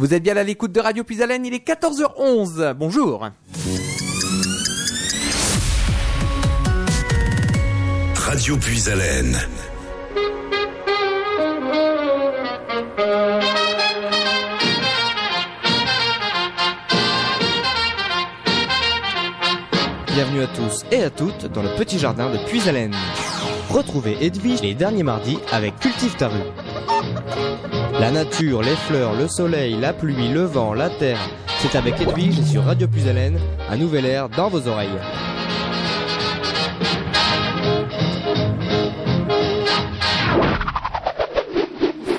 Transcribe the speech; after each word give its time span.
Vous 0.00 0.14
êtes 0.14 0.22
bien 0.22 0.34
à 0.38 0.42
l'écoute 0.42 0.72
de 0.72 0.80
Radio 0.80 1.04
Puisalène, 1.04 1.44
il 1.44 1.52
est 1.52 1.62
14h11. 1.62 2.72
Bonjour. 2.72 3.28
Radio 8.14 8.56
Puisalène. 8.56 9.36
Bienvenue 20.06 20.40
à 20.40 20.46
tous 20.46 20.86
et 20.90 21.02
à 21.02 21.10
toutes 21.10 21.44
dans 21.52 21.62
le 21.62 21.76
petit 21.76 21.98
jardin 21.98 22.30
de 22.30 22.38
Puisalène. 22.46 22.96
Retrouvez 23.68 24.16
Edwige 24.24 24.62
les 24.62 24.72
derniers 24.72 25.02
mardis 25.02 25.38
avec 25.52 25.78
Cultive 25.78 26.16
ta 26.16 26.28
rue. 26.28 26.69
La 28.00 28.10
nature, 28.10 28.62
les 28.62 28.76
fleurs, 28.76 29.14
le 29.14 29.28
soleil, 29.28 29.76
la 29.78 29.92
pluie, 29.92 30.32
le 30.32 30.44
vent, 30.44 30.72
la 30.72 30.88
terre, 30.88 31.18
c'est 31.58 31.76
avec 31.76 32.00
Edwige 32.00 32.38
et 32.38 32.44
sur 32.44 32.64
Radio 32.64 32.88
Puisalène, 32.88 33.38
un 33.68 33.76
nouvel 33.76 34.06
air 34.06 34.30
dans 34.30 34.48
vos 34.48 34.66
oreilles. 34.66 34.88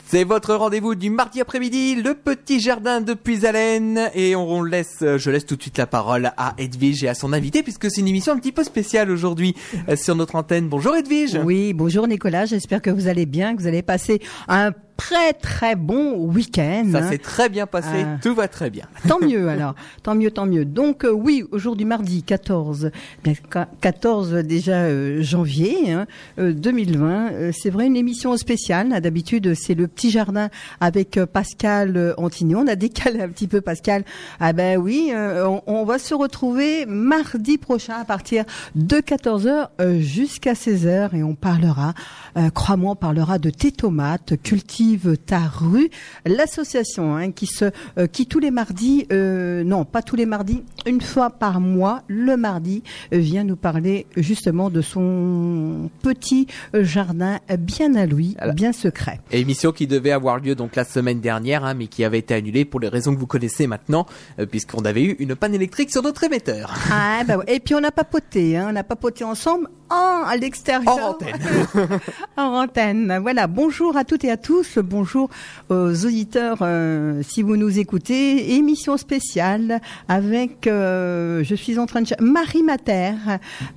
C'est 0.05 0.23
votre 0.23 0.53
rendez-vous 0.53 0.93
du 0.93 1.09
mardi 1.09 1.41
après-midi, 1.41 1.95
le 1.95 2.13
petit 2.13 2.59
jardin 2.59 2.99
de 2.99 3.13
Puisalène. 3.13 4.11
Et 4.13 4.35
on 4.35 4.61
laisse, 4.61 4.97
je 4.99 5.31
laisse 5.31 5.45
tout 5.45 5.55
de 5.55 5.61
suite 5.61 5.77
la 5.77 5.87
parole 5.87 6.33
à 6.35 6.53
Edwige 6.57 7.03
et 7.05 7.07
à 7.07 7.13
son 7.13 7.31
invité 7.31 7.63
puisque 7.63 7.89
c'est 7.89 8.01
une 8.01 8.09
émission 8.09 8.33
un 8.33 8.37
petit 8.37 8.51
peu 8.51 8.65
spéciale 8.65 9.09
aujourd'hui 9.09 9.55
euh, 9.87 9.95
sur 9.95 10.15
notre 10.15 10.35
antenne. 10.35 10.67
Bonjour 10.67 10.97
Edwige. 10.97 11.39
Oui, 11.45 11.71
bonjour 11.71 12.07
Nicolas. 12.09 12.45
J'espère 12.45 12.81
que 12.81 12.89
vous 12.89 13.07
allez 13.07 13.25
bien, 13.25 13.55
que 13.55 13.61
vous 13.61 13.67
allez 13.67 13.83
passer 13.83 14.19
un 14.49 14.73
très 15.01 15.33
très 15.33 15.75
bon 15.75 16.13
week-end. 16.15 16.85
Ça 16.91 16.99
hein. 16.99 17.09
s'est 17.09 17.17
très 17.17 17.49
bien 17.49 17.65
passé, 17.65 18.03
Ah. 18.05 18.17
tout 18.21 18.35
va 18.35 18.47
très 18.47 18.69
bien. 18.69 18.85
Tant 19.07 19.19
mieux 19.19 19.49
alors, 19.49 19.73
tant 20.03 20.13
mieux, 20.15 20.29
tant 20.31 20.45
mieux. 20.45 20.63
Donc 20.63 21.03
euh, 21.05 21.11
oui, 21.11 21.43
aujourd'hui 21.51 21.85
mardi 21.85 22.21
14, 22.23 22.91
bien, 23.23 23.33
qua- 23.51 23.67
14 23.81 24.33
déjà 24.43 24.83
euh, 24.83 25.21
janvier 25.23 25.91
hein, 25.91 26.05
euh, 26.39 26.53
2020. 26.53 27.31
euh, 27.31 27.51
c'est 27.53 27.69
vrai 27.71 27.87
une 27.87 27.95
émission 27.97 28.37
spéciale. 28.37 29.01
D'habitude 29.01 29.53
c'est 29.55 29.73
le 29.73 29.87
petit 29.87 30.11
jardin 30.11 30.49
avec 30.79 31.17
euh, 31.17 31.25
Pascal 31.25 31.97
euh, 31.97 32.13
Antignon. 32.17 32.59
On 32.63 32.67
a 32.67 32.75
décalé 32.75 33.21
un 33.21 33.29
petit 33.29 33.47
peu 33.47 33.59
Pascal. 33.61 34.03
Ah 34.39 34.53
ben 34.53 34.77
oui, 34.77 35.11
euh, 35.13 35.47
on, 35.47 35.61
on 35.65 35.83
va 35.83 35.97
se 35.99 36.13
retrouver 36.13 36.85
mardi 36.85 37.57
prochain 37.57 37.95
à 37.99 38.05
partir 38.05 38.45
de 38.75 38.97
14h 38.97 39.67
euh, 39.81 39.99
jusqu'à 39.99 40.53
16h 40.53 41.15
et 41.15 41.23
on 41.23 41.33
parlera, 41.35 41.93
euh, 42.37 42.49
crois-moi, 42.51 42.91
on 42.91 42.95
parlera 42.95 43.39
de 43.39 43.49
tes 43.49 43.71
tomates, 43.71 44.33
cultive 44.43 44.90
ta 44.97 45.39
rue, 45.39 45.89
l'association 46.25 47.15
hein, 47.15 47.31
qui 47.31 47.47
se, 47.47 47.65
euh, 47.97 48.07
qui 48.07 48.25
tous 48.27 48.39
les 48.39 48.51
mardis, 48.51 49.07
euh, 49.11 49.63
non 49.63 49.85
pas 49.85 50.01
tous 50.01 50.15
les 50.15 50.25
mardis, 50.25 50.63
une 50.85 51.01
fois 51.01 51.29
par 51.29 51.59
mois, 51.59 52.03
le 52.07 52.37
mardi, 52.37 52.83
euh, 53.13 53.17
vient 53.17 53.43
nous 53.43 53.55
parler 53.55 54.05
justement 54.17 54.69
de 54.69 54.81
son 54.81 55.89
petit 56.01 56.47
jardin 56.73 57.39
bien 57.59 57.95
à 57.95 58.05
lui, 58.05 58.35
bien 58.55 58.73
secret. 58.73 59.19
Et 59.31 59.39
émission 59.39 59.71
qui 59.71 59.87
devait 59.87 60.11
avoir 60.11 60.39
lieu 60.39 60.55
donc 60.55 60.75
la 60.75 60.83
semaine 60.83 61.19
dernière, 61.19 61.65
hein, 61.65 61.73
mais 61.73 61.87
qui 61.87 62.03
avait 62.03 62.19
été 62.19 62.33
annulée 62.33 62.65
pour 62.65 62.79
les 62.79 62.87
raisons 62.87 63.13
que 63.13 63.19
vous 63.19 63.27
connaissez 63.27 63.67
maintenant, 63.67 64.05
euh, 64.39 64.45
puisqu'on 64.45 64.85
avait 64.85 65.03
eu 65.03 65.15
une 65.19 65.35
panne 65.35 65.53
électrique 65.53 65.91
sur 65.91 66.03
notre 66.03 66.23
émetteur. 66.23 66.73
Ah, 66.91 67.23
bah 67.27 67.37
ouais. 67.37 67.45
Et 67.47 67.59
puis 67.59 67.75
on 67.75 67.83
a 67.83 67.91
papoté, 67.91 68.57
hein, 68.57 68.69
on 68.71 68.75
a 68.75 68.83
papoté 68.83 69.23
ensemble 69.23 69.67
en, 69.91 70.23
à 70.25 70.37
l'extérieur. 70.37 70.93
En 70.97 71.09
antenne. 71.11 71.35
en 72.37 72.43
antenne. 72.63 73.19
Voilà, 73.21 73.47
bonjour 73.47 73.97
à 73.97 74.03
toutes 74.05 74.23
et 74.23 74.31
à 74.31 74.37
tous, 74.37 74.77
bonjour 74.77 75.29
aux 75.69 76.05
auditeurs 76.05 76.59
euh, 76.61 77.21
si 77.23 77.41
vous 77.41 77.57
nous 77.57 77.77
écoutez. 77.79 78.55
Émission 78.55 78.97
spéciale 78.97 79.81
avec, 80.07 80.67
euh, 80.67 81.43
je 81.43 81.55
suis 81.55 81.77
en 81.77 81.85
train 81.85 82.01
de... 82.01 82.07
Marie 82.21 82.63
Mater. 82.63 83.13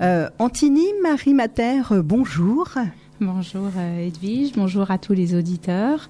Euh, 0.00 0.28
Antini, 0.38 0.86
Marie 1.02 1.34
Mater, 1.34 1.82
euh, 1.90 2.02
bonjour. 2.02 2.68
Bonjour 3.20 3.68
euh, 3.76 4.06
Edwige, 4.06 4.52
bonjour 4.56 4.90
à 4.90 4.98
tous 4.98 5.12
les 5.12 5.34
auditeurs. 5.34 6.08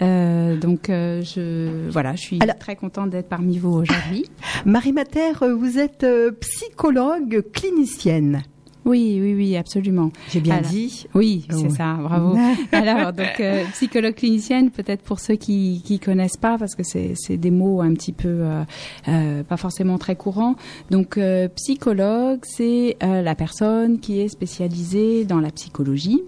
Euh, 0.00 0.56
donc 0.56 0.90
euh, 0.90 1.22
je 1.22 1.90
voilà, 1.90 2.14
je 2.14 2.20
suis 2.20 2.38
Alors- 2.40 2.56
très 2.58 2.76
contente 2.76 3.10
d'être 3.10 3.28
parmi 3.28 3.58
vous 3.58 3.70
aujourd'hui. 3.72 4.26
Marie 4.64 4.92
Mater, 4.92 5.32
vous 5.56 5.78
êtes 5.78 6.04
euh, 6.04 6.30
psychologue 6.40 7.42
clinicienne. 7.52 8.42
Oui, 8.88 9.18
oui, 9.22 9.34
oui, 9.34 9.56
absolument. 9.56 10.10
J'ai 10.30 10.40
bien 10.40 10.56
Alors- 10.56 10.70
dit. 10.70 11.06
Oui, 11.14 11.46
Oh, 11.50 11.54
c'est 11.56 11.66
oui. 11.68 11.70
ça, 11.70 11.94
bravo. 12.00 12.36
Alors, 12.72 13.12
donc, 13.12 13.38
euh, 13.40 13.64
psychologue 13.72 14.14
clinicienne, 14.14 14.70
peut-être 14.70 15.02
pour 15.02 15.20
ceux 15.20 15.36
qui 15.36 15.82
qui 15.84 15.98
connaissent 15.98 16.36
pas, 16.36 16.58
parce 16.58 16.74
que 16.74 16.82
c'est 16.82 17.36
des 17.36 17.50
mots 17.50 17.80
un 17.80 17.92
petit 17.94 18.12
peu 18.12 18.28
euh, 18.28 18.62
euh, 19.08 19.42
pas 19.44 19.56
forcément 19.56 19.98
très 19.98 20.16
courants. 20.16 20.56
Donc, 20.90 21.18
psychologue, 21.56 22.40
c'est 22.44 22.96
la 23.00 23.34
personne 23.34 24.00
qui 24.00 24.20
est 24.20 24.28
spécialisée 24.28 25.24
dans 25.24 25.40
la 25.40 25.50
psychologie. 25.50 26.22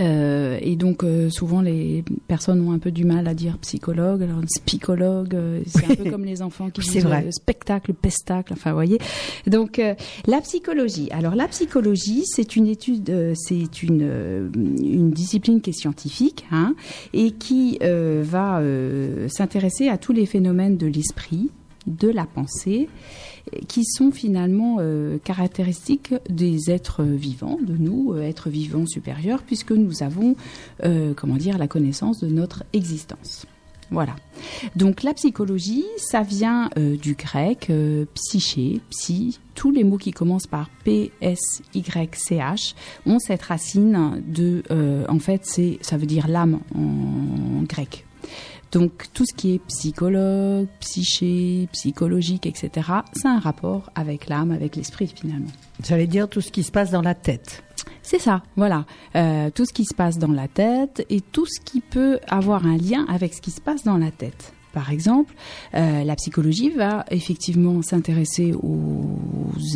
Euh, 0.00 0.58
et 0.60 0.76
donc 0.76 1.02
euh, 1.02 1.28
souvent 1.28 1.60
les 1.60 2.04
personnes 2.28 2.60
ont 2.66 2.72
un 2.72 2.78
peu 2.78 2.90
du 2.92 3.04
mal 3.04 3.26
à 3.26 3.34
dire 3.34 3.58
psychologue, 3.58 4.22
alors 4.22 4.40
psychologue, 4.64 5.34
euh, 5.34 5.60
c'est 5.66 5.90
un 5.90 5.94
peu 5.96 6.10
comme 6.10 6.24
les 6.24 6.40
enfants 6.42 6.70
qui 6.70 6.80
disent 6.80 7.04
vrai. 7.04 7.24
euh, 7.26 7.30
spectacle, 7.32 7.92
pestacle, 7.94 8.52
enfin 8.52 8.70
vous 8.70 8.76
voyez. 8.76 8.98
Donc 9.46 9.78
euh, 9.78 9.94
la 10.26 10.40
psychologie. 10.40 11.08
Alors 11.10 11.34
la 11.34 11.48
psychologie, 11.48 12.22
c'est 12.26 12.54
une 12.56 12.66
étude, 12.68 13.10
euh, 13.10 13.32
c'est 13.36 13.82
une 13.82 14.02
euh, 14.02 14.48
une 14.54 15.10
discipline 15.10 15.60
qui 15.60 15.70
est 15.70 15.78
scientifique 15.78 16.46
hein, 16.52 16.74
et 17.12 17.32
qui 17.32 17.78
euh, 17.82 18.22
va 18.24 18.60
euh, 18.60 19.28
s'intéresser 19.28 19.88
à 19.88 19.98
tous 19.98 20.12
les 20.12 20.26
phénomènes 20.26 20.76
de 20.76 20.86
l'esprit, 20.86 21.50
de 21.88 22.08
la 22.08 22.24
pensée 22.24 22.88
qui 23.66 23.84
sont 23.84 24.10
finalement 24.10 24.76
euh, 24.80 25.18
caractéristiques 25.18 26.14
des 26.28 26.70
êtres 26.70 27.02
vivants, 27.02 27.58
de 27.60 27.76
nous, 27.76 28.12
euh, 28.12 28.22
êtres 28.22 28.50
vivants 28.50 28.86
supérieurs, 28.86 29.42
puisque 29.42 29.72
nous 29.72 30.02
avons, 30.02 30.36
euh, 30.84 31.14
comment 31.14 31.36
dire, 31.36 31.58
la 31.58 31.68
connaissance 31.68 32.20
de 32.20 32.28
notre 32.28 32.64
existence. 32.72 33.46
Voilà. 33.90 34.16
Donc 34.76 35.02
la 35.02 35.14
psychologie, 35.14 35.86
ça 35.96 36.20
vient 36.20 36.68
du 36.76 37.14
grec 37.14 37.72
psyché, 38.12 38.82
psy. 38.90 39.38
Tous 39.54 39.70
les 39.70 39.82
mots 39.82 39.96
qui 39.96 40.10
commencent 40.10 40.46
par 40.46 40.68
P, 40.84 41.10
S, 41.22 41.62
Y, 41.74 42.14
C, 42.14 42.36
H 42.36 42.74
ont 43.06 43.18
cette 43.18 43.40
racine 43.40 44.22
de, 44.26 44.62
en 45.08 45.18
fait, 45.18 45.46
c'est, 45.46 45.78
ça 45.80 45.96
veut 45.96 46.04
dire 46.04 46.28
l'âme 46.28 46.60
en 46.74 47.62
grec. 47.62 48.04
Donc 48.72 49.06
tout 49.14 49.24
ce 49.24 49.34
qui 49.34 49.54
est 49.54 49.58
psychologue, 49.66 50.66
psyché, 50.80 51.68
psychologique, 51.72 52.46
etc., 52.46 52.70
c'est 53.14 53.28
un 53.28 53.38
rapport 53.38 53.90
avec 53.94 54.28
l'âme, 54.28 54.50
avec 54.50 54.76
l'esprit 54.76 55.06
finalement. 55.06 55.50
J'allais 55.86 56.06
dire 56.06 56.28
tout 56.28 56.40
ce 56.40 56.50
qui 56.50 56.62
se 56.62 56.70
passe 56.70 56.90
dans 56.90 57.02
la 57.02 57.14
tête. 57.14 57.62
C'est 58.02 58.18
ça, 58.18 58.42
voilà. 58.56 58.84
Euh, 59.16 59.50
tout 59.50 59.64
ce 59.64 59.72
qui 59.72 59.84
se 59.84 59.94
passe 59.94 60.18
dans 60.18 60.32
la 60.32 60.48
tête 60.48 61.04
et 61.10 61.20
tout 61.20 61.46
ce 61.46 61.60
qui 61.60 61.80
peut 61.80 62.18
avoir 62.28 62.66
un 62.66 62.76
lien 62.76 63.04
avec 63.08 63.34
ce 63.34 63.40
qui 63.40 63.50
se 63.50 63.60
passe 63.60 63.84
dans 63.84 63.98
la 63.98 64.10
tête. 64.10 64.52
Par 64.72 64.92
exemple, 64.92 65.34
euh, 65.74 66.04
la 66.04 66.14
psychologie 66.16 66.70
va 66.70 67.04
effectivement 67.10 67.80
s'intéresser 67.82 68.52
aux 68.52 69.16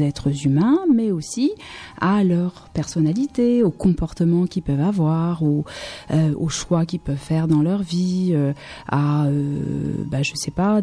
êtres 0.00 0.46
humains, 0.46 0.80
mais 0.92 1.10
aussi 1.10 1.52
à 2.00 2.24
leur 2.24 2.68
personnalité, 2.74 3.62
aux 3.62 3.70
comportements 3.70 4.46
qu'ils 4.46 4.62
peuvent 4.62 4.80
avoir, 4.80 5.42
aux, 5.42 5.64
euh, 6.10 6.48
choix 6.48 6.84
qu'ils 6.84 7.00
peuvent 7.00 7.16
faire 7.16 7.48
dans 7.48 7.62
leur 7.62 7.82
vie, 7.82 8.32
euh, 8.34 8.52
à, 8.88 9.26
bah, 10.10 10.22
je 10.22 10.32
sais 10.34 10.50
pas, 10.50 10.82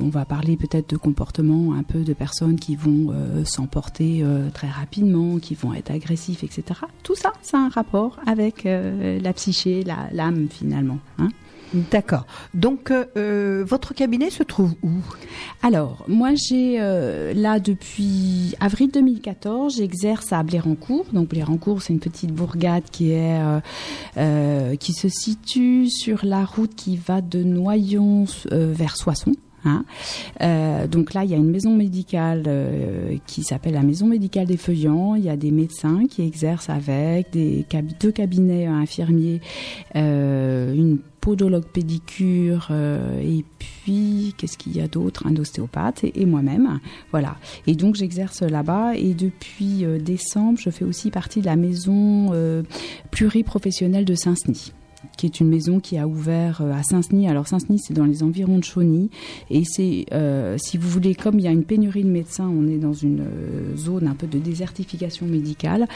on 0.00 0.08
va 0.08 0.26
parler 0.26 0.56
peut-être 0.58 0.90
de 0.90 0.96
comportements 0.98 1.72
un 1.72 1.82
peu 1.82 2.00
de 2.00 2.12
personnes 2.12 2.58
qui 2.58 2.76
vont 2.76 3.14
s'emporter 3.44 4.22
très 4.52 4.68
rapidement, 4.68 5.38
qui 5.38 5.54
vont 5.54 5.72
être 5.72 5.90
agressifs, 5.90 6.44
etc. 6.44 6.80
Tout 7.02 7.14
ça, 7.14 7.32
ça 7.40 7.58
a 7.58 7.60
un 7.62 7.68
rapport 7.70 8.20
avec 8.26 8.64
la 8.64 9.32
psyché, 9.32 9.84
l'âme 9.84 10.48
finalement. 10.50 10.98
Hein. 11.18 11.28
D'accord. 11.74 12.26
Donc, 12.54 12.90
euh, 12.90 13.06
euh, 13.16 13.64
votre 13.66 13.94
cabinet 13.94 14.30
se 14.30 14.42
trouve 14.42 14.74
où? 14.82 14.90
Alors, 15.62 16.04
moi, 16.06 16.30
j'ai 16.34 16.76
euh, 16.80 17.32
là 17.34 17.60
depuis 17.60 18.54
avril 18.60 18.90
2014, 18.92 19.76
j'exerce 19.76 20.32
à 20.32 20.42
Blérancourt. 20.42 21.06
Donc, 21.12 21.28
Blérancourt, 21.28 21.80
c'est 21.80 21.92
une 21.92 22.00
petite 22.00 22.32
bourgade 22.32 22.84
qui 22.90 23.12
est 23.12 23.40
qui 24.78 24.92
se 24.92 25.08
situe 25.08 25.88
sur 25.88 26.24
la 26.24 26.44
route 26.44 26.74
qui 26.74 26.96
va 26.96 27.20
de 27.20 27.42
Noyon 27.42 28.24
vers 28.50 28.96
Soissons. 28.96 29.34
Hein. 29.64 29.84
Donc 30.88 31.14
là, 31.14 31.24
il 31.24 31.30
y 31.30 31.34
a 31.34 31.36
une 31.36 31.50
maison 31.50 31.74
médicale 31.74 32.44
qui 33.26 33.42
s'appelle 33.42 33.74
la 33.74 33.82
maison 33.82 34.06
médicale 34.06 34.46
des 34.46 34.56
Feuillants. 34.56 35.14
Il 35.14 35.24
y 35.24 35.28
a 35.28 35.36
des 35.36 35.50
médecins 35.50 36.06
qui 36.08 36.22
exercent 36.22 36.70
avec, 36.70 37.30
des 37.32 37.64
deux 38.00 38.12
cabinets 38.12 38.66
infirmiers, 38.66 39.40
euh, 39.96 40.74
une 40.74 40.98
podologue 41.22 41.64
pédicure 41.64 42.68
euh, 42.72 43.20
et 43.22 43.44
puis 43.58 44.34
qu'est-ce 44.36 44.58
qu'il 44.58 44.76
y 44.76 44.80
a 44.80 44.88
d'autre? 44.88 45.26
Un 45.26 45.36
ostéopathe 45.36 46.04
et, 46.04 46.26
moi-même. 46.26 46.80
Voilà. 47.12 47.36
Et 47.66 47.74
donc 47.74 47.94
j'exerce 47.94 48.42
là-bas 48.42 48.96
et 48.96 49.14
depuis 49.14 49.84
euh, 49.84 49.98
décembre, 49.98 50.58
je 50.60 50.68
fais 50.68 50.84
aussi 50.84 51.10
partie 51.10 51.40
de 51.40 51.46
la 51.46 51.56
maison 51.56 52.30
euh, 52.32 52.62
pluriprofessionnelle 53.10 54.04
de 54.04 54.14
Saint-Denis 54.14 54.72
qui 55.16 55.26
est 55.26 55.40
une 55.40 55.48
maison 55.48 55.80
qui 55.80 55.98
a 55.98 56.06
ouvert 56.06 56.62
à 56.62 56.82
Saint-Denis. 56.82 57.28
Alors 57.28 57.48
Saint-Denis, 57.48 57.80
c'est 57.80 57.94
dans 57.94 58.04
les 58.04 58.22
environs 58.22 58.58
de 58.58 58.64
Chauny, 58.64 59.10
et 59.50 59.64
c'est, 59.64 60.06
si 60.58 60.76
vous 60.76 60.88
voulez, 60.88 61.14
comme 61.14 61.38
il 61.38 61.44
y 61.44 61.48
a 61.48 61.52
une 61.52 61.64
pénurie 61.64 62.04
de 62.04 62.10
médecins, 62.10 62.48
on 62.48 62.66
est 62.68 62.78
dans 62.78 62.92
une 62.92 63.24
zone 63.76 64.06
un 64.06 64.14
peu 64.14 64.26
de 64.26 64.38
désertification 64.38 65.26
médicale. 65.26 65.86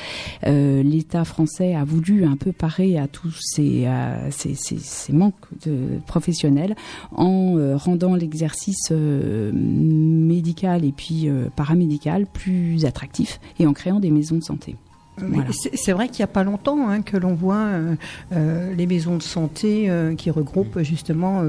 L'État 0.44 1.24
français 1.24 1.74
a 1.74 1.84
voulu 1.84 2.24
un 2.24 2.36
peu 2.36 2.52
parer 2.52 2.98
à 2.98 3.08
tous 3.08 3.38
ces, 3.40 3.86
ces, 4.30 4.54
ces, 4.54 4.78
ces 4.78 5.12
manques 5.12 5.34
de 5.64 5.98
professionnels 6.06 6.74
en 7.12 7.76
rendant 7.76 8.14
l'exercice 8.14 8.90
médical 8.90 10.84
et 10.84 10.92
puis 10.92 11.28
paramédical 11.56 12.26
plus 12.26 12.84
attractif 12.84 13.40
et 13.58 13.66
en 13.66 13.72
créant 13.72 14.00
des 14.00 14.10
maisons 14.10 14.36
de 14.36 14.44
santé. 14.44 14.76
C'est 15.74 15.92
vrai 15.92 16.08
qu'il 16.08 16.18
n'y 16.18 16.24
a 16.24 16.32
pas 16.32 16.44
longtemps 16.44 16.88
hein, 16.88 17.02
que 17.02 17.16
l'on 17.16 17.34
voit 17.34 17.56
euh, 17.56 17.94
euh, 18.32 18.74
les 18.74 18.86
maisons 18.86 19.16
de 19.16 19.22
santé 19.22 19.88
euh, 19.88 20.14
qui 20.14 20.30
regroupent 20.30 20.80
justement 20.82 21.42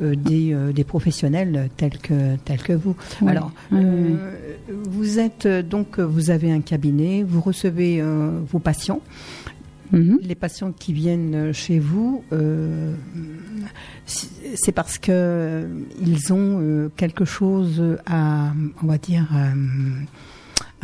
des, 0.00 0.56
des, 0.72 0.84
professionnels 0.84 1.70
tels 1.76 1.98
que 1.98 2.36
tels 2.44 2.62
que 2.62 2.72
vous. 2.72 2.96
Alors, 3.26 3.52
vous 3.70 5.18
êtes 5.18 5.46
donc 5.46 5.98
vous 5.98 6.30
avez 6.30 6.50
un 6.52 6.60
cabinet, 6.60 7.22
vous 7.22 7.40
recevez 7.40 8.02
vos 8.50 8.58
patients. 8.58 9.00
Mhm. 9.92 10.18
Les 10.22 10.34
patients 10.34 10.72
qui 10.72 10.92
viennent 10.92 11.52
chez 11.52 11.78
vous, 11.78 12.24
c'est 14.06 14.72
parce 14.72 14.98
que 14.98 15.68
ils 16.00 16.32
ont 16.32 16.90
quelque 16.96 17.24
chose 17.24 17.82
à, 18.06 18.52
on 18.82 18.86
va 18.86 18.98
dire 18.98 19.28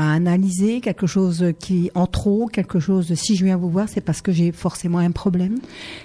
à 0.00 0.14
analyser, 0.14 0.80
quelque 0.80 1.06
chose 1.06 1.52
qui 1.58 1.90
en 1.94 2.06
trop, 2.06 2.46
quelque 2.46 2.80
chose. 2.80 3.12
Si 3.12 3.36
je 3.36 3.44
viens 3.44 3.58
vous 3.58 3.68
voir, 3.68 3.86
c'est 3.86 4.00
parce 4.00 4.22
que 4.22 4.32
j'ai 4.32 4.50
forcément 4.50 4.96
un 4.96 5.10
problème. 5.10 5.58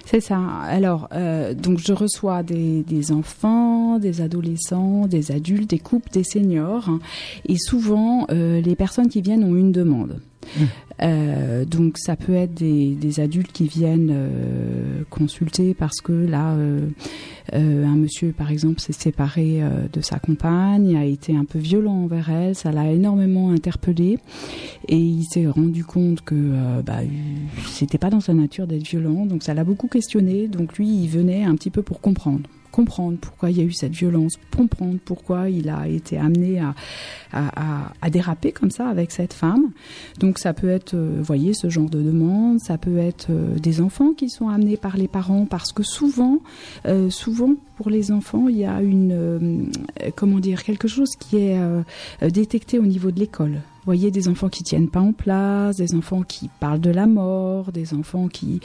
C'est 0.04 0.20
ça. 0.20 0.38
Alors, 0.64 1.08
euh, 1.12 1.54
donc 1.54 1.78
je 1.78 1.94
reçois 1.94 2.42
des, 2.42 2.84
enfants, 3.10 3.98
des 3.98 4.20
adolescents, 4.20 5.06
des 5.06 5.32
adultes, 5.32 5.70
des 5.70 5.78
couples, 5.78 6.10
des 6.10 6.24
seniors, 6.24 6.90
hein. 6.90 6.98
et 7.48 7.56
souvent 7.56 8.26
euh, 8.30 8.60
les 8.60 8.76
personnes 8.76 9.08
qui 9.08 9.22
viennent 9.22 9.44
ont 9.44 9.56
une 9.56 9.72
demande. 9.72 10.20
Euh, 11.02 11.64
donc 11.66 11.98
ça 11.98 12.16
peut 12.16 12.34
être 12.34 12.54
des, 12.54 13.20
adultes 13.20 13.52
qui 13.52 13.66
viennent 13.66 14.10
euh, 14.12 15.02
consulter 15.10 15.74
parce 15.74 16.00
que 16.00 16.12
là, 16.12 16.52
euh, 16.52 16.88
un 17.52 17.96
monsieur 17.96 18.32
par 18.32 18.50
exemple 18.50 18.80
s'est 18.80 18.92
séparé 18.92 19.62
de 19.92 20.00
sa 20.00 20.18
compagne, 20.18 20.96
a 20.96 21.04
été 21.04 21.36
un 21.36 21.44
peu 21.44 21.58
violent 21.58 22.04
envers 22.04 22.30
elle, 22.30 22.54
ça 22.54 22.72
l'a 22.72 22.90
énormément 22.90 23.50
interpellé 23.50 24.18
et 24.88 24.98
il 24.98 25.24
s'est 25.24 25.46
rendu 25.46 25.84
compte 25.84 26.22
que 26.22 26.52
bah, 26.84 27.00
c'était 27.68 27.98
pas 27.98 28.10
dans 28.10 28.20
sa 28.20 28.34
nature 28.34 28.66
d'être 28.66 28.86
violent, 28.86 29.26
donc 29.26 29.42
ça 29.42 29.54
l'a 29.54 29.64
beaucoup 29.64 29.88
questionné. 29.88 30.48
Donc 30.48 30.76
lui, 30.76 30.88
il 30.88 31.08
venait 31.08 31.44
un 31.44 31.54
petit 31.54 31.70
peu 31.70 31.82
pour 31.82 32.00
comprendre 32.00 32.48
comprendre 32.76 33.16
pourquoi 33.18 33.50
il 33.50 33.56
y 33.56 33.60
a 33.62 33.64
eu 33.64 33.72
cette 33.72 33.94
violence, 33.94 34.34
comprendre 34.54 34.98
pourquoi 35.02 35.48
il 35.48 35.70
a 35.70 35.88
été 35.88 36.18
amené 36.18 36.60
à, 36.60 36.74
à, 37.32 38.10
déraper 38.10 38.52
comme 38.52 38.70
ça 38.70 38.86
avec 38.86 39.12
cette 39.12 39.32
femme. 39.32 39.70
Donc 40.20 40.38
ça 40.38 40.52
peut 40.52 40.68
être, 40.68 40.94
vous 40.94 41.20
euh, 41.20 41.22
voyez, 41.22 41.54
ce 41.54 41.70
genre 41.70 41.88
de 41.88 42.02
demande, 42.02 42.60
ça 42.60 42.76
peut 42.76 42.98
être 42.98 43.28
euh, 43.30 43.58
des 43.58 43.80
enfants 43.80 44.12
qui 44.12 44.28
sont 44.28 44.48
amenés 44.48 44.76
par 44.76 44.98
les 44.98 45.08
parents 45.08 45.46
parce 45.46 45.72
que 45.72 45.82
souvent, 45.82 46.40
euh, 46.84 47.08
souvent 47.08 47.54
pour 47.78 47.88
les 47.88 48.12
enfants, 48.12 48.46
il 48.48 48.58
y 48.58 48.66
a 48.66 48.82
une, 48.82 49.70
comment 50.14 50.38
dire, 50.38 50.62
quelque 50.62 50.88
chose 50.88 51.10
qui 51.18 51.38
est 51.38 51.58
détecté 52.22 52.78
au 52.78 52.86
niveau 52.86 53.10
de 53.10 53.20
l'école 53.20 53.60
voyez 53.86 54.10
des 54.10 54.28
enfants 54.28 54.48
qui 54.48 54.64
tiennent 54.64 54.90
pas 54.90 55.00
en 55.00 55.12
place, 55.12 55.76
des 55.76 55.94
enfants 55.94 56.22
qui 56.22 56.50
parlent 56.60 56.80
de 56.80 56.90
la 56.90 57.06
mort, 57.06 57.70
des 57.70 57.94
enfants 57.94 58.26
qui 58.26 58.60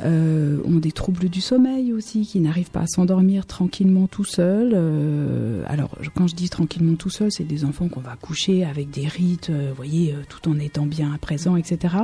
euh, 0.00 0.60
ont 0.64 0.78
des 0.78 0.92
troubles 0.92 1.28
du 1.28 1.42
sommeil 1.42 1.92
aussi, 1.92 2.26
qui 2.26 2.40
n'arrivent 2.40 2.70
pas 2.70 2.80
à 2.80 2.86
s'endormir 2.86 3.46
tranquillement 3.46 4.06
tout 4.06 4.24
seuls. 4.24 4.72
Euh, 4.74 5.62
alors 5.66 5.96
quand 6.14 6.26
je 6.26 6.34
dis 6.34 6.48
tranquillement 6.48 6.96
tout 6.96 7.10
seul, 7.10 7.30
c'est 7.30 7.44
des 7.44 7.64
enfants 7.64 7.88
qu'on 7.88 8.00
va 8.00 8.16
coucher 8.16 8.64
avec 8.64 8.90
des 8.90 9.06
rites, 9.06 9.50
euh, 9.50 9.72
voyez, 9.76 10.14
tout 10.28 10.48
en 10.48 10.58
étant 10.58 10.86
bien 10.86 11.12
à 11.12 11.18
présent, 11.18 11.56
etc. 11.56 11.94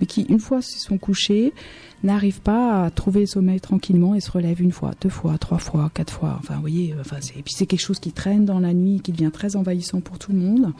Mais 0.00 0.06
qui 0.06 0.22
une 0.22 0.38
fois 0.40 0.62
se 0.62 0.78
sont 0.78 0.98
couchés, 0.98 1.52
n'arrive 2.02 2.40
pas 2.40 2.84
à 2.84 2.90
trouver 2.90 3.20
le 3.20 3.26
sommeil 3.26 3.60
tranquillement 3.60 4.14
et 4.14 4.20
se 4.20 4.30
relève 4.30 4.60
une 4.60 4.72
fois, 4.72 4.92
deux 5.00 5.08
fois, 5.08 5.38
trois 5.38 5.58
fois, 5.58 5.90
quatre 5.94 6.12
fois. 6.12 6.36
Enfin, 6.38 6.54
vous 6.54 6.60
voyez, 6.60 6.94
enfin, 7.00 7.16
et 7.36 7.42
puis 7.42 7.54
c'est 7.56 7.66
quelque 7.66 7.80
chose 7.80 7.98
qui 7.98 8.12
traîne 8.12 8.44
dans 8.44 8.60
la 8.60 8.74
nuit, 8.74 9.00
qui 9.00 9.12
devient 9.12 9.30
très 9.32 9.56
envahissant 9.56 10.00
pour 10.00 10.18
tout 10.18 10.32
le 10.32 10.38
monde. 10.38 10.72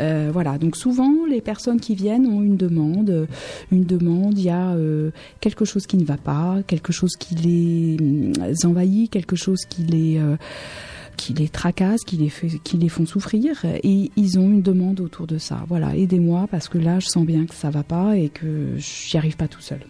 Euh, 0.00 0.30
voilà. 0.32 0.58
Donc 0.58 0.76
souvent, 0.76 1.26
les 1.28 1.40
personnes 1.40 1.80
qui 1.80 1.94
viennent 1.94 2.26
ont 2.26 2.42
une 2.42 2.56
demande, 2.56 3.28
une 3.70 3.84
demande. 3.84 4.38
Il 4.38 4.44
y 4.44 4.50
a 4.50 4.70
euh, 4.70 5.10
quelque 5.40 5.64
chose 5.64 5.86
qui 5.86 5.96
ne 5.96 6.04
va 6.04 6.16
pas, 6.16 6.58
quelque 6.66 6.92
chose 6.92 7.16
qui 7.18 7.34
les 7.34 7.96
euh, 8.40 8.54
envahit, 8.64 9.10
quelque 9.10 9.36
chose 9.36 9.60
qui 9.68 9.82
les 9.82 10.20
qui 11.16 11.32
les 11.32 11.48
tracasse, 11.48 12.04
qui 12.04 12.16
les, 12.16 12.28
fait, 12.28 12.48
qui 12.62 12.76
les 12.76 12.90
font 12.90 13.06
souffrir, 13.06 13.64
et 13.64 14.10
ils 14.16 14.38
ont 14.38 14.50
une 14.50 14.60
demande 14.60 15.00
autour 15.00 15.26
de 15.26 15.38
ça. 15.38 15.64
Voilà, 15.66 15.96
aidez-moi 15.96 16.46
parce 16.50 16.68
que 16.68 16.76
là, 16.76 17.00
je 17.00 17.06
sens 17.06 17.24
bien 17.24 17.46
que 17.46 17.54
ça 17.54 17.70
va 17.70 17.82
pas 17.82 18.18
et 18.18 18.28
que 18.28 18.76
j'y 18.76 19.16
arrive 19.16 19.36
pas 19.36 19.48
tout 19.48 19.62
seul. 19.62 19.80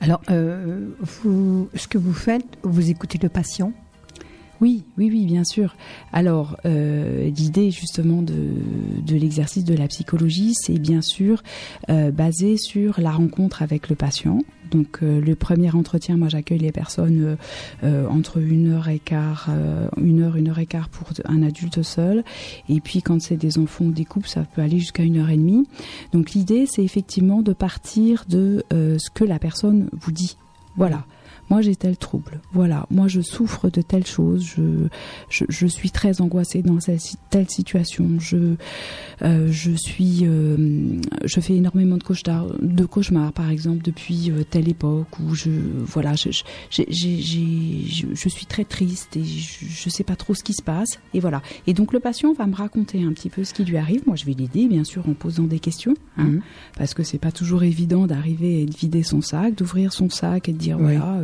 Alors, 0.00 0.20
euh, 0.30 0.86
ce 1.74 1.88
que 1.88 1.98
vous 1.98 2.12
faites, 2.12 2.46
vous 2.62 2.90
écoutez 2.90 3.18
le 3.20 3.28
patient 3.28 3.72
oui, 4.60 4.82
oui, 4.96 5.08
oui, 5.12 5.24
bien 5.24 5.44
sûr. 5.44 5.76
Alors, 6.12 6.56
euh, 6.66 7.30
l'idée 7.30 7.70
justement 7.70 8.22
de, 8.22 8.34
de 9.06 9.14
l'exercice 9.16 9.64
de 9.64 9.74
la 9.74 9.86
psychologie, 9.86 10.52
c'est 10.54 10.78
bien 10.80 11.00
sûr 11.00 11.44
euh, 11.90 12.10
basé 12.10 12.56
sur 12.56 13.00
la 13.00 13.12
rencontre 13.12 13.62
avec 13.62 13.88
le 13.88 13.94
patient. 13.94 14.40
Donc, 14.70 14.98
euh, 15.02 15.20
le 15.20 15.34
premier 15.34 15.70
entretien, 15.74 16.16
moi, 16.16 16.28
j'accueille 16.28 16.58
les 16.58 16.72
personnes 16.72 17.22
euh, 17.22 17.36
euh, 17.84 18.06
entre 18.08 18.38
une 18.38 18.72
heure 18.72 18.88
et 18.88 18.98
quart, 18.98 19.48
une 20.00 20.22
heure, 20.22 20.36
une 20.36 20.48
heure 20.48 20.58
et 20.58 20.66
quart 20.66 20.88
pour 20.88 21.08
un 21.24 21.42
adulte 21.42 21.82
seul. 21.82 22.24
Et 22.68 22.80
puis, 22.80 23.02
quand 23.02 23.20
c'est 23.20 23.36
des 23.36 23.58
enfants 23.58 23.86
ou 23.86 23.92
des 23.92 24.04
couples, 24.04 24.28
ça 24.28 24.42
peut 24.42 24.62
aller 24.62 24.78
jusqu'à 24.78 25.02
une 25.02 25.18
heure 25.18 25.30
et 25.30 25.36
demie. 25.36 25.66
Donc, 26.12 26.32
l'idée, 26.32 26.66
c'est 26.66 26.84
effectivement 26.84 27.42
de 27.42 27.52
partir 27.52 28.24
de 28.28 28.64
ce 28.70 29.10
que 29.10 29.24
la 29.24 29.38
personne 29.38 29.88
vous 29.92 30.12
dit. 30.12 30.36
Voilà 30.76 31.04
moi 31.50 31.62
j'ai 31.62 31.76
tel 31.76 31.96
trouble, 31.96 32.40
voilà, 32.52 32.86
moi 32.90 33.08
je 33.08 33.20
souffre 33.20 33.70
de 33.70 33.80
telle 33.80 34.06
chose, 34.06 34.44
je, 34.44 34.88
je, 35.28 35.44
je 35.48 35.66
suis 35.66 35.90
très 35.90 36.20
angoissée 36.20 36.62
dans 36.62 36.78
telle 37.30 37.48
situation, 37.48 38.18
je, 38.18 38.56
euh, 39.22 39.48
je 39.50 39.72
suis, 39.72 40.20
euh, 40.22 41.00
je 41.24 41.40
fais 41.40 41.54
énormément 41.54 41.96
de 41.96 42.02
cauchemars, 42.02 42.46
de 42.60 42.84
cauchemars 42.84 43.32
par 43.32 43.50
exemple 43.50 43.82
depuis 43.82 44.30
euh, 44.30 44.44
telle 44.48 44.68
époque 44.68 45.18
où 45.20 45.34
je, 45.34 45.50
voilà, 45.84 46.14
je, 46.14 46.30
je, 46.70 46.82
je, 46.90 48.28
suis 48.28 48.46
très 48.46 48.64
triste 48.64 49.16
et 49.16 49.24
je, 49.24 49.66
ne 49.86 49.90
sais 49.90 50.04
pas 50.04 50.16
trop 50.16 50.34
ce 50.34 50.44
qui 50.44 50.52
se 50.52 50.62
passe 50.62 51.00
et 51.14 51.20
voilà. 51.20 51.42
Et 51.66 51.74
donc 51.74 51.92
le 51.92 52.00
patient 52.00 52.32
va 52.32 52.46
me 52.46 52.54
raconter 52.54 53.02
un 53.02 53.12
petit 53.12 53.30
peu 53.30 53.44
ce 53.44 53.54
qui 53.54 53.64
lui 53.64 53.76
arrive. 53.76 54.02
Moi 54.06 54.16
je 54.16 54.24
vais 54.24 54.34
l'aider 54.34 54.66
bien 54.66 54.84
sûr 54.84 55.08
en 55.08 55.14
posant 55.14 55.44
des 55.44 55.58
questions, 55.58 55.94
hein, 56.16 56.24
mhm. 56.24 56.42
parce 56.76 56.94
que 56.94 57.02
c'est 57.02 57.18
pas 57.18 57.32
toujours 57.32 57.62
évident 57.62 58.06
d'arriver 58.06 58.62
et 58.62 58.66
de 58.66 58.74
vider 58.74 59.02
son 59.02 59.22
sac, 59.22 59.54
d'ouvrir 59.54 59.92
son 59.92 60.10
sac 60.10 60.48
et 60.48 60.52
de 60.52 60.58
dire 60.58 60.78
voilà 60.78 61.20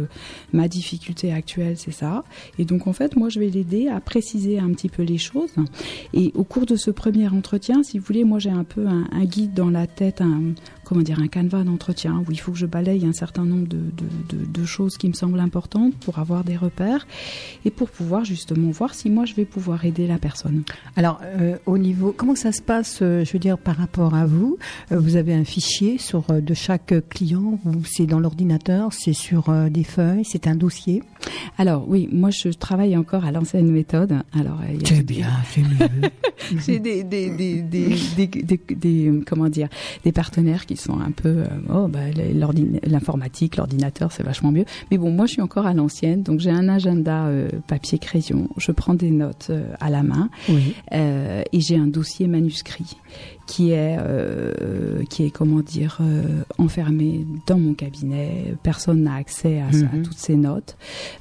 ma 0.52 0.68
difficulté 0.68 1.32
actuelle, 1.32 1.76
c'est 1.76 1.92
ça. 1.92 2.24
Et 2.58 2.64
donc 2.64 2.86
en 2.86 2.92
fait, 2.92 3.16
moi, 3.16 3.28
je 3.28 3.40
vais 3.40 3.48
l'aider 3.48 3.88
à 3.88 4.00
préciser 4.00 4.58
un 4.58 4.70
petit 4.70 4.88
peu 4.88 5.02
les 5.02 5.18
choses. 5.18 5.54
Et 6.12 6.32
au 6.34 6.44
cours 6.44 6.66
de 6.66 6.76
ce 6.76 6.90
premier 6.90 7.28
entretien, 7.28 7.82
si 7.82 7.98
vous 7.98 8.04
voulez, 8.04 8.24
moi, 8.24 8.38
j'ai 8.38 8.50
un 8.50 8.64
peu 8.64 8.86
un, 8.86 9.24
guide 9.24 9.54
dans 9.54 9.70
la 9.70 9.86
tête, 9.86 10.20
un, 10.20 10.54
comment 10.84 11.00
dire, 11.02 11.18
un 11.18 11.28
canevas 11.28 11.64
d'entretien 11.64 12.22
où 12.26 12.30
il 12.30 12.38
faut 12.38 12.52
que 12.52 12.58
je 12.58 12.66
balaye 12.66 13.06
un 13.06 13.12
certain 13.12 13.44
nombre 13.44 13.66
de, 13.68 14.64
choses 14.64 14.96
qui 14.96 15.08
me 15.08 15.12
semblent 15.12 15.40
importantes 15.40 15.94
pour 15.96 16.18
avoir 16.18 16.42
des 16.42 16.56
repères 16.56 17.06
et 17.66 17.70
pour 17.70 17.90
pouvoir 17.90 18.24
justement 18.24 18.70
voir 18.70 18.94
si 18.94 19.10
moi 19.10 19.26
je 19.26 19.34
vais 19.34 19.44
pouvoir 19.44 19.84
aider 19.84 20.06
la 20.06 20.18
personne. 20.18 20.62
Alors, 20.96 21.20
euh, 21.22 21.56
au 21.66 21.76
niveau, 21.76 22.14
comment 22.16 22.34
ça 22.34 22.50
se 22.50 22.62
passe, 22.62 23.00
euh, 23.02 23.24
je 23.24 23.32
veux 23.34 23.38
dire, 23.38 23.58
par 23.58 23.76
rapport 23.76 24.14
à 24.14 24.24
vous? 24.24 24.56
Euh, 24.90 24.98
Vous 24.98 25.16
avez 25.16 25.34
un 25.34 25.44
fichier 25.44 25.98
sur 25.98 26.24
de 26.28 26.54
chaque 26.54 26.94
client, 27.10 27.58
c'est 27.84 28.06
dans 28.06 28.20
l'ordinateur, 28.20 28.92
c'est 28.92 29.12
sur 29.12 29.52
des 29.70 29.84
feuilles, 29.84 30.03
c'est 30.24 30.46
un 30.46 30.56
dossier 30.56 31.02
Alors 31.58 31.84
oui, 31.88 32.08
moi 32.12 32.30
je 32.30 32.48
travaille 32.48 32.96
encore 32.96 33.24
à 33.24 33.32
l'ancienne 33.32 33.70
méthode. 33.70 34.14
Alors 34.32 34.58
c'est 34.84 35.02
bien, 35.02 35.28
c'est 35.50 35.62
mieux. 35.62 36.10
J'ai 36.66 36.78
des, 36.78 37.04
des, 37.04 37.30
des, 37.30 37.62
des, 37.62 39.22
comment 39.26 39.48
dire, 39.48 39.68
des 40.04 40.12
partenaires 40.12 40.66
qui 40.66 40.76
sont 40.76 40.98
un 41.00 41.10
peu 41.10 41.28
euh, 41.28 41.46
oh 41.72 41.88
bah 41.88 42.00
l'informatique, 42.84 43.56
l'ordinateur, 43.56 44.12
c'est 44.12 44.22
vachement 44.22 44.52
mieux. 44.52 44.64
Mais 44.90 44.98
bon, 44.98 45.10
moi 45.10 45.26
je 45.26 45.32
suis 45.32 45.42
encore 45.42 45.66
à 45.66 45.74
l'ancienne, 45.74 46.22
donc 46.22 46.40
j'ai 46.40 46.50
un 46.50 46.68
agenda 46.68 47.26
euh, 47.26 47.48
papier 47.66 47.98
crayon, 47.98 48.48
je 48.56 48.72
prends 48.72 48.94
des 48.94 49.10
notes 49.10 49.48
euh, 49.50 49.72
à 49.80 49.90
la 49.90 50.02
main 50.02 50.28
et 50.90 51.60
j'ai 51.60 51.76
un 51.76 51.86
dossier 51.86 52.26
manuscrit 52.26 52.96
qui 53.46 53.72
est 53.72 53.98
qui 55.10 55.24
est 55.24 55.30
comment 55.30 55.60
dire 55.60 55.98
enfermé 56.58 57.26
dans 57.46 57.58
mon 57.58 57.74
cabinet. 57.74 58.54
Personne 58.62 59.02
n'a 59.02 59.14
accès 59.14 59.60
à, 59.60 59.70
mhm. 59.70 60.02
toutes 60.02 60.18
ces 60.18 60.36
notes. 60.36 60.76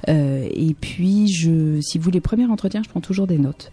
et 0.08 0.74
puis 0.80 1.28
je, 1.28 1.80
si 1.80 1.98
vous 1.98 2.10
les 2.10 2.20
premiers 2.20 2.46
entretiens, 2.46 2.82
je 2.82 2.88
prends 2.88 3.00
toujours 3.00 3.26
des 3.26 3.38
notes. 3.38 3.72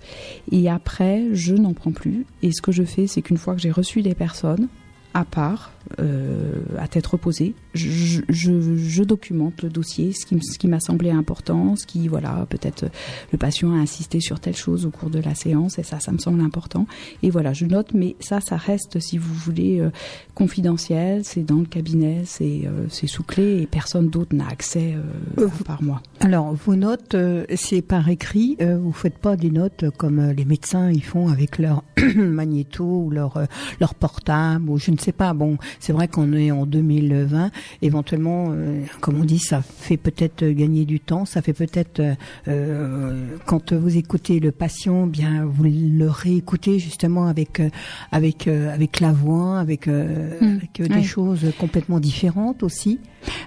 Et 0.51 0.69
après, 0.69 1.27
je 1.33 1.55
n'en 1.55 1.73
prends 1.73 1.91
plus. 1.91 2.25
Et 2.41 2.51
ce 2.51 2.61
que 2.61 2.71
je 2.71 2.83
fais, 2.83 3.07
c'est 3.07 3.21
qu'une 3.21 3.37
fois 3.37 3.55
que 3.55 3.61
j'ai 3.61 3.71
reçu 3.71 4.01
les 4.01 4.15
personnes, 4.15 4.67
à 5.13 5.25
part, 5.25 5.71
euh, 5.99 6.53
à 6.77 6.87
tête 6.87 7.07
reposée. 7.07 7.53
Je, 7.73 8.21
je, 8.29 8.75
je, 8.77 9.03
documente 9.03 9.63
le 9.63 9.69
dossier, 9.69 10.13
ce 10.13 10.25
qui, 10.25 10.37
ce 10.41 10.57
qui 10.57 10.67
m'a 10.67 10.79
semblé 10.79 11.09
important, 11.09 11.75
ce 11.75 11.85
qui, 11.85 12.07
voilà, 12.07 12.45
peut-être 12.49 12.85
le 13.31 13.37
patient 13.37 13.73
a 13.73 13.77
insisté 13.77 14.19
sur 14.19 14.39
telle 14.39 14.55
chose 14.55 14.85
au 14.85 14.91
cours 14.91 15.09
de 15.09 15.19
la 15.19 15.35
séance, 15.35 15.79
et 15.79 15.83
ça, 15.83 15.99
ça 15.99 16.11
me 16.11 16.17
semble 16.17 16.41
important. 16.41 16.85
Et 17.23 17.29
voilà, 17.29 17.53
je 17.53 17.65
note, 17.65 17.93
mais 17.93 18.15
ça, 18.19 18.41
ça 18.41 18.57
reste, 18.57 18.99
si 18.99 19.17
vous 19.17 19.33
voulez, 19.33 19.79
euh, 19.79 19.89
confidentiel, 20.35 21.21
c'est 21.23 21.43
dans 21.43 21.59
le 21.59 21.65
cabinet, 21.65 22.23
c'est 22.25 22.63
euh, 22.65 22.87
sous 22.89 23.23
clé, 23.23 23.61
et 23.61 23.67
personne 23.67 24.09
d'autre 24.09 24.35
n'a 24.35 24.47
accès 24.47 24.95
euh, 25.37 25.47
par 25.65 25.81
moi. 25.81 26.01
Alors, 26.19 26.53
vos 26.53 26.75
notes, 26.75 27.15
c'est 27.55 27.81
par 27.81 28.07
écrit, 28.09 28.57
vous 28.59 28.93
faites 28.93 29.17
pas 29.17 29.35
des 29.35 29.49
notes 29.49 29.85
comme 29.97 30.31
les 30.31 30.45
médecins 30.45 30.91
ils 30.91 31.03
font 31.03 31.29
avec 31.29 31.57
leur 31.57 31.83
magnéto 32.15 32.83
ou 32.83 33.09
leur, 33.09 33.39
leur 33.79 33.95
portable, 33.95 34.69
ou 34.69 34.77
je 34.77 34.91
ne 34.91 34.97
sais 34.97 35.11
pas, 35.11 35.33
bon, 35.33 35.57
c'est 35.79 35.93
vrai 35.93 36.07
qu'on 36.07 36.33
est 36.33 36.51
en 36.51 36.65
2020. 36.65 37.51
Éventuellement, 37.81 38.47
euh, 38.51 38.81
comme 38.99 39.19
on 39.19 39.25
dit, 39.25 39.39
ça 39.39 39.61
fait 39.61 39.97
peut-être 39.97 40.45
gagner 40.45 40.85
du 40.85 40.99
temps. 40.99 41.25
Ça 41.25 41.41
fait 41.41 41.53
peut-être 41.53 42.01
euh, 42.47 43.37
quand 43.45 43.73
vous 43.73 43.97
écoutez 43.97 44.39
le 44.39 44.51
patient, 44.51 45.07
bien 45.07 45.45
vous 45.45 45.63
le 45.63 46.07
réécoutez 46.07 46.79
justement 46.79 47.27
avec 47.27 47.59
euh, 47.59 47.69
avec 48.11 48.47
avec 48.47 48.99
la 48.99 49.11
voix, 49.11 49.59
avec, 49.59 49.87
mmh. 49.87 50.59
des 50.77 51.03
choses 51.03 51.51
complètement 51.59 51.99
différentes 51.99 52.63
aussi. 52.63 52.99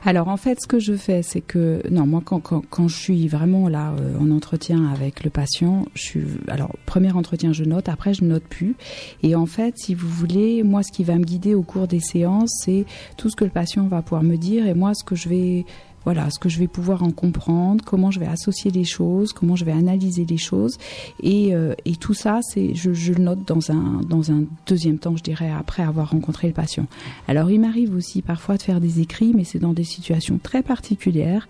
Alors 0.05 0.29
en 0.29 0.37
fait, 0.37 0.61
ce 0.61 0.67
que 0.67 0.79
je 0.79 0.95
fais, 0.95 1.23
c'est 1.23 1.41
que 1.41 1.83
non, 1.91 2.07
moi 2.07 2.23
quand, 2.25 2.41
quand, 2.41 2.63
quand 2.69 2.89
je 2.89 2.97
suis 2.97 3.27
vraiment 3.27 3.69
là 3.69 3.95
en 4.21 4.31
entretien 4.31 4.87
avec 4.93 5.25
le 5.25 5.31
patient, 5.31 5.87
je 5.95 6.03
suis 6.03 6.25
alors 6.49 6.75
premier 6.87 7.13
entretien 7.13 7.53
je 7.53 7.65
note, 7.65 7.89
après 7.89 8.15
je 8.15 8.25
note 8.25 8.45
plus. 8.45 8.77
Et 9.23 9.35
en 9.35 9.47
fait, 9.47 9.75
si 9.77 9.95
vous 9.95 10.09
voulez, 10.09 10.63
moi 10.63 10.83
ce 10.83 10.93
qui 10.93 11.05
va 11.05 11.17
me 11.17 11.25
guider 11.25 11.55
au 11.55 11.63
cours 11.63 11.89
des 11.89 12.01
séances 12.01 12.14
c'est 12.47 12.85
tout 13.17 13.31
ce 13.31 13.37
que 13.37 13.45
le 13.45 13.51
patient 13.51 13.87
va 13.87 14.03
pouvoir 14.03 14.23
me 14.23 14.37
dire 14.37 14.67
et 14.67 14.75
moi 14.75 14.95
ce 14.95 15.05
que 15.05 15.15
je 15.15 15.29
vais 15.29 15.65
voilà, 16.05 16.31
ce 16.31 16.39
que 16.39 16.49
je 16.49 16.59
vais 16.59 16.69
pouvoir 16.69 17.03
en 17.03 17.11
comprendre, 17.11 17.83
comment 17.85 18.11
je 18.11 18.21
vais 18.21 18.27
associer 18.27 18.71
les 18.71 18.85
choses, 18.85 19.33
comment 19.33 19.57
je 19.57 19.65
vais 19.65 19.73
analyser 19.73 20.25
les 20.25 20.37
choses, 20.37 20.77
et, 21.23 21.55
euh, 21.55 21.75
tout 22.01 22.13
ça, 22.13 22.41
c'est, 22.43 22.75
je, 22.75 23.13
le 23.13 23.23
note 23.23 23.47
dans 23.47 23.71
un 23.71 24.03
dans 24.07 24.31
un 24.31 24.45
deuxième 24.67 24.99
temps, 24.99 25.17
je 25.17 25.23
dirais, 25.23 25.51
après 25.51 25.83
avoir 25.83 26.11
rencontré 26.11 26.49
le 26.49 26.53
patient. 26.53 26.87
Alors, 27.29 27.51
il 27.51 27.61
m'arrive 27.61 27.95
aussi 27.95 28.21
parfois 28.21 28.59
de 28.59 28.63
faire 28.63 28.79
des 28.79 29.01
écrits, 29.01 29.33
mais 29.35 29.45
c'est 29.45 29.59
dans 29.59 29.73
des 29.73 29.85
situations 29.85 30.39
très 30.43 30.63
particulières, 30.63 31.49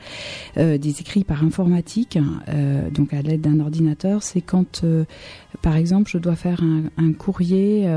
euh, 0.59 0.79
des 0.79 1.01
écrits 1.01 1.25
par 1.25 1.43
informatique, 1.43 2.19
euh, 2.49 2.89
donc 2.91 3.13
à 3.15 3.23
l'aide 3.23 3.41
d'un 3.41 3.59
ordinateur. 3.59 4.23
C'est 4.23 4.43
quand, 4.43 4.85
par 5.61 5.75
exemple, 5.75 6.09
je 6.09 6.19
dois 6.19 6.37
faire 6.37 6.63
un 6.97 7.13
courrier 7.15 7.89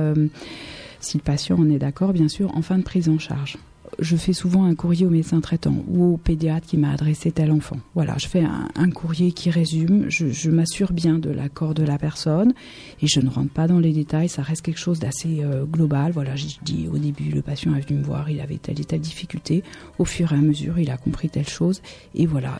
si 1.08 1.18
le 1.18 1.24
patient 1.24 1.58
en 1.58 1.70
est 1.70 1.80
d'accord, 1.80 2.12
bien 2.12 2.28
sûr, 2.28 2.56
en 2.56 2.62
fin 2.62 2.78
de 2.78 2.84
prise 2.84 3.08
en 3.08 3.18
charge 3.18 3.58
je 4.00 4.16
fais 4.16 4.34
souvent 4.34 4.66
un 4.66 4.76
courrier 4.76 5.06
au 5.06 5.10
médecin 5.10 5.42
traitant 5.42 5.84
ou 5.88 6.14
au 6.14 6.18
pédiatre 6.18 6.68
qui 6.68 6.78
m'a 6.78 6.92
adressé 6.92 7.32
tel 7.32 7.52
enfant. 7.52 7.78
Voilà, 7.96 8.16
je 8.18 8.28
fais 8.28 8.44
un, 8.44 8.90
courrier 8.92 9.32
qui 9.32 9.50
résume, 9.50 10.06
je, 10.10 10.50
m'assure 10.50 10.94
bien 10.94 11.20
de 11.20 11.30
l'accord 11.30 11.74
de 11.74 11.84
la 11.84 11.98
personne 11.98 12.54
et 13.02 13.08
je 13.08 13.20
ne 13.20 13.30
rentre 13.30 13.52
pas 13.52 13.68
dans 13.68 13.80
les 13.80 13.92
détails, 13.92 14.30
ça 14.30 14.42
reste 14.42 14.62
quelque 14.62 14.80
chose 14.80 15.00
d'assez 15.00 15.44
euh, 15.44 15.66
global. 15.66 16.12
Voilà, 16.12 16.36
je 16.36 16.46
dis 16.64 16.88
au 16.92 16.98
début, 16.98 17.30
le 17.30 17.42
patient 17.42 17.76
est 17.76 17.88
venu 17.88 18.00
me 18.00 18.04
voir, 18.04 18.30
il 18.30 18.40
avait 18.40 18.58
telle 18.58 18.80
et 18.80 18.86
telle 18.86 19.02
difficulté. 19.02 19.64
Au 20.00 20.06
fur 20.06 20.32
et 20.32 20.36
à 20.36 20.40
mesure, 20.40 20.80
il 20.80 20.90
a 20.90 20.98
compris 20.98 21.30
telle 21.30 21.50
chose 21.50 21.82
et 22.16 22.26
voilà, 22.26 22.60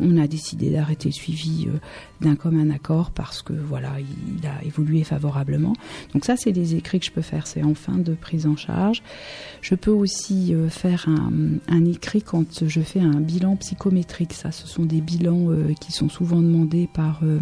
on, 0.00 0.16
a 0.18 0.26
décidé 0.26 0.70
d'arrêter 0.70 1.08
le 1.08 1.14
suivi 1.14 1.66
euh, 1.68 1.78
d'un 2.20 2.36
commun 2.36 2.70
accord 2.70 3.10
parce 3.10 3.42
que 3.42 3.52
voilà, 3.52 3.92
il, 4.00 4.46
a 4.46 4.64
évolué 4.64 5.04
favorablement. 5.04 5.74
Donc 6.14 6.24
ça, 6.24 6.36
c'est 6.36 6.52
des 6.52 6.74
écrits 6.74 7.00
que 7.00 7.06
je 7.06 7.12
peux 7.12 7.22
faire, 7.22 7.46
c'est 7.46 7.62
en 7.62 7.74
fin 7.74 7.96
de 7.96 8.14
prise 8.14 8.46
en 8.46 8.56
charge. 8.56 9.02
Je 9.60 9.74
peux 9.74 9.90
aussi 9.90 10.54
euh, 10.54 10.69
faire 10.70 11.08
un, 11.08 11.84
écrit 11.84 12.22
quand 12.22 12.66
je 12.66 12.80
fais 12.80 13.00
un 13.00 13.20
bilan 13.20 13.56
psychométrique. 13.56 14.32
Ça, 14.32 14.52
ce 14.52 14.66
sont 14.66 14.84
des 14.84 15.00
bilans 15.00 15.50
euh, 15.50 15.74
qui 15.80 15.92
sont 15.92 16.08
souvent 16.08 16.40
demandés 16.40 16.88
par 16.92 17.20
euh, 17.22 17.38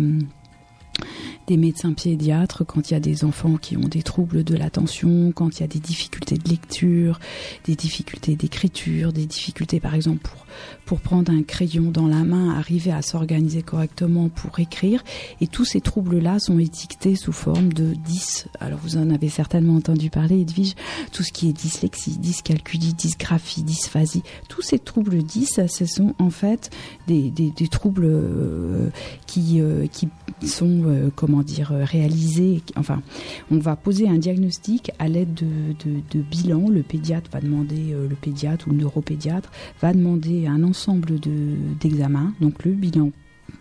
des 1.47 1.57
médecins 1.57 1.93
pédiatres 1.93 2.65
quand 2.67 2.91
il 2.91 2.95
y 2.95 2.97
a 2.97 3.01
des 3.01 3.25
enfants 3.25 3.57
qui 3.57 3.77
ont 3.77 3.89
des 3.89 4.03
troubles 4.03 4.45
de 4.45 4.55
l'attention, 4.55 5.33
quand 5.33 5.59
il 5.59 5.61
y 5.61 5.65
a 5.65 5.69
des 5.69 5.79
difficultés 5.79 6.37
de 6.37 6.49
lecture, 6.49 7.19
des 7.65 7.75
difficultés 7.75 8.37
d'écriture, 8.37 9.13
des 9.13 9.27
difficultés 9.27 9.81
par 9.81 9.95
exemple 9.95 10.21
pour 10.23 10.47
pour 10.85 11.01
prendre 11.01 11.31
un 11.31 11.43
crayon 11.43 11.91
dans 11.91 12.07
la 12.07 12.25
main, 12.25 12.57
arriver 12.57 12.93
à 12.93 13.03
s'organiser 13.03 13.63
correctement 13.63 14.29
pour 14.29 14.59
écrire. 14.59 15.05
Et 15.41 15.47
tous 15.47 15.65
ces 15.65 15.81
troubles-là 15.81 16.39
sont 16.39 16.59
étiquetés 16.59 17.15
sous 17.15 17.33
forme 17.33 17.73
de 17.73 17.93
10. 17.93 18.49
Alors 18.61 18.79
vous 18.83 18.97
en 18.97 19.11
avez 19.11 19.29
certainement 19.29 19.77
entendu 19.77 20.09
parler, 20.09 20.41
Edwige, 20.41 20.75
tout 21.13 21.23
ce 21.23 21.33
qui 21.33 21.49
est 21.49 21.53
dyslexie, 21.53 22.19
dyscalculie, 22.19 22.95
dysgraphie, 22.95 23.63
dysphasie, 23.63 24.23
tous 24.49 24.63
ces 24.63 24.79
troubles 24.79 25.23
10, 25.23 25.61
ce 25.69 25.87
sont 25.87 26.15
en 26.19 26.31
fait 26.31 26.71
des, 27.07 27.31
des, 27.31 27.51
des 27.51 27.69
troubles 27.69 28.07
euh, 28.07 28.89
qui, 29.27 29.61
euh, 29.61 29.87
qui 29.89 30.09
sont, 30.47 30.85
euh, 30.89 31.11
comment 31.15 31.43
dire, 31.43 31.69
réalisés. 31.71 32.63
Enfin, 32.77 33.03
on 33.51 33.59
va 33.59 33.77
poser 33.77 34.09
un 34.09 34.19
diagnostic 34.19 34.91
à 34.99 35.09
l'aide 35.09 35.35
de, 35.35 35.47
de, 35.85 36.01
de 36.11 36.21
bilan. 36.21 36.69
Le 36.69 36.83
pédiatre 36.83 37.31
va 37.31 37.41
demander, 37.41 37.93
le 37.93 38.17
pédiatre 38.17 38.69
ou 38.69 38.71
le 38.71 38.79
neuropédiatre 38.79 39.51
va 39.81 39.93
demander 39.93 40.47
un 40.47 40.63
ensemble 40.63 41.19
d'examens, 41.81 42.33
donc 42.41 42.65
le 42.65 42.73
bilan 42.73 43.11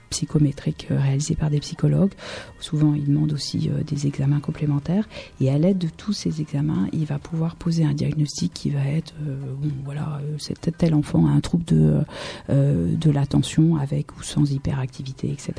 psychométrique 0.09 0.87
euh, 0.91 0.99
réalisé 0.99 1.35
par 1.35 1.49
des 1.49 1.59
psychologues. 1.59 2.13
Souvent, 2.59 2.93
il 2.93 3.05
demande 3.05 3.33
aussi 3.33 3.69
euh, 3.69 3.83
des 3.83 4.07
examens 4.07 4.39
complémentaires. 4.39 5.07
Et 5.41 5.49
à 5.49 5.57
l'aide 5.57 5.77
de 5.77 5.89
tous 5.89 6.13
ces 6.13 6.41
examens, 6.41 6.87
il 6.93 7.05
va 7.05 7.19
pouvoir 7.19 7.55
poser 7.55 7.83
un 7.83 7.93
diagnostic 7.93 8.53
qui 8.53 8.69
va 8.69 8.85
être, 8.85 9.13
euh, 9.27 9.37
bon, 9.61 9.71
voilà, 9.83 10.21
tel 10.77 10.93
enfant 10.93 11.25
a 11.27 11.31
un 11.31 11.41
trouble 11.41 11.65
de, 11.65 12.01
de 12.49 13.11
l'attention 13.11 13.77
avec 13.77 14.17
ou 14.17 14.23
sans 14.23 14.51
hyperactivité, 14.51 15.31
etc. 15.31 15.53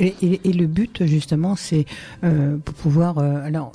Et, 0.00 0.52
le 0.52 0.66
but, 0.66 1.04
justement, 1.04 1.56
c'est 1.56 1.84
pour 2.20 2.74
pouvoir... 2.74 3.18
alors, 3.18 3.72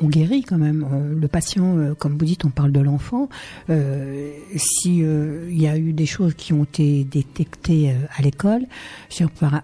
on 0.00 0.08
guérit 0.08 0.42
quand 0.42 0.58
même 0.58 0.86
euh, 0.90 1.14
le 1.20 1.28
patient, 1.28 1.76
euh, 1.76 1.94
comme 1.94 2.16
vous 2.16 2.24
dites, 2.24 2.44
on 2.44 2.50
parle 2.50 2.72
de 2.72 2.80
l'enfant. 2.80 3.28
Euh, 3.70 4.30
si 4.56 4.98
il 4.98 5.60
y 5.60 5.66
a 5.66 5.76
eu 5.76 5.92
des 5.92 6.06
choses 6.06 6.34
qui 6.34 6.52
ont 6.52 6.64
été 6.64 7.04
détectées 7.04 7.94
à 8.16 8.22
l'école, 8.22 8.62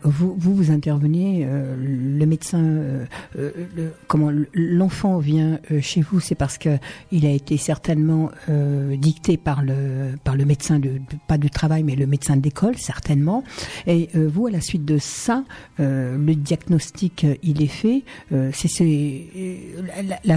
vous, 0.03 0.35
vous 0.39 0.55
vous 0.55 0.71
intervenez, 0.71 1.47
le 1.47 2.25
médecin, 2.27 3.07
comment 4.07 4.31
l'enfant 4.55 5.19
vient 5.19 5.61
chez 5.81 6.01
vous, 6.01 6.21
c'est 6.21 6.35
parce 6.35 6.59
que 6.59 6.79
il 7.13 7.27
a 7.27 7.31
été 7.31 7.57
certainement 7.57 8.31
dicté 8.97 9.37
par 9.37 9.63
le 9.63 10.17
par 10.25 10.37
le 10.37 10.45
médecin 10.45 10.79
de, 10.79 10.93
pas 11.27 11.39
du 11.39 11.51
travail, 11.51 11.83
mais 11.83 11.97
le 11.97 12.07
médecin 12.07 12.37
d'école 12.37 12.77
certainement. 12.77 13.45
Et 13.87 14.09
vous, 14.15 14.47
à 14.47 14.51
la 14.51 14.61
suite 14.61 14.85
de 14.85 14.99
ça, 14.99 15.45
le 15.79 16.35
diagnostic 16.35 17.27
il 17.43 17.63
est 17.63 17.67
fait. 17.67 18.03
c'est 18.53 18.69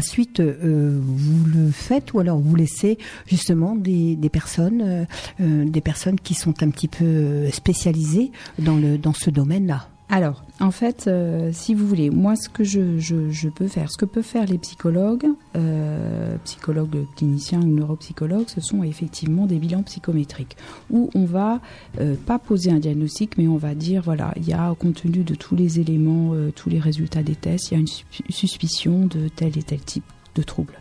suite, 0.01 0.39
euh, 0.39 0.99
vous 1.01 1.45
le 1.45 1.71
faites 1.71 2.13
ou 2.13 2.19
alors 2.19 2.39
vous 2.39 2.55
laissez 2.55 2.97
justement 3.27 3.75
des, 3.75 4.17
personnes, 4.31 4.81
euh, 4.81 5.05
euh, 5.41 5.65
des 5.65 5.81
personnes 5.81 6.19
qui 6.19 6.33
sont 6.33 6.63
un 6.63 6.69
petit 6.69 6.87
peu 6.87 7.49
spécialisées 7.51 8.31
dans 8.59 8.77
le 8.77 8.97
dans 8.97 9.13
ce 9.13 9.29
domaine-là? 9.29 9.90
Alors, 10.13 10.43
en 10.59 10.71
fait, 10.71 11.05
euh, 11.07 11.51
si 11.53 11.73
vous 11.73 11.87
voulez, 11.87 12.09
moi, 12.09 12.35
ce 12.35 12.49
que 12.49 12.65
je, 12.65 13.47
peux 13.47 13.69
faire, 13.69 13.89
ce 13.89 13.97
que 13.97 14.03
peuvent 14.03 14.25
faire 14.25 14.45
les 14.45 14.57
psychologues, 14.57 15.25
euh, 15.55 16.35
psychologues 16.43 17.05
cliniciens 17.15 17.61
ou 17.61 17.67
neuropsychologues, 17.67 18.49
ce 18.49 18.59
sont 18.59 18.83
effectivement 18.83 19.45
des 19.45 19.55
bilans 19.55 19.83
psychométriques 19.83 20.57
où 20.89 21.09
on 21.15 21.23
va 21.23 21.61
euh, 22.01 22.15
pas 22.25 22.39
poser 22.39 22.71
un 22.71 22.79
diagnostic, 22.79 23.37
mais 23.37 23.47
on 23.47 23.55
va 23.55 23.73
dire 23.73 24.01
voilà, 24.01 24.33
il 24.35 24.45
y 24.45 24.51
a 24.51 24.75
compte 24.77 24.95
tenu 24.95 25.23
de 25.23 25.33
tous 25.33 25.55
les 25.55 25.79
éléments, 25.79 26.33
tous 26.57 26.69
les 26.69 26.79
résultats 26.79 27.23
des 27.23 27.35
tests, 27.35 27.71
il 27.71 27.75
y 27.75 27.77
a 27.77 27.79
une 27.79 28.31
suspicion 28.33 29.05
de 29.05 29.29
tel 29.29 29.57
et 29.57 29.63
tel 29.63 29.79
type 29.79 30.03
de 30.35 30.43
troubles. 30.43 30.79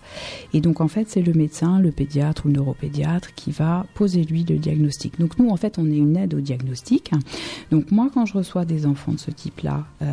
Et 0.53 0.61
donc 0.61 0.81
en 0.81 0.89
fait, 0.89 1.09
c'est 1.09 1.23
le 1.23 1.33
médecin, 1.33 1.81
le 1.81 1.91
pédiatre 1.91 2.47
ou 2.47 2.49
le 2.49 2.55
neuropédiatre 2.55 3.35
qui 3.35 3.51
va 3.51 3.87
poser 3.95 4.25
lui 4.25 4.45
le 4.45 4.57
diagnostic. 4.57 5.19
Donc 5.19 5.39
nous, 5.39 5.49
en 5.49 5.57
fait, 5.57 5.79
on 5.79 5.87
est 5.87 5.97
une 5.97 6.17
aide 6.17 6.35
au 6.35 6.41
diagnostic. 6.41 7.13
Donc 7.71 7.91
moi, 7.91 8.11
quand 8.13 8.27
je 8.27 8.35
reçois 8.35 8.65
des 8.65 8.87
enfants 8.87 9.13
de 9.13 9.19
ce 9.19 9.31
type-là, 9.31 9.87
euh, 10.03 10.13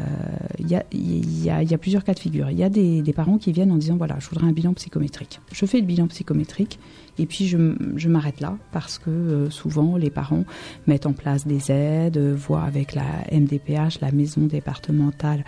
il 0.60 0.68
y, 0.68 1.46
y, 1.46 1.50
a, 1.50 1.78
plusieurs 1.78 2.04
cas 2.04 2.14
de 2.14 2.20
figure. 2.20 2.50
Il 2.50 2.58
y 2.58 2.64
a 2.64 2.70
des, 2.70 3.02
des 3.02 3.14
parents 3.14 3.38
qui 3.38 3.52
viennent 3.52 3.72
en 3.72 3.78
disant, 3.78 3.98
voilà, 3.98 4.18
je 4.20 4.30
voudrais 4.30 4.48
un 4.48 4.52
bilan 4.52 4.74
psychométrique. 4.74 5.40
Je 5.52 5.66
fais 5.66 5.80
le 5.80 5.86
bilan 5.86 6.08
psychométrique 6.08 6.80
et 7.20 7.26
puis 7.26 7.48
je, 7.48 7.58
je 7.96 8.10
m'arrête 8.10 8.40
là 8.42 8.58
parce 8.72 8.98
que 8.98 9.10
euh, 9.10 9.50
souvent 9.50 9.98
les 9.98 10.10
parents 10.10 10.46
mettent 10.86 11.06
en 11.06 11.14
place 11.14 11.46
des 11.48 11.72
aides, 11.72 12.18
euh, 12.18 12.36
voient 12.36 12.64
avec 12.64 12.96
la 12.96 13.24
MDPH, 13.32 14.02
la 14.02 14.12
maison 14.12 14.42
départementale 14.42 15.44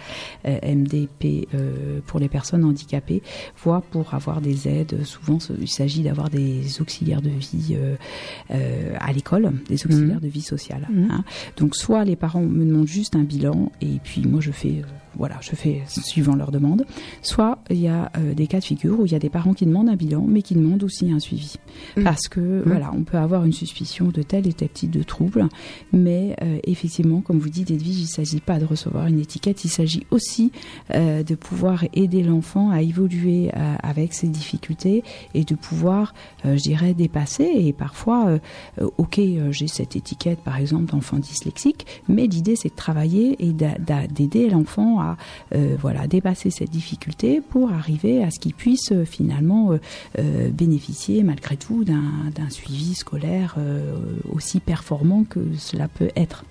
euh, 0.46 0.58
MDP 0.64 1.48
pour 2.06 2.20
les 2.20 2.30
personnes 2.30 2.64
handicapées, 2.64 3.22
voient 3.58 3.82
pour 3.82 4.14
avoir 4.14 4.42
des 4.42 4.68
aides. 4.68 5.04
Souvent 5.04 5.38
il 5.60 5.70
s'agit 5.70 6.04
d'avoir 6.04 6.30
des 6.30 6.82
auxiliaires 6.82 7.22
de 7.22 7.30
vie 7.30 7.78
à 8.50 9.12
l'école, 9.14 9.52
des 9.68 9.86
auxiliaires 9.86 10.18
mmh. 10.18 10.22
de 10.22 10.28
vie 10.28 10.42
sociale. 10.42 10.88
Mmh. 10.90 11.12
Hein. 11.12 11.24
Donc 11.58 11.76
soit 11.76 12.04
les 12.04 12.16
parents 12.16 12.42
me 12.42 12.66
demandent 12.66 12.88
juste 12.88 13.16
un 13.16 13.24
bilan 13.24 13.72
et 13.82 14.00
puis 14.04 14.26
moi 14.26 14.42
je 14.42 14.52
fais 14.52 14.82
voilà, 15.18 15.38
je 15.42 15.56
fais 15.56 15.82
suivant 15.88 16.36
leur 16.36 16.51
demande. 16.51 16.86
Soit 17.22 17.60
il 17.70 17.80
y 17.80 17.88
a 17.88 18.12
euh, 18.18 18.34
des 18.34 18.48
cas 18.48 18.60
de 18.60 18.66
figure 18.66 19.00
où 19.00 19.06
il 19.06 19.12
y 19.12 19.16
a 19.16 19.20
des 19.20 19.30
parents 19.30 19.54
qui 19.54 19.66
demandent 19.66 19.89
un 19.89 19.96
bilan, 19.96 20.25
mais 20.28 20.42
qui 20.42 20.54
demandent 20.56 20.84
aussi 20.84 21.12
un 21.12 21.20
suivi, 21.20 21.56
Mm. 21.98 22.04
parce 22.04 22.28
que 22.28 22.62
voilà, 22.66 22.92
on 22.96 23.04
peut 23.04 23.18
avoir 23.18 23.46
une 23.46 23.54
suspicion 23.54 24.10
de 24.10 24.22
tel 24.22 24.48
et 24.48 24.54
tel 24.54 24.70
type 24.70 24.92
de 24.92 25.04
trouble, 25.04 25.48
mais 25.94 26.36
euh, 26.44 26.60
effectivement, 26.66 27.22
comme 27.22 27.39
vous 27.39 27.50
dites, 27.50 27.72
Edwige, 27.72 27.98
il 28.00 28.04
ne 28.04 28.08
s'agit 28.08 28.42
pas 28.42 28.60
de 28.60 28.66
recevoir 28.66 29.08
une 29.08 29.20
étiquette, 29.20 29.63
il 29.66 29.70
s'agit 29.70 30.06
aussi 30.12 30.51
euh, 30.94 31.24
de 31.24 31.36
pouvoir 31.36 31.86
aider 31.94 32.24
l'enfant 32.24 32.70
à 32.70 32.82
évoluer 32.82 33.50
avec 33.84 34.13
ses 34.13 34.28
difficultés 34.28 35.04
et 35.34 35.44
de 35.44 35.56
pouvoir, 35.56 36.13
je 36.44 36.56
dirais, 36.62 36.94
dépasser. 36.94 37.44
Et 37.56 37.74
parfois, 37.74 38.39
ok, 38.98 39.20
j'ai 39.51 39.68
cette 39.68 39.96
étiquette, 39.96 40.39
par 40.39 40.58
exemple, 40.58 40.86
d'enfant 40.92 41.18
dyslexique, 41.18 41.86
mais 42.08 42.28
l'idée, 42.28 42.56
c'est 42.56 42.70
de 42.70 42.75
travailler 42.75 43.36
et 43.46 43.51
d'a- 43.54 43.78
d'a- 43.78 44.08
d'aider 44.08 44.50
l'enfant 44.50 45.00
à 45.00 45.09
euh, 45.56 45.75
voilà, 45.80 46.08
dépasser 46.08 46.50
cette 46.50 46.70
difficulté 46.70 47.42
pour 47.42 47.72
arriver 47.72 48.24
à 48.24 48.32
ce 48.32 48.39
qu'il 48.39 48.54
puisse 48.54 48.92
euh, 48.92 49.06
finalement 49.06 49.72
euh, 50.18 50.50
bénéficier 50.50 51.24
malgré 51.24 51.58
tout 51.58 51.84
d'un 51.84 52.50
suivi 52.50 52.96
scolaire 52.96 53.56
aussi 54.32 54.60
performant 54.60 55.24
que 55.24 55.39
cela 55.58 55.88
peut 55.88 56.10
être. 56.16 56.44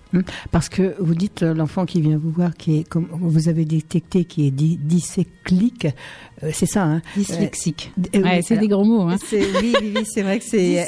Parce 0.51 0.69
que 0.69 0.95
vous 1.01 1.15
dites 1.15 1.43
euh, 1.43 1.55
l'enfant 1.55 1.85
qui 1.87 2.01
vient 2.01 2.17
vous 2.19 2.31
voir, 2.31 2.55
qui 2.57 2.79
est 2.79 2.89
comme 2.89 3.09
vous 3.13 3.49
avez 3.49 3.65
détecté, 3.65 4.25
qui 4.25 4.47
est 4.47 4.51
dyséclique, 4.51 5.87
euh, 6.43 6.51
c'est 6.53 6.67
ça, 6.67 6.85
hein 6.85 7.03
Dyslexique. 7.17 7.93
Euh, 8.15 8.23
Ouais, 8.23 8.37
oui, 8.39 8.43
c'est 8.43 8.57
des 8.57 8.69
gros 8.69 8.85
mots. 8.85 9.03
Hein. 9.03 9.17
oui, 9.33 9.75
oui, 9.81 9.93
oui, 9.97 10.05
c'est 10.09 10.23
vrai 10.23 10.39
que 10.39 10.45
c'est, 10.45 10.87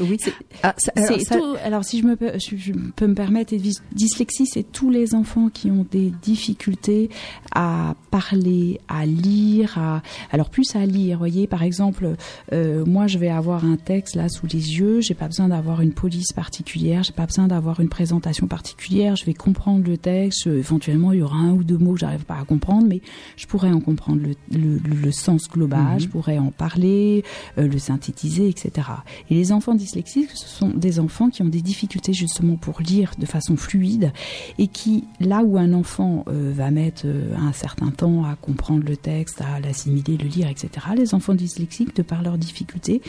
oui. 0.00 0.16
Ah, 0.62 0.74
ça- 0.78 0.92
alors, 0.96 1.08
C'est 1.18 1.24
ça- 1.24 1.36
tout- 1.36 1.56
alors 1.64 1.84
si 1.84 2.00
je, 2.00 2.06
me, 2.06 2.16
peux- 2.16 2.32
je, 2.38 2.56
je 2.56 2.72
peux 2.96 3.06
me 3.06 3.14
permettre, 3.14 3.54
dyslexie, 3.92 4.46
c'est 4.46 4.70
tous 4.70 4.90
les 4.90 5.14
enfants 5.14 5.48
qui 5.48 5.70
ont 5.70 5.86
des 5.90 6.12
difficultés 6.22 7.10
à 7.54 7.94
parler, 8.10 8.80
à 8.88 9.06
lire, 9.06 9.78
à, 9.78 10.02
alors 10.32 10.50
plus 10.50 10.74
à 10.76 10.84
lire. 10.86 11.18
Voyez, 11.18 11.46
par 11.46 11.62
exemple, 11.62 12.14
euh, 12.52 12.84
moi 12.84 13.06
je 13.06 13.18
vais 13.18 13.28
avoir 13.30 13.64
un 13.64 13.76
texte 13.76 14.16
là 14.16 14.28
sous 14.28 14.46
les 14.46 14.78
yeux, 14.78 15.00
j'ai 15.00 15.14
pas 15.14 15.26
besoin 15.26 15.48
d'avoir 15.48 15.80
une 15.80 15.92
police 15.92 16.32
particulière, 16.32 17.02
j'ai 17.02 17.12
pas 17.12 17.26
besoin 17.26 17.46
d'avoir 17.48 17.80
une 17.80 17.88
présentation 17.88 18.46
particulière. 18.50 19.16
Je 19.16 19.24
vais 19.24 19.32
comprendre 19.32 19.86
le 19.88 19.96
texte. 19.96 20.46
euh, 20.46 20.58
Éventuellement, 20.58 21.12
il 21.12 21.20
y 21.20 21.22
aura 21.22 21.38
un 21.38 21.52
ou 21.52 21.64
deux 21.64 21.78
mots 21.78 21.94
que 21.94 22.00
j'arrive 22.00 22.24
pas 22.26 22.36
à 22.36 22.44
comprendre, 22.44 22.86
mais 22.86 23.00
je 23.38 23.46
pourrais 23.46 23.70
en 23.72 23.80
comprendre 23.80 24.20
le, 24.20 24.34
le, 24.58 24.76
le 24.78 25.12
sens 25.12 25.48
global, 25.48 25.98
je 26.00 26.08
pourrais 26.08 26.38
en 26.38 26.50
parler, 26.50 27.24
euh, 27.56 27.66
le 27.66 27.78
synthétiser, 27.78 28.48
etc. 28.48 28.88
Et 29.30 29.34
les 29.36 29.52
enfants 29.52 29.74
dyslexiques, 29.74 30.30
ce 30.34 30.48
sont 30.48 30.68
des 30.68 31.00
enfants 31.00 31.30
qui 31.30 31.40
ont 31.42 31.48
des 31.48 31.62
difficultés 31.62 32.12
justement 32.12 32.56
pour 32.56 32.80
lire 32.82 33.12
de 33.18 33.24
façon 33.24 33.56
fluide 33.56 34.12
et 34.58 34.66
qui, 34.66 35.04
là 35.20 35.42
où 35.42 35.56
un 35.56 35.72
enfant 35.72 36.24
euh, 36.28 36.52
va 36.54 36.70
mettre 36.70 37.02
euh, 37.06 37.34
un 37.38 37.52
certain 37.52 37.90
temps 37.90 38.24
à 38.24 38.34
comprendre 38.36 38.84
le 38.86 38.96
texte, 38.96 39.40
à 39.40 39.60
l'assimiler, 39.60 40.16
le 40.18 40.28
lire, 40.28 40.48
etc., 40.48 40.68
les 40.96 41.14
enfants 41.14 41.34
dyslexiques, 41.34 41.94
de 41.96 42.02
par 42.02 42.22
leurs 42.22 42.36
difficultés, 42.38 43.00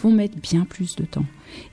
vont 0.00 0.10
mettre 0.10 0.36
bien 0.38 0.64
plus 0.64 0.96
de 0.96 1.04
temps 1.04 1.24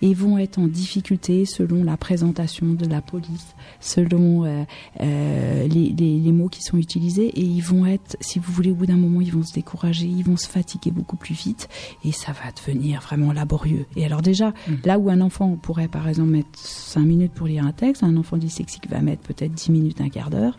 et 0.01 0.13
vont 0.13 0.38
être 0.38 0.58
en 0.60 0.67
difficulté 0.67 1.46
selon 1.46 1.84
la 1.84 1.98
présentation 1.98 2.67
de 2.67 2.86
la 2.86 3.01
police, 3.01 3.55
selon 3.79 4.46
euh, 4.46 4.63
euh, 5.01 5.67
les, 5.67 5.89
les- 5.98 6.20
les 6.20 6.32
mots 6.32 6.50
qui 6.50 6.62
sont 6.62 6.77
utilisés 6.77 7.27
et 7.27 7.41
ils 7.44 7.62
vont 7.62 7.86
être, 7.86 8.17
si 8.22 8.39
vous 8.39 8.51
voulez, 8.51 8.72
au 8.72 8.75
bout 8.75 8.86
d'un 8.86 8.96
moment, 8.96 9.22
ils 9.22 9.32
vont 9.32 9.44
se 9.44 9.53
décourager, 9.53 10.05
ils 10.08 10.24
vont 10.24 10.38
se 10.38 10.48
fatiguer 10.48 10.91
beaucoup 10.91 11.15
plus 11.17 11.36
vite 11.36 11.67
et 12.03 12.12
ça 12.12 12.32
va 12.32 12.51
devenir 12.51 13.01
vraiment 13.01 13.32
laborieux. 13.34 13.86
Et 13.96 14.05
alors 14.05 14.22
déjà, 14.22 14.53
là 14.84 14.98
où 15.00 15.10
un 15.10 15.22
enfant 15.22 15.58
pourrait 15.62 15.88
par 15.88 16.08
exemple 16.08 16.29
mettre 16.32 16.50
5 16.58 17.01
minutes 17.01 17.32
pour 17.34 17.48
lire 17.48 17.65
un 17.65 17.72
texte, 17.72 18.03
un 18.03 18.15
enfant 18.17 18.38
dyslexique 18.38 18.89
va 18.89 19.01
mettre 19.01 19.22
peut-être 19.24 19.53
10 19.53 19.72
minutes, 19.72 20.01
un 20.01 20.10
quart 20.10 20.29
d'heure. 20.29 20.58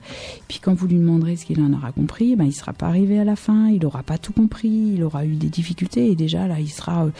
Puis 0.48 0.58
quand 0.60 0.74
vous 0.74 0.86
lui 0.86 0.96
demanderez 0.98 1.36
ce 1.36 1.44
qu'il 1.46 1.60
en 1.60 1.72
aura 1.72 1.92
compris, 1.92 2.36
ben, 2.36 2.44
il 2.44 2.52
sera 2.52 2.72
pas 2.72 2.86
arrivé 2.86 3.18
à 3.18 3.24
la 3.24 3.36
fin, 3.36 3.68
il 3.68 3.84
aura 3.86 4.02
pas 4.02 4.18
tout 4.18 4.32
compris, 4.32 4.92
il 4.94 5.02
aura 5.02 5.24
eu 5.24 5.34
des 5.36 5.48
difficultés 5.48 6.10
et 6.10 6.14
déjà 6.14 6.46
là, 6.46 6.60
il 6.60 6.68
sera... 6.70 7.06
euh, 7.06 7.10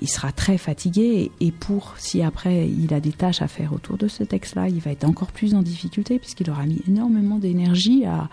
il 0.00 0.08
sera 0.08 0.32
très 0.32 0.58
fatigué 0.58 1.30
et, 1.40 1.52
pour 1.52 1.94
si 1.98 2.22
après 2.22 2.66
il 2.68 2.92
a 2.94 3.00
des 3.00 3.12
tâches 3.12 3.42
à 3.42 3.48
faire 3.48 3.72
autour 3.72 3.98
de 3.98 4.08
ce 4.08 4.24
texte-là, 4.24 4.68
il 4.68 4.80
va 4.80 4.90
être 4.90 5.04
encore 5.04 5.32
plus 5.32 5.54
en 5.54 5.62
difficulté 5.62 6.18
puisqu'il 6.18 6.50
aura 6.50 6.64
mis 6.66 6.80
énormément 6.88 7.38
d'énergie 7.38 8.04
à, 8.04 8.14
à 8.22 8.28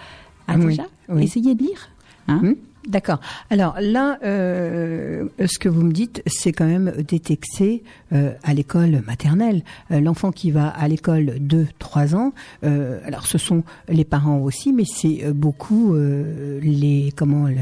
Ah 0.48 0.56
oui, 0.58 0.68
déjà 0.68 0.84
oui. 1.10 1.24
essayer 1.24 1.56
de 1.56 1.64
lire. 1.64 1.90
Hein 2.28 2.42
Hmm, 2.44 2.54
D'accord. 2.88 3.20
Alors 3.50 3.76
là, 3.82 4.18
euh, 4.24 5.26
ce 5.46 5.60
que 5.60 5.68
vous 5.68 5.82
me 5.84 5.92
dites, 5.92 6.24
c'est 6.28 6.54
quand 6.54 6.66
même 6.66 6.94
détecté 7.08 7.84
euh, 8.14 8.32
à 8.44 8.54
l'école 8.54 9.04
maternelle. 9.06 9.64
Euh, 9.92 10.00
L'enfant 10.00 10.32
qui 10.32 10.50
va 10.52 10.70
à 10.70 10.88
l'école 10.88 11.36
de 11.40 11.66
3 11.80 12.16
ans, 12.16 12.32
euh, 12.64 13.00
alors 13.06 13.26
ce 13.28 13.38
sont 13.38 13.64
les 13.90 14.06
parents 14.06 14.40
aussi, 14.40 14.72
mais 14.74 14.86
c'est 14.86 15.32
beaucoup 15.34 15.94
euh, 15.94 16.60
les 16.62 17.12
comment 17.16 17.48
le, 17.48 17.56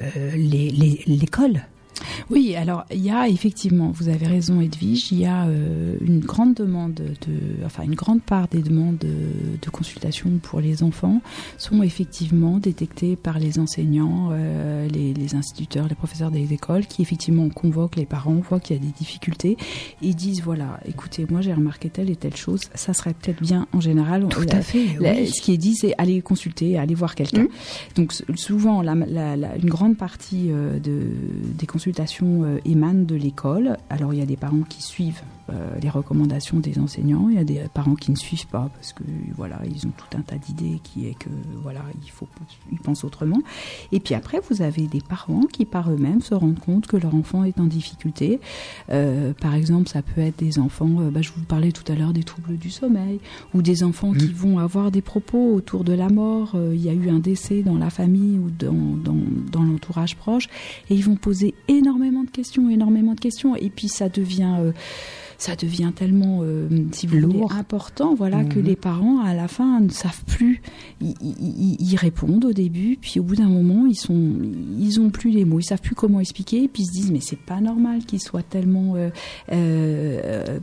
euh, 0.00 0.30
les- 0.36 0.70
les- 0.70 1.02
l'école. 1.06 1.62
Oui, 2.30 2.54
alors 2.56 2.84
il 2.92 3.02
y 3.02 3.10
a 3.10 3.28
effectivement, 3.28 3.90
vous 3.90 4.08
avez 4.08 4.26
raison 4.26 4.60
Edwige, 4.60 5.12
il 5.12 5.20
y 5.20 5.26
a 5.26 5.46
euh, 5.46 5.96
une 6.00 6.20
grande 6.20 6.54
demande 6.54 6.94
de, 6.94 7.64
enfin 7.64 7.82
une 7.84 7.94
grande 7.94 8.22
part 8.22 8.48
des 8.48 8.62
demandes 8.62 8.98
de, 8.98 9.08
de 9.62 9.70
consultation 9.70 10.30
pour 10.42 10.60
les 10.60 10.82
enfants 10.82 11.20
sont 11.58 11.82
effectivement 11.82 12.58
détectées 12.58 13.16
par 13.16 13.38
les 13.38 13.58
enseignants, 13.58 14.28
euh, 14.32 14.88
les, 14.88 15.14
les 15.14 15.34
instituteurs, 15.34 15.88
les 15.88 15.94
professeurs 15.94 16.30
des 16.30 16.52
écoles 16.52 16.86
qui 16.86 17.02
effectivement 17.02 17.48
convoquent 17.48 17.96
les 17.96 18.06
parents, 18.06 18.34
voient 18.48 18.60
qu'il 18.60 18.76
y 18.76 18.78
a 18.78 18.82
des 18.82 18.92
difficultés 18.92 19.56
et 20.02 20.14
disent 20.14 20.42
voilà, 20.42 20.80
écoutez, 20.86 21.26
moi 21.30 21.40
j'ai 21.40 21.52
remarqué 21.54 21.90
telle 21.90 22.10
et 22.10 22.16
telle 22.16 22.36
chose, 22.36 22.60
ça 22.74 22.92
serait 22.94 23.14
peut-être 23.14 23.42
bien 23.42 23.66
en 23.72 23.80
général. 23.80 24.26
Tout 24.28 24.42
la- 24.42 24.56
à 24.58 24.62
fait. 24.62 24.86
la- 25.00 25.12
oui. 25.12 25.26
Ce 25.28 25.40
qui 25.42 25.52
est 25.52 25.56
dit, 25.58 25.74
c'est 25.74 25.94
aller 25.98 26.20
consulter, 26.22 26.78
aller 26.78 26.94
voir 26.94 27.14
quelqu'un. 27.14 27.44
Mm. 27.44 27.48
Donc 27.96 28.12
souvent, 28.34 28.82
la- 28.82 28.94
une 28.94 29.68
grande 29.68 29.96
partie 29.96 30.46
euh, 30.50 30.78
de, 30.78 31.02
des 31.58 31.66
consultations 31.66 31.95
euh, 32.44 32.58
émanent 32.64 33.04
de 33.04 33.14
l'école. 33.14 33.76
Alors 33.90 34.12
il 34.12 34.18
y 34.18 34.22
a 34.22 34.26
des 34.26 34.36
parents 34.36 34.62
qui 34.68 34.82
suivent 34.82 35.22
les 35.80 35.90
recommandations 35.90 36.58
des 36.58 36.78
enseignants, 36.78 37.28
il 37.28 37.36
y 37.36 37.38
a 37.38 37.44
des 37.44 37.62
parents 37.72 37.94
qui 37.94 38.10
ne 38.10 38.16
suivent 38.16 38.48
pas 38.48 38.68
parce 38.74 38.92
que 38.92 39.02
voilà, 39.36 39.60
ils 39.64 39.86
ont 39.86 39.92
tout 39.96 40.16
un 40.16 40.22
tas 40.22 40.36
d'idées 40.36 40.80
qui 40.82 41.06
est 41.06 41.14
que 41.14 41.28
voilà, 41.62 41.82
il 42.02 42.10
faut 42.10 42.26
ils 42.72 42.78
pensent 42.78 43.04
autrement. 43.04 43.40
Et 43.92 44.00
puis 44.00 44.14
après, 44.14 44.40
vous 44.50 44.62
avez 44.62 44.86
des 44.86 45.00
parents 45.00 45.42
qui 45.52 45.64
par 45.64 45.90
eux-mêmes 45.90 46.20
se 46.20 46.34
rendent 46.34 46.58
compte 46.58 46.86
que 46.86 46.96
leur 46.96 47.14
enfant 47.14 47.44
est 47.44 47.60
en 47.60 47.64
difficulté. 47.64 48.40
Euh, 48.90 49.32
par 49.40 49.54
exemple, 49.54 49.88
ça 49.88 50.02
peut 50.02 50.20
être 50.20 50.38
des 50.38 50.58
enfants, 50.58 51.00
euh, 51.00 51.10
bah, 51.10 51.22
je 51.22 51.30
vous 51.30 51.44
parlais 51.44 51.72
tout 51.72 51.90
à 51.90 51.94
l'heure 51.94 52.12
des 52.12 52.24
troubles 52.24 52.56
du 52.56 52.70
sommeil, 52.70 53.20
ou 53.54 53.62
des 53.62 53.82
enfants 53.82 54.12
qui 54.12 54.32
vont 54.32 54.58
avoir 54.58 54.90
des 54.90 55.02
propos 55.02 55.54
autour 55.54 55.84
de 55.84 55.92
la 55.92 56.08
mort. 56.08 56.52
Euh, 56.54 56.74
il 56.74 56.82
y 56.82 56.88
a 56.88 56.92
eu 56.92 57.08
un 57.08 57.18
décès 57.18 57.62
dans 57.62 57.76
la 57.76 57.90
famille 57.90 58.38
ou 58.38 58.50
dans, 58.50 58.72
dans, 58.72 59.16
dans 59.50 59.62
l'entourage 59.62 60.16
proche, 60.16 60.48
et 60.90 60.94
ils 60.94 61.04
vont 61.04 61.16
poser 61.16 61.54
énormément 61.68 62.24
de 62.24 62.30
questions, 62.30 62.70
énormément 62.70 63.14
de 63.14 63.20
questions, 63.20 63.56
et 63.56 63.70
puis 63.70 63.88
ça 63.88 64.08
devient 64.08 64.54
euh, 64.58 64.72
ça 65.38 65.56
devient 65.56 65.92
tellement, 65.94 66.40
euh, 66.42 66.68
si 66.92 67.06
vous 67.06 67.20
voulez, 67.20 67.38
Lourd. 67.38 67.52
important, 67.52 68.14
voilà, 68.14 68.44
que 68.44 68.58
Mhm. 68.58 68.64
les 68.64 68.76
parents 68.76 69.20
à 69.20 69.34
la 69.34 69.48
fin 69.48 69.80
ne 69.80 69.90
savent 69.90 70.24
plus. 70.26 70.62
Ils, 71.00 71.14
ils- 71.20 71.76
ils 71.80 71.96
répondent 71.96 72.44
au 72.44 72.52
début, 72.52 72.96
puis 73.00 73.20
au 73.20 73.22
bout 73.22 73.36
d'un 73.36 73.48
moment, 73.48 73.86
ils 73.86 73.94
sont, 73.96 74.32
ils 74.78 75.00
ont 75.00 75.10
plus 75.10 75.30
les 75.30 75.44
mots, 75.44 75.60
ils 75.60 75.64
savent 75.64 75.80
plus 75.80 75.94
comment 75.94 76.20
expliquer, 76.20 76.62
et 76.64 76.68
puis 76.68 76.82
ils 76.82 76.86
se 76.86 76.92
disent 76.92 77.10
mais 77.12 77.20
c'est 77.20 77.38
pas 77.38 77.60
normal 77.60 78.04
qu'ils 78.04 78.20
soient 78.22 78.42
tellement, 78.42 78.94
euh, 78.96 79.10
euh, 79.52 80.58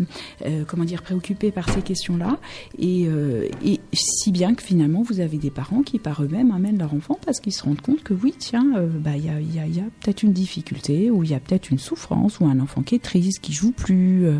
euh, 0.46 0.64
comment 0.68 0.84
dire, 0.86 1.02
préoccupés 1.02 1.52
par 1.52 1.70
ces 1.70 1.82
questions-là, 1.82 2.40
et, 2.80 3.06
euh, 3.08 3.48
et 3.66 3.80
si 3.94 4.32
bien 4.32 4.54
que 4.56 4.64
finalement 4.64 5.02
vous 5.04 5.20
avez 5.20 5.38
des 5.38 5.52
parents 5.52 5.82
qui 5.84 6.00
par 6.00 6.24
eux-mêmes 6.24 6.52
amènent 6.52 6.78
leur 6.78 6.94
enfant 6.94 7.18
parce 7.26 7.40
qu'ils 7.40 7.54
se 7.54 7.64
rendent 7.64 7.82
compte 7.82 8.04
que 8.04 8.14
oui, 8.14 8.34
tiens, 8.38 8.76
euh, 8.78 8.88
bah 8.88 9.16
il 9.18 9.26
y 9.26 9.30
a, 9.30 9.40
il 9.40 9.54
y 9.56 9.60
a- 9.60 9.68
y 9.68 9.80
a 9.80 9.84
peut-être 10.02 10.24
une 10.24 10.34
difficulté, 10.34 11.10
ou 11.12 11.24
il 11.24 11.32
y 11.32 11.34
a 11.34 11.40
peut-être 11.40 11.70
une 11.72 11.80
souffrance, 11.80 12.40
ou 12.40 12.46
un 12.46 12.60
enfant 12.60 12.82
qui 12.82 12.96
est 12.96 13.04
triste, 13.04 13.40
qui 13.42 13.54
joue 13.54 13.72
plus. 13.72 14.26
euh, 14.26 14.40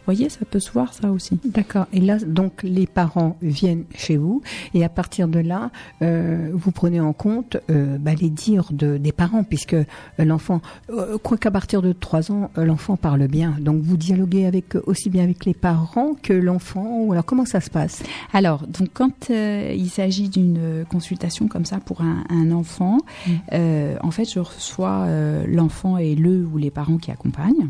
voyez, 0.11 0.29
ça 0.29 0.45
peut 0.49 0.59
se 0.59 0.71
voir 0.71 0.93
ça 0.93 1.11
aussi. 1.11 1.39
D'accord. 1.45 1.87
Et 1.93 1.99
là, 1.99 2.17
donc, 2.19 2.63
les 2.63 2.87
parents 2.87 3.37
viennent 3.41 3.85
chez 3.95 4.17
vous, 4.17 4.41
et 4.73 4.83
à 4.83 4.89
partir 4.89 5.27
de 5.27 5.39
là, 5.39 5.71
euh, 6.01 6.49
vous 6.53 6.71
prenez 6.71 6.99
en 6.99 7.13
compte 7.13 7.57
euh, 7.69 7.97
bah, 7.97 8.11
les 8.19 8.29
dires 8.29 8.69
de, 8.71 8.97
des 8.97 9.11
parents, 9.11 9.43
puisque 9.43 9.73
euh, 9.73 9.85
l'enfant, 10.19 10.61
euh, 10.89 11.17
quoi 11.17 11.37
qu'à 11.37 11.51
partir 11.51 11.81
de 11.81 11.93
3 11.93 12.31
ans, 12.31 12.51
l'enfant 12.55 12.97
parle 12.97 13.27
bien. 13.27 13.55
Donc, 13.59 13.81
vous 13.81 13.97
dialoguez 13.97 14.45
avec 14.45 14.75
aussi 14.85 15.09
bien 15.09 15.23
avec 15.23 15.45
les 15.45 15.53
parents 15.53 16.13
que 16.21 16.33
l'enfant. 16.33 17.01
Ou 17.01 17.11
alors, 17.13 17.25
comment 17.25 17.45
ça 17.45 17.61
se 17.61 17.69
passe? 17.69 18.03
Alors, 18.33 18.67
donc 18.67 18.89
quand 18.93 19.29
il 19.29 19.89
s'agit 19.89 20.29
d'une 20.29 20.85
consultation 20.89 21.47
comme 21.47 21.65
ça 21.65 21.79
pour 21.79 22.01
un, 22.01 22.23
un 22.29 22.51
enfant, 22.51 22.97
Mm. 23.27 23.31
euh, 23.53 23.95
en 24.01 24.11
fait, 24.11 24.25
je 24.25 24.39
reçois 24.39 25.07
l'enfant 25.47 25.97
et 25.97 26.15
le 26.15 26.45
ou 26.45 26.57
les 26.57 26.71
parents 26.71 26.97
qui 26.97 27.11
accompagnent. 27.11 27.69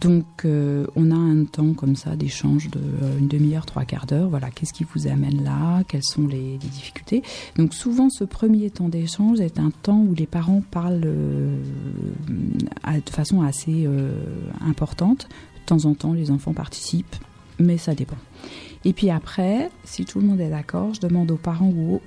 Donc, 0.00 0.24
on 0.44 1.10
a 1.10 1.14
un 1.14 1.41
temps 1.46 1.72
comme 1.74 1.96
ça 1.96 2.16
d'échange 2.16 2.70
de 2.70 2.78
euh, 2.78 3.18
une 3.18 3.28
demi-heure, 3.28 3.66
trois 3.66 3.84
quarts 3.84 4.06
d'heure. 4.06 4.28
Voilà, 4.28 4.50
qu'est-ce 4.50 4.72
qui 4.72 4.84
vous 4.84 5.06
amène 5.06 5.42
là 5.44 5.82
Quelles 5.88 6.04
sont 6.04 6.26
les, 6.26 6.58
difficultés 6.58 7.22
Donc, 7.56 7.74
souvent, 7.74 8.08
ce 8.10 8.24
premier 8.24 8.70
temps 8.70 8.88
d'échange 8.88 9.40
est 9.40 9.58
un 9.58 9.70
temps 9.70 10.00
où 10.00 10.14
les 10.14 10.26
parents 10.26 10.62
parlent 10.70 11.02
euh, 11.04 11.56
de 12.28 13.10
façon 13.10 13.42
assez 13.42 13.84
euh, 13.86 14.12
importante. 14.60 15.28
De 15.60 15.66
temps 15.66 15.84
en 15.84 15.94
temps, 15.94 16.12
les 16.12 16.30
enfants 16.30 16.52
participent, 16.52 17.16
mais 17.58 17.78
ça 17.78 17.94
dépend. 17.94 18.16
Et 18.84 18.92
puis 18.92 19.10
après, 19.10 19.70
si 19.84 20.04
tout 20.04 20.20
le 20.20 20.26
monde 20.26 20.40
est 20.40 20.50
d'accord, 20.50 20.94
je 20.94 21.00
demande 21.00 21.30
aux 21.30 21.36
parents 21.36 21.70
ou, 21.70 22.00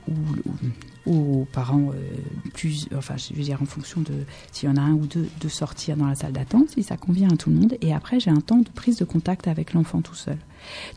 aux 1.05 1.45
parents 1.53 1.91
euh, 1.93 2.17
plus, 2.53 2.87
enfin, 2.95 3.15
je 3.17 3.33
veux 3.33 3.43
dire 3.43 3.61
en 3.61 3.65
fonction 3.65 4.01
de 4.01 4.13
s'il 4.51 4.67
y 4.67 4.71
en 4.71 4.75
a 4.75 4.81
un 4.81 4.93
ou 4.93 5.05
deux, 5.05 5.27
de 5.39 5.47
sortir 5.47 5.97
dans 5.97 6.07
la 6.07 6.15
salle 6.15 6.33
d'attente, 6.33 6.71
si 6.71 6.83
ça 6.83 6.97
convient 6.97 7.29
à 7.29 7.37
tout 7.37 7.49
le 7.49 7.57
monde. 7.57 7.77
Et 7.81 7.93
après, 7.93 8.19
j'ai 8.19 8.31
un 8.31 8.41
temps 8.41 8.57
de 8.57 8.69
prise 8.69 8.97
de 8.97 9.05
contact 9.05 9.47
avec 9.47 9.73
l'enfant 9.73 10.01
tout 10.01 10.15
seul. 10.15 10.37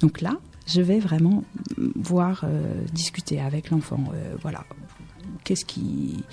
Donc 0.01 0.21
là, 0.21 0.39
je 0.67 0.81
vais 0.83 0.99
vraiment 0.99 1.45
voir, 1.95 2.43
euh, 2.45 2.85
discuter 2.93 3.41
avec 3.41 3.71
l'enfant. 3.71 4.01
Euh, 4.15 4.35
voilà, 4.43 4.65
qu'est-ce 5.45 5.65
qui, 5.65 6.25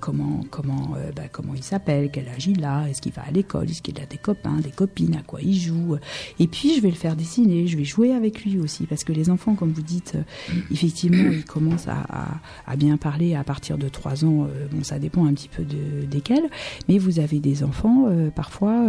comment, 0.00 0.40
comment, 0.50 0.94
euh, 0.96 1.10
bah, 1.14 1.22
comment 1.30 1.54
il 1.54 1.62
s'appelle, 1.62 2.10
quel 2.12 2.28
âge 2.28 2.46
il 2.46 2.64
a, 2.64 2.88
est-ce 2.88 3.00
qu'il 3.02 3.12
va 3.12 3.22
à 3.26 3.30
l'école, 3.30 3.70
est-ce 3.70 3.82
qu'il 3.82 3.98
a 4.00 4.06
des 4.06 4.16
copains, 4.18 4.56
des 4.58 4.70
copines, 4.70 5.14
à 5.16 5.22
quoi 5.22 5.40
il 5.42 5.58
joue. 5.58 5.96
Et 6.38 6.46
puis 6.46 6.74
je 6.76 6.80
vais 6.80 6.90
le 6.90 6.94
faire 6.96 7.16
dessiner, 7.16 7.66
je 7.66 7.76
vais 7.76 7.84
jouer 7.84 8.12
avec 8.12 8.44
lui 8.44 8.58
aussi, 8.58 8.86
parce 8.86 9.04
que 9.04 9.12
les 9.12 9.30
enfants, 9.30 9.54
comme 9.54 9.72
vous 9.72 9.82
dites, 9.82 10.12
euh, 10.14 10.22
effectivement, 10.70 11.30
ils 11.32 11.44
commencent 11.44 11.88
à, 11.88 12.00
à- 12.08 12.40
à 12.66 12.76
bien 12.76 12.96
parler 12.96 13.34
à 13.34 13.44
partir 13.44 13.78
de 13.78 13.88
3 13.88 14.24
ans. 14.24 14.44
euh, 14.44 14.66
bon, 14.70 14.82
ça 14.84 14.98
dépend 14.98 15.26
un 15.26 15.34
petit 15.34 15.48
peu 15.48 15.64
de, 15.64 16.04
desquels, 16.10 16.48
mais 16.88 16.98
vous 16.98 17.18
avez 17.18 17.40
des 17.40 17.62
enfants, 17.64 18.06
parfois, 18.34 18.86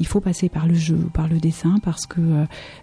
il 0.00 0.06
faut 0.06 0.20
passer 0.20 0.48
par 0.48 0.66
le 0.66 0.74
jeu, 0.74 0.98
par 1.12 1.28
le 1.28 1.38
dessin, 1.38 1.78
parce 1.82 2.06
que 2.06 2.20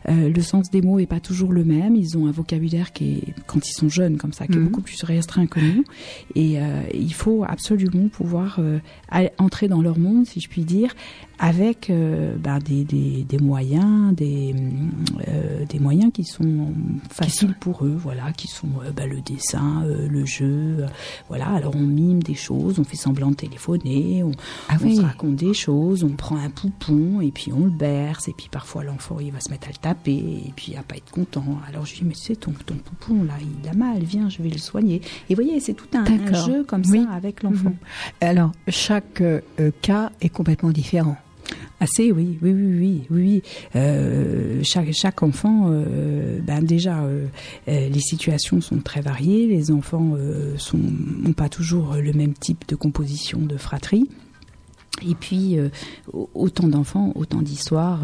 le 0.08 0.42
sens 0.42 0.70
des 0.70 0.82
mots 0.82 1.00
est 1.00 1.06
pas 1.06 1.20
toujours 1.20 1.52
le 1.52 1.64
même. 1.64 1.96
Ils 1.96 2.18
ont 2.18 2.28
un 2.28 2.32
vocabulaire 2.32 2.92
qui 2.94 3.14
est, 3.18 3.34
quand 3.48 3.68
ils 3.68 3.74
sont 3.74 3.90
jeunes 3.90 4.18
comme 4.18 4.34
ça, 4.34 4.48
qui 4.48 4.54
est 4.54 4.58
Mhm. 4.58 4.66
beaucoup 4.66 4.82
plus 4.82 5.02
restreint 5.04 5.46
que 5.48 5.60
nous. 5.60 5.84
Et 6.36 6.60
euh, 6.60 6.82
il 6.94 7.14
faut 7.14 7.44
absolument 7.48 8.08
pouvoir 8.08 8.60
euh, 8.60 8.80
entrer 9.38 9.68
dans 9.68 9.82
leur 9.82 9.98
monde, 9.98 10.26
si 10.26 10.40
je 10.40 10.50
puis 10.50 10.64
dire, 10.64 10.96
avec 11.40 11.90
euh, 11.90 12.36
ben, 12.38 12.60
des, 12.60 12.84
des, 12.84 13.24
des 13.24 13.38
moyens, 13.40 14.16
des, 14.16 14.56
euh, 15.28 15.66
des 15.66 15.80
moyens 15.80 16.12
qui 16.14 16.24
sont 16.24 16.74
faciles 17.10 17.56
pour 17.60 17.84
eux, 17.86 17.96
voilà, 17.98 18.32
qui 18.32 18.48
sont 18.48 18.70
euh, 18.86 18.92
ben, 18.92 19.10
le 19.10 19.22
dessin, 19.22 19.84
le 19.86 20.26
jeu, 20.26 20.86
voilà. 21.28 21.48
Alors 21.50 21.76
on 21.76 21.82
mime 21.82 22.24
des 22.24 22.36
choses, 22.36 22.80
on 22.80 22.84
fait 22.84 22.96
semblant 22.96 23.32
de 23.32 23.36
téléphoner, 23.36 24.24
on, 24.24 24.32
Ah 24.70 24.76
on 24.82 24.86
oui. 24.86 24.96
se 24.98 25.02
raconte 25.02 25.36
des 25.36 25.54
choses, 25.54 26.04
on 26.04 26.10
prend 26.10 26.38
un 26.38 26.50
poupon 26.50 27.22
et 27.22 27.32
puis 27.32 27.52
on 27.52 27.66
le 27.66 27.72
berce 27.72 28.28
et 28.28 28.34
puis 28.38 28.48
parfois 28.50 28.84
l'enfant 28.84 29.18
il 29.20 29.32
va 29.32 29.40
se 29.40 29.50
mettre 29.50 29.68
à 29.68 29.72
le 29.72 29.78
taper 29.78 30.14
et 30.48 30.54
puis 30.56 30.74
va 30.74 30.84
pas 30.84 30.96
être 30.96 31.12
content. 31.12 31.46
Alors 31.68 31.86
je 31.86 31.94
lui 31.94 32.00
dis 32.02 32.06
mais 32.06 32.14
c'est 32.16 32.36
ton 32.36 32.52
ton 32.66 32.76
poupon 32.76 33.24
là, 33.24 33.34
il 33.42 33.68
a 33.70 33.74
mal, 33.74 34.04
viens, 34.04 34.30
je 34.30 34.42
vais 34.42 34.50
le 34.50 34.58
soigner. 34.58 35.02
Et 35.30 35.36
vous 35.36 35.42
voyez, 35.44 35.60
c'est 35.60 35.74
tout 35.74 35.88
un, 35.94 36.06
jeu 36.46 36.64
comme 36.64 36.84
Oui. 36.90 37.04
ça 37.04 37.12
avec 37.14 37.44
l'enfant. 37.44 37.70
Mhm. 37.70 37.76
Alors, 38.22 38.52
chaque 38.68 39.22
cas 39.82 40.12
est 40.22 40.30
complètement 40.30 40.72
différent. 40.72 41.18
Assez, 41.82 42.12
oui, 42.12 42.38
oui, 42.42 42.54
oui, 42.54 42.78
oui, 42.80 43.04
oui. 43.12 43.44
Euh, 43.76 44.62
chaque, 44.64 45.22
enfant, 45.24 45.68
euh, 45.70 46.40
ben 46.42 46.64
déjà, 46.64 47.04
euh, 47.04 47.26
les 47.68 48.00
situations 48.00 48.62
sont 48.62 48.80
très 48.80 49.02
variées. 49.02 49.46
Les 49.48 49.72
enfants 49.72 50.16
n'ont 50.74 51.34
pas 51.34 51.50
toujours 51.50 51.96
le 51.96 52.14
même 52.14 52.34
type 52.34 52.66
de 52.68 52.76
composition 52.76 53.40
de 53.42 53.58
fratrie. 53.58 54.10
Et 55.06 55.16
puis, 55.16 55.58
au- 56.14 56.30
autant 56.34 56.70
d'enfants, 56.70 57.12
autant 57.16 57.42
d'histoires, 57.42 58.04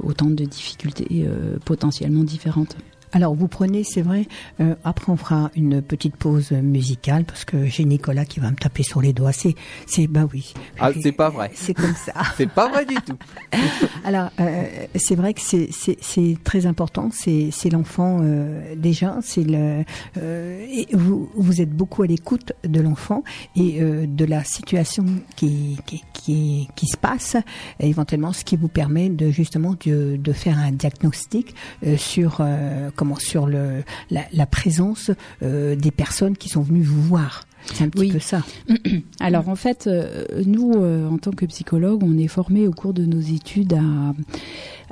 autant 0.00 0.30
de 0.30 0.44
difficultés 0.46 1.26
potentiellement 1.66 2.24
différentes. 2.24 2.76
Alors, 3.12 3.34
vous 3.34 3.48
prenez, 3.48 3.84
c'est 3.84 4.02
vrai, 4.02 4.26
euh, 4.60 4.74
après 4.84 5.12
on 5.12 5.16
fera 5.16 5.50
une 5.54 5.82
petite 5.82 6.16
pause 6.16 6.52
musicale 6.52 7.24
parce 7.24 7.44
que 7.44 7.66
j'ai 7.66 7.84
Nicolas 7.84 8.24
qui 8.24 8.40
va 8.40 8.50
me 8.50 8.56
taper 8.56 8.82
sur 8.82 9.02
les 9.02 9.12
doigts. 9.12 9.32
C'est, 9.32 9.54
c'est, 9.86 10.06
bah 10.06 10.26
oui. 10.32 10.54
Ah, 10.78 10.90
c'est 11.00 11.12
pas 11.12 11.28
vrai. 11.28 11.50
C'est 11.54 11.74
comme 11.74 11.94
ça. 11.94 12.12
C'est 12.36 12.48
pas 12.50 12.68
vrai 12.68 12.84
du 12.86 12.94
tout. 12.94 13.16
Alors, 14.04 14.30
euh, 14.40 14.64
c'est 14.96 15.14
vrai 15.14 15.34
que 15.34 15.40
c'est, 15.40 15.68
c'est, 15.70 15.98
c'est 16.00 16.36
très 16.42 16.66
important. 16.66 17.10
C'est, 17.12 17.50
c'est 17.52 17.70
l'enfant 17.70 18.20
euh, 18.22 18.74
déjà. 18.76 19.18
C'est 19.22 19.44
le. 19.44 19.84
euh, 20.18 20.66
et 20.70 20.88
vous, 20.92 21.30
vous 21.34 21.60
êtes 21.60 21.70
beaucoup 21.70 22.02
à 22.02 22.06
l'écoute 22.06 22.52
de 22.64 22.80
l'enfant 22.80 23.22
et 23.56 23.80
euh, 23.80 24.06
de 24.06 24.24
la 24.24 24.44
situation 24.44 25.04
qui, 25.36 25.78
qui, 25.86 26.02
qui, 26.12 26.68
qui 26.74 26.86
se 26.86 26.96
passe. 26.96 27.36
Et 27.80 27.88
éventuellement, 27.88 28.32
ce 28.32 28.44
qui 28.44 28.56
vous 28.56 28.68
permet 28.68 29.08
de 29.08 29.30
justement 29.30 29.76
de, 29.84 30.16
de 30.16 30.32
faire 30.32 30.58
un 30.58 30.72
diagnostic 30.72 31.54
euh, 31.86 31.96
sur 31.96 32.38
euh, 32.40 32.90
comment 33.02 33.16
sur 33.16 33.46
le 33.48 33.82
la, 34.12 34.22
la 34.32 34.46
présence 34.46 35.10
euh, 35.42 35.74
des 35.74 35.90
personnes 35.90 36.36
qui 36.36 36.48
sont 36.48 36.62
venues 36.62 36.82
vous 36.84 37.02
voir. 37.02 37.42
C'est 37.64 37.82
un 37.82 37.88
petit 37.88 38.00
Oui. 38.02 38.12
peu 38.12 38.18
ça. 38.20 38.42
Alors 39.20 39.48
en 39.48 39.56
fait, 39.56 39.86
euh, 39.88 40.24
nous, 40.46 40.72
euh, 40.76 41.08
en 41.08 41.18
tant 41.18 41.32
que 41.32 41.44
psychologue, 41.46 42.00
on 42.04 42.16
est 42.16 42.28
formé 42.28 42.68
au 42.68 42.72
cours 42.72 42.92
de 42.92 43.04
nos 43.04 43.20
études 43.20 43.72
à, 43.72 43.80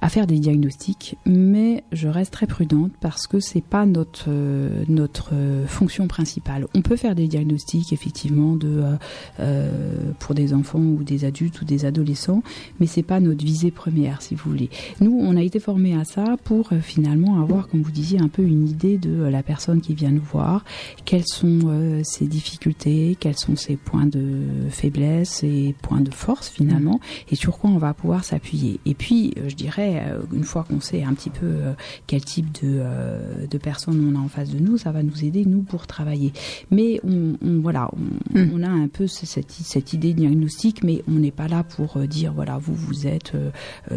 à 0.03 0.09
faire 0.09 0.27
des 0.27 0.39
diagnostics, 0.39 1.17
mais 1.27 1.85
je 1.93 2.09
reste 2.09 2.33
très 2.33 2.47
prudente 2.47 2.93
parce 3.01 3.27
que 3.27 3.41
c'est 3.41 3.63
pas 3.63 3.87
notre 3.87 4.27
euh, 4.29 4.85
notre 4.89 5.31
euh, 5.33 5.67
fonction 5.67 6.09
principale. 6.09 6.67
On 6.75 6.83
peut 6.83 6.97
faire 6.97 7.15
des 7.15 7.29
diagnostics 7.29 7.93
effectivement 7.93 8.57
de 8.57 8.69
euh, 8.69 8.97
euh, 9.41 10.13
pour 10.19 10.35
des 10.35 10.55
enfants 10.55 10.79
ou 10.79 11.03
des 11.03 11.25
adultes 11.25 11.61
ou 11.61 11.65
des 11.65 11.85
adolescents, 11.85 12.43
mais 12.79 12.87
c'est 12.87 13.03
pas 13.03 13.21
notre 13.21 13.45
visée 13.45 13.71
première, 13.71 14.23
si 14.23 14.35
vous 14.35 14.51
voulez. 14.51 14.71
Nous, 15.01 15.17
on 15.21 15.37
a 15.37 15.43
été 15.43 15.61
formé 15.61 15.95
à 15.95 16.05
ça 16.05 16.37
pour 16.45 16.73
euh, 16.73 16.81
finalement 16.81 17.41
avoir, 17.41 17.69
comme 17.69 17.83
vous 17.83 17.91
disiez, 17.91 18.21
un 18.21 18.29
peu 18.29 18.43
une 18.43 18.69
idée 18.69 18.99
de 18.99 19.11
euh, 19.11 19.31
la 19.31 19.43
personne 19.43 19.81
qui 19.81 19.95
vient 19.95 20.11
nous 20.11 20.23
voir, 20.23 20.65
quelles 21.05 21.27
sont 21.27 21.61
euh, 21.67 22.01
ses 22.05 22.27
difficultés, 22.27 23.17
quels 23.19 23.37
sont 23.37 23.57
ses 23.57 23.77
points 23.77 24.07
de 24.07 24.23
faiblesse 24.71 25.43
et 25.43 25.75
points 25.83 26.01
de 26.01 26.13
force 26.13 26.49
finalement, 26.49 27.01
et 27.31 27.35
sur 27.35 27.59
quoi 27.59 27.71
on 27.71 27.79
va 27.79 27.95
pouvoir 27.95 28.25
s'appuyer. 28.25 28.81
Et 28.87 28.95
puis, 28.95 29.35
je 29.47 29.55
dirais, 29.55 29.90
euh, 29.99 30.21
une 30.33 30.45
fois 30.45 30.65
qu'on 30.65 30.81
sait 30.81 31.03
un 31.03 31.15
petit 31.15 31.31
peu 31.31 31.47
euh, 31.47 31.73
quel 32.07 32.25
type 32.25 32.53
de, 32.63 32.79
euh, 32.81 33.47
de 33.47 33.59
personne 33.59 33.99
on 34.15 34.19
a 34.19 34.23
en 34.23 34.29
face 34.29 34.51
de 34.51 34.59
nous, 34.59 34.77
ça 34.79 34.93
va 34.93 35.03
nous 35.03 35.25
aider 35.25 35.45
nous 35.45 35.63
pour 35.63 35.87
travailler. 35.87 36.33
Mais 36.71 37.01
on, 37.05 37.35
on- 37.43 37.61
voilà, 37.61 37.91
on, 37.95 38.39
Mm. 38.39 38.51
on 38.55 38.63
a 38.63 38.69
un 38.69 38.87
peu 38.89 39.07
ce- 39.07 39.27
cette, 39.27 39.51
cette 39.51 39.93
idée 39.93 40.13
diagnostique, 40.15 40.85
mais 40.85 41.03
on 41.09 41.13
n'est 41.19 41.31
pas 41.33 41.49
là 41.49 41.65
pour 41.65 41.99
dire 42.07 42.33
voilà, 42.33 42.59
vous 42.59 42.75
vous 42.75 43.07
êtes, 43.07 43.33
euh, 43.35 43.51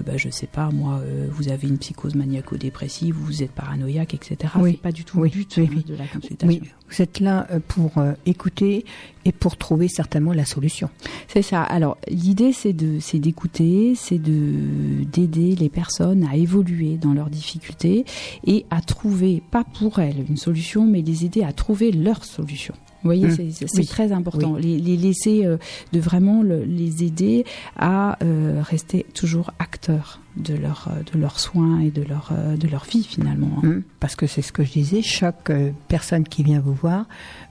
bah, 0.05 0.17
je 0.17 0.29
sais 0.29 0.47
pas 0.47 0.69
moi, 0.71 0.99
euh, 1.03 1.27
vous 1.31 1.49
avez 1.49 1.67
une 1.67 1.77
psychose 1.77 2.15
maniaco-dépressive, 2.15 3.15
vous 3.15 3.43
êtes 3.43 3.51
paranoïaque, 3.51 4.13
etc. 4.13 4.53
Oui. 4.59 4.71
C'est 4.71 4.81
pas 4.81 4.91
du 4.91 5.03
tout 5.05 5.19
Oui, 5.19 5.29
le 5.33 5.39
but 5.39 5.53
oui, 5.57 5.63
hein, 5.69 5.73
oui. 5.75 5.83
de 5.87 5.95
la 5.95 6.07
consultation. 6.07 6.61
Vous 6.89 7.01
êtes 7.01 7.19
là 7.19 7.47
pour 7.67 7.97
euh, 7.97 8.13
écouter 8.25 8.85
et 9.25 9.31
pour 9.31 9.57
trouver 9.57 9.87
certainement 9.87 10.33
la 10.33 10.45
solution. 10.45 10.89
C'est 11.27 11.41
ça. 11.41 11.63
Alors 11.63 11.97
l'idée 12.07 12.53
c'est 12.53 12.73
de 12.73 12.99
c'est 12.99 13.19
d'écouter, 13.19 13.93
c'est 13.95 14.19
de 14.19 15.03
d'aider 15.11 15.55
les 15.55 15.69
personnes 15.69 15.82
à 16.31 16.35
évoluer 16.35 16.97
dans 16.97 17.13
leurs 17.13 17.29
difficultés 17.29 18.05
et 18.45 18.65
à 18.69 18.81
trouver 18.81 19.41
pas 19.51 19.63
pour 19.63 19.99
elles 19.99 20.25
une 20.29 20.37
solution, 20.37 20.85
mais 20.85 21.01
les 21.01 21.25
aider 21.25 21.43
à 21.43 21.53
trouver 21.53 21.91
leur 21.91 22.23
solution. 22.25 22.73
Vous 23.03 23.09
voyez, 23.09 23.27
Mmh. 23.27 23.51
c'est- 23.51 23.79
Oui. 23.79 23.85
très 23.85 24.13
important. 24.13 24.55
Les, 24.55 24.79
les 24.79 24.95
laisser 24.95 25.45
euh, 25.45 25.57
de 25.91 25.99
vraiment 25.99 26.41
le- 26.41 26.63
les 26.63 27.03
aider 27.03 27.43
à 27.75 28.17
euh, 28.23 28.61
rester 28.63 29.05
toujours 29.13 29.51
acteurs 29.59 30.21
de 30.37 30.53
leur 30.55 30.87
euh, 30.89 31.03
de 31.13 31.19
leurs 31.19 31.37
soins 31.39 31.81
et 31.81 31.91
de 31.91 32.01
leur 32.01 32.31
de 32.57 32.67
leur 32.69 32.85
vie 32.85 33.03
finalement. 33.03 33.57
hein. 33.57 33.67
Hum, 33.67 33.83
Parce 33.99 34.15
que 34.15 34.25
c'est 34.25 34.41
ce 34.41 34.53
que 34.53 34.63
je 34.63 34.71
disais, 34.71 35.01
chaque 35.01 35.51
personne 35.89 36.23
qui 36.23 36.43
vient 36.43 36.61
vous 36.61 36.73
voir, 36.73 37.05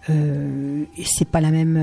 euh, 0.09 0.85
c'est 1.05 1.29
pas 1.29 1.43
la 1.43 1.51
même, 1.51 1.77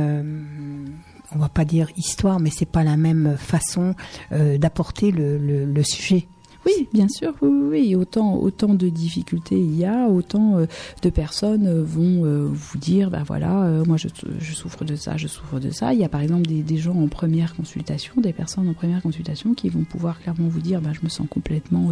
on 1.35 1.37
va 1.37 1.49
pas 1.49 1.63
dire 1.65 1.89
histoire, 1.95 2.39
mais 2.39 2.49
c'est 2.49 2.65
pas 2.69 2.83
la 2.83 2.97
même 2.97 3.35
façon 3.37 3.93
euh, 4.31 4.57
d'apporter 4.57 5.11
le, 5.11 5.37
le, 5.37 5.65
le 5.65 5.83
sujet. 5.83 6.27
Oui, 6.65 6.87
bien 6.93 7.07
sûr, 7.07 7.33
oui, 7.41 7.49
oui. 7.69 7.95
Autant, 7.95 8.35
autant 8.35 8.73
de 8.73 8.89
difficultés 8.89 9.59
il 9.59 9.77
y 9.77 9.85
a, 9.85 10.07
autant 10.07 10.57
euh, 10.57 10.65
de 11.01 11.09
personnes 11.09 11.67
euh, 11.67 11.83
vont 11.83 12.25
euh, 12.25 12.47
vous 12.51 12.77
dire, 12.77 13.09
ben 13.09 13.23
voilà, 13.23 13.81
moi 13.85 13.97
je, 13.97 14.07
souffre 14.53 14.83
de 14.83 14.95
ça, 14.95 15.17
je 15.17 15.27
souffre 15.27 15.59
de 15.59 15.69
ça. 15.69 15.93
Il 15.93 15.99
y 15.99 16.03
a 16.03 16.09
par 16.09 16.21
exemple 16.21 16.47
des, 16.47 16.77
gens 16.77 16.95
en 16.95 17.07
première 17.07 17.55
consultation, 17.55 18.13
des 18.17 18.33
personnes 18.33 18.67
en 18.67 18.73
première 18.73 19.01
consultation 19.01 19.53
qui 19.53 19.69
vont 19.69 19.83
pouvoir 19.83 20.19
clairement 20.19 20.47
vous 20.47 20.61
dire, 20.61 20.81
ben, 20.81 20.93
je 20.93 21.01
me 21.03 21.09
sens 21.09 21.27
complètement 21.29 21.91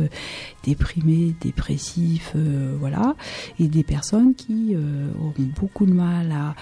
déprimé, 0.64 1.36
dépressif, 1.42 2.34
voilà. 2.80 3.16
Et 3.60 3.68
des 3.68 3.84
personnes 3.84 4.34
qui 4.36 4.76
auront 5.20 5.34
beaucoup 5.60 5.86
de 5.86 5.94
mal 5.94 6.32
à 6.32 6.56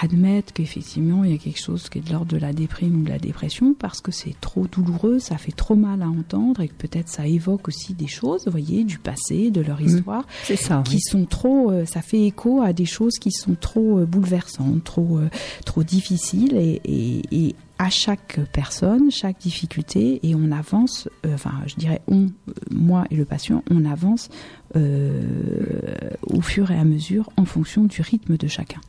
admettre 0.00 0.52
qu'effectivement 0.52 1.24
il 1.24 1.30
y 1.32 1.34
a 1.34 1.38
quelque 1.38 1.60
chose 1.60 1.88
qui 1.88 1.98
est 1.98 2.00
de 2.02 2.12
l'ordre 2.12 2.32
de 2.32 2.36
la 2.36 2.52
déprime 2.52 3.00
ou 3.00 3.04
de 3.04 3.08
la 3.08 3.18
dépression 3.18 3.74
parce 3.74 4.00
que 4.00 4.12
c'est 4.12 4.38
trop 4.40 4.66
douloureux, 4.66 5.18
ça 5.18 5.38
fait 5.38 5.52
trop 5.52 5.74
mal 5.74 6.02
à 6.02 6.08
entendre 6.08 6.60
et 6.60 6.68
que 6.68 6.74
peut-être 6.74 7.08
ça 7.08 7.26
évoque 7.26 7.68
aussi 7.68 7.94
des 7.94 8.06
choses, 8.06 8.44
vous 8.44 8.50
voyez, 8.50 8.84
du 8.84 8.98
passé, 8.98 9.50
de 9.50 9.60
leur 9.62 9.80
histoire, 9.80 10.26
C'est 10.44 10.56
ça. 10.56 10.82
qui 10.84 11.00
sont 11.00 11.24
trop, 11.24 11.70
euh, 11.70 11.86
ça 11.86 12.02
fait 12.02 12.26
écho 12.26 12.60
à 12.60 12.72
des 12.72 12.84
choses 12.84 13.18
qui 13.18 13.32
sont 13.32 13.56
trop 13.58 14.00
euh, 14.00 14.06
bouleversantes, 14.06 14.84
trop, 14.84 15.18
euh, 15.18 15.28
trop 15.64 15.82
difficiles 15.82 16.56
et, 16.56 16.80
et, 16.84 17.22
et 17.32 17.54
à 17.78 17.90
chaque 17.90 18.40
personne, 18.52 19.10
chaque 19.10 19.38
difficulté 19.38 20.20
et 20.22 20.34
on 20.34 20.50
avance, 20.52 21.08
euh, 21.24 21.34
enfin 21.34 21.52
je 21.66 21.74
dirais 21.76 22.00
on, 22.08 22.28
moi 22.70 23.04
et 23.10 23.16
le 23.16 23.24
patient, 23.24 23.62
on 23.70 23.84
avance 23.84 24.28
euh, 24.76 25.22
au 26.22 26.40
fur 26.40 26.70
et 26.70 26.78
à 26.78 26.84
mesure 26.84 27.30
en 27.36 27.44
fonction 27.44 27.84
du 27.84 28.00
rythme 28.02 28.36
de 28.36 28.46
chacun. 28.46 28.80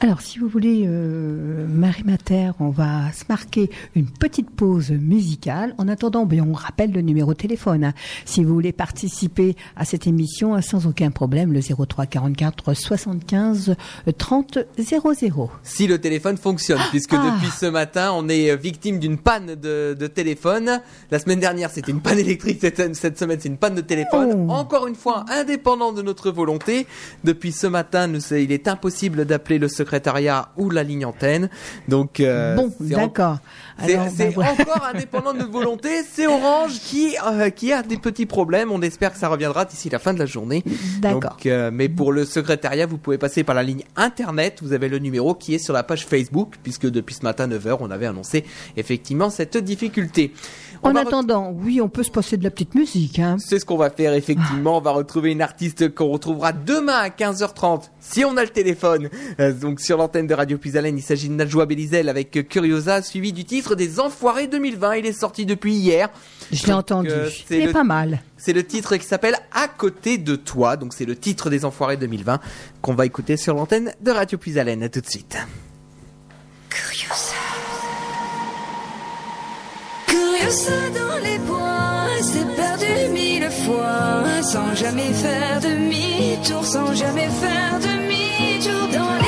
Alors, 0.00 0.20
si 0.20 0.38
vous 0.38 0.46
voulez, 0.46 0.82
euh, 0.86 1.66
Marie 1.66 2.04
Mater, 2.04 2.50
on 2.60 2.68
va 2.68 3.10
se 3.12 3.24
marquer 3.30 3.70
une 3.94 4.04
petite 4.04 4.50
pause 4.50 4.90
musicale. 4.90 5.74
En 5.78 5.88
attendant, 5.88 6.26
ben, 6.26 6.42
on 6.46 6.52
rappelle 6.52 6.92
le 6.92 7.00
numéro 7.00 7.32
de 7.32 7.38
téléphone. 7.38 7.82
hein. 7.82 7.94
Si 8.26 8.44
vous 8.44 8.52
voulez 8.52 8.72
participer 8.72 9.56
à 9.74 9.86
cette 9.86 10.06
émission, 10.06 10.54
hein, 10.54 10.60
sans 10.60 10.86
aucun 10.86 11.10
problème, 11.10 11.50
le 11.54 11.60
03 11.62 12.04
44 12.04 12.74
75 12.74 13.74
30 14.18 14.58
00. 14.78 15.50
Si 15.62 15.86
le 15.86 15.98
téléphone 15.98 16.36
fonctionne, 16.36 16.80
puisque 16.90 17.14
Ah. 17.14 17.32
depuis 17.34 17.50
ce 17.50 17.64
matin, 17.64 18.12
on 18.14 18.28
est 18.28 18.50
euh, 18.50 18.56
victime 18.56 18.98
d'une 18.98 19.16
panne 19.16 19.54
de, 19.54 19.96
de 19.98 20.06
téléphone. 20.08 20.82
La 21.10 21.18
semaine 21.18 21.40
dernière, 21.40 21.70
c'était 21.70 21.90
une 21.92 22.02
panne 22.02 22.18
électrique. 22.18 22.58
Cette, 22.60 22.94
cette 22.94 23.18
semaine, 23.18 23.38
c'est 23.40 23.48
une 23.48 23.56
panne 23.56 23.74
de 23.74 23.80
téléphone. 23.80 24.46
Oh. 24.46 24.52
Encore 24.52 24.88
une 24.88 24.94
fois, 24.94 25.24
indépendant 25.30 25.94
de 25.94 26.02
notre 26.02 26.30
volonté. 26.30 26.86
Depuis 27.24 27.50
ce 27.52 27.66
matin, 27.66 28.08
nous, 28.08 28.20
il 28.34 28.52
est 28.52 28.68
impossible 28.68 29.24
d'appeler 29.24 29.58
le 29.58 29.68
secrétariat 29.86 30.48
ou 30.56 30.68
la 30.68 30.82
ligne 30.82 31.04
antenne. 31.04 31.48
Donc, 31.86 32.18
euh, 32.18 32.56
bon, 32.56 32.72
d'accord. 32.80 33.38
C'est 33.84 34.30
voilà. 34.30 34.52
encore 34.52 34.84
indépendant 34.92 35.32
de 35.32 35.38
notre 35.38 35.52
volonté. 35.52 36.02
C'est 36.10 36.26
Orange 36.26 36.80
qui 36.80 37.14
euh, 37.26 37.50
qui 37.50 37.72
a 37.72 37.82
des 37.82 37.98
petits 37.98 38.26
problèmes. 38.26 38.72
On 38.72 38.82
espère 38.82 39.12
que 39.12 39.18
ça 39.18 39.28
reviendra 39.28 39.64
d'ici 39.64 39.88
la 39.88 39.98
fin 39.98 40.12
de 40.12 40.18
la 40.18 40.26
journée. 40.26 40.64
D'accord. 41.00 41.36
Euh, 41.46 41.70
mais 41.72 41.88
pour 41.88 42.12
le 42.12 42.24
secrétariat, 42.24 42.86
vous 42.86 42.98
pouvez 42.98 43.18
passer 43.18 43.44
par 43.44 43.54
la 43.54 43.62
ligne 43.62 43.84
internet. 43.96 44.58
Vous 44.62 44.72
avez 44.72 44.88
le 44.88 44.98
numéro 44.98 45.34
qui 45.34 45.54
est 45.54 45.58
sur 45.58 45.74
la 45.74 45.82
page 45.82 46.06
Facebook, 46.06 46.54
puisque 46.62 46.86
depuis 46.86 47.14
ce 47.14 47.22
matin 47.22 47.46
9h, 47.46 47.76
on 47.80 47.90
avait 47.90 48.06
annoncé 48.06 48.44
effectivement 48.76 49.30
cette 49.30 49.56
difficulté. 49.56 50.32
On 50.82 50.90
En 50.90 50.96
attendant, 50.96 51.50
oui, 51.52 51.80
on 51.80 51.88
peut 51.88 52.02
se 52.02 52.10
passer 52.10 52.36
de 52.36 52.44
la 52.44 52.50
petite 52.50 52.74
musique. 52.74 53.18
Hein. 53.18 53.36
c'est 53.38 53.58
ce 53.58 53.64
qu'on 53.64 53.76
va 53.76 53.90
faire 53.90 54.12
effectivement. 54.14 54.76
On 54.78 54.80
va 54.80 54.90
retrouver 54.92 55.32
une 55.32 55.42
artiste 55.42 55.94
qu'on 55.94 56.08
retrouvera 56.08 56.52
demain 56.52 56.94
à 56.96 57.08
15h30 57.08 57.84
si 58.00 58.24
on 58.24 58.36
a 58.36 58.42
le 58.42 58.48
téléphone. 58.50 59.08
Euh, 59.40 59.52
donc 59.52 59.80
sur 59.80 59.96
l'antenne 59.98 60.26
de 60.26 60.34
Radio 60.34 60.58
Puisalène, 60.58 60.96
il 60.98 61.02
s'agit 61.02 61.28
de 61.28 61.34
Najwa 61.34 61.66
Belizel 61.66 62.08
avec 62.08 62.48
Curiosa, 62.48 63.02
suivi 63.02 63.32
du 63.32 63.44
titre 63.44 63.74
des 63.74 63.98
Enfoirés 64.00 64.46
2020. 64.46 64.94
Il 64.96 65.06
est 65.06 65.12
sorti 65.12 65.46
depuis 65.46 65.74
hier. 65.74 66.08
Je 66.52 66.66
l'ai 66.66 66.72
entendu. 66.72 67.08
euh, 67.10 67.28
c'est 67.30 67.60
C'est 67.60 67.66
le- 67.66 67.72
pas 67.72 67.84
mal. 67.84 68.20
C'est 68.36 68.52
le 68.52 68.64
titre 68.64 68.96
qui 68.96 69.06
s'appelle 69.06 69.36
À 69.52 69.66
côté 69.68 70.18
de 70.18 70.36
toi. 70.36 70.76
Donc 70.76 70.92
c'est 70.94 71.06
le 71.06 71.16
titre 71.16 71.50
des 71.50 71.64
Enfoirés 71.64 71.96
2020 71.96 72.38
qu'on 72.82 72.94
va 72.94 73.06
écouter 73.06 73.36
sur 73.36 73.54
l'antenne 73.54 73.92
de 74.02 74.10
Radio 74.10 74.38
Puisalène. 74.38 74.82
À 74.82 74.88
tout 74.88 75.00
de 75.00 75.06
suite. 75.08 75.36
Curiosa 76.68 77.34
dans 80.94 81.18
les 81.22 81.38
bois, 81.38 82.06
s'est 82.22 82.44
perdu 82.56 83.12
mille 83.12 83.50
fois, 83.50 84.42
sans 84.42 84.74
jamais 84.74 85.12
faire 85.12 85.60
demi-tour, 85.60 86.64
sans 86.64 86.94
jamais 86.94 87.28
faire 87.42 87.78
demi-tour. 87.80 88.88
Dans 88.92 89.14
les 89.24 89.25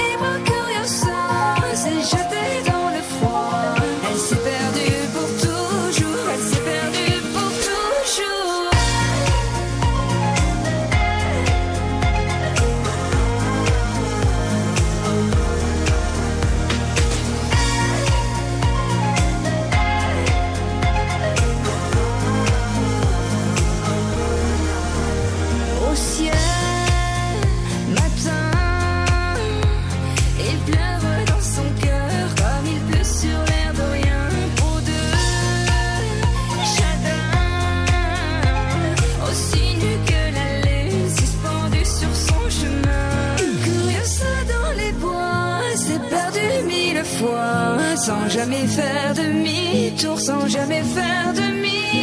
sans 47.97 48.29
jamais 48.29 48.67
faire 48.67 49.15
demi-tour, 49.15 50.21
sans 50.21 50.47
jamais 50.49 50.83
faire 50.83 51.33
demi-tour. 51.35 51.98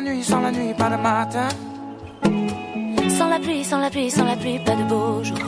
La 0.00 0.10
nuit, 0.12 0.22
sans 0.22 0.40
la 0.40 0.52
nuit, 0.52 0.54
sans 0.54 0.58
la 0.60 0.64
nuit, 0.64 0.74
pas 0.74 0.90
de 0.90 0.96
matin. 0.96 1.48
Sans 3.16 3.28
la 3.28 3.38
pluie, 3.40 3.64
sans 3.64 3.78
la 3.78 3.90
pluie, 3.90 4.10
sans 4.10 4.24
la 4.24 4.36
pluie, 4.36 4.60
pas 4.60 4.76
de 4.76 4.84
beau 4.84 5.24
jour. 5.24 5.38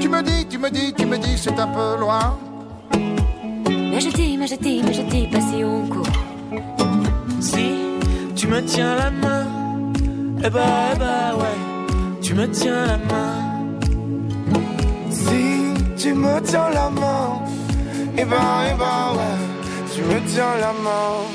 Tu 0.00 0.08
me 0.08 0.22
dis, 0.22 0.46
tu 0.46 0.58
me 0.58 0.68
dis, 0.70 0.92
tu 0.92 1.06
me 1.06 1.16
dis, 1.16 1.38
c'est 1.38 1.58
un 1.58 1.68
peu 1.68 1.96
loin. 1.98 2.36
Mais 3.90 4.00
je 4.00 4.10
dis, 4.10 4.36
mais 4.36 4.46
je 4.46 4.56
dis, 4.56 4.82
mais 4.84 4.92
je 4.92 5.02
dis 5.02 5.26
pas 5.26 5.40
si 5.40 5.64
on 5.64 5.86
court. 5.86 6.16
Si 7.40 7.66
tu 8.36 8.46
me 8.46 8.60
tiens 8.62 8.94
la 8.96 9.10
main, 9.10 9.46
eh 10.44 10.50
bah, 10.50 10.92
eh 10.94 10.98
bah 10.98 11.34
ouais, 11.40 11.58
tu 12.20 12.34
me 12.34 12.46
tiens 12.50 12.86
la 12.92 12.98
main. 13.10 13.34
Si 15.08 15.42
tu 15.96 16.12
me 16.12 16.40
tiens 16.42 16.68
la 16.68 16.90
main, 16.90 17.40
et 18.18 18.24
ben, 18.24 18.48
et 18.70 18.76
ben, 18.82 19.02
ouais, 19.16 19.38
tu 19.94 20.02
me 20.02 20.18
tiens 20.28 20.54
la 20.60 20.72
main. 20.84 21.31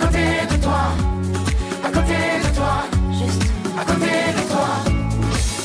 Côté 0.00 0.24
de 0.50 0.56
toi, 0.62 0.82
à 1.84 1.88
côté 1.88 2.18
de 2.44 2.50
toi, 2.56 2.74
juste 3.18 3.42
à 3.78 3.84
côté 3.84 4.12
de 4.36 4.42
toi, 4.52 4.68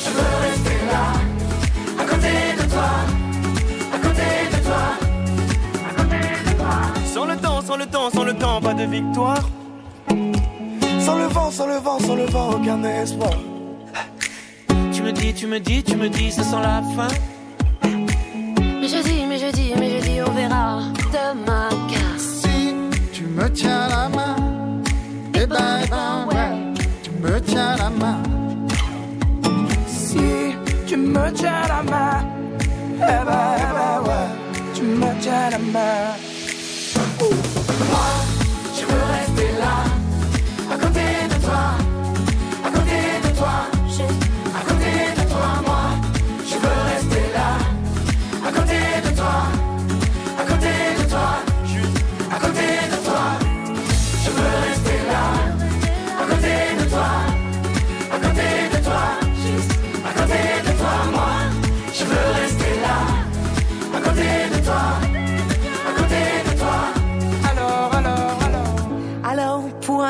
je 0.04 0.10
veux 0.16 0.34
rester 0.48 0.80
là, 0.92 1.06
à 2.02 2.06
côté 2.12 2.34
de 2.60 2.66
toi, 2.74 2.90
à 3.94 3.98
côté 4.06 4.30
de 4.54 4.60
toi, 4.68 4.84
à 5.90 5.94
côté 5.98 6.20
de 6.48 6.52
toi. 6.58 6.76
Sans 7.14 7.26
le 7.26 7.36
temps, 7.38 7.62
sans 7.62 7.78
le 7.78 7.86
temps, 7.86 8.10
sans 8.10 8.24
le 8.24 8.34
temps, 8.34 8.62
pas 8.62 8.74
de 8.74 8.84
victoire. 8.84 9.44
Sans 11.00 11.18
le 11.18 11.26
vent, 11.26 11.52
sans 11.52 11.68
le 11.68 11.76
vent, 11.76 12.00
sans 12.00 12.16
le 12.16 12.26
vent, 12.26 12.52
aucun 12.52 12.84
espoir. 12.84 13.38
Tu 14.94 15.02
me 15.04 15.12
dis, 15.12 15.34
tu 15.34 15.48
me 15.48 15.60
dis, 15.60 15.84
tu 15.84 15.96
me 15.96 16.10
dis, 16.10 16.32
ça 16.32 16.44
sent 16.44 16.62
la 16.62 16.82
fin. 16.96 17.08
Tu 31.44 31.50
me 31.50 31.52
tiens 31.52 31.68
la 31.68 31.84
main, 31.84 32.26
eh 32.96 33.26
ben, 33.26 33.56
eh 33.58 33.74
ben, 33.76 34.02
ouais, 34.06 34.28
tu 34.74 34.84
me 34.84 35.22
tiens 35.22 35.50
la 35.50 36.13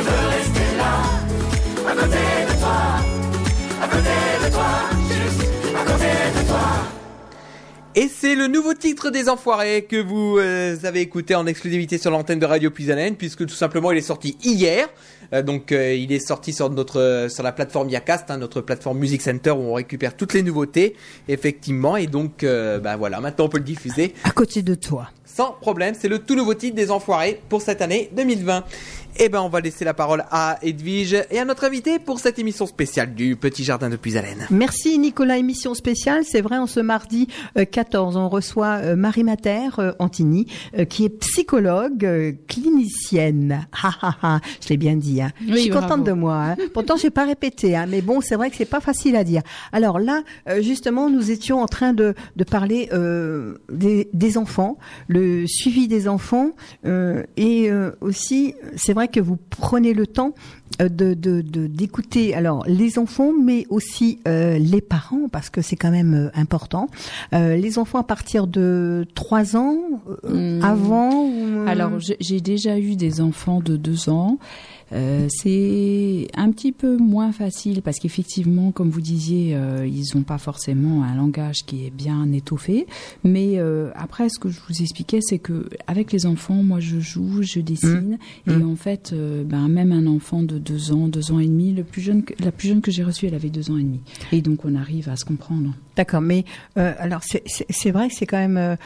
je 0.00 0.04
veux 0.04 0.28
rester 0.28 0.76
là. 0.76 1.90
À 1.90 1.94
côté 1.94 2.24
de 2.48 2.60
toi, 2.60 2.78
à 3.82 3.88
côté 3.88 4.16
de 4.44 4.52
toi, 4.52 4.70
juste 5.08 5.76
à 5.76 5.84
côté 5.84 6.40
de 6.40 6.48
toi. 6.48 6.68
Et 7.96 8.08
c'est 8.08 8.34
le 8.34 8.46
nouveau 8.46 8.74
titre 8.74 9.10
des 9.10 9.28
Enfoirés 9.28 9.82
que 9.82 10.00
vous 10.00 10.38
euh, 10.38 10.76
avez 10.84 11.00
écouté 11.00 11.34
en 11.34 11.46
exclusivité 11.46 11.98
sur 11.98 12.10
l'antenne 12.10 12.38
de 12.38 12.46
Radio 12.46 12.70
Puisalène, 12.70 13.16
puisque 13.16 13.44
tout 13.46 13.54
simplement 13.54 13.90
il 13.92 13.98
est 13.98 14.02
sorti 14.02 14.36
hier. 14.42 14.88
Euh, 15.32 15.42
donc 15.42 15.72
euh, 15.72 15.94
il 15.94 16.12
est 16.12 16.18
sorti 16.24 16.52
sur 16.52 16.70
notre 16.70 17.26
sur 17.28 17.42
la 17.42 17.52
plateforme 17.52 17.88
Yacast, 17.88 18.30
hein, 18.30 18.38
notre 18.38 18.60
plateforme 18.60 18.98
Music 18.98 19.22
Center 19.22 19.50
où 19.50 19.60
on 19.60 19.74
récupère 19.74 20.16
toutes 20.16 20.34
les 20.34 20.42
nouveautés, 20.42 20.96
effectivement. 21.28 21.96
Et 21.96 22.06
donc 22.06 22.44
euh, 22.44 22.78
bah 22.78 22.96
voilà, 22.96 23.20
maintenant 23.20 23.46
on 23.46 23.48
peut 23.48 23.58
le 23.58 23.64
diffuser 23.64 24.14
À 24.24 24.30
côté 24.30 24.62
de 24.62 24.74
toi. 24.74 25.10
sans 25.24 25.52
problème. 25.52 25.94
C'est 25.98 26.08
le 26.08 26.18
tout 26.18 26.34
nouveau 26.34 26.54
titre 26.54 26.76
des 26.76 26.90
Enfoirés 26.90 27.40
pour 27.48 27.62
cette 27.62 27.82
année 27.82 28.10
2020. 28.16 28.64
Et 29.18 29.28
ben 29.28 29.40
on 29.40 29.48
va 29.48 29.60
laisser 29.60 29.84
la 29.84 29.94
parole 29.94 30.24
à 30.30 30.58
Edwige 30.62 31.16
et 31.30 31.38
à 31.38 31.44
notre 31.44 31.64
invité 31.64 31.98
pour 31.98 32.20
cette 32.20 32.38
émission 32.38 32.66
spéciale 32.66 33.14
du 33.14 33.36
Petit 33.36 33.64
Jardin 33.64 33.90
de 33.90 33.96
Puisalène. 33.96 34.46
Merci 34.50 34.98
Nicolas, 34.98 35.38
émission 35.38 35.74
spéciale. 35.74 36.22
C'est 36.24 36.40
vrai, 36.40 36.56
en 36.56 36.66
ce 36.66 36.80
mardi 36.80 37.28
euh, 37.58 37.64
14, 37.64 38.16
on 38.16 38.28
reçoit 38.28 38.80
euh, 38.82 38.96
Marie 38.96 39.24
Mater 39.24 39.68
euh, 39.78 39.92
Antini, 39.98 40.46
euh, 40.78 40.84
qui 40.84 41.04
est 41.04 41.08
psychologue, 41.08 42.04
euh, 42.04 42.32
clinicienne. 42.48 43.66
Ha 43.82 43.92
ha 44.00 44.16
ha, 44.22 44.40
je 44.62 44.68
l'ai 44.68 44.76
bien 44.76 44.96
dit. 44.96 45.20
Hein. 45.20 45.30
je 45.46 45.54
suis 45.56 45.70
bravo. 45.70 45.88
contente 45.88 46.06
de 46.06 46.12
moi. 46.12 46.36
Hein. 46.36 46.56
Pourtant, 46.72 46.96
j'ai 46.96 47.10
pas 47.10 47.24
répété, 47.24 47.76
hein, 47.76 47.86
mais 47.88 48.02
bon, 48.02 48.20
c'est 48.20 48.36
vrai 48.36 48.50
que 48.50 48.56
c'est 48.56 48.64
pas 48.64 48.80
facile 48.80 49.16
à 49.16 49.24
dire. 49.24 49.42
Alors 49.72 49.98
là, 49.98 50.22
euh, 50.48 50.62
justement, 50.62 51.10
nous 51.10 51.30
étions 51.30 51.60
en 51.60 51.66
train 51.66 51.92
de, 51.92 52.14
de 52.36 52.44
parler 52.44 52.88
euh, 52.92 53.54
des, 53.70 54.08
des 54.12 54.38
enfants, 54.38 54.78
le 55.08 55.46
suivi 55.46 55.88
des 55.88 56.08
enfants, 56.08 56.52
euh, 56.86 57.22
et 57.36 57.70
euh, 57.70 57.92
aussi, 58.00 58.54
c'est 58.76 58.92
vrai 58.92 58.99
que 59.08 59.20
vous 59.20 59.36
prenez 59.50 59.94
le 59.94 60.06
temps 60.06 60.34
euh, 60.80 60.88
de 60.88 61.14
de- 61.14 61.40
de- 61.40 61.66
d'écouter 61.66 62.34
alors 62.34 62.64
les 62.66 62.98
enfants 62.98 63.32
mais 63.32 63.66
aussi 63.70 64.20
euh, 64.28 64.58
les 64.58 64.80
parents 64.80 65.28
parce 65.30 65.50
que 65.50 65.62
c'est 65.62 65.76
quand 65.76 65.90
même 65.90 66.14
euh, 66.14 66.30
important 66.34 66.88
Euh, 67.34 67.56
les 67.56 67.78
enfants 67.78 67.98
à 67.98 68.04
partir 68.04 68.46
de 68.46 69.04
trois 69.14 69.56
ans 69.56 69.76
euh, 70.24 70.58
Hmm. 70.60 70.64
avant 70.64 71.24
ou- 71.26 71.68
Alors, 71.68 71.98
j'ai- 72.00 72.16
j'ai 72.20 72.40
déjà 72.40 72.78
eu 72.78 72.96
des 72.96 73.20
enfants 73.20 73.60
de 73.60 73.76
deux 73.76 74.08
ans. 74.08 74.38
Euh, 74.92 75.26
c'est 75.30 76.28
un 76.34 76.50
petit 76.50 76.72
peu 76.72 76.96
moins 76.96 77.32
facile 77.32 77.82
parce 77.82 77.98
qu'effectivement, 77.98 78.72
comme 78.72 78.90
vous 78.90 79.00
disiez, 79.00 79.54
euh, 79.54 79.86
ils 79.86 80.04
n'ont 80.16 80.22
pas 80.24 80.38
forcément 80.38 81.04
un 81.04 81.14
langage 81.14 81.58
qui 81.66 81.86
est 81.86 81.90
bien 81.90 82.30
étoffé. 82.32 82.86
Mais 83.24 83.58
euh, 83.58 83.90
après, 83.94 84.28
ce 84.28 84.38
que 84.38 84.48
je 84.48 84.58
vous 84.68 84.82
expliquais, 84.82 85.20
c'est 85.22 85.38
que 85.38 85.68
avec 85.86 86.12
les 86.12 86.26
enfants, 86.26 86.62
moi, 86.62 86.80
je 86.80 86.98
joue, 87.00 87.42
je 87.42 87.60
dessine, 87.60 88.18
et 88.48 88.54
en 88.62 88.76
fait, 88.76 89.10
euh, 89.12 89.44
ben, 89.44 89.68
même 89.68 89.92
un 89.92 90.06
enfant 90.06 90.42
de 90.42 90.58
deux 90.58 90.92
ans, 90.92 91.08
deux 91.08 91.30
ans 91.32 91.38
et 91.38 91.46
demi, 91.46 91.72
le 91.72 91.84
plus 91.84 92.02
jeune, 92.02 92.22
que- 92.24 92.34
la 92.42 92.50
plus 92.52 92.68
jeune 92.68 92.80
que 92.80 92.90
j'ai 92.90 93.04
reçue, 93.04 93.26
elle 93.26 93.34
avait 93.34 93.50
deux 93.50 93.70
ans 93.70 93.76
et 93.78 93.82
demi, 93.82 94.00
et 94.32 94.42
donc 94.42 94.64
on 94.64 94.74
arrive 94.74 95.08
à 95.08 95.16
se 95.16 95.24
comprendre. 95.24 95.74
D'accord, 95.96 96.20
mais 96.20 96.44
euh, 96.78 96.92
alors 96.98 97.20
c'est- 97.24 97.90
vrai 97.90 98.08
que 98.08 98.14
c'est 98.14 98.26
quand 98.26 98.38
même 98.48 98.76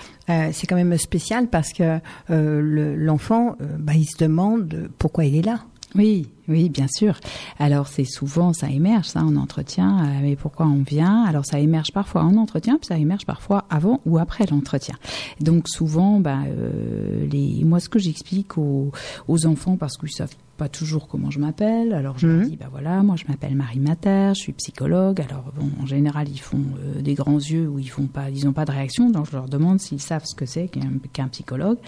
c'est 0.52 0.66
quand 0.66 0.76
même 0.76 0.96
spécial 0.98 1.48
parce 1.48 1.72
que 1.72 1.98
euh, 2.30 2.60
le- 2.60 2.96
l'enfant 2.96 3.56
euh, 3.60 3.76
bah, 3.78 3.92
il 3.94 4.06
se 4.06 4.16
demande 4.18 4.88
pourquoi 4.98 5.24
il 5.26 5.36
est 5.36 5.42
là. 5.46 5.64
Oui, 5.94 6.26
oui, 6.48 6.68
bien 6.70 6.86
sûr. 6.88 7.14
Alors 7.58 7.86
c'est 7.86 8.04
souvent 8.04 8.52
ça 8.52 8.68
émerge 8.68 9.06
ça 9.06 9.22
en 9.22 9.36
entretien. 9.36 10.04
euh, 10.04 10.18
mais 10.22 10.34
pourquoi 10.34 10.66
on 10.66 10.82
vient? 10.82 11.22
Alors 11.22 11.46
ça 11.46 11.60
émerge 11.60 11.92
parfois 11.92 12.22
en 12.24 12.36
entretien, 12.36 12.78
puis 12.78 12.86
ça 12.86 12.98
émerge 12.98 13.24
parfois 13.26 13.64
avant 13.70 14.00
ou 14.04 14.18
après 14.18 14.44
l'entretien. 14.50 14.96
Donc 15.40 15.68
souvent, 15.68 16.18
bah, 16.18 16.38
euh, 16.46 17.26
les, 17.30 17.62
moi 17.64 17.78
ce 17.78 17.88
que 17.88 18.00
j'explique 18.00 18.58
aux, 18.58 18.90
aux 19.28 19.46
enfants 19.46 19.76
parce 19.76 19.96
qu'ils 19.96 20.10
savent 20.10 20.34
pas 20.56 20.68
toujours 20.68 21.08
comment 21.08 21.30
je 21.30 21.38
m'appelle. 21.38 21.92
Alors 21.92 22.18
je 22.18 22.26
leur 22.28 22.46
dis 22.46 22.56
bah 22.56 22.68
voilà, 22.70 23.02
moi 23.02 23.16
je 23.16 23.24
m'appelle 23.28 23.54
Marie 23.54 23.80
Mater, 23.80 24.32
je 24.34 24.40
suis 24.40 24.52
psychologue. 24.52 25.20
Alors 25.20 25.52
bon, 25.56 25.68
en 25.82 25.86
général 25.86 26.28
ils 26.28 26.40
font 26.40 26.62
euh, 26.78 27.00
des 27.02 27.14
grands 27.14 27.38
yeux 27.38 27.68
ou 27.68 27.78
ils 27.78 27.90
font 27.90 28.06
pas, 28.06 28.30
ils 28.30 28.46
ont 28.48 28.52
pas 28.52 28.64
de 28.64 28.70
réaction. 28.72 29.10
Donc 29.10 29.26
je 29.26 29.32
leur 29.32 29.48
demande 29.48 29.80
s'ils 29.80 30.00
savent 30.00 30.24
ce 30.24 30.34
que 30.34 30.46
c'est 30.46 30.68
qu'un 30.68 30.90
qu'un 31.12 31.28
psychologue. 31.28 31.78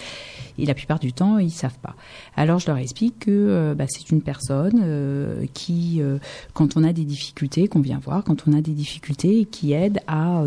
Et 0.58 0.66
la 0.66 0.74
plupart 0.74 0.98
du 0.98 1.12
temps 1.12 1.38
ils 1.38 1.50
savent 1.50 1.78
pas. 1.80 1.94
Alors 2.36 2.58
je 2.58 2.66
leur 2.66 2.78
explique 2.78 3.20
que 3.20 3.30
euh, 3.30 3.74
bah, 3.74 3.84
c'est 3.88 4.10
une 4.10 4.22
personne 4.22 4.80
euh, 4.82 5.44
qui, 5.54 6.00
quand 6.52 6.76
on 6.76 6.84
a 6.84 6.92
des 6.92 7.04
difficultés, 7.04 7.68
qu'on 7.68 7.80
vient 7.80 7.98
voir, 7.98 8.24
quand 8.24 8.48
on 8.48 8.52
a 8.52 8.60
des 8.60 8.72
difficultés, 8.72 9.44
qui 9.44 9.72
aide 9.72 10.00
à 10.06 10.42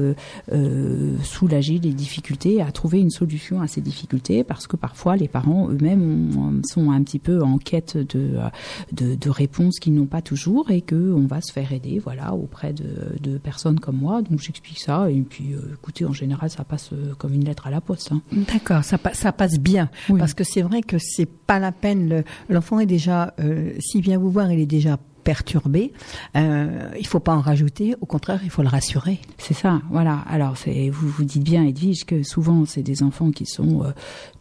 soulager 1.24 1.80
les 1.80 1.94
difficultés, 1.94 2.62
à 2.62 2.72
trouver 2.72 3.00
une 3.00 3.10
solution 3.10 3.62
à 3.62 3.68
ces 3.68 3.82
difficultés, 3.82 4.44
parce 4.44 4.68
que 4.68 4.76
parfois 4.76 5.16
les 5.16 5.28
parents 5.28 5.70
eux-mêmes 5.70 6.32
ont- 6.38 6.62
sont 6.68 6.92
un 6.92 7.02
petit 7.04 7.20
peu 7.20 7.42
en 7.44 7.58
quête 7.58 7.98
de, 8.16 8.36
euh, 8.38 8.50
de, 8.92 9.16
de 9.16 9.30
réponses 9.30 9.80
qu'ils 9.80 9.94
n'ont 9.94 10.06
pas 10.06 10.22
toujours 10.22 10.72
et 10.72 10.82
que 10.82 10.96
on 11.14 11.26
va 11.28 11.42
se 11.42 11.52
faire 11.52 11.72
aider, 11.72 12.00
voilà, 12.00 12.34
auprès 12.34 12.74
de, 12.74 13.18
de 13.22 13.38
personnes 13.38 13.80
comme 13.80 13.98
moi. 13.98 14.22
Donc 14.22 14.40
j'explique 14.40 14.80
ça 14.80 15.10
et 15.10 15.22
puis, 15.22 15.54
euh, 15.54 15.60
écoutez, 15.74 16.06
en 16.06 16.14
général, 16.14 16.50
ça 16.50 16.64
passe 16.64 16.90
euh, 16.94 17.14
comme 17.18 17.34
une 17.34 17.46
lettre 17.46 17.68
à 17.68 17.72
la 17.72 17.82
poste. 17.82 18.12
hein. 18.12 18.22
D'accord, 18.32 18.84
ça, 18.84 18.98
ça 19.14 19.32
passe 19.32 19.60
bien. 19.60 19.90
Oui. 20.10 20.20
Parce 20.20 20.34
que 20.34 20.44
c'est 20.44 20.62
vrai 20.62 20.82
que 20.82 20.98
c'est 21.00 21.30
pas 21.30 21.60
la 21.60 21.72
peine. 21.72 22.10
le- 22.10 22.24
L'enfant 22.50 22.80
est 22.80 22.86
déjà, 22.86 23.34
euh, 23.40 23.74
s'il 23.80 24.02
vient 24.02 24.18
vous 24.18 24.30
voir, 24.32 24.52
il 24.52 24.60
est 24.60 24.66
déjà 24.66 24.98
perturbé. 25.24 25.92
Euh, 26.36 26.90
il 27.00 27.06
faut 27.06 27.20
pas 27.20 27.36
en 27.36 27.42
rajouter. 27.42 27.94
Au 28.02 28.06
contraire, 28.06 28.40
il 28.44 28.50
faut 28.50 28.64
le 28.64 28.68
rassurer. 28.70 29.20
C'est 29.38 29.54
ça, 29.54 29.82
voilà. 29.92 30.24
Alors, 30.28 30.56
vous 30.92 31.08
vous 31.10 31.24
dites 31.24 31.44
bien, 31.44 31.64
Edwige, 31.66 32.06
que 32.06 32.24
souvent, 32.24 32.66
c'est 32.66 32.82
des 32.82 33.04
enfants 33.04 33.30
qui 33.32 33.46
sont 33.46 33.84
euh, 33.84 33.92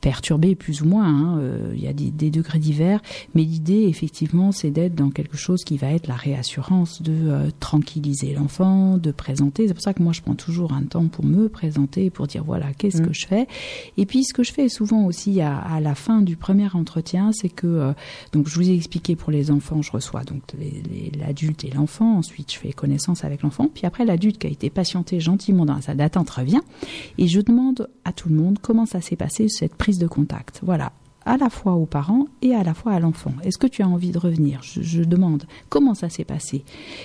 perturbés, 0.00 0.54
plus 0.54 0.82
ou 0.82 0.86
moins. 0.86 1.06
hein. 1.06 1.38
Euh, 1.40 1.72
Il 1.74 1.82
y 1.82 1.88
a 1.88 1.92
des, 1.92 2.10
des 2.10 2.30
degrés 2.30 2.58
divers. 2.58 3.00
Mais 3.34 3.42
l'idée, 3.42 3.84
effectivement, 3.88 4.52
c'est 4.52 4.70
d'être 4.70 4.94
dans 4.94 5.10
quelque 5.10 5.36
chose 5.36 5.64
qui 5.64 5.76
va 5.76 5.90
être 5.92 6.06
la 6.06 6.14
réassurance, 6.16 7.02
de 7.02 7.12
euh, 7.12 7.50
tranquilliser 7.60 8.34
l'enfant, 8.34 8.96
de 8.98 9.10
présenter. 9.10 9.68
C'est 9.68 9.74
pour 9.74 9.82
ça 9.82 9.94
que 9.94 10.02
moi, 10.02 10.12
je 10.12 10.20
prends 10.22 10.34
toujours 10.34 10.72
un 10.72 10.82
temps 10.82 11.06
pour 11.08 11.24
me 11.24 11.48
présenter, 11.48 12.10
pour 12.10 12.26
dire, 12.26 12.44
voilà, 12.44 12.72
qu'est-ce 12.74 13.02
que 13.02 13.12
je 13.12 13.26
fais. 13.26 13.46
Et 13.96 14.06
puis, 14.06 14.24
ce 14.24 14.32
que 14.32 14.42
je 14.42 14.52
fais 14.52 14.68
souvent 14.68 15.04
aussi 15.06 15.40
à, 15.40 15.56
à 15.58 15.80
la 15.80 15.94
fin 15.94 16.20
du 16.20 16.36
premier 16.36 16.68
entretien, 16.74 17.32
c'est 17.32 17.48
que, 17.48 17.66
euh, 17.66 17.92
donc, 18.32 18.48
je 18.48 18.54
vous 18.54 18.68
ai 18.68 18.74
expliqué 18.74 19.16
pour 19.16 19.30
les 19.30 19.50
enfants, 19.50 19.82
je 19.82 19.90
reçois 19.92 20.24
donc 20.24 20.42
l'adulte 21.18 21.64
et 21.64 21.70
l'enfant. 21.70 22.16
Ensuite, 22.18 22.52
je 22.52 22.58
fais 22.58 22.72
connaissance 22.72 23.24
avec 23.24 23.42
l'enfant. 23.42 23.68
Puis 23.72 23.86
après, 23.86 24.04
l'adulte 24.04 24.38
qui 24.38 24.46
a 24.46 24.50
été 24.50 24.70
patienté 24.70 25.20
gentiment 25.20 25.64
dans 25.64 25.74
la 25.74 25.80
salle 25.82 25.96
d'attente 25.96 26.30
revient. 26.30 26.60
Et 27.18 27.26
je 27.28 27.40
demande 27.40 27.88
à 28.04 28.12
tout 28.12 28.28
le 28.28 28.34
monde 28.34 28.58
comment 28.60 28.86
ça 28.86 29.00
s'est 29.00 29.16
passé, 29.16 29.48
cette 29.48 29.74
prise 29.74 29.87
de 29.96 30.06
contact. 30.06 30.60
Voilà 30.62 30.92
à 31.28 31.36
la 31.36 31.50
fois 31.50 31.74
aux 31.74 31.84
parents 31.86 32.26
et 32.40 32.54
à 32.54 32.62
la 32.62 32.72
fois 32.72 32.92
à 32.92 33.00
l'enfant. 33.00 33.32
Est-ce 33.44 33.58
que 33.58 33.66
tu 33.66 33.82
as 33.82 33.88
envie 33.88 34.10
de 34.12 34.18
revenir? 34.18 34.60
Je, 34.62 34.80
je 34.82 35.02
demande 35.02 35.44
comment 35.68 35.94
ça 35.94 36.08
s'est 36.08 36.24
passé? 36.24 36.64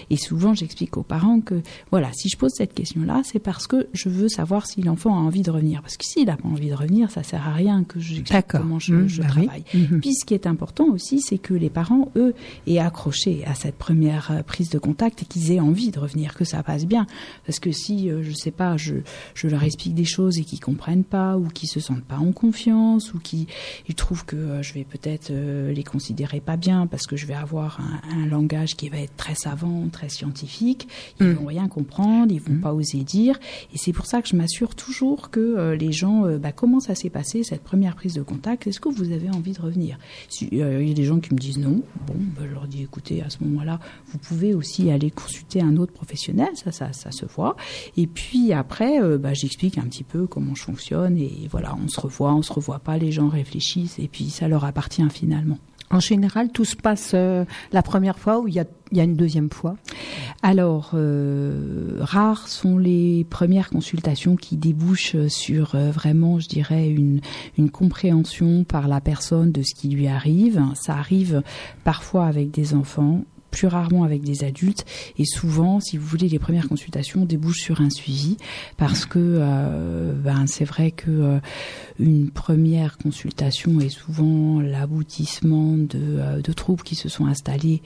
Et 0.09 0.15
souvent, 0.15 0.53
j'explique 0.53 0.95
aux 0.95 1.03
parents 1.03 1.41
que, 1.41 1.61
voilà, 1.91 2.09
si 2.13 2.29
je 2.29 2.37
pose 2.37 2.51
cette 2.55 2.73
question-là, 2.73 3.21
c'est 3.25 3.39
parce 3.39 3.67
que 3.67 3.87
je 3.93 4.07
veux 4.07 4.29
savoir 4.29 4.65
si 4.65 4.81
l'enfant 4.81 5.13
a 5.15 5.19
envie 5.19 5.41
de 5.41 5.51
revenir. 5.51 5.81
Parce 5.81 5.97
que 5.97 6.05
s'il 6.05 6.27
n'a 6.27 6.37
pas 6.37 6.47
envie 6.47 6.69
de 6.69 6.73
revenir, 6.75 7.11
ça 7.11 7.21
sert 7.21 7.45
à 7.47 7.51
rien 7.51 7.83
que 7.83 7.99
j'explique 7.99 8.47
comment 8.47 8.79
je, 8.79 8.93
Mmh, 8.93 9.07
je 9.09 9.21
bah 9.21 9.27
oui. 9.35 9.43
travaille. 9.45 9.63
Mhm. 9.73 9.99
Puis 9.99 10.13
ce 10.13 10.25
qui 10.25 10.33
est 10.33 10.47
important 10.47 10.85
aussi, 10.85 11.19
c'est 11.19 11.37
que 11.37 11.53
les 11.53 11.69
parents, 11.69 12.09
eux, 12.15 12.33
aient 12.65 12.79
accroché 12.79 13.43
à 13.45 13.55
cette 13.55 13.75
première 13.75 14.31
euh, 14.31 14.41
prise 14.43 14.69
de 14.69 14.79
contact 14.79 15.23
et 15.23 15.25
qu'ils 15.25 15.51
aient 15.51 15.59
envie 15.59 15.91
de 15.91 15.99
revenir, 15.99 16.33
que 16.35 16.45
ça 16.45 16.63
passe 16.63 16.85
bien. 16.85 17.05
Parce 17.45 17.59
que 17.59 17.71
si, 17.73 18.09
euh, 18.09 18.23
je 18.23 18.31
sais 18.31 18.51
pas, 18.51 18.77
je, 18.77 18.95
je 19.35 19.47
leur 19.47 19.63
explique 19.63 19.95
des 19.95 20.05
choses 20.05 20.37
et 20.37 20.43
qu'ils 20.43 20.61
comprennent 20.61 21.03
pas, 21.03 21.37
ou 21.37 21.47
qu'ils 21.47 21.67
se 21.69 21.79
sentent 21.81 22.03
pas 22.05 22.17
en 22.17 22.31
confiance, 22.31 23.13
ou 23.13 23.19
qu'ils 23.19 23.47
ils 23.89 23.95
que 24.21 24.35
euh, 24.35 24.61
je 24.61 24.73
vais 24.73 24.83
peut-être 24.83 25.31
euh, 25.31 25.71
les 25.73 25.83
considérer 25.83 26.39
pas 26.39 26.57
bien 26.57 26.87
parce 26.87 27.07
que 27.07 27.15
je 27.15 27.25
vais 27.25 27.33
avoir 27.33 27.79
un, 27.81 28.21
un 28.21 28.25
langage 28.27 28.75
qui 28.75 28.89
va 28.89 28.99
être 28.99 29.15
très 29.17 29.35
savant, 29.35 29.89
très 29.89 30.09
scientifique, 30.09 30.87
ils 31.19 31.31
vont 31.31 31.47
rien 31.47 31.67
comprendre, 31.67 32.31
ils 32.31 32.41
vont 32.41 32.59
pas 32.59 32.73
oser 32.73 33.03
dire. 33.03 33.39
Et 33.73 33.77
c'est 33.77 33.93
pour 33.93 34.05
ça 34.05 34.21
que 34.21 34.27
je 34.27 34.35
m'assure 34.35 34.75
toujours 34.75 35.29
que 35.29 35.39
euh, 35.39 35.75
les 35.75 35.91
gens, 35.91 36.23
bah, 36.37 36.51
comment 36.51 36.79
ça 36.79 36.95
s'est 36.95 37.09
passé 37.09 37.43
cette 37.43 37.63
première 37.63 37.95
prise 37.95 38.13
de 38.13 38.21
contact 38.21 38.67
Est-ce 38.67 38.79
que 38.79 38.89
vous 38.89 39.11
avez 39.11 39.29
envie 39.29 39.53
de 39.53 39.61
revenir? 39.61 39.97
Si, 40.29 40.49
euh, 40.53 40.81
Il 40.81 40.87
y 40.87 40.91
a 40.91 40.93
des 40.93 41.03
gens 41.05 41.19
qui 41.19 41.33
me 41.33 41.39
disent 41.39 41.57
non. 41.57 41.81
Bon, 42.07 42.15
bah, 42.35 42.43
je 42.47 42.53
leur 42.53 42.67
dis 42.67 42.83
écoutez, 42.83 43.21
à 43.21 43.29
ce 43.29 43.43
moment-là, 43.43 43.79
vous 44.07 44.17
pouvez 44.17 44.53
aussi 44.53 44.91
aller 44.91 45.11
consulter 45.11 45.61
un 45.61 45.77
autre 45.77 45.93
professionnel, 45.93 46.49
ça, 46.55 46.71
ça, 46.71 46.93
ça 46.93 47.11
se 47.11 47.25
voit. 47.25 47.55
Et 47.97 48.07
puis 48.07 48.53
après, 48.53 49.01
euh, 49.01 49.17
bah, 49.17 49.33
j'explique 49.33 49.77
un 49.77 49.83
petit 49.83 50.03
peu 50.03 50.27
comment 50.27 50.55
je 50.55 50.63
fonctionne 50.63 51.17
et 51.17 51.47
voilà, 51.49 51.75
on 51.83 51.87
se 51.87 51.99
revoit, 51.99 52.33
on 52.33 52.41
se 52.41 52.53
revoit 52.53 52.79
pas, 52.79 52.97
les 52.97 53.11
gens 53.11 53.29
réfléchissent 53.29 53.99
et 53.99 54.02
puis 54.07 54.29
ça 54.29 54.47
leur 54.47 54.65
appartient 54.65 55.07
finalement. 55.09 55.57
En 55.93 55.99
général, 55.99 56.51
tout 56.51 56.65
se 56.65 56.75
passe 56.75 57.11
euh, 57.13 57.45
la 57.71 57.83
première 57.83 58.17
fois 58.17 58.39
ou 58.39 58.47
il 58.47 58.55
y 58.55 58.59
a, 58.59 58.65
il 58.91 58.97
y 58.97 59.01
a 59.01 59.03
une 59.03 59.15
deuxième 59.15 59.51
fois? 59.51 59.75
Alors, 60.41 60.91
euh, 60.95 61.99
rares 61.99 62.47
sont 62.47 62.79
les 62.79 63.27
premières 63.29 63.69
consultations 63.69 64.35
qui 64.35 64.57
débouchent 64.57 65.27
sur 65.27 65.75
euh, 65.75 65.91
vraiment, 65.91 66.39
je 66.39 66.47
dirais, 66.47 66.89
une, 66.89 67.21
une 67.59 67.69
compréhension 67.69 68.63
par 68.63 68.87
la 68.87 69.01
personne 69.01 69.51
de 69.51 69.61
ce 69.61 69.75
qui 69.75 69.89
lui 69.89 70.07
arrive. 70.07 70.63
Ça 70.73 70.95
arrive 70.95 71.43
parfois 71.83 72.25
avec 72.25 72.49
des 72.49 72.73
enfants 72.73 73.23
plus 73.53 73.67
rarement 73.67 74.03
avec 74.03 74.23
des 74.23 74.43
adultes. 74.43 74.85
Et 75.17 75.25
souvent 75.25 75.79
si 75.79 75.95
vous 75.97 76.05
voulez 76.05 76.27
les 76.27 76.39
premières 76.39 76.67
consultations 76.67 77.25
débouchent 77.25 77.61
sur 77.61 77.79
un 77.79 77.89
suivi. 77.89 78.37
Parce 78.77 79.05
que 79.05 79.19
euh, 79.19 80.13
ben 80.13 80.45
c'est 80.47 80.65
vrai 80.65 80.91
que 80.91 81.11
euh, 81.11 81.39
une 81.99 82.31
première 82.31 82.97
consultation 82.97 83.79
est 83.79 83.89
souvent 83.89 84.59
l'aboutissement 84.59 85.77
de, 85.77 85.89
euh, 85.93 86.41
de 86.41 86.51
troubles 86.51 86.83
qui 86.83 86.95
se 86.95 87.07
sont 87.07 87.27
installés 87.27 87.81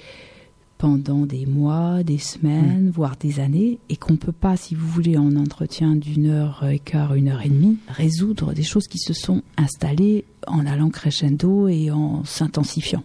pendant 0.78 1.26
des 1.26 1.46
mois, 1.46 2.04
des 2.04 2.20
semaines, 2.20 2.92
voire 2.94 3.16
des 3.20 3.40
années, 3.40 3.80
et 3.90 3.96
qu'on 3.96 4.16
peut 4.16 4.32
pas, 4.32 4.56
si 4.58 4.76
vous 4.76 4.88
voulez, 4.88 5.18
en 5.18 5.36
entretien 5.36 5.96
d'une 5.96 6.28
heure 6.28 6.64
et 6.70 6.78
quart, 6.78 7.16
une 7.16 7.30
heure 7.30 7.42
et 7.44 7.50
demie, 7.50 7.78
résoudre 7.88 8.54
des 8.54 8.62
choses 8.62 8.88
qui 8.88 9.00
se 9.00 9.14
sont 9.14 9.42
installées 9.58 10.26
en 10.46 10.68
allant 10.68 10.90
crescendo 10.90 11.68
et 11.68 11.90
en 11.90 12.24
s'intensifiant. 12.26 13.04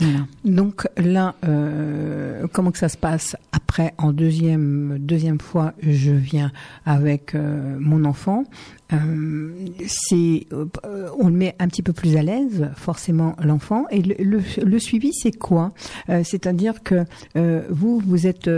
Voilà. 0.00 0.26
Donc 0.44 0.88
là, 0.96 1.34
euh, 1.46 2.46
comment 2.52 2.70
que 2.70 2.78
ça 2.78 2.88
se 2.88 2.96
passe 2.96 3.36
après 3.52 3.94
En 3.98 4.12
deuxième 4.12 4.98
deuxième 4.98 5.40
fois, 5.40 5.72
je 5.80 6.12
viens 6.12 6.52
avec 6.84 7.34
euh, 7.34 7.76
mon 7.80 8.04
enfant. 8.04 8.44
Euh, 8.92 9.52
c'est 9.86 10.46
euh, 10.52 11.08
on 11.18 11.28
le 11.28 11.34
met 11.34 11.56
un 11.58 11.66
petit 11.68 11.82
peu 11.82 11.92
plus 11.92 12.16
à 12.16 12.22
l'aise, 12.22 12.70
forcément 12.76 13.34
l'enfant. 13.42 13.86
Et 13.90 14.02
le, 14.02 14.40
le, 14.62 14.78
suivi, 14.78 15.12
c'est 15.12 15.32
quoi? 15.32 15.72
Euh, 16.08 16.22
C'est-à-dire 16.24 16.82
que 16.82 17.04
euh, 17.36 17.62
vous, 17.70 17.98
vous 17.98 18.26
êtes, 18.26 18.50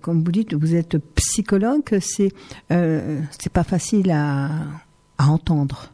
comme 0.00 0.22
vous 0.24 0.32
dites, 0.32 0.54
vous 0.54 0.74
êtes 0.74 0.96
psychologue. 1.16 1.98
C'est 2.00 2.32
c'est 2.68 3.52
pas 3.52 3.64
facile 3.64 4.10
à 4.10 4.50
à 5.18 5.28
entendre. 5.28 5.93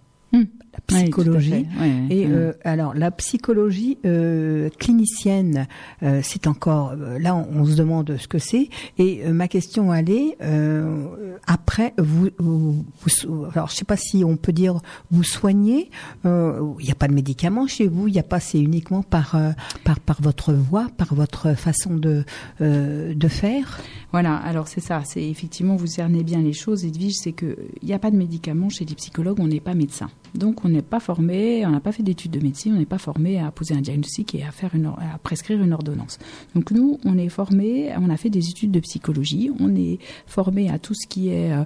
La 0.72 0.78
Oui, 0.98 1.02
psychologie. 1.04 1.66
Et 2.10 2.26
euh, 2.26 2.52
alors 2.64 2.94
la 2.94 3.10
psychologie 3.10 3.98
euh, 4.04 4.68
clinicienne, 4.78 5.66
euh, 6.02 6.20
c'est 6.22 6.46
encore 6.46 6.92
euh, 6.92 7.18
là 7.18 7.34
on, 7.34 7.46
on 7.60 7.64
se 7.66 7.74
demande 7.74 8.16
ce 8.18 8.28
que 8.28 8.38
c'est. 8.38 8.68
Et 8.98 9.22
euh, 9.24 9.32
ma 9.32 9.48
question 9.48 9.92
elle 9.92 10.10
est 10.10 10.36
euh, 10.42 11.06
après 11.46 11.92
vous, 11.98 12.28
vous, 12.38 12.84
vous- 13.02 13.44
alors 13.52 13.68
je 13.68 13.74
sais 13.74 13.84
pas 13.84 13.96
si 13.96 14.24
on 14.24 14.36
peut 14.36 14.52
dire 14.52 14.80
vous 15.10 15.24
soignez. 15.24 15.90
euh, 16.24 16.60
Il 16.78 16.84
n'y 16.86 16.92
a 16.92 16.96
pas 16.96 17.08
de 17.08 17.14
médicaments 17.14 17.66
chez 17.66 17.88
vous. 17.88 18.06
Il 18.08 18.12
n'y 18.12 18.20
a 18.20 18.24
pas 18.24 18.38
c'est 18.40 18.60
uniquement 18.60 19.02
par 19.02 19.36
par 19.84 19.98
par 20.00 20.22
votre 20.22 20.52
voix, 20.52 20.86
par 20.96 21.14
votre 21.14 21.54
façon 21.56 21.96
de 21.96 22.24
euh, 22.60 23.14
de 23.14 23.28
faire? 23.28 23.80
Voilà, 24.12 24.36
alors 24.36 24.66
c'est 24.68 24.80
ça, 24.80 25.02
c'est 25.04 25.22
effectivement, 25.28 25.76
vous 25.76 25.86
cernez 25.86 26.24
bien 26.24 26.40
les 26.42 26.52
choses, 26.52 26.84
Edwige, 26.84 27.14
c'est 27.14 27.32
qu'il 27.32 27.56
n'y 27.82 27.92
a 27.92 27.98
pas 28.00 28.10
de 28.10 28.16
médicaments 28.16 28.68
chez 28.68 28.84
les 28.84 28.94
psychologues, 28.96 29.38
on 29.40 29.46
n'est 29.46 29.60
pas 29.60 29.74
médecin. 29.74 30.10
Donc 30.34 30.64
on 30.64 30.68
n'est 30.68 30.82
pas 30.82 31.00
formé, 31.00 31.64
on 31.66 31.70
n'a 31.70 31.80
pas 31.80 31.92
fait 31.92 32.02
d'études 32.02 32.30
de 32.30 32.40
médecine, 32.40 32.74
on 32.74 32.78
n'est 32.78 32.86
pas 32.86 32.98
formé 32.98 33.38
à 33.38 33.50
poser 33.50 33.74
un 33.74 33.80
diagnostic 33.80 34.34
et 34.34 34.44
à, 34.44 34.50
faire 34.50 34.70
à 34.74 35.18
prescrire 35.18 35.62
une 35.62 35.72
ordonnance. 35.72 36.18
Donc 36.54 36.70
nous, 36.70 36.98
on 37.04 37.18
est 37.18 37.28
formé, 37.28 37.92
on 37.98 38.10
a 38.10 38.16
fait 38.16 38.30
des 38.30 38.48
études 38.48 38.70
de 38.70 38.80
psychologie, 38.80 39.50
on 39.58 39.74
est 39.74 39.98
formé 40.26 40.70
à 40.70 40.78
tout 40.78 40.94
ce 40.94 41.06
qui 41.06 41.28
est 41.28 41.52
euh, 41.52 41.64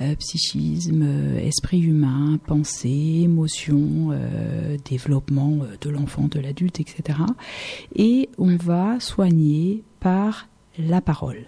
euh, 0.00 0.14
psychisme, 0.16 1.02
euh, 1.02 1.38
esprit 1.38 1.80
humain, 1.80 2.38
pensée, 2.46 3.22
émotion, 3.24 4.16
développement 4.84 5.58
de 5.80 5.90
l'enfant, 5.90 6.28
de 6.28 6.40
l'adulte, 6.40 6.80
etc. 6.80 7.18
Et 7.94 8.28
on 8.38 8.56
va 8.56 9.00
soigner 9.00 9.82
par 10.00 10.48
la 10.78 11.00
parole 11.00 11.46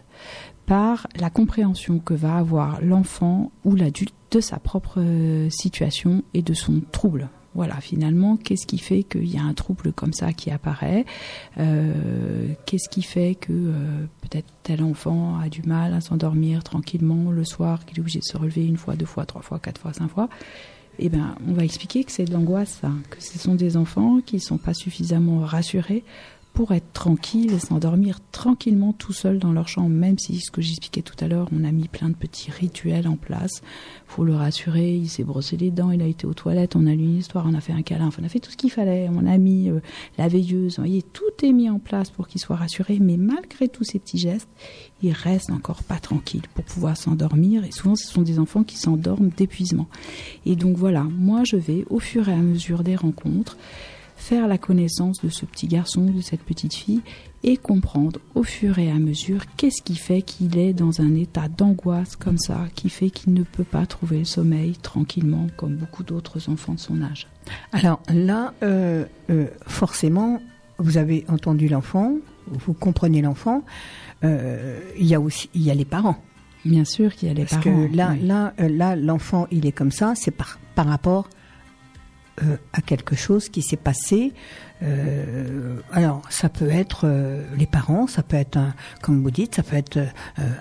par 0.66 1.06
la 1.16 1.30
compréhension 1.30 1.98
que 1.98 2.12
va 2.12 2.36
avoir 2.36 2.82
l'enfant 2.82 3.50
ou 3.64 3.74
l'adulte 3.74 4.12
de 4.30 4.40
sa 4.40 4.58
propre 4.58 5.00
euh, 5.00 5.48
situation 5.50 6.22
et 6.34 6.42
de 6.42 6.54
son 6.54 6.80
trouble. 6.92 7.28
Voilà, 7.54 7.80
finalement, 7.80 8.36
qu'est-ce 8.36 8.66
qui 8.66 8.78
fait 8.78 9.02
qu'il 9.02 9.26
y 9.26 9.38
a 9.38 9.42
un 9.42 9.54
trouble 9.54 9.92
comme 9.92 10.12
ça 10.12 10.32
qui 10.32 10.50
apparaît 10.50 11.04
Euh, 11.58 12.52
Qu'est-ce 12.66 12.88
qui 12.88 13.02
fait 13.02 13.34
que 13.34 13.52
euh, 13.52 14.04
peut-être 14.20 14.46
tel 14.62 14.82
enfant 14.82 15.38
a 15.38 15.48
du 15.48 15.62
mal 15.62 15.94
à 15.94 16.00
s'endormir 16.00 16.62
tranquillement 16.62 17.30
le 17.30 17.44
soir, 17.44 17.84
qu'il 17.84 17.98
est 17.98 18.00
obligé 18.00 18.20
de 18.20 18.24
se 18.24 18.36
relever 18.36 18.64
une 18.66 18.76
fois, 18.76 18.94
deux 18.94 19.06
fois, 19.06 19.24
trois 19.26 19.42
fois, 19.42 19.58
quatre 19.58 19.80
fois, 19.80 19.92
cinq 19.92 20.08
fois? 20.08 20.28
Eh 21.00 21.08
ben, 21.08 21.34
on 21.48 21.52
va 21.52 21.64
expliquer 21.64 22.04
que 22.04 22.12
c'est 22.12 22.24
de 22.24 22.32
l'angoisse, 22.32 22.82
que 23.10 23.22
ce 23.22 23.38
sont 23.38 23.54
des 23.54 23.76
enfants 23.76 24.20
qui 24.24 24.36
ne 24.36 24.40
sont 24.40 24.58
pas 24.58 24.74
suffisamment 24.74 25.40
rassurés 25.40 26.04
pour 26.58 26.72
être 26.72 26.92
tranquilles 26.92 27.52
et 27.52 27.60
s'endormir 27.60 28.18
tranquillement 28.32 28.92
tout 28.92 29.12
seuls 29.12 29.38
dans 29.38 29.52
leur 29.52 29.68
chambre, 29.68 29.90
même 29.90 30.18
si, 30.18 30.40
ce 30.40 30.50
que 30.50 30.60
j'expliquais 30.60 31.02
tout 31.02 31.14
à 31.20 31.28
l'heure, 31.28 31.48
on 31.52 31.62
a 31.62 31.70
mis 31.70 31.86
plein 31.86 32.08
de 32.08 32.16
petits 32.16 32.50
rituels 32.50 33.06
en 33.06 33.14
place. 33.14 33.62
faut 34.08 34.24
le 34.24 34.34
rassurer, 34.34 34.96
il 34.96 35.08
s'est 35.08 35.22
brossé 35.22 35.56
les 35.56 35.70
dents, 35.70 35.92
il 35.92 36.02
a 36.02 36.06
été 36.06 36.26
aux 36.26 36.34
toilettes, 36.34 36.74
on 36.74 36.88
a 36.88 36.90
lu 36.90 37.04
une 37.04 37.18
histoire, 37.18 37.46
on 37.46 37.54
a 37.54 37.60
fait 37.60 37.72
un 37.72 37.82
câlin, 37.82 38.10
on 38.20 38.24
a 38.24 38.28
fait 38.28 38.40
tout 38.40 38.50
ce 38.50 38.56
qu'il 38.56 38.72
fallait, 38.72 39.08
on 39.08 39.24
a 39.24 39.38
mis 39.38 39.70
euh, 39.70 39.78
la 40.18 40.26
veilleuse, 40.26 40.78
vous 40.78 40.82
voyez, 40.82 41.02
tout 41.02 41.22
est 41.44 41.52
mis 41.52 41.70
en 41.70 41.78
place 41.78 42.10
pour 42.10 42.26
qu'il 42.26 42.40
soit 42.40 42.56
rassuré, 42.56 42.98
mais 43.00 43.18
malgré 43.18 43.68
tous 43.68 43.84
ces 43.84 44.00
petits 44.00 44.18
gestes, 44.18 44.48
il 45.00 45.12
reste 45.12 45.52
encore 45.52 45.84
pas 45.84 46.00
tranquille 46.00 46.48
pour 46.56 46.64
pouvoir 46.64 46.96
s'endormir, 46.96 47.62
et 47.62 47.70
souvent 47.70 47.94
ce 47.94 48.08
sont 48.08 48.22
des 48.22 48.40
enfants 48.40 48.64
qui 48.64 48.78
s'endorment 48.78 49.30
d'épuisement. 49.36 49.86
Et 50.44 50.56
donc 50.56 50.76
voilà, 50.76 51.04
moi 51.04 51.42
je 51.46 51.54
vais, 51.54 51.84
au 51.88 52.00
fur 52.00 52.28
et 52.28 52.32
à 52.32 52.38
mesure 52.38 52.82
des 52.82 52.96
rencontres, 52.96 53.56
faire 54.28 54.46
la 54.46 54.58
connaissance 54.58 55.22
de 55.22 55.30
ce 55.30 55.46
petit 55.46 55.66
garçon, 55.68 56.02
de 56.04 56.20
cette 56.20 56.42
petite 56.42 56.74
fille, 56.74 57.00
et 57.44 57.56
comprendre 57.56 58.20
au 58.34 58.42
fur 58.42 58.78
et 58.78 58.90
à 58.90 58.98
mesure 58.98 59.42
qu'est-ce 59.56 59.80
qui 59.80 59.96
fait 59.96 60.20
qu'il 60.20 60.58
est 60.58 60.74
dans 60.74 61.00
un 61.00 61.14
état 61.14 61.48
d'angoisse 61.48 62.14
comme 62.16 62.36
ça, 62.36 62.66
qui 62.74 62.90
fait 62.90 63.08
qu'il 63.08 63.32
ne 63.32 63.42
peut 63.42 63.64
pas 63.64 63.86
trouver 63.86 64.18
le 64.18 64.24
sommeil 64.26 64.74
tranquillement 64.82 65.46
comme 65.56 65.76
beaucoup 65.76 66.02
d'autres 66.02 66.50
enfants 66.50 66.74
de 66.74 66.78
son 66.80 67.00
âge. 67.00 67.26
Alors 67.72 68.02
là, 68.12 68.52
euh, 68.62 69.06
euh, 69.30 69.46
forcément, 69.66 70.40
vous 70.78 70.98
avez 70.98 71.24
entendu 71.28 71.68
l'enfant, 71.68 72.12
vous 72.48 72.74
comprenez 72.74 73.22
l'enfant. 73.22 73.62
euh, 74.24 74.80
il 74.98 75.06
y 75.06 75.14
a 75.14 75.20
aussi, 75.20 75.48
il 75.54 75.62
y 75.62 75.70
a 75.70 75.74
les 75.74 75.86
parents. 75.86 76.18
Bien 76.66 76.84
sûr 76.84 77.14
qu'il 77.14 77.28
y 77.28 77.30
a 77.30 77.34
les 77.34 77.46
Parce 77.46 77.64
parents. 77.64 77.86
que 77.88 77.96
là, 77.96 78.10
oui. 78.12 78.26
là, 78.26 78.52
là, 78.58 78.94
l'enfant, 78.96 79.46
il 79.50 79.64
est 79.64 79.72
comme 79.72 79.92
ça, 79.92 80.12
c'est 80.16 80.32
par, 80.32 80.58
par 80.74 80.86
rapport 80.86 81.30
euh, 82.42 82.56
à 82.72 82.80
quelque 82.80 83.14
chose 83.16 83.48
qui 83.48 83.62
s'est 83.62 83.76
passé. 83.76 84.32
Euh, 84.82 85.76
alors, 85.92 86.22
ça 86.30 86.48
peut 86.48 86.70
être 86.70 87.02
euh, 87.04 87.44
les 87.56 87.66
parents, 87.66 88.06
ça 88.06 88.22
peut 88.22 88.36
être, 88.36 88.56
un, 88.56 88.74
comme 89.02 89.22
vous 89.22 89.30
dites, 89.30 89.54
ça 89.56 89.62
peut 89.62 89.76
être 89.76 89.98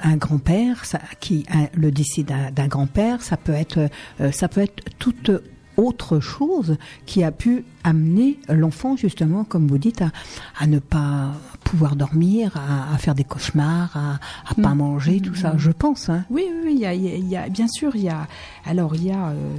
un 0.04 0.18
grand-père, 0.18 0.84
qui 1.20 1.46
un- 1.52 1.68
le 1.74 1.92
décès 1.92 2.24
d'un 2.24 2.68
grand-père, 2.68 3.22
ça 3.22 3.38
peut 3.38 3.54
être, 3.54 3.90
ça 4.32 4.48
peut 4.48 4.62
être 4.62 4.84
toute 4.98 5.32
autre 5.76 6.20
chose 6.20 6.78
qui 7.06 7.24
a 7.24 7.32
pu 7.32 7.64
amener 7.84 8.40
l'enfant 8.50 8.96
justement, 8.96 9.44
comme 9.44 9.68
vous 9.68 9.78
dites, 9.78 10.02
à, 10.02 10.12
à 10.60 10.66
ne 10.66 10.80
pas 10.80 11.34
pouvoir 11.64 11.96
dormir, 11.96 12.52
à, 12.58 12.96
à 12.96 12.98
faire 12.98 13.14
des 13.14 13.24
cauchemars, 13.24 13.96
à, 13.96 14.20
à 14.50 14.56
pas 14.60 14.74
Mm. 14.74 14.78
manger, 14.78 15.20
tout 15.22 15.36
ça. 15.36 15.54
Je 15.58 15.70
pense. 15.70 16.10
Hein. 16.10 16.26
Oui, 16.32 16.46
oui, 16.64 16.72
il 16.74 16.80
y 16.80 16.86
a, 16.88 16.94
il 16.96 17.04
y 17.04 17.10
a- 17.12 17.16
il 17.16 17.28
y 17.30 17.38
a- 17.38 17.50
bien 17.50 17.68
sûr, 17.68 17.96
il 17.96 18.04
y 18.04 18.10
a. 18.10 18.28
Alors, 18.66 18.96
il 18.96 19.04
y 19.06 19.12
a 19.12 19.28
euh, 19.28 19.56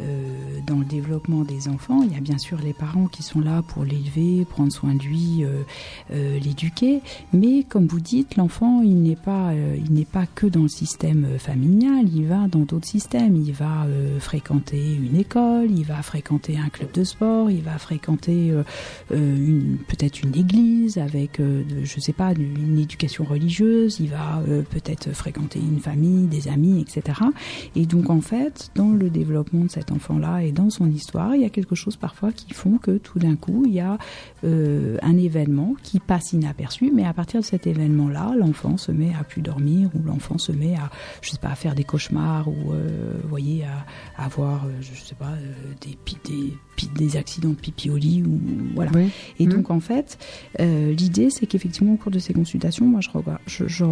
euh, 0.00 0.60
dans 0.66 0.78
le 0.78 0.84
développement 0.84 1.42
des 1.44 1.68
enfants, 1.68 2.02
il 2.02 2.12
y 2.12 2.16
a 2.16 2.20
bien 2.20 2.38
sûr 2.38 2.58
les 2.58 2.72
parents 2.72 3.06
qui 3.06 3.22
sont 3.22 3.40
là 3.40 3.62
pour 3.62 3.84
l'élever, 3.84 4.44
prendre 4.44 4.72
soin 4.72 4.94
de 4.94 5.02
lui, 5.02 5.42
euh, 5.44 5.62
euh, 6.12 6.38
l'éduquer. 6.38 7.00
Mais 7.32 7.64
comme 7.64 7.86
vous 7.86 8.00
dites, 8.00 8.36
l'enfant, 8.36 8.82
il 8.82 9.02
n'est 9.02 9.16
pas, 9.16 9.52
il 9.54 9.92
n'est 9.92 10.04
pas 10.04 10.26
que 10.26 10.46
dans 10.46 10.62
le 10.62 10.68
système 10.68 11.26
familial. 11.38 12.06
Il 12.14 12.26
va 12.26 12.48
dans 12.48 12.60
d'autres 12.60 12.86
systèmes. 12.86 13.36
Il 13.36 13.52
va 13.52 13.86
fréquenter 14.18 14.94
une 14.94 15.16
école, 15.16 15.70
il 15.70 15.84
va 15.84 16.02
fréquenter 16.02 16.56
un 16.58 16.68
club 16.68 16.92
de 16.92 17.04
sport, 17.04 17.50
il 17.50 17.62
va 17.62 17.78
fréquenter 17.78 18.52
une- 19.10 19.78
peut-être 19.88 20.22
une 20.22 20.34
église 20.36 20.98
avec, 20.98 21.40
de- 21.40 21.64
je 21.84 22.00
sais 22.00 22.12
pas, 22.12 22.32
une, 22.32 22.78
éducation 22.78 23.24
religieuse. 23.24 23.98
Il 24.00 24.10
va 24.10 24.42
peut-être 24.70 25.12
fréquenter 25.12 25.58
une 25.58 25.80
famille, 25.80 26.26
des 26.26 26.48
amis, 26.48 26.80
etc. 26.80 27.20
Et 27.76 27.86
donc 27.86 28.10
en 28.10 28.20
fait, 28.20 28.70
dans 28.74 28.90
le 28.90 29.10
développement 29.10 29.64
de 29.64 29.70
enfant-là 29.92 30.42
et 30.42 30.52
dans 30.52 30.70
son 30.70 30.90
histoire, 30.90 31.34
il 31.34 31.42
y 31.42 31.44
a 31.44 31.50
quelque 31.50 31.74
chose 31.74 31.96
parfois 31.96 32.32
qui 32.32 32.52
font 32.54 32.78
que 32.78 32.98
tout 32.98 33.18
d'un 33.18 33.36
coup, 33.36 33.64
il 33.66 33.72
y 33.72 33.80
a 33.80 33.98
euh, 34.44 34.96
un 35.02 35.16
événement 35.16 35.74
qui 35.82 36.00
passe 36.00 36.32
inaperçu, 36.32 36.92
mais 36.94 37.04
à 37.04 37.12
partir 37.12 37.40
de 37.40 37.44
cet 37.44 37.66
événement-là, 37.66 38.34
l'enfant 38.36 38.76
se 38.76 38.92
met 38.92 39.12
à 39.18 39.24
plus 39.24 39.42
dormir 39.42 39.90
ou 39.94 40.02
l'enfant 40.02 40.38
se 40.38 40.52
met 40.52 40.74
à, 40.74 40.90
je 41.22 41.30
sais 41.30 41.38
pas, 41.38 41.48
à 41.48 41.54
faire 41.54 41.74
des 41.74 41.84
cauchemars 41.84 42.48
ou, 42.48 42.72
euh, 42.72 43.14
voyez, 43.28 43.64
à, 43.64 44.22
avoir, 44.22 44.66
euh, 44.66 44.70
je 44.80 45.00
sais 45.00 45.14
pas, 45.14 45.32
des, 45.80 45.98
des, 46.28 46.54
des 46.86 47.16
accidents 47.16 47.50
de 47.50 47.54
pipi 47.54 47.90
au 47.90 47.96
lit 47.96 48.22
ou 48.22 48.38
voilà. 48.74 48.90
Oui. 48.94 49.08
Et 49.38 49.46
Mhm. 49.46 49.52
donc 49.54 49.70
en 49.70 49.80
fait, 49.80 50.18
euh, 50.60 50.92
l'idée 50.92 51.30
c'est 51.30 51.46
qu'effectivement 51.46 51.94
au 51.94 51.96
cours 51.96 52.12
de 52.12 52.18
ces 52.18 52.32
consultations, 52.32 52.86
moi 52.86 53.00
je, 53.00 53.08
regarde- 53.10 53.38
je, 53.46 53.66
je, 53.66 53.84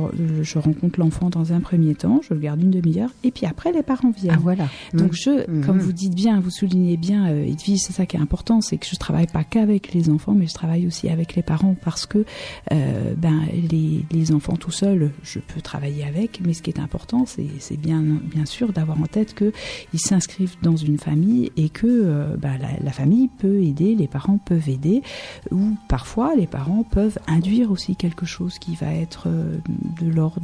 je 0.42 0.58
rencontre 0.58 1.00
l'enfant 1.00 1.30
dans 1.30 1.52
un 1.52 1.60
premier 1.60 1.94
temps, 1.94 2.20
je 2.28 2.34
le 2.34 2.40
garde 2.40 2.62
une 2.62 2.70
demi-heure, 2.70 3.10
et 3.24 3.30
puis 3.30 3.46
après 3.46 3.72
les 3.72 3.82
parents 3.82 4.10
viennent. 4.10 4.34
Ah 4.36 4.40
voilà. 4.42 4.68
Donc 4.94 5.12
Mm. 5.12 5.16
je, 5.16 5.50
Mhm. 5.50 5.64
comme 5.66 5.78
vous 5.78 5.92
dites 5.92 6.14
bien, 6.14 6.40
vous 6.40 6.50
soulignez 6.50 6.96
bien, 6.96 7.28
euh, 7.30 7.44
Edwige, 7.44 7.80
c'est 7.80 7.92
ça 7.92 8.06
qui 8.06 8.16
est 8.16 8.20
important, 8.20 8.60
c'est 8.60 8.76
que 8.78 8.86
je 8.86 8.96
travaille 8.96 9.26
pas 9.26 9.44
qu'avec 9.44 9.92
les 9.92 10.08
enfants, 10.10 10.32
mais 10.34 10.46
je 10.46 10.54
travaille 10.54 10.86
aussi 10.86 11.08
avec 11.08 11.34
les 11.34 11.42
parents 11.42 11.74
parce 11.84 12.06
que 12.06 12.24
euh, 12.72 13.14
ben 13.16 13.40
les, 13.70 14.04
les 14.10 14.32
enfants 14.32 14.56
tout 14.56 14.70
seuls, 14.70 15.12
je 15.22 15.38
peux 15.38 15.60
travailler 15.60 16.04
avec, 16.04 16.40
mais 16.44 16.52
ce 16.54 16.62
qui 16.62 16.70
est 16.70 16.80
important, 16.80 17.24
c'est 17.26 17.46
c'est 17.58 17.76
bien 17.80 18.02
bien 18.02 18.44
sûr 18.46 18.72
d'avoir 18.72 19.00
en 19.00 19.06
tête 19.06 19.34
que 19.34 19.52
ils 19.92 20.00
s'inscrivent 20.00 20.56
dans 20.62 20.76
une 20.76 20.98
famille 20.98 21.50
et 21.56 21.68
que 21.68 21.86
euh, 21.86 22.36
ben, 22.36 22.58
la, 22.60 22.68
la 22.82 22.92
famille 22.92 23.28
peut 23.28 23.62
aider, 23.62 23.94
les 23.94 24.06
parents 24.06 24.38
peuvent 24.38 24.68
aider, 24.68 25.02
ou 25.50 25.76
parfois 25.88 26.34
les 26.34 26.46
parents 26.46 26.82
peuvent 26.82 27.18
induire 27.26 27.70
aussi 27.70 27.96
quelque 27.96 28.26
chose 28.26 28.58
qui 28.58 28.74
va 28.74 28.92
être 28.92 29.24
euh, 29.28 29.58
de 30.00 30.10
l'ordre 30.10 30.42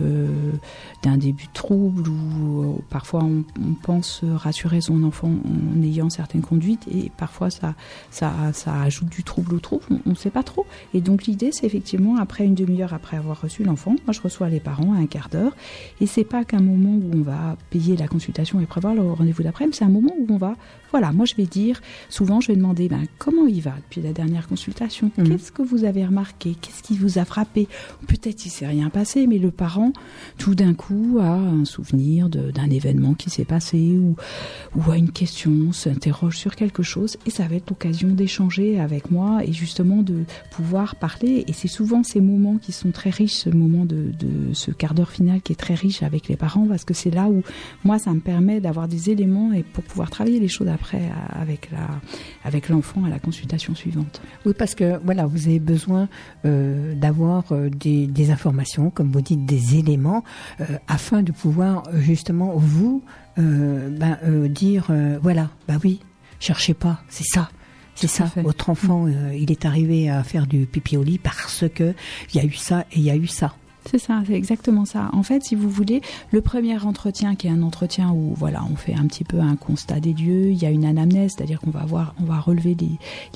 euh, 0.00 0.28
d'un 1.02 1.16
début 1.16 1.46
de 1.46 1.52
trouble 1.52 2.08
ou 2.08 2.62
euh, 2.62 2.82
parfois 2.90 3.24
on, 3.24 3.44
on 3.60 3.74
pense 3.74 4.22
rassurer 4.24 4.80
son 4.80 5.02
enfant 5.04 5.30
en 5.30 5.82
ayant 5.82 6.10
certaines 6.10 6.42
conduites 6.42 6.86
et 6.88 7.10
parfois 7.16 7.50
ça, 7.50 7.74
ça, 8.10 8.32
ça 8.52 8.80
ajoute 8.82 9.08
du 9.08 9.24
trouble 9.24 9.54
au 9.54 9.60
trouble, 9.60 9.84
on 10.06 10.10
ne 10.10 10.14
sait 10.14 10.30
pas 10.30 10.42
trop. 10.42 10.66
Et 10.94 11.00
donc 11.00 11.24
l'idée 11.24 11.50
c'est 11.52 11.66
effectivement 11.66 12.16
après 12.16 12.44
une 12.44 12.54
demi-heure 12.54 12.94
après 12.94 13.16
avoir 13.16 13.40
reçu 13.40 13.64
l'enfant, 13.64 13.96
moi 14.06 14.12
je 14.12 14.20
reçois 14.20 14.48
les 14.48 14.60
parents 14.60 14.94
à 14.94 14.98
un 14.98 15.06
quart 15.06 15.28
d'heure 15.28 15.54
et 16.00 16.06
c'est 16.06 16.24
pas 16.24 16.44
qu'un 16.44 16.60
moment 16.60 16.94
où 16.96 17.10
on 17.14 17.22
va 17.22 17.56
payer 17.70 17.96
la 17.96 18.08
consultation 18.08 18.60
et 18.60 18.66
prévoir 18.66 18.94
le 18.94 19.02
rendez-vous 19.02 19.42
d'après, 19.42 19.66
mais 19.66 19.72
c'est 19.72 19.84
un 19.84 19.88
moment 19.88 20.12
où 20.18 20.26
on 20.30 20.36
va, 20.36 20.54
voilà, 20.92 21.10
moi 21.12 21.24
je 21.26 21.34
vais 21.34 21.46
dire, 21.46 21.80
souvent 22.08 22.40
je 22.40 22.48
vais 22.48 22.56
demander 22.56 22.88
ben, 22.88 23.02
comment 23.18 23.46
il 23.46 23.60
va 23.62 23.74
depuis 23.84 24.00
la 24.00 24.12
dernière 24.12 24.46
consultation, 24.46 25.10
Mhm. 25.18 25.28
qu'est-ce 25.28 25.50
que 25.52 25.62
vous 25.62 25.84
avez 25.84 26.04
remarqué, 26.06 26.54
qu'est-ce 26.60 26.82
qui 26.82 26.96
vous 26.96 27.18
a 27.18 27.24
frappé, 27.24 27.66
peut-être 28.06 28.46
il 28.46 28.50
s'est 28.50 28.66
rien 28.66 28.88
passé, 28.90 29.26
mais 29.26 29.38
le 29.38 29.50
parent 29.50 29.92
tout 30.38 30.54
d'un 30.54 30.74
coup 30.74 31.18
a 31.20 31.32
un 31.34 31.64
souvenir 31.64 32.28
d'un 32.28 32.70
événement 32.70 33.14
qui 33.14 33.30
s'est 33.30 33.44
passé 33.44 33.98
ou, 33.98 34.16
ou 34.76 34.90
a 34.90 34.96
une 34.96 35.10
question, 35.10 35.72
s'interroge 35.72 36.36
sur 36.36 36.54
quelque 36.56 36.82
chose 36.82 37.16
et 37.26 37.30
ça 37.30 37.46
va 37.48 37.56
être 37.56 37.70
l'occasion 37.70 38.08
d'échanger 38.08 38.78
avec 38.78 39.10
moi 39.10 39.44
et 39.44 39.52
justement 39.52 40.02
de 40.02 40.24
pouvoir 40.50 40.96
parler. 40.96 41.44
Et 41.48 41.52
c'est 41.52 41.68
souvent 41.68 42.02
ces 42.02 42.20
moments 42.20 42.58
qui 42.58 42.72
sont 42.72 42.90
très 42.90 43.10
riches, 43.10 43.32
ce 43.34 43.50
moment 43.50 43.84
de, 43.84 44.10
de 44.18 44.52
ce 44.52 44.70
quart 44.70 44.94
d'heure 44.94 45.10
final 45.10 45.40
qui 45.40 45.52
est 45.52 45.56
très 45.56 45.74
riche 45.74 46.02
avec 46.02 46.28
les 46.28 46.36
parents 46.36 46.66
parce 46.66 46.84
que 46.84 46.94
c'est 46.94 47.10
là 47.10 47.28
où 47.28 47.42
moi 47.84 47.98
ça 47.98 48.12
me 48.12 48.20
permet 48.20 48.60
d'avoir 48.60 48.88
des 48.88 49.10
éléments 49.10 49.52
et 49.52 49.62
pour 49.62 49.84
pouvoir 49.84 50.10
travailler 50.10 50.40
les 50.40 50.48
choses 50.48 50.68
après 50.68 50.81
à- 51.10 51.40
avec 51.40 51.70
la 51.70 51.88
avec 52.44 52.68
l'enfant 52.68 53.04
à 53.04 53.08
la 53.08 53.18
consultation 53.18 53.74
suivante. 53.74 54.20
Oui, 54.46 54.52
parce 54.58 54.74
que 54.74 54.98
voilà, 55.04 55.26
vous 55.26 55.46
avez 55.48 55.58
besoin 55.58 56.08
euh, 56.44 56.94
d'avoir 56.94 57.44
euh, 57.52 57.68
des, 57.70 58.06
des 58.06 58.30
informations, 58.30 58.90
comme 58.90 59.10
vous 59.12 59.20
dites, 59.22 59.44
des 59.44 59.76
éléments, 59.78 60.24
euh, 60.60 60.64
afin 60.88 61.22
de 61.22 61.32
pouvoir 61.32 61.84
justement 61.94 62.52
vous 62.56 63.02
euh, 63.38 63.88
ben, 63.90 64.18
dire 64.48 64.86
voilà, 65.22 65.50
bah 65.68 65.74
oui, 65.82 66.00
cherchez 66.40 66.74
pas, 66.74 67.02
c'est 67.08 67.24
ça. 67.26 67.50
C'est 67.94 68.06
ça. 68.08 68.26
fait. 68.26 68.40
Votre 68.42 68.70
enfant, 68.70 69.06
il 69.34 69.50
est 69.50 69.66
arrivé 69.66 70.08
à 70.08 70.22
faire 70.24 70.46
du 70.46 70.64
pipi 70.66 70.96
au 70.96 71.02
lit 71.02 71.18
parce 71.18 71.64
que 71.74 71.94
il 72.32 72.40
y 72.40 72.40
a 72.40 72.44
eu 72.46 72.52
ça 72.54 72.86
et 72.92 72.96
il 72.96 73.02
y 73.02 73.10
a 73.10 73.16
eu 73.16 73.26
ça. 73.26 73.54
C'est 73.90 73.98
ça, 73.98 74.22
c'est 74.26 74.34
exactement 74.34 74.84
ça. 74.84 75.10
En 75.12 75.22
fait, 75.22 75.42
si 75.42 75.54
vous 75.54 75.68
voulez, 75.68 76.00
le 76.30 76.40
premier 76.40 76.78
entretien, 76.78 77.34
qui 77.34 77.48
est 77.48 77.50
un 77.50 77.62
entretien 77.62 78.10
où 78.12 78.32
voilà, 78.36 78.64
on 78.70 78.76
fait 78.76 78.94
un 78.94 79.06
petit 79.06 79.24
peu 79.24 79.40
un 79.40 79.56
constat 79.56 80.00
des 80.00 80.12
lieux, 80.12 80.50
il 80.50 80.62
y 80.62 80.66
a 80.66 80.70
une 80.70 80.84
anamnèse, 80.84 81.32
c'est-à-dire 81.36 81.60
qu'on 81.60 81.70
va 81.70 81.84
voir, 81.84 82.14
on 82.20 82.24
va 82.24 82.38
relever 82.38 82.76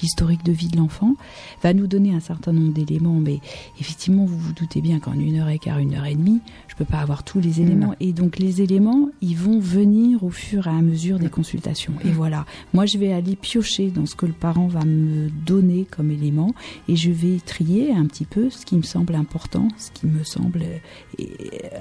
l'historique 0.01 0.45
de 0.45 0.53
vie 0.53 0.69
de 0.69 0.77
l'enfant, 0.77 1.17
va 1.63 1.75
nous 1.75 1.87
donner 1.87 2.15
un 2.15 2.21
certain 2.21 2.53
nombre 2.53 2.73
d'éléments. 2.73 3.19
Mais 3.19 3.41
effectivement, 3.81 4.25
vous 4.25 4.39
vous 4.39 4.53
doutez 4.53 4.81
bien 4.81 5.01
qu'en 5.01 5.15
une 5.15 5.39
heure 5.39 5.49
et 5.49 5.59
quart, 5.59 5.79
une 5.79 5.95
heure 5.95 6.07
et 6.07 6.15
demie, 6.15 6.41
je 6.69 6.77
peux 6.77 6.85
pas 6.85 6.99
avoir 6.99 7.25
tous 7.25 7.41
les 7.41 7.61
éléments. 7.61 7.95
Et 8.01 8.13
donc 8.13 8.39
les 8.39 8.63
éléments, 8.63 9.09
ils 9.21 9.37
vont 9.37 9.59
venir 9.59 10.23
au 10.23 10.31
fur 10.31 10.69
et 10.69 10.71
à 10.71 10.81
mesure 10.81 11.19
des 11.19 11.29
consultations. 11.29 11.95
Et 12.05 12.11
voilà, 12.11 12.47
moi 12.73 12.87
je 12.87 12.99
vais 12.99 13.13
aller 13.13 13.35
piocher 13.35 13.91
dans 13.91 14.07
ce 14.07 14.15
que 14.15 14.27
le 14.27 14.33
parent 14.33 14.69
va 14.69 14.85
me 14.85 15.29
donner 15.45 15.87
comme 15.91 16.11
élément, 16.11 16.55
et 16.89 16.95
je 16.95 17.11
vais 17.11 17.41
trier 17.45 17.93
un 17.93 18.07
petit 18.07 18.25
peu 18.25 18.49
ce 18.49 18.65
qui 18.65 18.77
me 18.77 18.83
semble 18.83 19.15
important, 19.17 19.69
ce 19.77 19.91
qui 19.91 20.07
me 20.07 20.23
semble 20.23 20.36
euh, 20.45 21.25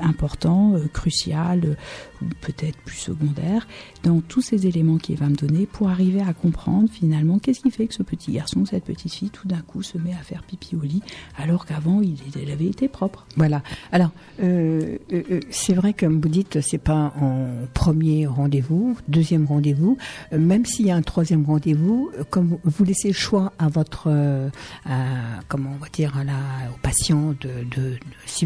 important, 0.02 0.74
euh, 0.76 0.88
crucial, 0.92 1.62
euh, 1.66 1.76
ou 2.22 2.26
peut-être 2.42 2.78
plus 2.80 2.98
secondaire, 2.98 3.68
dans 4.04 4.22
tous 4.22 4.42
ces 4.42 4.68
éléments 4.68 4.98
qu'il 4.98 5.18
va 5.18 5.28
me 5.28 5.36
donner 5.36 5.66
pour 5.66 5.90
arriver 5.90 6.22
à 6.22 6.34
comprendre 6.34 6.90
finalement 6.90 7.40
qu'est-ce 7.40 7.62
qui 7.62 7.72
fait 7.72 7.88
que 7.88 7.94
ce 7.94 8.04
petit 8.04 8.32
garçon, 8.32 8.66
cette 8.66 8.86
petite 8.86 9.14
fille, 9.14 9.30
tout 9.30 9.48
d'un 9.48 9.62
coup 9.62 9.84
se 9.84 9.98
met 9.98 10.14
à 10.14 10.24
faire 10.24 10.44
pipi 10.44 10.76
au 10.76 10.82
lit, 10.82 11.02
alors 11.38 11.66
qu'avant 11.66 12.02
il, 12.02 12.16
avait 12.52 12.66
été 12.68 12.88
propre. 12.88 13.26
Voilà. 13.36 13.64
Alors, 13.92 14.12
c'est 14.38 15.74
vrai, 15.74 15.94
comme 15.94 16.22
vous 16.22 16.30
dites, 16.30 16.62
c'est 16.62 16.78
pas 16.78 17.14
en 17.20 17.48
premier 17.74 18.28
rendez-vous, 18.28 18.98
deuxième 19.08 19.46
rendez-vous. 19.46 19.98
Même 20.32 20.66
s'il 20.66 20.86
y 20.86 20.92
a 20.92 20.96
un 20.96 21.02
troisième 21.02 21.46
rendez-vous, 21.46 22.12
comme 22.30 22.58
vous- 22.64 22.84
laissez 22.86 23.10
le 23.10 23.14
choix 23.14 23.52
à 23.58 23.68
votre, 23.68 24.10
comment 25.48 25.72
on 25.74 25.84
va 25.84 25.90
dire, 25.90 26.18
à 26.18 26.24
au 26.70 26.78
patient 26.82 27.34
de, 27.42 27.98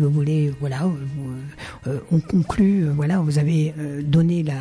vous 0.01 0.09
voulez, 0.09 0.53
voilà, 0.59 0.83
vous, 0.83 0.99
euh, 1.87 1.99
on 2.11 2.19
conclut, 2.19 2.85
euh, 2.85 2.91
voilà, 2.91 3.19
vous 3.19 3.39
avez 3.39 3.73
euh, 3.77 4.01
donné 4.01 4.43
la, 4.43 4.53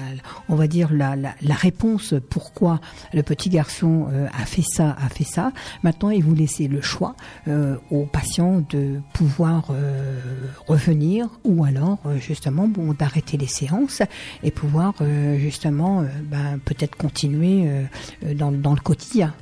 on 0.49 0.55
va 0.55 0.67
dire 0.67 0.91
la, 0.93 1.17
réponse 1.55 2.15
pourquoi 2.31 2.81
le 3.13 3.23
petit 3.23 3.49
garçon 3.49 4.09
euh, 4.13 4.27
a 4.33 4.45
fait 4.45 4.63
ça, 4.63 4.97
a 4.99 5.09
fait 5.09 5.25
ça. 5.25 5.53
Maintenant, 5.83 6.11
il 6.11 6.23
vous 6.23 6.35
laissez 6.35 6.69
le 6.69 6.81
choix 6.81 7.15
euh, 7.49 7.77
au 7.91 8.05
patient 8.05 8.63
de 8.71 9.01
pouvoir 9.13 9.69
euh, 9.71 10.21
revenir 10.67 11.29
ou 11.45 11.65
alors 11.65 11.99
euh, 12.07 12.19
justement 12.19 12.69
bon 12.69 12.93
d'arrêter 12.93 13.37
les 13.37 13.47
séances 13.47 14.03
et 14.43 14.51
pouvoir 14.51 14.95
euh, 15.01 15.39
justement 15.39 16.01
euh, 16.01 16.05
ben, 16.23 16.59
peut-être 16.65 16.97
continuer 16.97 17.65
euh, 17.67 17.83
euh, 18.25 18.35
dans, 18.35 18.53
dans 18.53 18.75
le 18.75 18.81
quotidien. 18.81 19.35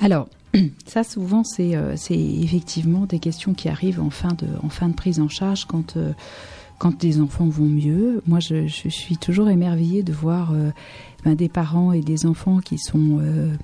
Alors, 0.00 0.28
ça 0.86 1.04
souvent 1.04 1.44
c'est 1.44 1.74
euh, 1.76 1.94
effectivement 2.10 3.06
des 3.06 3.18
questions 3.18 3.54
qui 3.54 3.68
arrivent 3.68 4.00
en 4.00 4.10
fin 4.10 4.34
de 4.34 4.46
en 4.62 4.68
fin 4.68 4.88
de 4.88 4.94
prise 4.94 5.20
en 5.20 5.28
charge 5.28 5.64
quand 5.64 5.96
euh, 5.96 6.12
quand 6.82 7.00
les 7.04 7.20
enfants 7.20 7.46
vont 7.46 7.68
mieux. 7.68 8.24
Moi, 8.26 8.40
je, 8.40 8.66
je 8.66 8.88
suis 8.88 9.16
toujours 9.16 9.48
émerveillée 9.48 10.02
de 10.02 10.12
voir 10.12 10.50
euh, 10.52 10.70
ben, 11.24 11.36
des 11.36 11.48
parents 11.48 11.92
et 11.92 12.00
des 12.00 12.26
enfants 12.26 12.58
qui 12.58 12.76
sont 12.76 13.20
euh, 13.20 13.54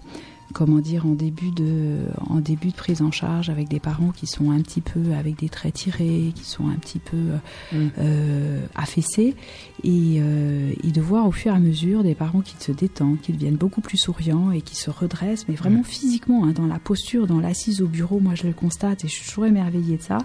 comment 0.59 0.81
dire 0.81 1.07
en 1.07 1.15
début 1.15 1.53
de 1.53 1.99
en 2.29 2.41
début 2.41 2.71
de 2.71 2.75
prise 2.75 3.01
en 3.01 3.13
charge 3.13 3.49
avec 3.49 3.69
des 3.69 3.79
parents 3.79 4.11
qui 4.11 4.27
sont 4.27 4.51
un 4.51 4.61
petit 4.61 4.81
peu 4.81 5.13
avec 5.17 5.39
des 5.39 5.49
traits 5.49 5.75
tirés, 5.75 6.33
qui 6.35 6.45
sont 6.45 6.69
un 6.69 6.75
petit 6.75 6.99
peu 6.99 7.17
euh, 7.17 7.89
euh, 8.01 8.67
affaissés. 8.75 9.37
Et, 9.85 10.17
euh, 10.19 10.73
et 10.83 10.91
de 10.91 11.01
voir 11.01 11.29
au 11.29 11.31
fur 11.31 11.53
et 11.53 11.57
à 11.57 11.61
mesure 11.61 12.03
des 12.03 12.17
parents 12.17 12.41
qui 12.41 12.57
se 12.59 12.73
détendent, 12.73 13.21
qui 13.21 13.33
deviennent 13.33 13.57
beaucoup 13.57 13.81
plus 13.81 13.99
souriants 13.99 14.51
et 14.51 14.61
qui 14.61 14.75
se 14.75 14.91
redressent, 14.91 15.47
mais 15.49 15.55
vraiment 15.55 15.85
physiquement, 15.85 16.45
hein, 16.45 16.53
dans 16.53 16.67
la 16.67 16.81
posture, 16.81 17.29
dans 17.29 17.39
l'assise 17.39 17.81
au 17.81 17.87
bureau, 17.87 18.19
moi 18.19 18.35
je 18.35 18.49
le 18.49 18.53
constate 18.53 19.05
et 19.05 19.09
je 19.09 19.13
suis 19.13 19.29
toujours 19.29 19.47
émerveillée 19.47 19.99
de 19.99 20.03
ça. 20.03 20.19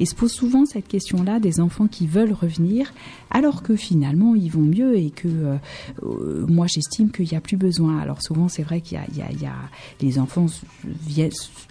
Et 0.00 0.06
se 0.06 0.16
pose 0.16 0.32
souvent 0.32 0.66
cette 0.66 0.88
question-là 0.88 1.38
des 1.38 1.60
enfants 1.60 1.86
qui 1.86 2.08
veulent 2.08 2.32
revenir, 2.32 2.92
alors 3.30 3.62
que 3.62 3.76
finalement 3.76 4.34
ils 4.34 4.50
vont 4.50 4.62
mieux 4.62 4.96
et 4.96 5.10
que 5.10 5.28
euh, 5.28 5.56
euh, 6.02 6.46
moi 6.48 6.66
j'estime 6.68 7.10
qu'il 7.10 7.28
n'y 7.28 7.36
a 7.36 7.40
plus 7.40 7.56
besoin. 7.56 7.98
Alors 7.98 8.22
souvent 8.22 8.48
c'est 8.48 8.62
vrai 8.62 8.80
qu'il 8.80 8.98
y 8.98 9.20
y 9.20 9.42
y 9.42 9.46
a- 9.46 9.52
les 10.00 10.18
enfants 10.18 10.46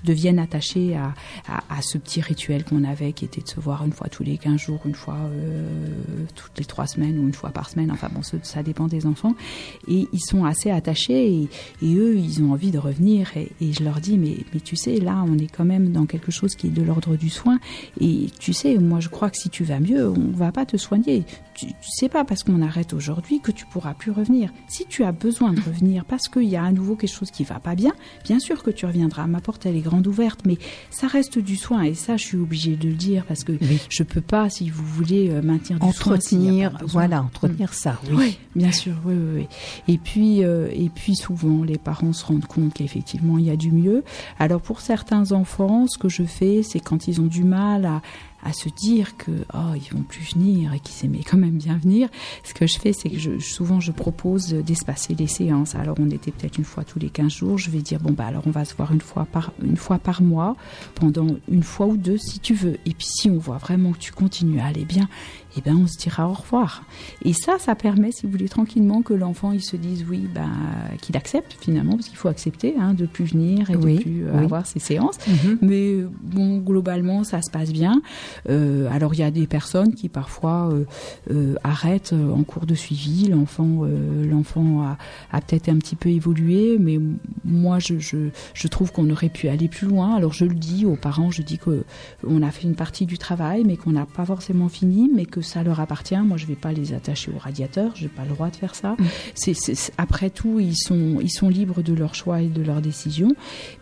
deviennent 0.03 0.39
attachés 0.39 0.95
à, 0.95 1.81
ce 1.81 1.97
petit 1.97 2.21
rituel 2.21 2.63
qu'on 2.63 2.83
avait 2.83 3.13
qui 3.13 3.25
était 3.25 3.41
de 3.41 3.47
se 3.47 3.59
voir 3.59 3.85
une 3.85 3.91
fois 3.91 4.07
tous 4.07 4.23
les 4.23 4.37
15 4.37 4.59
jours, 4.59 4.81
une 4.85 4.95
fois 4.95 5.15
euh, 5.15 6.25
toutes 6.35 6.57
les 6.57 6.65
trois 6.65 6.87
semaines 6.87 7.17
ou 7.19 7.23
une 7.27 7.33
fois 7.33 7.49
par 7.49 7.69
semaine. 7.69 7.91
Enfin 7.91 8.09
bon, 8.13 8.21
ça, 8.23 8.63
dépend 8.63 8.87
des 8.87 9.05
enfants. 9.05 9.35
Et 9.87 10.07
ils 10.11 10.19
sont 10.19 10.45
assez 10.45 10.71
attachés 10.71 11.47
et, 11.81 11.95
eux, 11.95 12.17
ils 12.17 12.41
ont 12.43 12.51
envie 12.51 12.71
de 12.71 12.77
revenir. 12.79 13.31
Et, 13.35 13.51
et 13.61 13.73
je 13.73 13.83
leur 13.83 13.99
dis, 13.99 14.17
mais, 14.17 14.37
mais 14.53 14.59
tu 14.59 14.75
sais, 14.75 14.99
là, 14.99 15.23
on 15.27 15.37
est 15.37 15.51
quand 15.51 15.65
même 15.65 15.91
dans 15.91 16.05
quelque 16.05 16.31
chose 16.31 16.55
qui 16.55 16.67
est 16.67 16.71
de 16.71 16.81
l'ordre 16.81 17.15
du 17.15 17.29
soin. 17.29 17.59
Et 17.99 18.27
tu 18.39 18.53
sais, 18.53 18.77
moi, 18.77 18.99
je 18.99 19.09
crois 19.09 19.29
que 19.29 19.37
si 19.37 19.49
tu 19.49 19.63
vas 19.63 19.79
mieux, 19.79 20.09
on 20.09 20.31
va 20.35 20.51
pas 20.51 20.65
te 20.65 20.77
soigner. 20.77 21.25
Tu, 21.55 21.67
tu 21.67 21.89
sais 21.89 22.09
pas 22.09 22.25
parce 22.25 22.43
qu'on 22.43 22.61
arrête 22.61 22.93
aujourd'hui 22.93 23.39
que 23.39 23.51
tu 23.51 23.65
pourras 23.65 23.93
plus 23.93 24.11
revenir. 24.11 24.51
Si 24.67 24.85
tu 24.85 25.03
as 25.03 25.11
besoin 25.11 25.53
de 25.53 25.61
revenir 25.61 26.05
parce 26.05 26.27
qu'il 26.27 26.43
y 26.43 26.55
a 26.55 26.63
à 26.63 26.71
nouveau 26.71 26.95
quelque 26.95 27.13
chose 27.13 27.31
qui 27.31 27.43
va 27.43 27.59
pas 27.59 27.75
bien, 27.75 27.93
bien 28.23 28.39
sûr 28.39 28.61
que 28.61 28.71
tu 28.71 28.85
reviendras. 28.85 29.25
Ma 29.27 29.41
porte, 29.41 29.65
elle 29.65 29.75
est 29.75 29.81
grande 29.81 30.05
ouverte, 30.07 30.41
mais 30.45 30.57
ça 30.89 31.07
reste 31.07 31.39
du 31.39 31.55
soin. 31.55 31.83
Et 31.83 31.93
ça, 31.93 32.17
je 32.17 32.25
suis 32.25 32.37
obligée 32.37 32.75
de 32.75 32.89
le 32.89 32.95
dire 32.95 33.25
parce 33.25 33.43
que 33.43 33.53
je 33.89 34.03
peux 34.03 34.21
pas, 34.21 34.49
si 34.49 34.69
vous 34.69 34.85
voulez, 34.85 35.29
euh, 35.29 35.41
maintenir 35.41 35.79
du 35.79 35.91
soin. 35.93 36.13
Entretenir, 36.13 36.71
besoin. 36.71 36.87
voilà, 36.87 37.23
entretenir 37.23 37.73
ça, 37.73 37.99
oui. 38.09 38.15
Oui, 38.15 38.37
bien 38.55 38.71
sûr, 38.71 38.95
oui, 39.05 39.13
oui, 39.15 39.35
oui. 39.35 39.93
Et 39.93 39.97
puis, 39.97 40.43
euh, 40.43 40.67
et 40.73 40.89
puis 40.89 41.15
souvent, 41.15 41.63
les 41.63 41.77
parents 41.77 42.13
se 42.13 42.25
rendent 42.25 42.45
compte 42.45 42.73
qu'effectivement, 42.73 43.37
il 43.37 43.45
y 43.45 43.49
a 43.49 43.55
du 43.55 43.71
mieux. 43.71 44.03
Alors 44.39 44.61
pour 44.61 44.81
certains 44.81 45.31
enfants, 45.31 45.87
ce 45.87 45.97
que 45.97 46.09
je 46.09 46.23
fais, 46.23 46.63
c'est 46.63 46.79
quand 46.79 47.07
ils 47.07 47.21
ont 47.21 47.27
du 47.27 47.43
mal 47.43 47.85
à 47.85 48.01
à 48.45 48.53
se 48.53 48.69
dire 48.69 49.17
que 49.17 49.31
oh 49.53 49.73
ils 49.75 49.93
vont 49.93 50.03
plus 50.03 50.33
venir 50.33 50.73
et 50.73 50.79
qu'ils 50.79 51.05
aimaient 51.05 51.23
quand 51.23 51.37
même 51.37 51.57
bien 51.57 51.77
venir. 51.77 52.07
Ce 52.43 52.53
que 52.53 52.67
je 52.67 52.79
fais, 52.79 52.93
c'est 52.93 53.09
que 53.09 53.39
souvent 53.39 53.79
je 53.79 53.91
propose 53.91 54.53
d'espacer 54.53 55.15
les 55.15 55.27
séances. 55.27 55.75
Alors 55.75 55.97
on 55.99 56.09
était 56.11 56.31
peut-être 56.31 56.57
une 56.57 56.63
fois 56.63 56.83
tous 56.83 56.99
les 56.99 57.09
15 57.09 57.31
jours. 57.31 57.57
Je 57.57 57.71
vais 57.71 57.79
dire 57.79 57.99
bon 57.99 58.11
bah 58.11 58.27
alors 58.27 58.43
on 58.45 58.51
va 58.51 58.63
se 58.63 58.75
voir 58.75 58.93
une 58.93 59.01
fois 59.01 59.25
par 59.25 59.51
une 59.61 59.77
fois 59.77 59.97
par 59.97 60.21
mois 60.21 60.55
pendant 60.93 61.27
une 61.49 61.63
fois 61.63 61.87
ou 61.87 61.97
deux 61.97 62.17
si 62.17 62.39
tu 62.39 62.53
veux. 62.53 62.77
Et 62.85 62.93
puis 62.93 63.07
si 63.07 63.29
on 63.29 63.37
voit 63.37 63.57
vraiment 63.57 63.91
que 63.91 63.99
tu 63.99 64.11
continues 64.11 64.59
à 64.59 64.65
aller 64.65 64.85
bien, 64.85 65.09
eh 65.57 65.61
ben 65.61 65.75
on 65.75 65.87
se 65.87 65.97
dira 65.97 66.27
au 66.29 66.33
revoir. 66.33 66.83
Et 67.23 67.33
ça, 67.33 67.57
ça 67.59 67.75
permet, 67.75 68.11
si 68.11 68.25
vous 68.25 68.31
voulez, 68.31 68.49
tranquillement 68.49 69.01
que 69.01 69.13
l'enfant 69.13 69.51
il 69.51 69.61
se 69.61 69.75
dise 69.75 70.05
oui, 70.09 70.27
ben 70.33 70.49
qu'il 71.01 71.15
accepte 71.17 71.55
finalement, 71.59 71.93
parce 71.95 72.07
qu'il 72.07 72.17
faut 72.17 72.27
accepter 72.27 72.75
hein, 72.79 72.93
de 72.93 73.05
plus 73.05 73.25
venir 73.25 73.69
et 73.69 73.75
Oui, 73.75 73.97
de 73.97 74.01
plus 74.01 74.25
oui. 74.25 74.43
avoir 74.43 74.65
ses 74.65 74.79
séances. 74.79 75.17
Mhm. 75.27 75.57
Mais 75.61 75.95
bon, 76.21 76.57
globalement, 76.57 77.23
ça 77.23 77.41
se 77.41 77.49
passe 77.49 77.71
bien. 77.71 78.01
Euh, 78.49 78.87
alors 78.91 79.13
il 79.13 79.19
y 79.19 79.23
a 79.23 79.31
des 79.31 79.47
personnes 79.47 79.93
qui 79.93 80.09
parfois 80.09 80.69
euh, 80.71 80.85
euh, 81.31 81.55
arrêtent 81.63 82.13
en 82.13 82.43
cours 82.43 82.65
de 82.65 82.75
suivi. 82.75 83.27
L'enfant, 83.27 83.81
l'enfant 84.29 84.81
a, 84.83 84.97
a 85.31 85.41
peut-être 85.41 85.69
un 85.69 85.77
petit 85.77 85.95
peu 85.95 86.09
évolué, 86.09 86.77
mais 86.79 86.99
moi 87.43 87.79
je, 87.79 87.99
je, 87.99 88.29
je 88.53 88.67
trouve 88.67 88.91
qu'on 88.91 89.09
aurait 89.09 89.29
pu 89.29 89.47
aller 89.47 89.67
plus 89.67 89.87
loin. 89.87 90.15
Alors 90.15 90.33
je 90.33 90.45
le 90.45 90.53
dis 90.55 90.85
aux 90.85 90.95
parents, 90.95 91.31
je 91.31 91.41
dis 91.41 91.57
que 91.57 91.83
on 92.27 92.41
a 92.41 92.51
fait 92.51 92.63
une 92.63 92.75
partie 92.75 93.05
du 93.05 93.17
travail, 93.17 93.63
mais 93.65 93.77
qu'on 93.77 93.91
n'a 93.91 94.05
pas 94.05 94.25
forcément 94.25 94.69
fini, 94.69 95.09
mais 95.13 95.25
que 95.25 95.41
ça 95.45 95.63
leur 95.63 95.79
appartient. 95.79 96.17
Moi, 96.17 96.37
je 96.37 96.45
vais 96.45 96.55
pas 96.55 96.73
les 96.73 96.93
attacher 96.93 97.31
au 97.33 97.37
radiateur, 97.37 97.91
j'ai 97.95 98.07
pas 98.09 98.23
le 98.23 98.29
droit 98.29 98.49
de 98.49 98.55
faire 98.55 98.75
ça. 98.75 98.95
C'est- 99.35 99.91
après 99.97 100.29
tout, 100.29 100.59
ils 100.59 100.75
sont, 100.75 101.19
ils 101.21 101.31
sont 101.31 101.49
libres 101.49 101.81
de 101.81 101.93
leur 101.93 102.15
choix 102.15 102.41
et 102.41 102.47
de 102.47 102.61
leurs 102.61 102.81
décisions. 102.81 103.33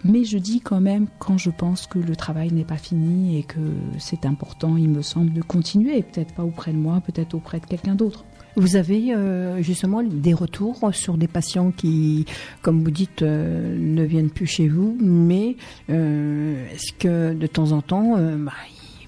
Mais 0.04 0.24
je 0.24 0.38
dis 0.38 0.60
quand 0.62 0.82
même 0.82 1.08
quand 1.20 1.38
je 1.38 1.50
pense 1.50 1.88
que 1.88 2.00
le 2.00 2.16
travail 2.16 2.52
n'est 2.52 2.64
pas 2.66 2.78
fini 2.78 3.38
et 3.40 3.44
que 3.44 3.60
c'est 3.98 4.26
important, 4.26 4.78
il 4.78 4.90
me 4.90 5.02
semble, 5.02 5.34
de 5.34 5.42
continuer. 5.42 6.04
Peut-être 6.04 6.34
pas 6.34 6.44
auprès 6.44 6.72
de 6.72 6.78
moi, 6.78 7.02
peut-être 7.06 7.34
auprès 7.34 7.60
de 7.60 7.66
quelqu'un 7.66 7.96
d'autre. 7.96 8.26
Vous 8.56 8.76
avez 8.76 9.16
euh, 9.16 9.64
justement 9.64 10.04
des 10.04 10.34
retours 10.34 10.92
sur 10.94 11.18
des 11.18 11.28
patients 11.28 11.72
qui, 11.72 12.26
comme 12.62 12.84
vous 12.84 12.92
dites, 12.92 13.24
euh, 13.24 13.76
ne 13.80 14.04
viennent 14.04 14.30
plus 14.30 14.46
chez 14.46 14.68
vous, 14.68 14.96
mais 15.02 15.56
euh, 15.90 16.64
est-ce 16.72 16.94
que 16.94 17.34
de 17.34 17.48
temps 17.48 17.72
en 17.72 17.82
temps, 17.82 18.16
bah, 18.38 18.52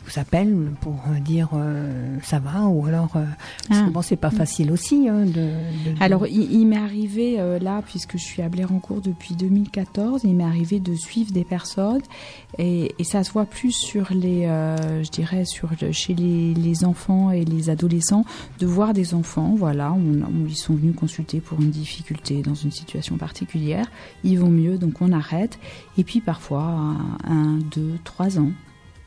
vous 0.05 0.19
appellent 0.19 0.71
pour 0.81 0.93
euh, 1.09 1.19
dire 1.19 1.49
euh, 1.53 2.17
ça 2.23 2.39
va 2.39 2.63
ou 2.63 2.85
alors 2.85 3.15
euh, 3.15 3.25
parce 3.67 3.81
que 3.81 3.85
Ah. 3.87 3.89
bon, 3.91 4.01
c'est 4.01 4.15
pas 4.15 4.29
facile 4.31 4.71
aussi 4.71 5.07
hein, 5.09 5.25
de, 5.25 5.31
de- 5.31 5.95
de- 5.95 6.01
Alors, 6.03 6.27
il, 6.27 6.51
il 6.51 6.65
m'est 6.67 6.77
arrivé 6.77 7.35
euh, 7.39 7.59
là, 7.59 7.81
puisque 7.85 8.13
je 8.17 8.23
suis 8.23 8.41
à 8.41 8.49
Blérancourt 8.49 9.01
depuis 9.01 9.35
2014, 9.35 10.21
il 10.23 10.35
m'est 10.35 10.43
arrivé 10.43 10.79
de 10.79 10.93
suivre 10.95 11.31
des 11.31 11.43
personnes 11.43 12.01
et, 12.57 12.93
et 12.99 13.03
ça 13.03 13.23
se 13.23 13.31
voit 13.31 13.45
plus 13.45 13.71
sur 13.71 14.13
les, 14.13 14.43
je 15.03 15.09
dirais, 15.11 15.45
sur 15.45 15.69
le- 15.81 15.91
chez 15.91 16.13
les, 16.13 16.53
les 16.53 16.85
enfants 16.85 17.31
et 17.31 17.43
les 17.45 17.69
adolescents, 17.69 18.25
de 18.59 18.65
voir 18.65 18.93
des 18.93 19.13
enfants, 19.13 19.55
voilà, 19.57 19.91
on, 19.93 20.21
on- 20.21 20.47
ils 20.47 20.55
sont 20.55 20.75
venus 20.75 20.95
consulter 20.95 21.39
pour 21.41 21.59
une 21.61 21.71
difficulté 21.71 22.41
dans 22.41 22.53
une 22.55 22.71
situation 22.71 23.17
particulière, 23.17 23.85
ils 24.23 24.39
vont 24.39 24.49
mieux, 24.49 24.77
donc 24.77 25.01
on 25.01 25.11
arrête. 25.11 25.57
Et 25.97 26.03
puis 26.03 26.21
parfois, 26.21 26.61
un, 26.63 27.17
un, 27.25 27.57
deux, 27.73 27.93
trois 28.03 28.37
ans, 28.39 28.51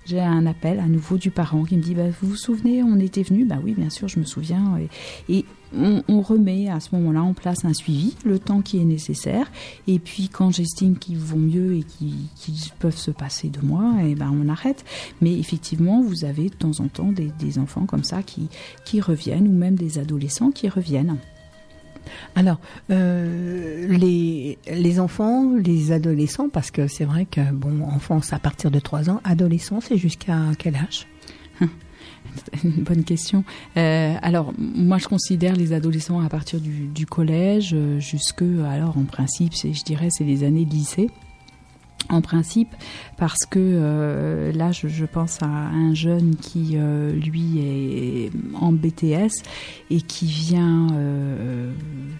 j'ai 0.09 0.20
un 0.20 0.46
appel 0.46 0.80
à 0.80 0.86
nouveau 0.86 1.18
du 1.18 1.30
parent 1.30 1.64
qui 1.64 1.76
me 1.76 1.82
dit 1.82 1.94
bah, 1.94 2.09
Vous 2.20 2.30
vous 2.30 2.36
souvenez, 2.36 2.82
on 2.82 2.98
était 2.98 3.22
venu 3.22 3.44
Bah 3.44 3.59
oui, 3.62 3.74
bien 3.74 3.90
sûr, 3.90 4.09
je 4.09 4.18
me 4.18 4.24
souviens. 4.24 4.78
Et, 5.28 5.44
on, 5.76 6.22
remet 6.22 6.70
à 6.70 6.80
ce 6.80 6.94
moment-là 6.94 7.22
en 7.22 7.34
place 7.34 7.66
un 7.66 7.74
suivi, 7.74 8.16
le 8.24 8.38
temps 8.38 8.62
qui 8.62 8.80
est 8.80 8.84
nécessaire. 8.84 9.50
Et 9.86 9.98
puis, 9.98 10.30
quand 10.30 10.50
j'estime 10.50 10.96
qu'ils 10.96 11.18
vont 11.18 11.36
mieux 11.36 11.74
et 11.74 11.82
qu'ils 11.82 12.72
peuvent 12.78 12.96
se 12.96 13.11
passer 13.11 13.50
de 13.50 13.61
moi, 13.61 13.92
et 14.02 14.14
ben 14.14 14.32
on 14.32 14.48
arrête. 14.48 14.86
Mais 15.20 15.38
effectivement, 15.38 16.00
vous 16.00 16.24
avez 16.24 16.48
de 16.48 16.54
temps 16.54 16.80
en 16.80 16.88
temps 16.88 17.12
des, 17.12 17.59
enfants 17.59 17.84
comme 17.84 18.04
ça 18.04 18.22
qui 18.22 19.00
reviennent, 19.02 19.46
ou 19.46 19.52
même 19.52 19.74
des 19.74 19.98
adolescents 19.98 20.52
qui 20.52 20.70
reviennent. 20.70 21.18
Alors, 22.34 22.59
euh, 22.90 23.86
les, 23.88 24.59
les 24.70 25.00
enfants, 25.00 25.54
les 25.56 25.92
adolescents, 25.92 26.48
parce 26.48 26.70
que 26.70 26.86
c'est 26.86 27.04
vrai 27.04 27.26
que, 27.26 27.40
bon, 27.52 27.82
enfance 27.82 28.32
à 28.32 28.38
partir 28.38 28.70
de 28.70 28.78
3 28.78 29.11
ans, 29.11 29.20
adolescent, 29.24 29.80
c'est 29.80 29.98
jusqu'à 29.98 30.38
quel 30.59 30.76
âge? 30.76 31.06
Une 32.64 32.70
bonne 32.84 33.04
question. 33.04 33.44
Euh, 33.76 34.14
alors, 34.22 34.52
moi, 34.59 34.98
je 34.98 35.09
considère 35.09 35.56
les 35.56 35.72
adolescents 35.72 36.20
à 36.20 36.28
partir 36.28 36.61
du, 36.61 36.86
du 36.86 37.06
collège 37.06 37.72
euh, 37.74 37.98
jusque, 37.98 38.42
alors, 38.42 38.96
en 38.96 39.04
principe, 39.04 39.54
je 39.54 39.82
dirais, 39.84 40.09
c'est 40.11 40.24
les 40.24 40.44
années 40.44 40.64
de 40.64 40.70
lycée. 40.70 41.11
En 42.11 42.22
principe, 42.22 42.74
parce 43.18 43.44
que 43.46 43.58
euh, 43.58 44.52
là, 44.52 44.70
je, 44.72 44.88
je 44.88 45.04
pense 45.04 45.42
à 45.42 45.46
un 45.46 45.92
jeune 45.94 46.36
qui, 46.36 46.72
euh, 46.76 47.12
lui, 47.12 47.58
est 47.58 48.30
en 48.54 48.72
BTS 48.72 49.32
et 49.90 50.00
qui 50.00 50.26
vient, 50.26 50.86
euh, 50.92 51.72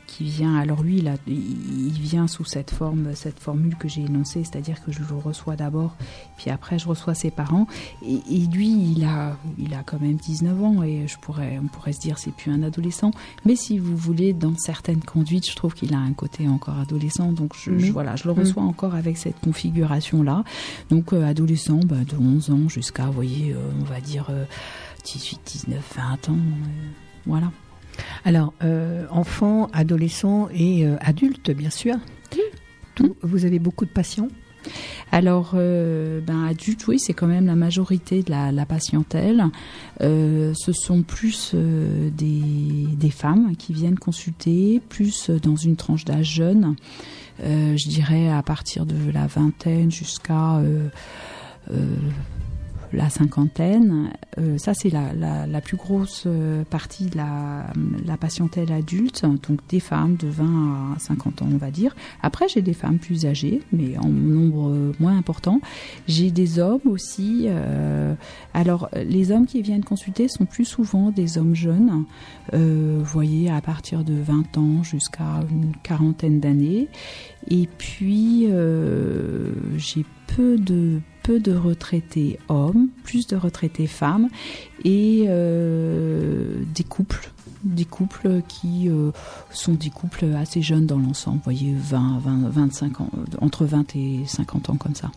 qui 0.07 0.24
vient. 0.24 0.57
Alors 0.57 0.82
lui, 0.82 1.03
il, 1.26 1.92
vient 1.92 2.26
sous 2.26 2.44
cette 2.44 2.70
forme, 2.70 3.14
cette 3.14 3.38
formule 3.38 3.76
que 3.76 3.88
j'ai 3.88 4.03
énoncée, 4.03 4.42
c'est-à-dire 4.44 4.82
que 4.84 4.90
je 4.92 5.01
le 5.01 5.14
reçois 5.16 5.57
d'abord, 5.57 5.96
puis 6.36 6.51
après 6.51 6.78
je 6.78 6.88
reçois 6.88 7.14
ses 7.14 7.30
parents. 7.30 7.66
Et, 8.05 8.20
et 8.30 8.46
lui, 8.46 8.68
il 8.96 9.05
a, 9.05 9.36
il 9.59 9.74
a 9.74 9.82
quand 9.84 10.01
même 10.01 10.16
19 10.16 10.62
ans 10.64 10.82
et 10.82 11.07
je 11.07 11.16
pourrais, 11.18 11.59
on 11.62 11.66
pourrait 11.68 11.92
se 11.92 12.01
dire 12.01 12.18
c'est 12.18 12.34
plus 12.34 12.51
un 12.51 12.62
adolescent. 12.62 13.11
Mais 13.44 13.55
si 13.57 13.78
vous 13.78 13.96
voulez, 13.96 14.32
dans 14.32 14.57
certaines 14.57 15.03
conduites, 15.03 15.49
je 15.49 15.55
trouve 15.55 15.74
qu'il 15.74 15.94
a 15.94 15.99
un 15.99 16.12
côté 16.12 16.49
encore 16.49 16.78
adolescent. 16.78 17.30
Donc 17.32 17.53
je, 17.57 17.78
je- 17.78 17.92
voilà, 17.92 18.16
je 18.16 18.24
le 18.24 18.32
reçois 18.32 18.62
encore 18.62 18.94
avec 18.94 19.16
cette 19.16 19.38
configuration 19.40 20.22
là. 20.22 20.42
Donc 20.91 21.12
euh, 21.12 21.24
adolescent, 21.24 21.80
bah, 21.84 21.97
de 22.09 22.16
11 22.16 22.51
ans 22.51 22.68
jusqu'à, 22.68 23.07
vous 23.07 23.12
voyez, 23.12 23.53
euh, 23.53 23.59
on 23.80 23.84
va 23.84 24.01
dire 24.01 24.26
euh, 24.30 24.45
18, 25.05 25.41
19, 25.45 25.95
20 25.97 26.28
ans. 26.30 26.32
euh, 26.32 26.89
voilà. 27.26 27.53
Alors, 28.24 28.55
euh, 28.62 29.07
enfants, 29.11 29.68
adolescents 29.72 30.49
et 30.55 30.86
euh, 30.86 30.97
adultes, 31.01 31.51
bien 31.51 31.70
sûr. 31.70 31.97
Tout, 32.95 33.16
vous 33.22 33.45
avez 33.45 33.59
beaucoup 33.59 33.84
de 33.84 33.91
patients? 33.91 34.28
Alors, 35.12 35.53
euh, 35.55 36.20
ben, 36.20 36.45
adultes, 36.45 36.86
oui, 36.89 36.99
c'est 36.99 37.12
quand 37.12 37.26
même 37.26 37.47
la 37.47 37.55
majorité 37.55 38.22
de 38.22 38.30
la, 38.30 38.53
la 38.53 38.66
patientèle. 38.66 39.45
Ce 40.01 40.72
sont 40.72 41.03
plus 41.03 41.55
des, 41.55 42.86
des 42.93 43.11
femmes 43.11 43.57
qui 43.57 43.72
viennent 43.72 43.99
consulter, 43.99 44.80
plus 44.89 45.30
dans 45.30 45.57
une 45.57 45.76
tranche 45.76 46.05
d'âge 46.05 46.34
jeune. 46.34 46.74
Euh, 47.43 47.76
je 47.76 47.89
dirais 47.89 48.30
à 48.30 48.43
partir 48.43 48.86
de 48.86 49.11
la 49.11 49.26
vingtaine 49.26 49.91
jusqu'à 49.91 50.57
euh, 50.57 50.89
euh, 51.70 51.97
la 52.93 53.11
cinquantaine. 53.11 54.11
Euh, 54.39 54.59
ça, 54.59 54.74
c'est 54.74 54.91
la, 54.91 55.12
la, 55.47 55.61
plus 55.61 55.76
grosse 55.76 56.24
euh, 56.26 56.64
partie 56.64 57.07
de 57.07 57.16
la, 57.16 58.16
patientèle 58.16 58.72
adulte, 58.72 59.22
donc 59.22 59.61
des 59.68 59.80
femmes 59.80 60.16
de 60.16 60.28
20 60.28 60.95
à 60.97 60.99
50 60.99 61.43
ans, 61.43 61.49
on 61.53 61.57
va 61.57 61.70
dire. 61.70 61.95
Après, 62.22 62.49
j'ai 62.49 62.62
des 62.62 62.72
femmes 62.72 62.99
plus 62.99 63.26
âgées, 63.26 63.62
mais 63.72 63.97
en 63.99 64.09
nombre 64.09 64.70
euh, 64.70 64.93
moins 64.99 65.16
important. 65.16 65.61
J'ai 66.07 66.30
des 66.30 66.59
hommes 66.59 66.80
aussi. 66.86 67.49
alors, 68.55 68.89
les 68.95 69.30
hommes 69.30 69.47
qui 69.47 69.62
viennent 69.62 69.84
consulter 69.84 70.28
sont 70.28 70.47
plus 70.47 70.64
souvent 70.64 71.11
des 71.11 71.39
hommes 71.39 71.55
jeunes, 71.55 72.05
voyez, 72.53 73.51
à 73.51 73.61
partir 73.61 74.05
de 74.05 74.14
20 74.14 74.59
ans 74.59 74.82
jusqu'à 74.82 75.43
une 75.51 75.72
quarantaine 75.82 76.41
d'années. 76.41 76.89
Et 77.49 77.68
puis, 77.78 78.49
j'ai 79.76 80.05
peu 80.26 80.57
de 80.59 81.01
peu 81.29 81.41
de 81.41 81.55
retraités 81.55 82.39
hommes, 82.49 82.89
plus 83.05 83.26
de 83.26 83.37
retraités 83.37 83.87
femmes 83.87 84.31
et 84.83 85.26
euh, 85.29 86.62
des 86.74 86.85
couples 86.85 87.31
des 87.64 87.85
couples 87.85 88.41
qui 88.49 88.89
euh, 88.89 89.11
sont 89.51 89.74
des 89.74 89.91
couples 89.91 90.24
assez 90.39 90.62
jeunes 90.62 90.87
dans 90.87 90.97
l'ensemble, 90.97 91.37
vous 91.37 91.45
voyez 91.45 91.74
20, 91.76 92.20
20 92.24 92.49
25 92.49 93.01
ans 93.03 93.11
entre 93.43 93.66
20 93.66 93.95
et 93.97 94.22
50 94.24 94.70
ans 94.70 94.76
comme 94.76 94.95
ça. 94.95 95.11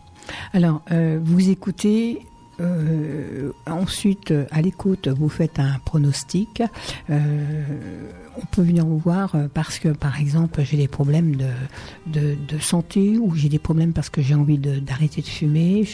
Alors, 0.52 0.82
euh, 0.90 1.18
vous 1.22 1.48
écoutez. 1.48 2.26
Euh, 2.60 3.52
ensuite, 3.66 4.32
à 4.50 4.60
l'écoute, 4.62 5.08
vous 5.08 5.28
faites 5.28 5.58
un 5.58 5.78
pronostic. 5.84 6.62
Euh, 7.10 7.64
on 8.36 8.46
peut 8.46 8.62
venir 8.62 8.86
vous 8.86 8.98
voir 8.98 9.34
parce 9.54 9.78
que, 9.78 9.88
par 9.88 10.20
exemple, 10.20 10.62
j'ai 10.64 10.76
des 10.76 10.88
problèmes 10.88 11.36
de, 12.06 12.58
santé 12.60 13.18
ou 13.18 13.34
j'ai 13.34 13.48
des 13.48 13.58
problèmes 13.58 13.92
parce 13.92 14.10
que 14.10 14.22
j'ai 14.22 14.34
envie 14.34 14.58
d'arrêter 14.58 15.22
de, 15.22 15.26
fumer. 15.26 15.84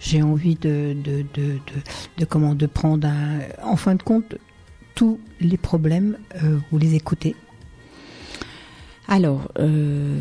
J'ai- 0.00 0.22
envie 0.22 0.56
de, 0.56 0.96
comment 2.28 2.54
de 2.54 2.66
prendre 2.66 3.06
un. 3.06 3.38
En 3.62 3.76
fin 3.76 3.94
de 3.94 4.02
compte, 4.02 4.36
tous 4.94 5.18
les 5.40 5.56
problèmes, 5.58 6.16
euh, 6.42 6.58
vous 6.70 6.78
les 6.78 6.94
écoutez. 6.94 7.36
Alors, 9.08 9.48
euh, 9.58 10.18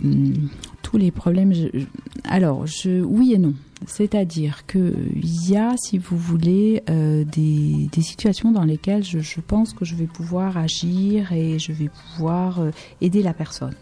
tous 0.83 0.97
les 0.97 1.11
problèmes. 1.11 1.53
je- 1.53 1.85
alors, 2.25 2.67
je, 2.67 3.01
oui 3.01 3.33
et 3.33 3.37
non. 3.37 3.53
C'est-à-dire 3.87 4.65
que 4.65 4.93
il 5.15 5.49
y 5.49 5.57
a, 5.57 5.75
si 5.77 5.97
vous 5.97 6.17
voulez, 6.17 6.83
euh, 6.89 7.23
des, 7.23 7.89
situations 8.01 8.51
dans 8.51 8.63
lesquelles 8.63 9.03
je, 9.03 9.19
je 9.19 9.41
pense 9.41 9.73
que 9.73 9.85
je 9.85 9.95
vais 9.95 10.05
pouvoir 10.05 10.57
agir 10.57 11.31
et 11.31 11.59
je 11.59 11.71
vais 11.71 11.89
pouvoir 11.89 12.59
euh, 12.59 12.71
aider 13.01 13.21
la 13.21 13.33
personne. 13.33 13.75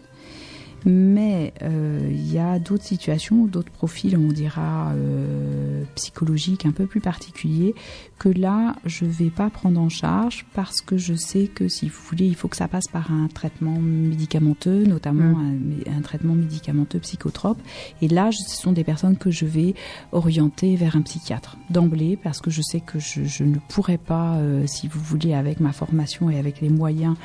Mais 0.84 1.54
euh, 1.62 2.08
il 2.10 2.32
y 2.32 2.38
a 2.38 2.58
d'autres 2.58 2.84
situations, 2.84 3.46
d'autres 3.46 3.72
profils, 3.72 4.16
on 4.16 4.28
dira 4.28 4.92
euh, 4.92 5.84
psychologiques 5.94 6.66
un 6.66 6.72
peu 6.72 6.86
plus 6.86 7.00
particuliers, 7.00 7.74
que 8.18 8.28
là, 8.28 8.76
je 8.84 9.04
vais 9.04 9.30
pas 9.30 9.50
prendre 9.50 9.80
en 9.80 9.88
charge 9.88 10.46
parce 10.54 10.80
que 10.80 10.96
je 10.96 11.14
sais 11.14 11.46
que 11.46 11.68
si 11.68 11.88
vous 11.88 12.00
voulez, 12.08 12.26
il 12.26 12.34
faut 12.34 12.48
que 12.48 12.56
ça 12.56 12.68
passe 12.68 12.86
par 12.86 13.10
un 13.10 13.28
traitement 13.28 13.78
médicamenteux, 13.80 14.84
notamment 14.84 15.38
un, 15.38 15.92
un 15.92 16.00
traitement 16.02 16.34
médicamenteux 16.34 16.98
psychotrope. 16.98 17.58
Et 18.02 18.08
là, 18.08 18.30
ce 18.32 18.56
sont 18.56 18.72
des 18.72 18.84
personnes 18.84 19.16
que 19.16 19.30
je 19.30 19.46
vais 19.46 19.74
orienter 20.12 20.76
vers 20.76 20.96
un 20.96 21.02
psychiatre 21.02 21.56
d'emblée 21.70 22.18
parce 22.22 22.40
que 22.40 22.50
je 22.50 22.62
sais 22.62 22.80
que 22.80 22.98
je, 22.98 23.24
je 23.24 23.44
ne 23.44 23.56
pourrais 23.68 23.98
pas, 23.98 24.36
euh, 24.36 24.66
si 24.66 24.88
vous 24.88 25.00
voulez, 25.00 25.34
avec 25.34 25.60
ma 25.60 25.72
formation 25.72 26.30
et 26.30 26.38
avec 26.38 26.60
les 26.60 26.68
moyens 26.68 27.16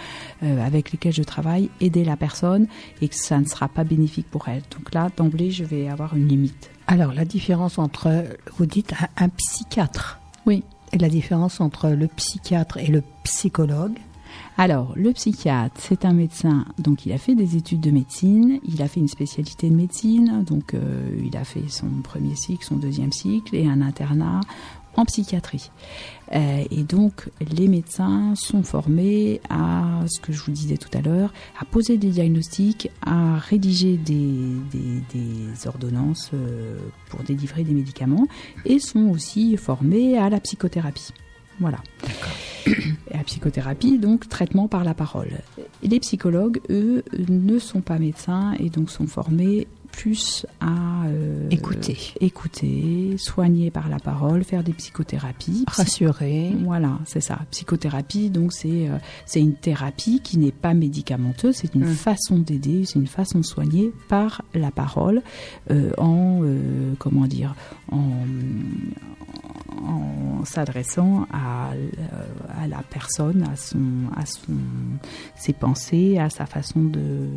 euh, 0.43 0.65
avec 0.65 0.91
lesquels 0.91 1.13
je 1.13 1.23
travaille, 1.23 1.69
aider 1.81 2.03
la 2.03 2.15
personne 2.15 2.67
et 3.01 3.07
que 3.07 3.15
ça 3.15 3.39
ne 3.39 3.45
sera 3.49 3.67
pas 3.67 3.83
bénéfique 3.83 4.29
pour 4.29 4.47
elle. 4.47 4.63
Donc 4.71 4.93
là, 4.93 5.09
d'emblée, 5.15 5.51
je 5.51 5.63
vais 5.63 5.89
avoir 5.89 6.15
une 6.15 6.27
limite. 6.27 6.69
Alors, 6.87 7.13
la 7.13 7.25
différence 7.25 7.77
entre, 7.77 8.25
vous 8.57 8.65
dites, 8.65 8.93
un, 8.93 9.25
un 9.25 9.29
psychiatre. 9.29 10.19
Oui. 10.45 10.63
Et 10.91 10.97
la 10.97 11.09
différence 11.09 11.61
entre 11.61 11.89
le 11.89 12.07
psychiatre 12.07 12.77
et 12.77 12.87
le 12.87 13.03
psychologue. 13.23 13.97
Alors, 14.57 14.93
le 14.95 15.11
psychiatre, 15.13 15.75
c'est 15.79 16.03
un 16.05 16.13
médecin, 16.13 16.65
donc 16.77 17.05
il 17.05 17.13
a 17.13 17.17
fait 17.17 17.35
des 17.35 17.55
études 17.55 17.79
de 17.79 17.91
médecine, 17.91 18.59
il 18.67 18.81
a 18.81 18.87
fait 18.87 18.99
une 18.99 19.07
spécialité 19.07 19.69
de 19.69 19.75
médecine, 19.75 20.43
donc 20.45 20.73
euh, 20.73 21.09
il 21.23 21.37
a 21.37 21.43
fait 21.43 21.63
son 21.69 21.87
premier 22.03 22.35
cycle, 22.35 22.65
son 22.65 22.75
deuxième 22.75 23.11
cycle 23.11 23.55
et 23.55 23.67
un 23.67 23.81
internat 23.81 24.41
en 24.95 25.05
psychiatrie. 25.05 25.71
Euh, 26.33 26.63
et 26.69 26.83
donc, 26.83 27.27
les 27.55 27.67
médecins 27.67 28.33
sont 28.35 28.61
formés 28.63 29.41
à, 29.49 30.01
ce 30.07 30.19
que 30.19 30.31
je 30.31 30.41
vous 30.43 30.51
disais 30.51 30.77
tout 30.77 30.95
à 30.97 31.01
l'heure, 31.01 31.33
à 31.59 31.65
poser 31.65 31.97
des 31.97 32.09
diagnostics, 32.09 32.89
à 33.05 33.37
rédiger 33.37 33.97
des, 33.97 34.37
des- 34.71 35.01
des 35.13 35.67
ordonnances 35.67 36.29
euh, 36.33 36.77
pour 37.09 37.23
délivrer 37.23 37.63
des 37.63 37.73
médicaments, 37.73 38.27
et 38.65 38.79
sont 38.79 39.09
aussi 39.09 39.57
formés 39.57 40.17
à 40.19 40.29
la 40.29 40.39
psychothérapie. 40.39 41.13
Voilà. 41.59 41.79
Et 42.67 43.17
la 43.17 43.23
psychothérapie, 43.25 43.97
donc 43.97 44.29
traitement 44.29 44.67
par 44.67 44.83
la 44.83 44.93
parole. 44.93 45.31
Les 45.83 45.99
psychologues, 45.99 46.61
eux, 46.69 47.03
ne 47.27 47.59
sont 47.59 47.81
pas 47.81 47.99
médecins 47.99 48.53
et 48.59 48.69
donc 48.69 48.89
sont 48.89 49.07
formés 49.07 49.67
plus 49.91 50.45
à 50.61 51.05
euh, 51.07 51.47
Écouter. 51.49 51.97
écouter, 52.21 53.15
soigner 53.17 53.71
par 53.71 53.89
la 53.89 53.99
parole, 53.99 54.43
faire 54.43 54.63
des 54.63 54.73
psychothérapies. 54.73 55.65
Psy- 55.67 55.81
Rassurer. 55.81 56.51
Voilà, 56.63 56.99
c'est 57.05 57.21
ça. 57.21 57.39
Psychothérapie, 57.51 58.29
donc 58.29 58.53
c'est 58.53 58.87
euh, 58.89 58.97
c'est 59.25 59.41
une 59.41 59.55
thérapie 59.55 60.21
qui 60.23 60.37
n'est 60.37 60.51
pas 60.51 60.73
médicamenteuse, 60.73 61.55
c'est 61.55 61.75
une 61.75 61.85
Mm. 61.89 61.93
façon 61.95 62.39
d'aider, 62.39 62.83
c'est 62.85 62.99
une 62.99 63.07
façon 63.07 63.39
de 63.39 63.45
soigner 63.45 63.91
par 64.07 64.41
la 64.53 64.71
parole, 64.71 65.21
euh, 65.71 65.91
en 65.97 66.41
euh, 66.43 66.93
comment 66.99 67.25
dire, 67.27 67.55
en, 67.91 68.25
s'adressant 70.45 71.27
à, 71.31 71.71
euh, 71.73 71.85
à 72.61 72.67
la 72.67 72.81
personne, 72.89 73.43
à 73.43 73.55
son, 73.55 74.09
à 74.15 74.25
son, 74.25 74.53
ses 75.35 75.53
pensées, 75.53 76.17
à 76.17 76.29
sa 76.29 76.45
façon 76.45 76.81
de 76.81 77.27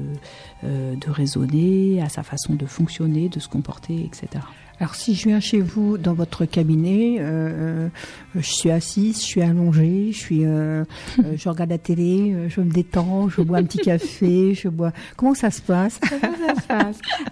euh, 0.65 0.95
de 0.95 1.11
raisonner, 1.11 2.01
à 2.01 2.09
sa 2.09 2.23
façon 2.23 2.55
de 2.55 2.67
fonctionner, 2.67 3.29
de 3.29 3.41
se 3.41 3.49
comporter, 3.49 4.05
etc. 4.05 4.45
Alors, 4.83 4.97
si 4.97 5.15
je 5.15 5.29
viens 5.29 5.39
chez 5.39 5.61
vous 5.61 5.97
dans 5.97 6.13
votre 6.13 6.45
cabinet, 6.45 7.19
euh, 7.21 7.23
euh, 7.23 7.89
je 8.35 8.51
suis 8.51 8.69
assise, 8.69 9.21
je 9.21 9.25
suis 9.25 9.41
allongée, 9.41 10.09
je 10.11 10.19
suis, 10.19 10.45
euh, 10.45 10.83
je 11.37 11.49
regarde 11.49 11.71
la 11.71 11.79
télé, 11.79 12.35
je 12.49 12.61
me 12.61 12.69
détends, 12.69 13.29
je 13.29 13.43
bois 13.43 13.59
un 13.59 13.63
petit 13.63 13.79
café, 13.85 14.55
je 14.55 14.69
bois. 14.69 14.91
Comment 15.17 15.35
ça 15.35 15.53
se 15.53 15.63
passe? 15.63 16.01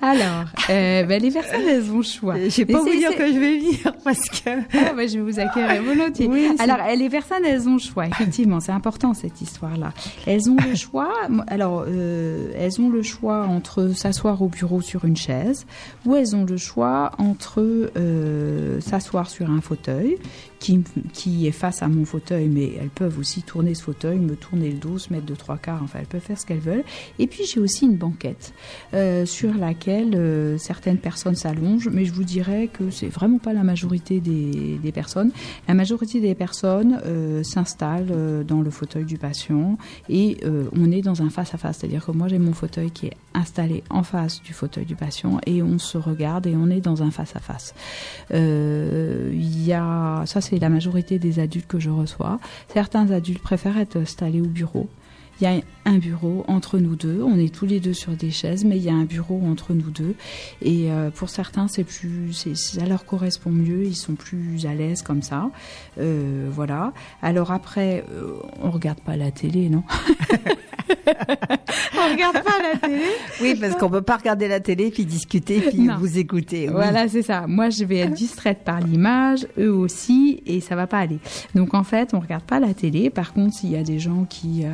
Alors, 0.01 0.45
euh, 0.71 1.03
ben, 1.03 1.21
les 1.21 1.33
personnes, 1.33 1.67
elles 1.69 1.91
ont 1.91 1.97
le 1.97 2.03
choix. 2.05 2.37
Je 2.37 2.59
vais 2.59 2.67
Mais 2.69 2.73
pas 2.73 2.83
vous 2.83 2.91
dire 2.91 3.17
que 3.17 3.27
je 3.27 3.39
vais 3.41 3.59
venir 3.59 3.95
parce 4.05 4.29
que. 4.29 4.51
Ah, 4.51 4.93
bah, 4.95 5.09
je 5.09 5.19
vais 5.19 5.33
vous 5.33 5.41
accueillir 5.41 5.83
volontiers. 5.83 6.29
Oui, 6.29 6.51
alors, 6.61 6.79
les 6.97 7.09
personnes, 7.09 7.45
elles 7.45 7.69
ont 7.69 7.75
le 7.75 7.81
choix. 7.81 8.07
Effectivement, 8.07 8.61
c'est 8.61 8.71
important 8.71 9.13
cette 9.13 9.41
histoire-là. 9.41 9.93
Elles 10.25 10.49
ont 10.49 10.57
le 10.65 10.77
choix. 10.77 11.13
Alors, 11.49 11.85
elles 11.89 12.81
ont 12.81 12.91
le 12.91 13.03
choix 13.03 13.45
entre 13.47 13.89
s'asseoir 13.89 14.41
au 14.41 14.47
bureau 14.47 14.81
sur 14.81 15.05
une 15.05 15.17
chaise, 15.17 15.67
ou 16.07 16.15
elles 16.15 16.37
ont 16.37 16.45
le 16.45 16.57
choix 16.57 17.11
entre 17.19 17.40
euh, 17.97 18.81
s'asseoir 18.81 19.29
sur 19.29 19.51
un 19.51 19.61
fauteuil 19.61 20.19
qui, 20.61 21.47
est 21.47 21.53
face 21.53 21.83
à 21.83 21.89
mon 21.89 22.05
fauteuil, 22.05 22.49
mais 22.49 22.73
elles 22.81 22.91
peuvent 22.91 23.19
aussi 23.19 23.43
tourner 23.43 23.75
ce 23.75 23.83
fauteuil, 23.83 24.19
me 24.19 24.37
tourner 24.37 24.71
le 24.71 24.79
dos, 24.79 24.99
se 24.99 25.13
mettre 25.13 25.25
de 25.25 25.35
trois 25.35 25.57
quarts. 25.57 25.81
Enfin, 25.83 26.01
elles 26.01 26.07
peuvent 26.07 26.21
faire 26.21 26.39
ce 26.39 26.45
qu'elles 26.45 26.59
veulent. 26.59 26.85
Et 27.19 27.27
puis, 27.27 27.45
j'ai 27.47 27.61
aussi 27.61 27.87
une 27.87 27.97
banquette 27.97 28.53
euh, 28.93 29.25
sur 29.25 29.55
laquelle 29.55 30.15
euh, 30.15 30.59
certaines 30.59 30.99
personnes 30.99 31.35
s'allongent, 31.35 31.89
mais 31.91 32.05
je 32.05 32.13
vous 32.13 32.25
dirais 32.25 32.69
que 32.71 32.91
c'est 32.91 33.09
vraiment 33.09 33.39
pas 33.39 33.55
la 33.55 33.65
majorité 33.65 34.21
des, 34.21 34.93
personnes. 34.93 35.31
La 35.67 35.75
majorité 35.75 36.21
des 36.21 36.35
personnes 36.35 37.01
euh, 37.07 37.43
s'installent 37.43 38.11
euh, 38.11 38.45
dans 38.45 38.61
le 38.61 38.71
fauteuil 38.71 39.05
du 39.05 39.17
patient 39.17 39.79
et 40.09 40.39
on 40.77 40.91
est 40.93 41.01
dans 41.01 41.23
un 41.23 41.31
face-à-face. 41.31 41.79
C'est-à-dire 41.79 42.05
que 42.05 42.13
moi, 42.13 42.29
j'ai 42.29 42.39
mon 42.39 42.53
fauteuil 42.53 42.91
qui 42.91 43.07
est 43.07 43.17
installé 43.35 43.83
en 43.89 44.03
face 44.03 44.43
du 44.43 44.53
fauteuil 44.53 44.85
du 44.85 44.97
patient 44.97 45.39
et 45.47 45.63
on 45.63 45.79
se 45.79 45.97
regarde 45.97 46.47
et 46.47 46.55
on 46.57 46.69
est 46.69 46.81
dans 46.81 47.03
un 47.03 47.11
face-à-face. 47.11 47.75
Il 48.31 49.65
y 49.65 49.73
a, 49.73 50.25
ça 50.27 50.41
c'est 50.50 50.50
la 50.59 50.69
majorité 50.69 51.19
des 51.19 51.39
adultes 51.39 51.67
que 51.67 51.79
je 51.79 51.91
reçois. 51.91 52.41
Certains 52.73 53.11
adultes 53.11 53.43
préfèrent 53.43 53.79
être 53.79 53.97
installés 53.97 54.41
au 54.41 54.47
bureau. 54.47 54.89
Il 55.41 55.45
y 55.45 55.47
a 55.47 55.61
un 55.87 55.97
bureau 55.99 56.45
entre 56.49 56.79
nous 56.79 56.97
deux. 56.97 57.23
On 57.23 57.39
est 57.39 57.53
tous 57.55 57.65
les 57.67 57.81
deux 57.81 57.95
sur 57.95 58.13
des 58.13 58.31
chaises, 58.31 58.65
mais 58.65 58.77
il 58.77 58.83
y 58.83 58.91
a 58.91 58.95
un 58.95 59.05
bureau 59.05 59.41
entre 59.51 59.73
nous 59.73 59.91
deux. 59.91 60.15
Et 60.61 60.91
euh, 60.93 61.11
pour 61.11 61.31
certains, 61.31 61.67
c'est 61.69 61.85
plus, 61.85 62.33
c'est- 62.35 62.55
ça 62.57 62.85
leur 62.85 63.07
correspond 63.07 63.51
mieux. 63.51 63.85
Ils 63.85 63.97
sont 63.97 64.15
plus 64.15 64.67
à 64.67 64.75
l'aise 64.75 65.01
comme 65.03 65.23
ça. 65.23 65.51
Euh, 65.99 66.49
voilà. 66.53 66.93
Alors 67.23 67.53
après, 67.53 68.05
euh, 68.13 68.35
on 68.63 68.71
regarde 68.71 69.01
pas 69.01 69.17
la 69.17 69.31
télé, 69.31 69.69
non? 69.71 69.83
On 71.97 72.13
regarde 72.13 72.43
pas 72.43 72.59
la 72.63 72.79
télé. 72.79 73.03
Oui, 73.41 73.55
parce 73.61 73.77
qu'on 73.77 73.89
peut 73.91 74.03
pas 74.03 74.17
regarder 74.17 74.49
la 74.49 74.61
télé 74.61 74.91
puis 74.91 75.05
discuter 75.05 75.61
puis 75.61 75.81
Non. 75.83 75.97
vous 75.99 76.19
écouter. 76.19 76.67
oui. 76.69 76.73
Voilà, 76.75 77.09
c'est 77.09 77.23
ça. 77.23 77.47
Moi, 77.47 77.71
je 77.71 77.85
vais 77.85 77.99
être 77.99 78.13
distraite 78.15 78.61
par 78.65 78.81
l'image, 78.81 79.47
eux 79.59 79.73
aussi, 79.73 80.43
et 80.47 80.61
ça 80.61 80.77
va 80.77 80.87
pas 80.87 80.99
aller. 80.99 81.19
Donc, 81.55 81.75
en 81.75 81.85
fait, 81.85 82.13
on 82.13 82.21
regarde 82.21 82.45
pas 82.45 82.61
la 82.61 82.75
télé. 82.75 83.09
Par 83.11 83.33
contre, 83.33 83.55
s'il 83.55 83.71
y 83.71 83.77
a 83.77 83.83
des 83.83 83.99
gens 83.99 84.25
qui 84.29 84.63
euh, 84.65 84.69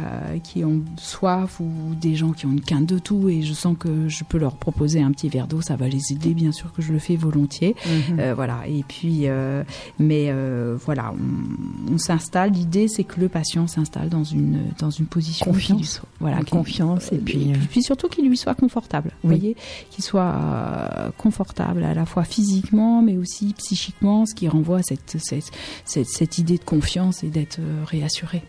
qui 0.57 0.65
ont 0.65 0.81
soif 0.97 1.61
ou 1.61 1.69
des 2.01 2.15
gens 2.17 2.33
qui 2.33 2.47
ont 2.47 2.53
une 2.53 2.63
quinte 2.63 2.87
de 2.87 2.99
tout, 2.99 3.29
et 3.29 3.43
je 3.43 3.53
sens 3.53 3.77
que 3.79 4.09
je 4.09 4.25
peux 4.25 4.39
leur 4.39 4.57
proposer 4.57 5.03
un 5.03 5.11
petit 5.13 5.29
verre 5.29 5.47
d'eau, 5.47 5.61
ça 5.61 5.77
va 5.77 5.87
les 5.87 6.13
aider. 6.13 6.33
Bien 6.33 6.51
sûr 6.53 6.73
que 6.73 6.81
je 6.81 6.93
le 6.95 6.99
fais 6.99 7.15
volontiers. 7.17 7.77
Mhm. 7.87 8.19
Euh, 8.21 8.35
voilà. 8.35 8.67
Et 8.67 8.83
puis, 8.89 9.29
euh, 9.29 9.65
mais 9.99 10.27
euh, 10.29 10.77
voilà, 10.83 11.13
on, 11.13 11.95
on 11.95 11.99
s'installe. 11.99 12.53
L'idée, 12.53 12.89
c'est 12.89 13.05
que 13.05 13.21
le 13.21 13.29
patient 13.29 13.67
s'installe 13.67 14.09
dans 14.09 14.25
une 14.25 14.61
dans 14.79 14.89
une 14.91 15.07
position 15.07 15.45
Confiance. 15.47 15.91
soit- 15.97 16.09
voilà, 16.21 16.43
confiance 16.43 17.13
et 17.13 17.19
puis, 17.19 17.53
puis 17.71 17.83
surtout 17.83 18.09
qu'il 18.09 18.27
lui 18.27 18.37
soit 18.39 18.55
confortable. 18.55 19.11
Vous 19.23 19.29
voyez, 19.29 19.57
qu'il 19.91 20.03
soit 20.05 21.13
confortable 21.19 21.85
à 21.85 21.93
la 21.93 22.07
fois 22.07 22.25
physiquement, 22.25 23.03
mais 23.03 23.17
aussi 23.19 23.53
psychiquement, 23.59 24.25
ce 24.25 24.35
qui 24.35 24.49
renvoie 24.49 24.79
à 24.79 24.83
cette 24.83 25.17
cette, 25.21 25.51
cette, 25.85 26.09
cette 26.09 26.39
idée 26.39 26.57
de 26.59 26.65
confiance 26.65 27.23
et 27.25 27.29
d'être 27.29 27.59
réassuré. 27.87 28.43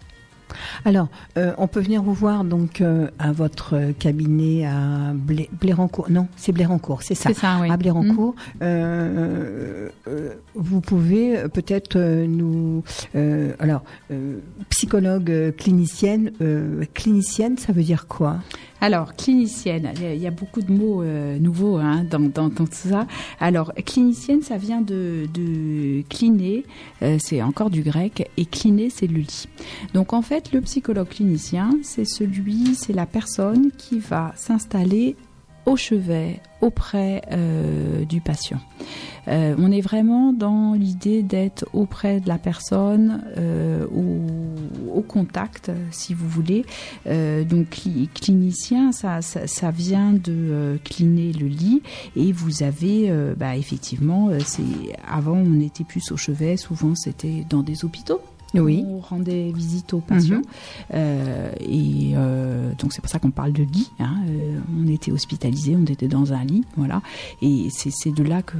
Alors, 0.85 1.07
euh, 1.37 1.53
on 1.57 1.67
peut 1.67 1.79
venir 1.81 2.01
vous 2.03 2.13
voir 2.13 2.43
donc 2.43 2.81
euh, 2.81 3.07
à 3.19 3.31
votre 3.31 3.91
cabinet 3.99 4.65
à 4.65 5.13
Blé- 5.13 5.49
Blérancourt. 5.59 6.09
Non, 6.09 6.27
c'est 6.35 6.51
Blérancourt, 6.51 7.01
c'est 7.03 7.15
ça. 7.15 7.29
C'est 7.29 7.39
ça, 7.39 7.57
oui. 7.61 7.69
À 7.69 7.77
Blérancourt. 7.77 8.35
Euh, 8.61 9.89
euh, 10.07 10.33
vous 10.55 10.81
pouvez 10.81 11.43
peut-être 11.53 11.97
nous, 11.97 12.83
alors, 13.59 13.83
psychologue 14.69 15.53
clinicienne. 15.57 16.31
clinicienne, 16.93 17.57
ça 17.57 17.73
veut 17.73 17.83
dire 17.83 18.07
quoi? 18.07 18.37
Alors, 18.79 19.15
clinicienne, 19.15 19.91
il 19.99 20.21
y 20.21 20.27
a- 20.27 20.31
beaucoup 20.31 20.61
de 20.61 20.71
mots 20.71 21.03
nouveaux 21.39 21.77
hein, 21.77 22.05
dans, 22.09 22.19
dans, 22.19 22.47
dans 22.49 22.65
tout 22.65 22.67
ça. 22.71 23.07
Alors, 23.39 23.73
clinicienne, 23.85 24.41
ça 24.43 24.57
vient 24.57 24.81
de, 24.81 25.27
de 25.33 26.03
cliner, 26.09 26.63
c'est 27.17 27.41
encore 27.41 27.69
du 27.71 27.81
grec, 27.81 28.29
et 28.37 28.45
cliner, 28.45 28.89
c'est 28.91 29.07
le 29.07 29.17
lit. 29.19 29.45
Donc, 29.95 30.13
en 30.13 30.21
fait, 30.21 30.36
le 30.53 30.61
psychologue 30.61 31.09
clinicien, 31.09 31.71
c'est 31.83 32.05
celui, 32.05 32.75
c'est 32.75 32.93
la 32.93 33.05
personne 33.05 33.71
qui 33.77 33.99
va 33.99 34.33
s'installer 34.35 35.15
au 35.65 35.75
chevet 35.75 36.39
auprès 36.61 37.21
euh, 37.31 38.05
du 38.05 38.21
patient. 38.21 38.59
Euh, 39.27 39.55
on 39.57 39.71
est 39.71 39.81
vraiment 39.81 40.31
dans 40.31 40.73
l'idée 40.73 41.21
d'être 41.21 41.65
auprès 41.73 42.21
de 42.21 42.27
la 42.29 42.37
personne, 42.37 43.21
euh, 43.37 43.85
au, 43.87 45.01
contact, 45.01 45.71
si 45.91 46.13
vous 46.13 46.27
voulez. 46.27 46.65
Euh, 47.05 47.43
donc 47.43 47.67
cli- 47.69 48.09
clinicien, 48.09 48.91
ça, 48.91 49.21
ça, 49.21 49.71
vient 49.71 50.11
de 50.11 50.79
cliner 50.83 51.31
le 51.33 51.47
lit 51.47 51.81
et 52.15 52.31
vous 52.31 52.63
avez, 52.63 53.11
bah, 53.37 53.55
effectivement, 53.55 54.29
avant 55.07 55.37
on 55.37 55.59
était 55.61 55.83
plus 55.83 56.11
au 56.11 56.17
chevet, 56.17 56.57
souvent 56.57 56.95
c'était 56.95 57.45
dans 57.49 57.61
des 57.61 57.85
hôpitaux. 57.85 58.21
Oui. 58.53 58.83
On 58.87 58.99
rendait 58.99 59.51
visite 59.51 59.93
aux 59.93 59.99
patients. 59.99 60.37
Mhm. 60.37 60.43
Euh, 60.93 61.51
et 61.59 62.13
euh, 62.15 62.71
donc 62.79 62.93
c'est 62.93 63.01
pour 63.01 63.09
ça 63.09 63.19
qu'on 63.19 63.31
parle 63.31 63.51
de 63.53 63.63
lit. 63.63 63.91
hein. 63.99 64.15
Euh, 64.29 64.59
on 64.79 64.87
était 64.87 65.11
hospitalisé, 65.11 65.75
on 65.75 65.83
était 65.85 66.07
dans 66.07 66.33
un 66.33 66.43
lit, 66.45 66.63
voilà. 66.75 67.01
Et 67.41 67.67
c'est 67.71 68.11
de 68.11 68.23
là 68.23 68.41
que 68.41 68.57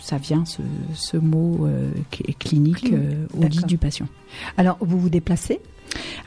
ça 0.00 0.18
vient 0.18 0.44
ce, 0.44 0.62
ce 0.94 1.16
mot 1.16 1.66
cl- 2.12 2.34
clinique 2.38 2.92
au 3.36 3.42
lit 3.42 3.62
du 3.66 3.78
patient. 3.78 4.06
Alors, 4.56 4.76
vous 4.80 4.98
vous 4.98 5.10
déplacez? 5.10 5.60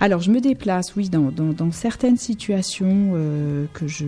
Alors, 0.01 0.21
je 0.21 0.31
me 0.31 0.39
déplace, 0.39 0.95
oui, 0.95 1.09
dans, 1.09 1.71
certaines 1.71 2.17
situations 2.17 3.11
euh, 3.15 3.65
que 3.73 3.85
je, 3.87 4.05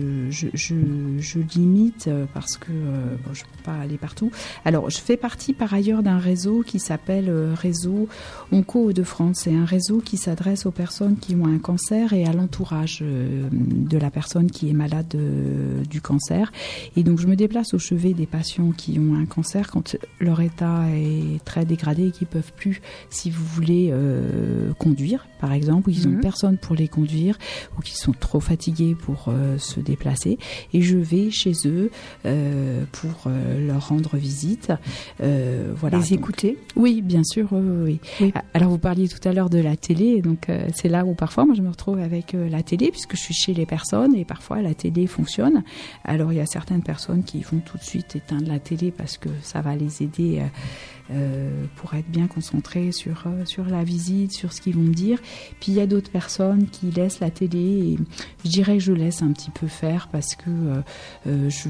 limite 1.54 2.08
euh, 2.08 2.24
parce 2.32 2.56
que 2.56 2.70
euh, 2.70 3.16
je 3.32 3.42
ne 3.42 3.44
peux 3.44 3.62
pas 3.64 3.74
aller 3.74 3.98
partout. 3.98 4.30
Alors, 4.64 4.88
je 4.88 4.98
fais 4.98 5.18
partie 5.18 5.52
par 5.52 5.74
ailleurs 5.74 6.02
d'un 6.02 6.18
réseau 6.18 6.62
qui 6.66 6.78
s'appelle 6.78 7.30
Réseau 7.54 8.08
Onco 8.52 8.92
de 8.92 9.02
France. 9.02 9.40
C'est 9.44 9.54
un 9.54 9.66
réseau 9.66 9.98
qui 9.98 10.16
s'adresse 10.16 10.64
aux 10.64 10.70
personnes 10.70 11.16
qui 11.16 11.34
ont 11.34 11.46
un 11.46 11.58
cancer 11.58 12.14
et 12.14 12.24
à 12.24 12.32
l'entourage 12.32 13.02
de 13.02 13.98
la 13.98 14.10
personne 14.10 14.50
qui 14.50 14.70
est 14.70 14.74
malade 14.74 15.14
du 15.88 16.00
cancer. 16.00 16.52
Et 16.96 17.02
donc, 17.02 17.20
je 17.20 17.26
me 17.26 17.36
déplace 17.36 17.74
au 17.74 17.78
chevet 17.78 18.14
des 18.14 18.26
patients 18.26 18.72
qui 18.72 18.98
ont 18.98 19.14
un 19.14 19.26
cancer 19.26 19.70
quand 19.70 19.96
leur 20.20 20.40
état 20.40 20.84
est 20.94 21.44
très 21.44 21.66
dégradé 21.66 22.08
et 22.08 22.10
qui 22.12 22.24
peuvent 22.24 22.52
plus, 22.56 22.80
si 23.10 23.30
vous 23.30 23.44
voulez, 23.44 23.92
conduire, 24.78 25.26
par 25.42 25.52
exemple, 25.52 25.90
ou 25.90 25.92
qu'ils 25.92 26.08
Mhm. 26.08 26.18
ont 26.18 26.20
personne 26.20 26.56
pour 26.56 26.76
les 26.76 26.86
conduire, 26.86 27.36
ou 27.76 27.82
qu'ils 27.82 27.96
sont 27.96 28.12
trop 28.12 28.38
fatigués 28.38 28.94
pour 28.94 29.26
euh, 29.26 29.58
se 29.58 29.80
déplacer. 29.80 30.38
Et 30.72 30.80
je 30.82 30.96
vais 30.96 31.30
chez 31.32 31.52
eux 31.66 31.90
euh, 32.24 32.84
pour 32.92 33.24
euh, 33.26 33.66
leur 33.66 33.88
rendre 33.88 34.16
visite. 34.16 34.72
Voilà. 35.18 35.98
Les 35.98 36.02
Donc, 36.10 36.12
écouter 36.12 36.58
oui, 36.76 37.02
bien 37.02 37.24
sûr, 37.24 37.48
oui, 37.52 37.98
oui. 38.20 38.32
Alors 38.54 38.70
vous 38.70 38.78
parliez 38.78 39.08
tout 39.08 39.26
à 39.28 39.32
l'heure 39.32 39.50
de 39.50 39.58
la 39.58 39.76
télé, 39.76 40.22
donc 40.22 40.46
c'est 40.74 40.88
là 40.88 41.04
où 41.04 41.14
parfois 41.14 41.44
moi 41.44 41.54
je 41.56 41.62
me 41.62 41.68
retrouve 41.70 41.98
avec 41.98 42.34
la 42.34 42.62
télé 42.62 42.90
puisque 42.90 43.16
je 43.16 43.20
suis 43.20 43.34
chez 43.34 43.52
les 43.54 43.66
personnes 43.66 44.14
et 44.14 44.24
parfois 44.24 44.62
la 44.62 44.74
télé 44.74 45.06
fonctionne. 45.06 45.64
Alors 46.04 46.32
il 46.32 46.36
y 46.36 46.40
a 46.40 46.46
certaines 46.46 46.82
personnes 46.82 47.24
qui 47.24 47.40
vont 47.42 47.58
tout 47.58 47.78
de 47.78 47.82
suite 47.82 48.14
éteindre 48.16 48.46
la 48.48 48.60
télé 48.60 48.90
parce 48.92 49.18
que 49.18 49.28
ça 49.42 49.60
va 49.60 49.74
les 49.74 50.02
aider 50.02 50.42
euh, 51.12 51.64
pour 51.76 51.94
être 51.94 52.08
bien 52.08 52.26
concentrés 52.26 52.92
sur 52.92 53.24
euh, 53.26 53.44
sur 53.44 53.64
la 53.64 53.84
visite, 53.84 54.32
sur 54.32 54.52
ce 54.52 54.60
qu'ils 54.60 54.74
vont 54.74 54.82
me 54.82 54.94
dire. 54.94 55.18
Puis 55.60 55.72
il 55.72 55.74
y 55.74 55.80
a 55.80 55.86
d'autres 55.86 56.10
personnes 56.10 56.66
qui 56.68 56.90
laissent 56.90 57.20
la 57.20 57.30
télé 57.30 57.58
et 57.58 57.98
je 58.44 58.50
dirais 58.50 58.74
que 58.74 58.82
je 58.82 58.92
laisse 58.92 59.22
un 59.22 59.32
petit 59.32 59.50
peu 59.50 59.66
faire 59.66 60.08
parce 60.08 60.34
que 60.34 60.50
euh, 61.26 61.50
je, 61.50 61.68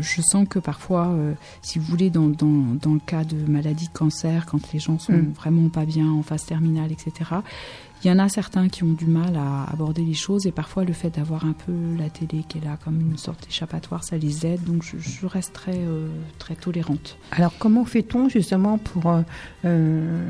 je, 0.00 0.22
sens 0.22 0.46
que 0.48 0.58
parfois, 0.58 1.08
euh, 1.08 1.34
si 1.62 1.78
vous 1.78 1.84
voulez, 1.84 2.10
dans, 2.10 2.28
dans, 2.28 2.76
dans 2.80 2.94
le 2.94 3.00
cas 3.00 3.24
de 3.24 3.36
maladie 3.36 3.86
de 3.86 3.92
cancer, 3.92 4.46
quand 4.46 4.72
les 4.72 4.78
gens 4.78 4.98
sont 4.98 5.18
Mm. 5.22 5.32
vraiment 5.32 5.68
pas 5.68 5.84
bien 5.84 6.10
en 6.10 6.22
phase 6.22 6.44
terminale, 6.44 6.92
etc., 6.92 7.30
il 8.04 8.08
y 8.08 8.10
en 8.12 8.18
a 8.18 8.28
certains 8.28 8.68
qui 8.68 8.84
ont 8.84 8.92
du 8.92 9.06
mal 9.06 9.36
à 9.36 9.64
aborder 9.72 10.02
les 10.02 10.14
choses 10.14 10.46
et 10.46 10.52
parfois 10.52 10.84
le 10.84 10.92
fait 10.92 11.10
d'avoir 11.10 11.44
un 11.44 11.52
peu 11.52 11.72
la 11.98 12.08
télé 12.08 12.44
qui 12.48 12.58
est 12.58 12.64
là 12.64 12.78
comme 12.84 13.00
une 13.00 13.18
sorte 13.18 13.44
d'échappatoire, 13.44 14.04
ça 14.04 14.16
les 14.16 14.46
aide. 14.46 14.62
Donc 14.64 14.84
je, 14.84 15.26
reste 15.26 15.52
très, 15.52 15.76
euh, 15.76 16.08
très 16.38 16.54
tolérante. 16.54 17.18
Alors 17.32 17.52
comment 17.58 17.84
fait-on 17.84 18.28
justement 18.28 18.78
pour 18.78 19.10
euh, 19.10 19.22
euh, 19.64 20.22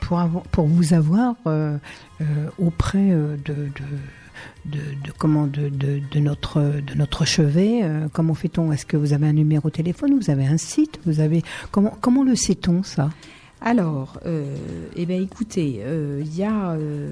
pour 0.00 0.20
avoir, 0.20 0.42
pour 0.44 0.66
vous 0.66 0.94
avoir 0.94 1.34
auprès 2.58 3.10
de, 3.10 3.36
de 3.44 3.68
de, 4.64 4.80
comment 5.18 5.46
de, 5.46 5.68
de, 5.68 6.18
notre 6.18 6.60
de 6.60 6.94
notre 6.94 7.26
chevet 7.26 7.82
comment 8.12 8.34
fait-on? 8.34 8.72
Est-ce 8.72 8.86
que 8.86 8.96
vous 8.96 9.12
avez 9.12 9.26
un 9.26 9.32
numéro 9.34 9.68
de 9.68 9.74
téléphone? 9.74 10.18
Vous 10.18 10.30
avez 10.30 10.46
un 10.46 10.56
site? 10.56 10.98
Vous 11.04 11.20
avez 11.20 11.42
comment 11.70 11.96
comment 12.00 12.24
le 12.24 12.36
sait-on 12.36 12.82
ça? 12.82 13.10
Alors, 13.62 14.18
euh, 14.24 14.56
eh 14.96 15.04
ben, 15.04 15.22
écoutez, 15.22 15.82
euh, 15.84 16.22
il 16.24 16.34
y 16.34 16.44
a, 16.44 16.70
euh, 16.70 17.10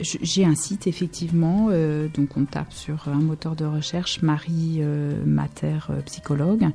j'ai 0.00 0.44
un 0.44 0.54
site 0.54 0.86
effectivement, 0.86 1.70
donc 2.14 2.36
on 2.36 2.44
tape 2.44 2.72
sur 2.72 3.08
un 3.08 3.20
moteur 3.20 3.56
de 3.56 3.64
recherche 3.64 4.20
Marie 4.22 4.82
Mater 5.24 5.78
psychologue. 6.04 6.66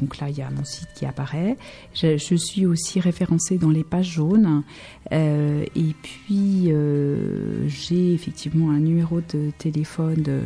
Donc 0.00 0.18
là, 0.18 0.28
il 0.28 0.38
y 0.38 0.42
a 0.42 0.50
mon 0.50 0.64
site 0.64 0.88
qui 0.94 1.06
apparaît. 1.06 1.56
Je, 1.94 2.16
je 2.18 2.34
suis 2.34 2.66
aussi 2.66 3.00
référencée 3.00 3.58
dans 3.58 3.70
les 3.70 3.84
pages 3.84 4.10
jaunes. 4.10 4.62
Euh, 5.12 5.64
et 5.74 5.94
puis, 6.02 6.66
euh, 6.68 7.66
j'ai 7.68 8.14
effectivement 8.14 8.70
un 8.70 8.78
numéro 8.80 9.20
de 9.20 9.50
téléphone 9.58 10.24
euh, 10.28 10.40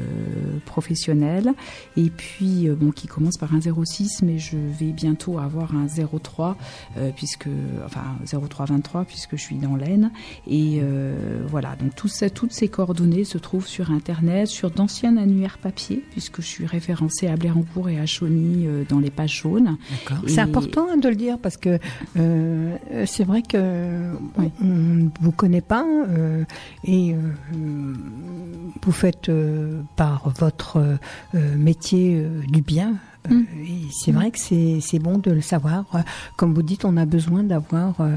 professionnel. 0.64 1.52
Et 1.96 2.10
puis, 2.10 2.68
euh, 2.68 2.74
bon, 2.74 2.90
qui 2.90 3.06
commence 3.06 3.36
par 3.36 3.54
un 3.54 3.60
06, 3.60 4.22
mais 4.22 4.38
je 4.38 4.56
vais 4.56 4.92
bientôt 4.92 5.38
avoir 5.38 5.74
un 5.74 5.86
03, 5.86 6.56
euh, 6.96 7.10
puisque, 7.14 7.48
enfin, 7.84 8.02
0323, 8.24 9.04
puisque 9.04 9.36
je 9.36 9.42
suis 9.42 9.56
dans 9.56 9.76
l'Aisne. 9.76 10.10
Et 10.46 10.80
euh, 10.82 11.42
voilà, 11.46 11.76
donc 11.76 11.94
tout 11.94 12.08
ça, 12.08 12.30
toutes 12.30 12.52
ces 12.52 12.68
coordonnées 12.68 13.24
se 13.24 13.38
trouvent 13.38 13.66
sur 13.66 13.90
Internet, 13.90 14.48
sur 14.48 14.70
d'anciens 14.70 15.16
annuaires 15.16 15.58
papier, 15.58 16.02
puisque 16.10 16.40
je 16.40 16.46
suis 16.46 16.66
référencée 16.66 17.26
à 17.28 17.36
Blérancourt 17.36 17.88
et 17.88 17.98
à 17.98 18.06
Chauny 18.06 18.66
euh, 18.66 18.84
dans 18.88 18.98
les 19.00 19.10
pages 19.10 19.40
jaunes. 19.42 19.76
c'est 20.26 20.34
Et- 20.36 20.40
important 20.40 20.86
hein, 20.90 20.96
de 20.96 21.08
le 21.08 21.16
dire 21.16 21.38
parce 21.38 21.56
que 21.56 21.78
euh, 22.16 22.76
c'est 23.06 23.24
vrai 23.24 23.42
que 23.42 24.12
Oui. 24.38 24.50
On 24.62 24.66
ne 24.66 25.08
vous 25.20 25.32
connaît 25.32 25.60
pas 25.60 25.84
euh, 25.84 26.44
et 26.84 27.14
euh, 27.14 27.94
vous 28.82 28.92
faites 28.92 29.28
euh, 29.28 29.82
par 29.96 30.30
votre 30.30 30.98
métier 31.34 32.26
du 32.48 32.62
bien 32.62 32.94
Et 33.30 33.86
c'est 33.92 34.12
vrai 34.12 34.30
que 34.30 34.38
c'est 34.38 34.78
c'est 34.80 34.98
bon 34.98 35.18
de 35.18 35.30
le 35.30 35.40
savoir. 35.40 35.84
Comme 36.36 36.52
vous 36.52 36.62
dites, 36.62 36.84
on 36.84 36.96
a 36.96 37.06
besoin 37.06 37.42
d'avoir 37.42 37.96
euh, 38.00 38.14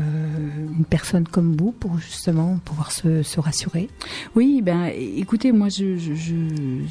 une 0.78 0.86
personne 0.86 1.26
comme 1.28 1.56
vous 1.56 1.72
pour 1.72 1.98
justement 1.98 2.60
pouvoir 2.66 2.92
se, 2.92 3.24
se 3.24 3.40
rassurer. 3.40 3.90
Oui, 4.36 4.62
ben 4.62 4.92
écoutez, 4.96 5.52
moi 5.52 5.70
je, 5.70 5.98
je, 5.98 6.14
je- 6.14 6.86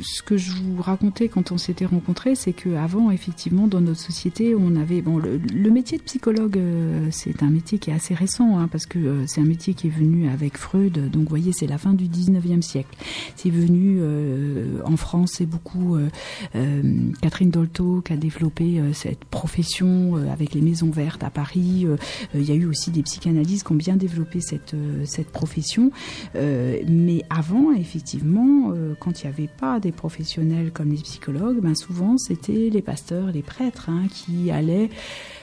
ce 0.00 0.22
que 0.22 0.36
je 0.36 0.52
vous 0.52 0.80
racontais 0.80 1.28
quand 1.28 1.50
on 1.52 1.58
s'était 1.58 1.84
rencontrés, 1.86 2.34
c'est 2.36 2.52
que 2.52 2.74
avant 2.76 3.10
effectivement 3.10 3.66
dans 3.66 3.80
notre 3.80 4.00
société, 4.00 4.54
on 4.56 4.76
avait 4.76 5.02
bon 5.02 5.18
le, 5.18 5.36
le 5.38 5.70
métier 5.70 5.98
de 5.98 6.02
psychologue, 6.04 6.56
euh, 6.58 7.08
c'est 7.10 7.42
un 7.42 7.50
métier 7.50 7.78
qui 7.78 7.90
est 7.90 7.94
assez 7.94 8.14
récent 8.14 8.58
hein, 8.58 8.68
parce 8.70 8.86
que 8.86 8.98
euh, 8.98 9.26
c'est 9.26 9.40
un 9.40 9.44
métier 9.46 9.74
qui 9.74 9.88
est 9.88 9.90
venu 9.90 10.28
avec 10.28 10.56
Freud. 10.56 11.10
Donc 11.10 11.24
vous 11.24 11.28
voyez, 11.28 11.52
c'est 11.52 11.66
la 11.66 11.78
fin 11.78 11.92
du 11.92 12.04
19e 12.06 12.62
siècle. 12.62 12.96
C'est 13.36 13.50
venu 13.50 13.98
euh, 14.00 14.80
en 14.84 14.96
France, 14.96 15.32
c'est 15.36 15.46
beaucoup 15.46 15.96
euh, 15.96 16.08
euh, 16.54 16.82
Catherine 17.20 17.50
Qui 17.66 18.12
a 18.12 18.16
développé 18.16 18.78
euh, 18.78 18.92
cette 18.92 19.24
profession 19.24 20.16
euh, 20.16 20.32
avec 20.32 20.54
les 20.54 20.60
maisons 20.60 20.90
vertes 20.90 21.22
à 21.22 21.30
Paris. 21.30 21.84
Euh, 21.84 21.96
Il 22.34 22.42
y 22.42 22.52
a 22.52 22.54
eu 22.54 22.64
aussi 22.64 22.90
des 22.90 23.02
psychanalystes 23.02 23.66
qui 23.66 23.72
ont 23.72 23.76
bien 23.76 23.96
développé 23.96 24.40
cette 24.40 24.74
cette 25.04 25.30
profession. 25.30 25.90
Mais 26.34 27.22
avant, 27.28 27.72
effectivement, 27.72 28.72
quand 28.98 29.22
il 29.22 29.26
n'y 29.26 29.32
avait 29.32 29.48
pas 29.48 29.80
des 29.80 29.92
professionnels 29.92 30.70
comme 30.72 30.90
les 30.90 31.02
psychologues, 31.02 31.60
ben 31.60 31.74
souvent 31.74 32.16
c'était 32.18 32.70
les 32.70 32.82
pasteurs, 32.82 33.26
les 33.32 33.42
prêtres 33.42 33.88
hein, 33.88 34.04
qui 34.08 34.50
allaient 34.50 34.90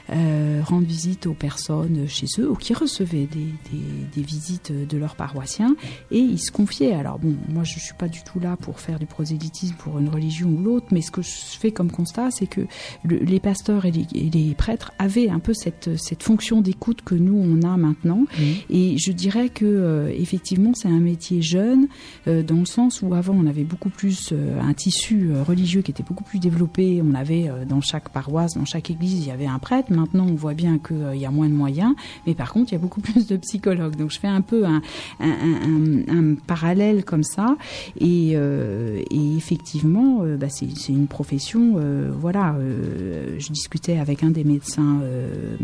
euh, 0.09 0.61
rendre 0.63 0.85
visite 0.87 1.27
aux 1.27 1.33
personnes 1.33 2.07
chez 2.07 2.27
eux 2.39 2.49
ou 2.51 2.55
qui 2.55 2.73
recevaient 2.73 3.27
des, 3.27 3.47
des, 3.71 3.81
des 4.15 4.21
visites 4.21 4.71
de 4.71 4.97
leurs 4.97 5.15
paroissiens 5.15 5.75
et 6.11 6.19
ils 6.19 6.39
se 6.39 6.51
confiaient. 6.51 6.93
Alors 6.93 7.19
bon, 7.19 7.35
moi 7.49 7.63
je 7.63 7.79
suis 7.79 7.93
pas 7.97 8.07
du 8.07 8.19
tout 8.23 8.39
là 8.39 8.55
pour 8.57 8.79
faire 8.79 8.99
du 8.99 9.05
prosélytisme 9.05 9.75
pour 9.77 9.99
une 9.99 10.09
religion 10.09 10.49
ou 10.49 10.61
l'autre, 10.63 10.87
mais 10.91 11.01
ce 11.01 11.11
que 11.11 11.21
je 11.21 11.29
fais 11.59 11.71
comme 11.71 11.91
constat, 11.91 12.31
c'est 12.31 12.47
que 12.47 12.61
le- 13.03 13.17
les 13.19 13.39
pasteurs 13.39 13.85
et 13.85 13.91
les, 13.91 14.05
et 14.15 14.29
les 14.29 14.53
prêtres 14.55 14.91
avaient 14.99 15.29
un 15.29 15.39
peu 15.39 15.53
cette, 15.53 15.97
cette 15.97 16.23
fonction 16.23 16.61
d'écoute 16.61 17.01
que 17.03 17.15
nous 17.15 17.35
on 17.37 17.61
a 17.67 17.75
maintenant. 17.77 18.25
Et 18.69 18.97
je 18.97 19.11
dirais 19.11 19.49
que 19.49 19.65
euh, 19.65 20.09
effectivement 20.15 20.73
c'est 20.73 20.87
un 20.87 20.99
métier 20.99 21.41
jeune 21.41 21.87
euh, 22.27 22.43
dans 22.43 22.59
le 22.59 22.65
sens 22.65 23.01
où 23.01 23.13
avant 23.13 23.33
on 23.35 23.45
avait 23.47 23.63
beaucoup 23.63 23.89
plus 23.89 24.29
euh, 24.31 24.59
un 24.61 24.73
tissu 24.73 25.31
religieux 25.45 25.81
qui 25.81 25.91
était 25.91 26.03
beaucoup 26.03 26.23
plus 26.23 26.39
développé. 26.39 27.01
On 27.03 27.13
avait 27.13 27.49
dans 27.67 27.81
chaque 27.81 28.09
paroisse, 28.09 28.55
dans 28.55 28.65
chaque 28.65 28.89
église, 28.89 29.13
il 29.19 29.27
y 29.27 29.31
avait 29.31 29.45
un 29.47 29.59
prêtre. 29.59 29.91
Maintenant 29.97 30.27
on 30.29 30.35
voit 30.35 30.53
bien 30.53 30.77
qu'il 30.79 31.17
y 31.19 31.25
a 31.25 31.31
moins 31.31 31.49
de 31.49 31.53
moyens, 31.53 31.93
mais 32.25 32.33
par 32.35 32.53
contre 32.53 32.71
il 32.71 32.75
y 32.75 32.77
a 32.77 32.79
beaucoup 32.81 33.01
plus 33.09 33.27
de 33.27 33.37
psychologues. 33.37 33.95
Donc 33.95 34.11
je 34.11 34.19
fais 34.19 34.27
un 34.27 34.41
peu 34.41 34.65
un, 34.65 34.81
un, 35.19 35.29
un- 35.29 36.07
un- 36.09 36.31
un 36.31 36.35
parallèle 36.35 37.03
comme 37.03 37.23
ça. 37.23 37.57
Et, 37.99 38.33
euh, 38.35 39.01
et 39.09 39.35
effectivement, 39.37 40.19
euh, 40.23 40.37
bah, 40.37 40.49
c'est 40.49 40.67
c'est 40.75 40.93
une 40.93 41.07
profession. 41.07 41.75
euh, 41.77 42.11
voilà, 42.17 42.55
euh, 42.55 43.35
je 43.39 43.49
discutais 43.51 43.97
avec 43.97 44.23
un 44.23 44.29
des 44.29 44.43
médecins 44.43 44.99
euh, 45.03 45.55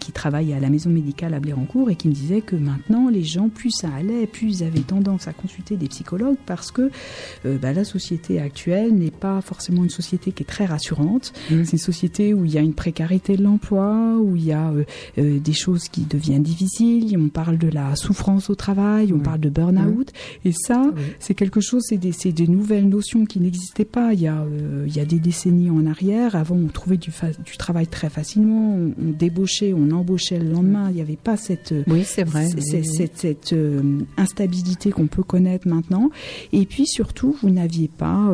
qui 0.00 0.12
travaille 0.12 0.52
à 0.52 0.60
la 0.60 0.70
maison 0.70 0.90
médicale 0.90 1.34
à 1.34 1.40
Blérancourt 1.40 1.90
et 1.90 1.96
qui 1.96 2.08
me 2.08 2.12
disait 2.12 2.40
que 2.40 2.56
maintenant 2.56 3.08
les 3.08 3.24
gens 3.24 3.48
plus 3.48 3.70
ça 3.70 3.88
allait, 3.96 4.26
plus 4.26 4.60
ils 4.60 4.64
avaient 4.64 4.80
tendance 4.80 5.28
à 5.28 5.32
consulter 5.32 5.76
des 5.76 5.88
psychologues 5.88 6.36
parce 6.46 6.70
que 6.70 6.90
euh, 7.44 7.58
bah, 7.58 7.72
la 7.72 7.84
société 7.84 8.40
actuelle 8.40 8.94
n'est 8.94 9.10
pas 9.10 9.40
forcément 9.40 9.82
une 9.84 9.90
société 9.90 10.32
qui 10.32 10.42
est 10.42 10.46
très 10.46 10.64
rassurante. 10.66 11.32
C'est 11.48 11.72
une 11.72 11.78
société 11.78 12.34
où 12.34 12.44
il 12.44 12.52
y 12.52 12.58
a 12.58 12.60
une 12.62 12.74
précarité 12.74 13.36
de 13.36 13.42
l'emploi, 13.42 13.65
où 13.74 14.36
il 14.36 14.44
y 14.46 14.52
a 14.52 14.70
euh, 14.70 14.84
euh, 15.18 15.38
des 15.38 15.52
choses 15.52 15.88
qui 15.88 16.02
deviennent 16.02 16.42
difficiles. 16.42 17.16
On 17.18 17.28
parle 17.28 17.58
de 17.58 17.68
la 17.68 17.96
souffrance 17.96 18.50
au 18.50 18.54
travail, 18.54 19.12
on 19.12 19.18
parle 19.18 19.40
de 19.40 19.48
burn-out. 19.48 20.12
Et 20.44 20.52
ça, 20.52 20.92
c'est 21.18 21.34
quelque 21.34 21.60
chose, 21.60 21.82
c'est 21.88 21.96
des, 22.32 22.46
nouvelles 22.46 22.88
notions 22.88 23.24
qui 23.26 23.40
n'existaient 23.40 23.84
pas 23.84 24.12
il 24.12 24.20
y, 24.20 24.26
a, 24.28 24.40
euh, 24.42 24.84
il 24.86 24.94
y 24.96 25.00
a 25.00 25.04
des 25.04 25.18
décennies 25.18 25.70
en 25.70 25.86
arrière. 25.86 26.36
Avant, 26.36 26.56
on 26.56 26.68
trouvait 26.68 26.96
du, 26.96 27.10
travail 27.58 27.86
très 27.86 28.08
facilement, 28.10 28.74
on, 28.76 28.92
on 29.02 29.10
débauchait, 29.10 29.72
on 29.74 29.90
embauchait 29.90 30.38
le 30.38 30.50
lendemain. 30.50 30.88
Il 30.90 30.96
n'y 30.96 31.00
avait 31.00 31.16
pas 31.16 31.36
cette, 31.36 31.74
Oui, 31.86 32.02
c'est 32.04 32.24
vrai. 32.24 32.46
c- 32.46 32.54
Oui, 32.56 32.62
c- 32.62 32.76
oui. 32.82 32.84
cette, 32.96 33.18
cette, 33.18 33.52
euh, 33.52 34.00
instabilité 34.16 34.90
qu'on 34.90 35.06
peut 35.06 35.22
connaître 35.22 35.66
maintenant. 35.68 36.10
Et 36.52 36.66
puis 36.66 36.86
surtout, 36.86 37.36
vous 37.42 37.50
n'aviez 37.50 37.88
pas 37.88 38.32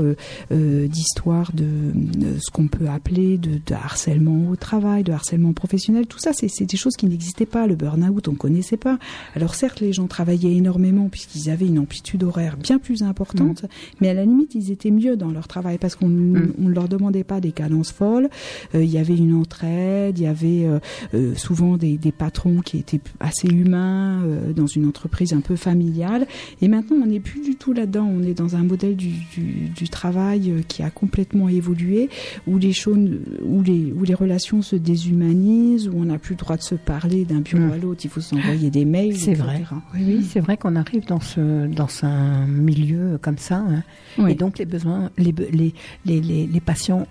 d'histoire 0.50 1.52
de, 1.54 1.64
de 1.94 2.38
ce 2.40 2.50
qu'on 2.50 2.68
peut 2.68 2.88
appeler 2.88 3.38
de, 3.38 3.52
de 3.64 3.74
harcèlement 3.74 4.48
au 4.50 4.56
travail, 4.56 5.02
de 5.04 5.12
harcèlement 5.12 5.21
professionnel. 5.54 6.06
Tout 6.06 6.18
ça, 6.18 6.32
c'est 6.32 6.64
des 6.64 6.76
choses 6.76 6.96
qui 6.96 7.06
n'existaient 7.06 7.46
pas. 7.46 7.66
Le 7.66 7.74
burn-out, 7.74 8.28
on 8.28 8.34
connaissait 8.34 8.76
pas. 8.76 8.98
Alors 9.34 9.54
certes, 9.54 9.80
les 9.80 9.92
gens 9.92 10.06
travaillaient 10.06 10.54
énormément 10.54 11.08
puisqu'ils 11.08 11.50
avaient 11.50 11.66
une 11.66 11.78
amplitude 11.78 12.22
horaire 12.24 12.56
bien 12.56 12.78
plus 12.78 13.02
importante, 13.02 13.64
mais 14.00 14.08
à 14.08 14.14
la 14.14 14.24
limite, 14.24 14.54
ils 14.54 14.70
étaient 14.70 14.90
mieux 14.90 15.16
dans 15.16 15.30
leur 15.30 15.48
travail 15.48 15.78
parce 15.78 15.96
qu'on 15.96 16.06
on 16.06 16.68
ne 16.68 16.72
leur 16.72 16.88
demandait 16.88 17.24
pas 17.24 17.40
des 17.40 17.52
cadences 17.52 17.92
folles. 17.92 18.28
Euh, 18.74 18.82
Il 18.82 18.90
y 18.90 18.98
avait 18.98 19.16
une 19.16 19.34
entraide, 19.34 20.18
il 20.18 20.24
y 20.24 20.26
avait 20.26 20.64
euh, 20.66 20.78
euh, 21.14 21.34
souvent 21.34 21.76
des, 21.76 21.98
des 21.98 22.12
patrons 22.12 22.60
qui 22.60 22.78
étaient 22.78 23.00
assez 23.20 23.48
humains 23.48 24.22
euh, 24.24 24.52
dans 24.52 24.66
une 24.66 24.86
entreprise 24.86 25.32
un 25.32 25.40
peu 25.40 25.56
familiale. 25.56 26.26
Et 26.60 26.68
maintenant, 26.68 26.96
on 27.02 27.06
n'est 27.06 27.20
plus 27.20 27.40
du 27.40 27.56
tout 27.56 27.72
là-dedans. 27.72 28.06
On 28.06 28.22
est 28.22 28.34
dans 28.34 28.56
un 28.56 28.64
modèle 28.64 28.96
du, 28.96 29.12
du, 29.34 29.68
du 29.74 29.88
travail 29.88 30.64
qui 30.68 30.82
a 30.82 30.90
complètement 30.90 31.48
évolué, 31.48 32.08
où 32.46 32.58
les 32.58 32.72
choses, 32.72 32.98
où 33.44 33.62
les, 33.62 33.92
où 33.92 34.04
les 34.04 34.14
relations 34.14 34.62
se 34.62 34.76
où 35.16 36.00
on 36.00 36.04
n'a 36.06 36.18
plus 36.18 36.34
le 36.34 36.38
droit 36.38 36.56
de 36.56 36.62
se 36.62 36.74
parler 36.74 37.24
d'un 37.24 37.40
bureau 37.40 37.62
Mm. 37.66 37.72
à 37.72 37.76
l'autre. 37.76 38.00
Il 38.04 38.10
faut 38.10 38.20
s'envoyer 38.20 38.70
des 38.70 38.84
mails. 38.84 39.16
C'est 39.16 39.34
vrai. 39.34 39.62
Oui, 39.94 40.04
oui, 40.06 40.24
c'est 40.28 40.40
vrai 40.40 40.56
qu'on 40.56 40.76
arrive 40.76 41.06
dans 41.06 41.20
ce 41.20 41.66
dans 41.66 41.88
un 42.02 42.46
milieu 42.46 43.18
comme 43.20 43.38
ça, 43.38 43.56
hein. 43.58 43.82
Oui. 44.18 44.32
et 44.32 44.34
donc 44.34 44.58
les 44.58 44.64
besoins, 44.66 45.10
les 45.18 45.32
les 45.52 45.74
les, 46.04 46.20
les, 46.20 46.46
les 46.46 46.60
patients 46.60 47.06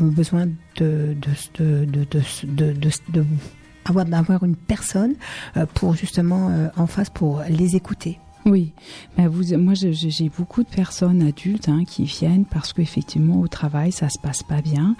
ont 0.00 0.06
besoin 0.06 0.46
de 0.46 0.54
de 0.78 1.14
de 1.58 1.84
de 1.84 2.04
de, 2.04 2.24
de, 2.44 2.72
de- 2.72 3.12
de 3.20 3.24
avoir 3.84 4.04
d'avoir 4.04 4.44
une 4.44 4.56
personne 4.56 5.14
euh, 5.56 5.66
pour 5.74 5.94
justement 5.94 6.50
euh, 6.50 6.68
en 6.76 6.86
face 6.86 7.10
pour 7.10 7.42
les 7.48 7.76
écouter. 7.76 8.18
Oui, 8.50 8.72
ben 9.16 9.28
vous, 9.28 9.56
moi 9.58 9.74
j'ai 9.74 10.28
beaucoup 10.36 10.64
de 10.64 10.68
personnes 10.68 11.22
adultes 11.22 11.68
hein, 11.68 11.84
qui 11.86 12.02
viennent 12.02 12.44
parce 12.44 12.72
qu'effectivement 12.72 13.38
au 13.38 13.46
travail 13.46 13.92
ça 13.92 14.08
se 14.08 14.18
passe 14.18 14.42
pas 14.42 14.60
bien. 14.60 14.96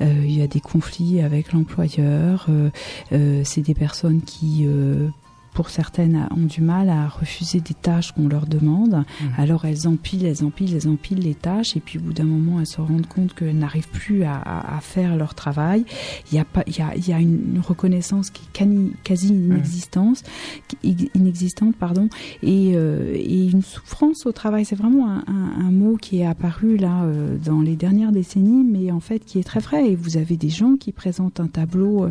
Euh, 0.00 0.22
il 0.24 0.34
y 0.34 0.40
a 0.40 0.46
des 0.46 0.60
conflits 0.60 1.20
avec 1.20 1.52
l'employeur. 1.52 2.46
euh, 2.48 2.70
euh, 3.12 3.42
c'est 3.44 3.60
des 3.60 3.74
personnes 3.74 4.22
qui 4.22 4.64
euh, 4.66 5.08
pour 5.54 5.70
certaines 5.70 6.28
ont 6.36 6.44
du 6.46 6.60
mal 6.60 6.90
à 6.90 7.08
refuser 7.08 7.60
des 7.60 7.74
tâches 7.74 8.12
qu'on 8.12 8.28
leur 8.28 8.46
demande. 8.46 9.04
Alors 9.38 9.64
elles 9.64 9.88
empilent, 9.88 10.26
elles 10.26 10.44
empilent, 10.44 10.74
elles 10.74 10.88
empilent 10.88 11.20
les 11.20 11.34
tâches 11.34 11.76
et 11.76 11.80
puis 11.80 11.98
au 11.98 12.02
bout 12.02 12.12
d'un 12.12 12.24
moment 12.24 12.60
elles 12.60 12.66
se 12.66 12.80
rendent 12.80 13.06
compte 13.06 13.32
qu'elles 13.34 13.56
n'arrivent 13.56 13.88
plus 13.88 14.24
à, 14.24 14.34
à- 14.34 14.76
à 14.76 14.80
faire 14.80 15.16
leur 15.16 15.34
travail. 15.34 15.84
Il 16.30 16.36
y 16.36 16.38
a 16.40 16.44
pas, 16.44 16.64
il 16.66 16.76
y 16.76 16.82
a, 16.82 16.94
il 16.96 17.08
y 17.08 17.12
a 17.12 17.20
une 17.20 17.60
reconnaissance 17.66 18.30
qui 18.30 18.42
est 18.60 18.88
quasi 19.04 19.28
inexistante, 19.28 20.22
qui- 20.68 21.10
inexistante 21.14 21.76
pardon, 21.76 22.08
et, 22.42 22.72
euh, 22.74 23.14
et 23.14 23.46
une 23.48 23.62
souffrance 23.62 24.26
au 24.26 24.32
travail. 24.32 24.64
C'est 24.64 24.76
vraiment 24.76 25.08
un, 25.08 25.18
un- 25.28 25.66
un 25.66 25.70
mot 25.70 25.96
qui 25.96 26.20
est 26.20 26.26
apparu 26.26 26.76
là 26.76 27.04
euh, 27.04 27.36
dans 27.44 27.60
les 27.60 27.76
dernières 27.76 28.12
décennies, 28.12 28.64
mais 28.64 28.90
en 28.90 29.00
fait 29.00 29.20
qui 29.24 29.38
est 29.38 29.44
très 29.44 29.60
vrai. 29.60 29.90
Et 29.90 29.94
vous 29.96 30.16
avez 30.16 30.36
des 30.36 30.48
gens 30.50 30.74
qui 30.76 30.90
présentent 30.92 31.38
un 31.40 31.46
tableau 31.46 32.08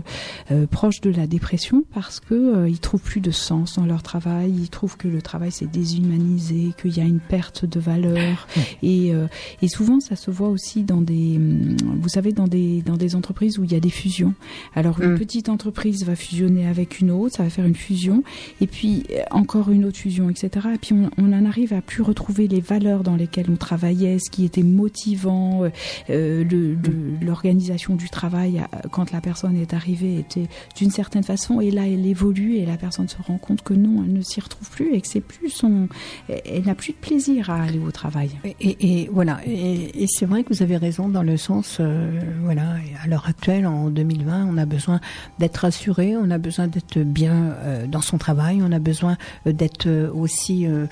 euh, 0.51 0.65
proche 0.67 1.01
de 1.01 1.09
la 1.11 1.27
dépression 1.27 1.83
parce 1.93 2.19
que 2.21 2.67
ils 2.69 2.79
trouvent 2.79 3.01
plus 3.01 3.19
de 3.21 3.31
sens 3.33 3.75
dans 3.75 3.85
leur 3.85 4.01
travail, 4.03 4.51
ils 4.51 4.69
trouvent 4.69 4.97
que 4.97 5.07
le 5.07 5.21
travail 5.21 5.51
s'est 5.51 5.65
déshumanisé, 5.67 6.73
qu'il 6.81 6.95
y 6.95 7.01
a 7.01 7.03
une 7.05 7.19
perte 7.19 7.65
de 7.65 7.79
valeur. 7.79 8.47
Et, 8.81 9.13
euh, 9.13 9.27
et 9.61 9.67
souvent, 9.67 9.99
ça 9.99 10.15
se 10.15 10.31
voit 10.31 10.49
aussi 10.49 10.83
dans 10.83 11.01
des, 11.01 11.35
hum, 11.37 11.75
vous 12.01 12.09
savez, 12.09 12.31
dans 12.31 12.47
des 12.47 12.81
dans 12.81 12.97
des 12.97 13.15
entreprises 13.15 13.57
où 13.59 13.63
il 13.63 13.71
y 13.71 13.75
a 13.75 13.79
des 13.79 13.89
fusions. 13.89 14.33
Alors 14.75 15.01
une 15.01 15.13
Mm. 15.13 15.17
petite 15.19 15.49
entreprise 15.49 16.03
va 16.05 16.15
fusionner 16.15 16.67
avec 16.67 16.99
une 16.99 17.11
autre, 17.11 17.35
ça 17.37 17.43
va 17.43 17.49
faire 17.49 17.65
une 17.65 17.75
fusion, 17.75 18.23
et 18.61 18.67
puis 18.67 19.03
euh, 19.11 19.21
encore 19.31 19.69
une 19.71 19.85
autre 19.85 19.97
fusion, 19.97 20.29
etc. 20.29 20.67
Et 20.75 20.77
puis 20.77 20.93
on, 20.93 21.09
on 21.17 21.33
en 21.33 21.45
arrive 21.45 21.73
à 21.73 21.81
plus 21.81 22.01
retrouver 22.03 22.47
les 22.47 22.61
valeurs 22.61 23.03
dans 23.03 23.15
lesquelles 23.15 23.47
on 23.49 23.55
travaillait, 23.55 24.17
ce 24.19 24.29
qui 24.29 24.45
était 24.45 24.63
motivant, 24.63 25.63
euh, 25.63 25.69
euh, 26.09 26.43
le- 26.43 26.73
le- 26.75 27.25
l'organisation 27.25 27.95
du 27.95 28.09
travail 28.09 28.61
quand 28.91 29.11
la 29.11 29.21
personne 29.21 29.55
est 29.57 29.73
arrivée 29.73 30.19
était 30.19 30.47
d'une 30.77 30.91
certaine 30.91 31.23
façon, 31.23 31.61
et 31.61 31.71
là 31.71 31.87
elle 31.87 32.05
évolue 32.05 32.55
et 32.55 32.65
la 32.65 32.77
personne 32.77 33.07
se 33.07 33.21
rend 33.23 33.37
compte 33.37 33.61
que 33.63 33.73
non, 33.73 34.03
elle 34.05 34.13
ne 34.13 34.21
s'y 34.21 34.39
retrouve 34.39 34.69
plus 34.69 34.93
et 34.93 35.01
que 35.01 35.07
c'est 35.07 35.21
plus 35.21 35.49
son, 35.49 35.87
elle 36.27 36.63
n'a 36.65 36.75
plus 36.75 36.91
de 36.93 36.97
plaisir 36.97 37.49
à 37.49 37.63
aller 37.63 37.79
au 37.79 37.91
travail. 37.91 38.31
Et, 38.43 38.55
et- 38.59 39.01
et 39.03 39.09
voilà, 39.11 39.39
et, 39.45 40.03
et 40.03 40.07
c'est 40.07 40.25
vrai 40.25 40.43
que 40.43 40.53
vous 40.53 40.61
avez 40.61 40.77
raison 40.77 41.07
dans 41.09 41.23
le 41.23 41.37
sens, 41.37 41.77
euh, 41.79 42.19
voilà, 42.43 42.75
à 43.03 43.07
l'heure 43.07 43.25
actuelle, 43.27 43.65
en 43.65 43.89
2020, 43.89 44.45
on 44.49 44.57
a 44.57 44.65
besoin 44.65 44.99
d'être 45.39 45.57
rassuré, 45.57 46.15
on 46.17 46.29
a 46.31 46.37
besoin 46.37 46.67
d'être 46.67 46.99
bien 46.99 47.33
euh, 47.63 47.87
dans 47.87 48.01
son 48.01 48.17
travail, 48.17 48.61
on 48.61 48.71
a 48.71 48.79
besoin 48.79 49.17
euh, 49.47 49.53
d'être 49.53 49.89
aussi, 50.13 50.65
euh, 50.67 50.85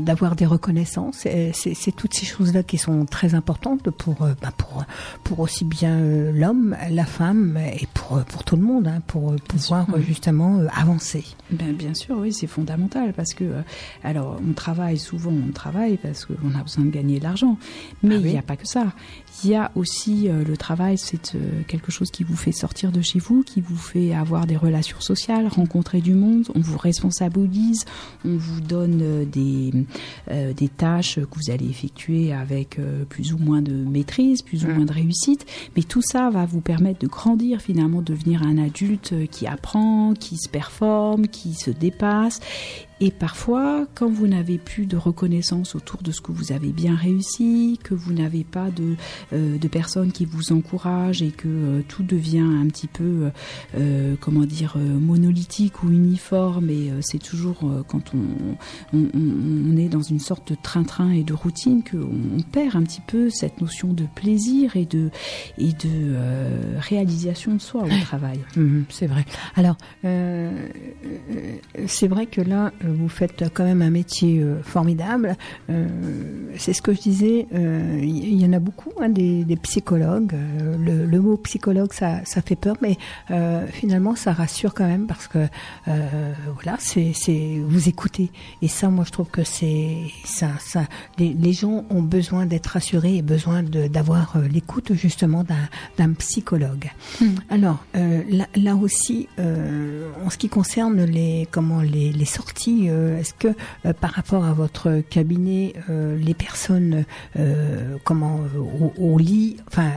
d'avoir 0.00 0.36
des 0.36 0.46
reconnaissances. 0.46 1.26
C'est 1.52 1.92
toutes 1.96 2.14
ces 2.14 2.26
choses-là 2.26 2.62
qui 2.62 2.78
sont 2.78 3.04
très 3.06 3.34
importantes 3.34 3.90
pour, 3.90 4.14
bah, 4.42 4.52
pour, 4.56 4.84
pour 5.24 5.40
aussi 5.40 5.64
bien 5.64 5.98
l'homme, 6.32 6.76
la 6.90 7.04
femme 7.04 7.58
et 7.58 7.86
pour, 7.94 8.22
pour 8.24 8.44
tout 8.44 8.56
le 8.56 8.62
monde, 8.62 8.86
hein, 8.88 9.00
pour 9.06 9.34
pouvoir 9.48 9.86
justement 10.00 10.60
avancer. 10.74 11.24
Ben, 11.50 11.74
Bien 11.78 11.94
sûr, 11.94 12.16
oui, 12.18 12.32
c'est 12.32 12.46
fondamental 12.48 13.12
parce 13.12 13.34
que, 13.34 13.44
euh, 13.44 13.60
alors, 14.02 14.38
on 14.46 14.52
travaille 14.52 14.98
souvent, 14.98 15.32
on 15.32 15.52
travaille 15.52 15.96
parce 15.96 16.24
qu'on 16.26 16.54
a 16.58 16.62
besoin 16.62 16.84
de 16.84 16.90
gagner 16.90 17.18
de 17.20 17.24
l'argent, 17.24 17.56
mais 18.02 18.16
Ah 18.16 18.18
il 18.18 18.24
oui. 18.24 18.30
n'y 18.32 18.38
a 18.38 18.42
pas 18.42 18.56
que 18.56 18.66
ça. 18.66 18.92
Il 19.44 19.50
y 19.50 19.54
a 19.54 19.70
aussi 19.76 20.28
euh, 20.28 20.44
le 20.44 20.56
travail, 20.56 20.98
c'est 20.98 21.34
euh, 21.34 21.62
quelque 21.68 21.92
chose 21.92 22.10
qui 22.10 22.24
vous 22.24 22.36
fait 22.36 22.52
sortir 22.52 22.90
de 22.90 23.00
chez 23.00 23.18
vous, 23.18 23.42
qui 23.42 23.60
vous 23.60 23.76
fait 23.76 24.12
avoir 24.12 24.46
des 24.46 24.56
relations 24.56 25.00
sociales, 25.00 25.46
rencontrer 25.46 26.00
du 26.00 26.14
monde, 26.14 26.48
on 26.54 26.60
vous 26.60 26.76
responsabilise, 26.76 27.84
on 28.24 28.36
vous 28.36 28.60
donne 28.60 29.00
euh, 29.02 29.24
des, 29.24 29.72
des 30.54 30.68
tâches 30.68 31.16
que 31.16 31.36
vous 31.36 31.50
allez 31.50 31.68
effectuer 31.68 32.32
avec 32.32 32.78
plus 33.08 33.32
ou 33.32 33.38
moins 33.38 33.62
de 33.62 33.72
maîtrise, 33.72 34.42
plus 34.42 34.64
ou 34.64 34.68
moins 34.68 34.84
de 34.84 34.92
réussite, 34.92 35.46
mais 35.76 35.82
tout 35.82 36.02
ça 36.02 36.30
va 36.30 36.44
vous 36.44 36.60
permettre 36.60 37.00
de 37.00 37.06
grandir 37.06 37.60
finalement, 37.60 38.02
devenir 38.02 38.42
un 38.42 38.58
adulte 38.58 39.14
qui 39.30 39.46
apprend, 39.46 40.14
qui 40.14 40.36
se 40.36 40.48
performe, 40.48 41.28
qui 41.28 41.54
se 41.54 41.70
dépasse. 41.70 42.40
Et 43.00 43.12
parfois, 43.12 43.86
quand 43.94 44.10
vous 44.10 44.26
n'avez 44.26 44.58
plus 44.58 44.86
de 44.86 44.96
reconnaissance 44.96 45.76
autour 45.76 46.02
de 46.02 46.10
ce 46.10 46.20
que 46.20 46.32
vous 46.32 46.52
avez 46.52 46.72
bien 46.72 46.96
réussi, 46.96 47.78
que 47.84 47.94
vous 47.94 48.12
n'avez 48.12 48.42
pas 48.42 48.70
de, 48.70 48.96
euh, 49.32 49.56
de 49.56 49.68
personnes 49.68 50.10
qui 50.10 50.24
vous 50.24 50.52
encouragent 50.52 51.22
et 51.22 51.30
que 51.30 51.48
euh, 51.48 51.82
tout 51.86 52.02
devient 52.02 52.40
un 52.40 52.66
petit 52.66 52.88
peu, 52.88 53.30
euh, 53.76 54.16
comment 54.20 54.44
dire, 54.44 54.76
monolithique 54.78 55.84
ou 55.84 55.90
uniforme, 55.90 56.70
et 56.70 56.90
c'est 57.00 57.22
toujours 57.22 57.60
quand 57.86 58.12
on, 58.14 58.96
on, 58.96 59.76
est 59.76 59.88
dans 59.88 60.02
une 60.02 60.18
sorte 60.18 60.50
de 60.50 60.56
train-train 60.60 61.10
et 61.10 61.22
de 61.22 61.34
routine 61.34 61.84
qu'on 61.84 61.98
on 61.98 62.42
perd 62.42 62.76
un 62.76 62.82
petit 62.82 63.00
peu 63.00 63.30
cette 63.30 63.60
notion 63.60 63.92
de 63.92 64.04
plaisir 64.14 64.76
et 64.76 64.86
de, 64.86 65.10
et 65.58 65.72
de 65.72 66.16
réalisation 66.78 67.54
de 67.54 67.60
soi 67.60 67.84
au 67.84 68.00
travail. 68.02 68.40
Mhm, 68.56 68.84
c'est 68.88 69.06
vrai. 69.06 69.24
Alors, 69.54 69.76
c'est 71.86 72.08
vrai 72.08 72.26
que 72.26 72.40
là, 72.40 72.72
vous 72.92 73.08
faites 73.08 73.44
quand 73.54 73.64
même 73.64 73.82
un 73.82 73.90
métier 73.90 74.40
euh, 74.40 74.62
formidable. 74.62 75.36
Euh, 75.70 75.86
c'est 76.56 76.72
ce 76.72 76.82
que 76.82 76.92
je 76.92 77.00
disais. 77.00 77.46
euh, 77.54 77.98
Il 78.02 78.40
y, 78.40 78.46
en 78.46 78.52
a 78.52 78.58
beaucoup, 78.58 78.90
hein, 79.00 79.08
des, 79.08 79.44
des 79.44 79.56
psychologues. 79.56 80.34
Euh, 80.34 80.76
le, 80.78 81.06
le 81.06 81.20
mot 81.20 81.36
psychologue, 81.38 81.92
ça, 81.92 82.20
ça 82.24 82.42
fait 82.42 82.56
peur, 82.56 82.76
mais 82.82 82.96
euh, 83.30 83.66
finalement, 83.68 84.14
ça 84.14 84.32
rassure 84.32 84.74
quand 84.74 84.86
même 84.86 85.06
parce 85.06 85.28
que 85.28 85.46
euh, 85.88 86.32
voilà, 86.54 86.76
c'est, 86.78 87.12
vous 87.66 87.88
écoutez. 87.88 88.30
Et 88.62 88.68
ça, 88.68 88.88
moi, 88.88 89.04
je 89.06 89.10
trouve 89.12 89.28
que 89.28 89.44
c'est 89.44 89.96
ça, 90.24 90.48
ça. 90.60 90.84
Les, 91.18 91.34
les 91.34 91.52
gens 91.52 91.84
ont 91.90 92.02
besoin 92.02 92.46
d'être 92.46 92.68
rassurés 92.68 93.16
et 93.16 93.22
besoin 93.22 93.62
d'avoir 93.62 94.36
euh, 94.36 94.46
l'écoute 94.48 94.92
justement 94.94 95.44
d'un, 95.44 96.12
psychologue. 96.14 96.90
Alors 97.50 97.84
euh, 97.96 98.22
là, 98.30 98.46
là 98.56 98.74
aussi, 98.76 99.28
euh, 99.38 100.10
en 100.24 100.30
ce 100.30 100.38
qui 100.38 100.48
concerne 100.48 101.04
les 101.04 101.46
comment 101.50 101.80
les, 101.80 102.12
les 102.12 102.24
sorties, 102.24 102.77
euh, 102.86 103.18
est-ce 103.18 103.34
que 103.34 103.48
euh, 103.48 103.92
par 103.92 104.12
rapport 104.12 104.44
à 104.44 104.52
votre 104.52 105.00
cabinet, 105.00 105.74
euh, 105.90 106.16
les 106.16 106.34
personnes 106.34 107.04
comment 108.04 108.40
au, 108.98 109.18
lit, 109.18 109.56
enfin 109.68 109.90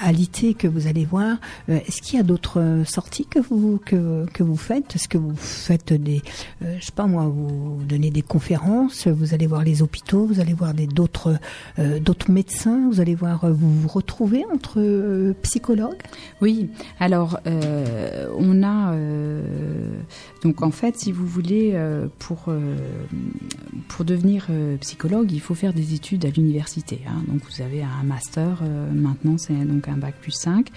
à 0.00 0.12
l'IT 0.12 0.56
que 0.56 0.68
vous 0.68 0.86
allez 0.86 1.04
voir, 1.04 1.38
est-ce 1.68 2.02
qu'il 2.02 2.16
y 2.16 2.20
a 2.20 2.22
d'autres 2.22 2.82
sorties 2.86 3.26
que 3.26 3.38
vous 3.38 3.80
que, 3.84 4.42
vous 4.42 4.56
faites? 4.56 4.94
Est-ce 4.96 5.08
que 5.08 5.18
vous 5.18 5.36
faites 5.36 5.92
des, 5.92 6.22
je 6.60 6.84
sais 6.84 6.92
pas 6.94 7.06
moi, 7.06 7.24
vous 7.24 7.80
donnez 7.88 8.10
des 8.10 8.22
conférences, 8.22 9.06
vous 9.06 9.34
allez 9.34 9.46
voir 9.46 9.64
les 9.64 9.82
hôpitaux, 9.82 10.26
vous 10.26 10.40
allez 10.40 10.54
voir 10.54 10.74
d'autres 10.74 11.38
d'autres 12.00 12.30
médecins, 12.30 12.88
vous 12.90 13.00
allez 13.00 13.14
voir, 13.14 13.46
vous 13.50 13.72
vous 13.72 13.88
retrouvez 13.88 14.44
entre 14.52 15.32
psychologues? 15.42 16.02
Oui, 16.40 16.70
alors 17.00 17.40
on 17.46 18.62
a 18.62 18.94
donc 20.42 20.62
en 20.62 20.70
fait, 20.70 20.98
si 20.98 21.12
vous 21.12 21.26
voulez, 21.26 21.78
pour 22.22 22.44
euh, 22.48 22.76
pour 23.88 24.04
devenir 24.04 24.46
euh, 24.50 24.76
psychologue, 24.78 25.32
il 25.32 25.40
faut 25.40 25.54
faire 25.54 25.72
des 25.74 25.94
études 25.94 26.24
à 26.24 26.30
l'université. 26.30 27.00
hein. 27.08 27.22
Donc 27.28 27.40
vous 27.50 27.62
avez 27.62 27.82
un 27.82 28.04
master 28.04 28.60
euh, 28.62 28.90
maintenant, 28.92 29.36
c'est 29.38 29.54
donc 29.64 29.88
un 29.88 29.96
bac 29.96 30.14
plus 30.20 30.32
5. 30.32 30.68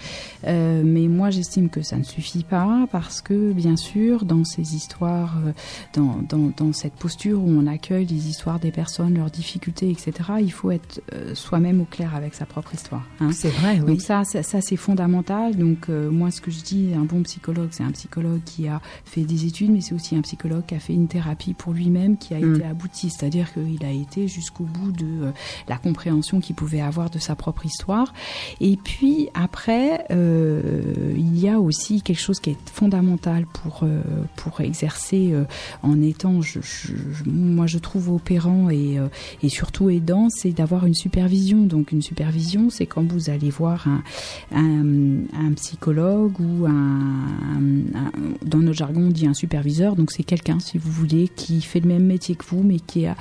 Euh, 0.46 0.82
mais 0.84 1.06
moi, 1.08 1.30
j'estime 1.30 1.68
que 1.70 1.82
ça 1.82 1.96
ne 1.96 2.02
suffit 2.02 2.42
pas 2.44 2.86
parce 2.90 3.22
que 3.22 3.52
bien 3.52 3.76
sûr, 3.76 4.24
dans 4.24 4.44
ces 4.44 4.74
histoires, 4.74 5.38
dans, 5.94 6.18
dans 6.28 6.52
dans 6.56 6.72
cette 6.72 6.94
posture 6.94 7.40
où 7.42 7.48
on 7.48 7.66
accueille 7.66 8.06
les 8.06 8.28
histoires 8.28 8.58
des 8.58 8.72
personnes, 8.72 9.14
leurs 9.14 9.30
difficultés, 9.30 9.90
etc. 9.90 10.12
Il 10.40 10.52
faut 10.52 10.70
être 10.72 11.00
soi-même 11.34 11.80
au 11.80 11.84
clair 11.84 12.14
avec 12.14 12.34
sa 12.34 12.44
propre 12.46 12.74
histoire. 12.74 13.04
hein. 13.20 13.30
C'est 13.32 13.50
vrai, 13.50 13.78
oui. 13.80 13.86
Donc 13.86 14.00
ça, 14.00 14.24
ça, 14.24 14.42
ça, 14.42 14.60
c'est 14.60 14.76
fondamental. 14.76 15.54
Donc 15.56 15.88
moi, 15.88 16.30
ce 16.30 16.40
que 16.40 16.50
je 16.50 16.60
dis, 16.60 16.90
un 16.94 17.04
bon 17.04 17.22
psychologue, 17.22 17.68
c'est 17.70 17.84
un 17.84 17.92
psychologue 17.92 18.40
qui 18.44 18.66
a 18.68 18.80
fait 19.04 19.22
des 19.22 19.46
études, 19.46 19.70
mais 19.70 19.80
c'est 19.80 19.94
aussi 19.94 20.16
un 20.16 20.22
psychologue 20.22 20.64
qui 20.66 20.74
a 20.74 20.80
fait 20.80 20.92
une 20.94 21.06
thérapie 21.08 21.35
pour 21.54 21.72
lui-même, 21.72 22.16
qui 22.16 22.34
a 22.34 22.38
Mm. 22.40 22.54
été 22.56 22.64
abouti, 22.64 23.10
c'est-à-dire 23.10 23.52
qu'il 23.52 23.84
a 23.84 23.90
été 23.90 24.28
jusqu'au 24.28 24.64
bout 24.64 24.92
de 24.92 25.04
euh, 25.04 25.30
la 25.68 25.76
compréhension 25.78 26.40
qu'il 26.40 26.54
pouvait 26.56 26.80
avoir 26.80 27.10
de 27.10 27.18
sa 27.18 27.34
propre 27.34 27.64
histoire. 27.66 28.12
Et 28.60 28.76
puis 28.76 29.28
après, 29.34 30.04
euh, 30.10 31.12
il 31.16 31.38
y 31.38 31.48
a 31.48 31.60
aussi 31.60 32.02
quelque 32.02 32.20
chose 32.20 32.40
qui 32.40 32.50
est 32.50 32.68
fondamental 32.70 33.46
pour 33.46 33.80
euh, 33.82 34.02
pour 34.36 34.60
exercer 34.60 35.30
euh, 35.32 35.44
en 35.82 36.00
étant, 36.02 36.40
je, 36.42 36.60
je- 36.60 36.92
je- 37.12 37.28
moi, 37.30 37.66
je 37.66 37.78
trouve 37.78 38.10
opérant 38.10 38.70
et 38.70 38.98
et 39.42 39.48
surtout 39.48 39.90
aidant, 39.90 40.28
c'est 40.30 40.52
d'avoir 40.52 40.86
une 40.86 40.94
supervision. 40.94 41.62
Donc 41.64 41.92
une 41.92 42.02
supervision, 42.02 42.70
c'est 42.70 42.86
quand 42.86 43.04
vous 43.10 43.30
allez 43.30 43.50
voir 43.50 43.86
un, 43.88 44.02
un, 44.52 45.24
un 45.38 45.52
psychologue 45.54 46.38
ou 46.40 46.66
un, 46.66 46.70
un- 46.72 47.98
un- 47.98 48.12
dans 48.44 48.58
notre 48.58 48.76
jargon 48.78 49.02
on 49.06 49.10
dit 49.10 49.26
un 49.26 49.34
superviseur. 49.34 49.96
Donc 49.96 50.10
c'est 50.12 50.22
quelqu'un, 50.22 50.58
si 50.60 50.78
vous 50.78 50.90
voulez, 50.90 51.15
qui 51.24 51.60
fait 51.60 51.80
le 51.80 51.88
même 51.88 52.04
métier 52.04 52.34
que 52.34 52.44
vous, 52.46 52.62
mais 52.62 52.78
qui 52.78 53.06
a 53.06 53.16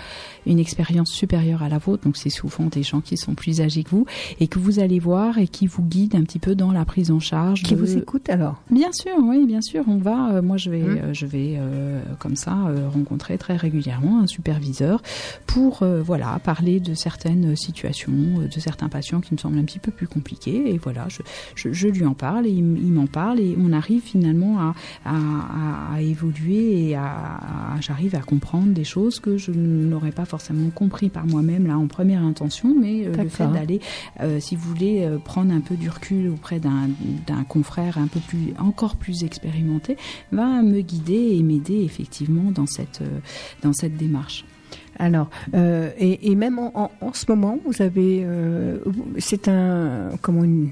une 0.45 0.59
expérience 0.59 1.09
supérieure 1.11 1.63
à 1.63 1.69
la 1.69 1.77
vôtre. 1.77 2.03
Donc 2.03 2.17
c'est 2.17 2.29
souvent 2.29 2.65
des 2.65 2.83
gens 2.83 3.01
qui 3.01 3.17
sont 3.17 3.35
plus 3.35 3.61
âgés 3.61 3.83
que 3.83 3.89
vous 3.91 4.05
et 4.39 4.47
que 4.47 4.59
vous 4.59 4.79
allez 4.79 4.99
voir 4.99 5.37
et 5.37 5.47
qui 5.47 5.67
vous 5.67 5.83
guident 5.83 6.15
un 6.15 6.23
petit 6.23 6.39
peu 6.39 6.55
dans 6.55 6.71
la 6.71 6.85
prise 6.85 7.11
en 7.11 7.19
charge. 7.19 7.63
Qui 7.63 7.75
de- 7.75 7.79
vous 7.79 7.97
écoute 7.97 8.29
alors 8.29 8.61
Bien 8.71 8.91
sûr, 8.91 9.13
oui, 9.21 9.45
bien 9.45 9.61
sûr. 9.61 9.83
On 9.87 9.97
va, 9.97 10.31
euh, 10.35 10.41
moi, 10.41 10.57
je 10.57 10.69
vais, 10.69 10.83
Hum. 10.83 10.97
euh, 11.01 11.13
je 11.13 11.25
vais 11.25 11.55
euh, 11.57 12.01
comme 12.19 12.35
ça 12.35 12.55
rencontrer 12.93 13.37
très 13.37 13.55
régulièrement 13.55 14.19
un 14.21 14.27
superviseur 14.27 15.01
pour, 15.47 15.83
voilà, 16.03 16.39
parler 16.43 16.79
de 16.79 16.93
certaines 16.93 17.55
situations, 17.55 18.11
de 18.13 18.59
certains 18.59 18.89
patients 18.89 19.21
qui 19.21 19.33
me 19.33 19.37
semblent 19.39 19.57
un 19.57 19.63
petit 19.63 19.79
peu 19.79 19.91
plus 19.91 20.07
compliqués. 20.07 20.73
Et 20.73 20.77
voilà, 20.77 21.07
je, 21.09 21.21
je, 21.55 21.71
je 21.73 21.87
lui 21.87 22.05
en 22.05 22.13
parle 22.13 22.45
et 22.45 22.51
il, 22.51 22.63
m'en 22.63 23.07
parle 23.07 23.39
et 23.39 23.57
on 23.59 23.71
arrive 23.73 24.01
finalement 24.03 24.59
à, 24.59 24.75
à, 25.05 25.15
à- 25.15 25.95
à 25.95 26.01
évoluer 26.01 26.89
et 26.89 26.95
à, 26.95 27.05
à- 27.05 27.81
j'arrive 27.81 28.15
à 28.15 28.19
comprendre 28.19 28.73
des 28.73 28.83
choses 28.83 29.19
que 29.19 29.37
je 29.37 29.51
n'aurais 29.51 30.11
pas 30.11 30.25
forcément 30.25 30.34
compris 30.71 31.09
par 31.09 31.25
moi-même 31.25 31.67
là 31.67 31.77
en 31.77 31.87
première 31.87 32.23
intention, 32.23 32.75
mais 32.79 33.05
euh, 33.05 33.11
le 33.23 33.29
fait 33.29 33.43
d'aller, 33.53 33.79
euh, 34.21 34.39
si 34.39 34.55
vous 34.55 34.67
voulez, 34.69 35.03
euh, 35.03 35.17
prendre 35.17 35.53
un 35.53 35.61
peu 35.61 35.75
du 35.75 35.89
recul 35.89 36.29
auprès 36.29 36.59
d'un 36.59 37.43
confrère 37.47 37.97
un 37.97 38.07
peu 38.07 38.19
plus, 38.19 38.53
encore 38.59 38.95
plus 38.95 39.23
expérimenté, 39.23 39.97
va 40.31 40.61
me 40.61 40.81
guider 40.81 41.35
et 41.37 41.43
m'aider 41.43 41.83
effectivement 41.83 42.51
dans 42.51 42.65
cette, 42.67 43.01
dans 43.61 43.73
cette 43.73 43.97
démarche. 43.97 44.45
Alors, 44.97 45.29
euh, 45.53 45.89
et, 45.97 46.31
et 46.31 46.35
même 46.35 46.57
en, 46.57 46.71
en- 46.73 46.91
en 47.01 47.13
ce 47.13 47.25
moment, 47.27 47.59
vous 47.65 47.81
avez, 47.81 48.21
euh, 48.23 48.77
c'est 49.17 49.47
un, 49.49 50.09
comment 50.21 50.43
une, 50.43 50.69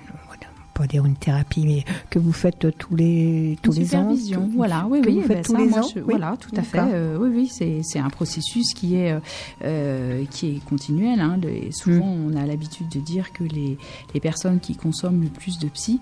pas 0.74 0.88
dire 0.88 1.06
une 1.06 1.16
thérapie, 1.16 1.64
mais 1.66 1.84
que 2.10 2.20
vous 2.20 2.32
faites 2.34 2.68
tous 2.78 2.96
les 2.96 3.58
tous 3.62 3.76
Une 3.76 3.84
les 3.84 3.96
ans. 3.96 4.16
que- 4.16 4.56
voilà, 4.56 4.88
oui, 4.90 5.02
que 5.02 5.08
oui, 5.10 5.16
vous 5.16 5.22
eh 5.24 5.28
faites 5.28 5.38
ben, 5.38 5.44
tous 5.44 5.52
ça, 5.54 5.58
les 5.60 5.68
moi, 5.68 5.80
ans. 5.80 5.88
je- 5.94 6.00
Oui. 6.00 6.06
voilà, 6.10 6.38
tout 6.40 6.52
à 6.56 6.62
fait. 6.64 6.80
Euh, 6.80 7.18
oui, 7.20 7.30
oui, 7.34 7.48
c'est 7.52 7.84
c'est 7.84 8.00
un 8.00 8.10
processus 8.10 8.74
qui 8.74 8.96
est 8.96 9.12
euh, 9.12 9.20
euh, 9.64 10.26
qui 10.32 10.48
est 10.56 10.66
continuel. 10.66 11.20
Hein, 11.20 11.40
souvent, 11.72 12.16
Mm. 12.16 12.34
on 12.34 12.36
a 12.36 12.46
l'habitude 12.46 12.90
de 12.90 13.00
dire 13.00 13.32
que 13.34 13.44
les 13.44 13.78
les 14.14 14.20
personnes 14.20 14.60
qui 14.60 14.76
consomment 14.76 15.22
le 15.24 15.30
plus 15.30 15.60
de 15.60 15.68
psy 15.68 16.00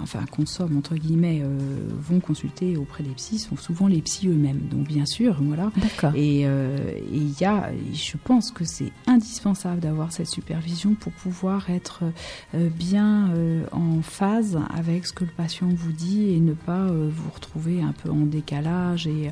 enfin 0.00 0.24
consomment 0.30 0.78
entre 0.78 0.94
guillemets 0.94 1.40
euh, 1.42 1.58
vont 2.00 2.20
consulter 2.20 2.76
auprès 2.76 3.02
des 3.02 3.10
psys 3.10 3.38
sont 3.38 3.56
souvent 3.56 3.86
les 3.86 4.02
psys 4.02 4.28
eux-mêmes. 4.28 4.60
Donc 4.70 4.86
bien 4.86 5.06
sûr 5.06 5.36
voilà. 5.40 5.70
D'accord. 5.76 6.12
et 6.14 6.42
euh, 6.44 6.98
il 7.12 7.38
y 7.38 7.44
a 7.44 7.70
je 7.92 8.16
pense 8.22 8.50
que 8.50 8.64
c'est 8.64 8.92
indispensable 9.06 9.80
d'avoir 9.80 10.12
cette 10.12 10.28
supervision 10.28 10.94
pour 10.94 11.12
pouvoir 11.12 11.70
être 11.70 12.04
euh, 12.54 12.68
bien 12.68 13.30
en 13.72 14.02
phase 14.02 14.58
avec 14.74 15.06
ce 15.06 15.12
que 15.12 15.24
le 15.24 15.30
patient 15.30 15.68
vous 15.68 15.92
dit 15.92 16.32
et 16.32 16.40
ne 16.40 16.54
pas 16.54 16.86
vous 16.86 17.30
retrouver 17.30 17.82
un 17.82 17.92
peu 17.92 18.10
en 18.10 18.26
décalage 18.26 19.06
et 19.06 19.30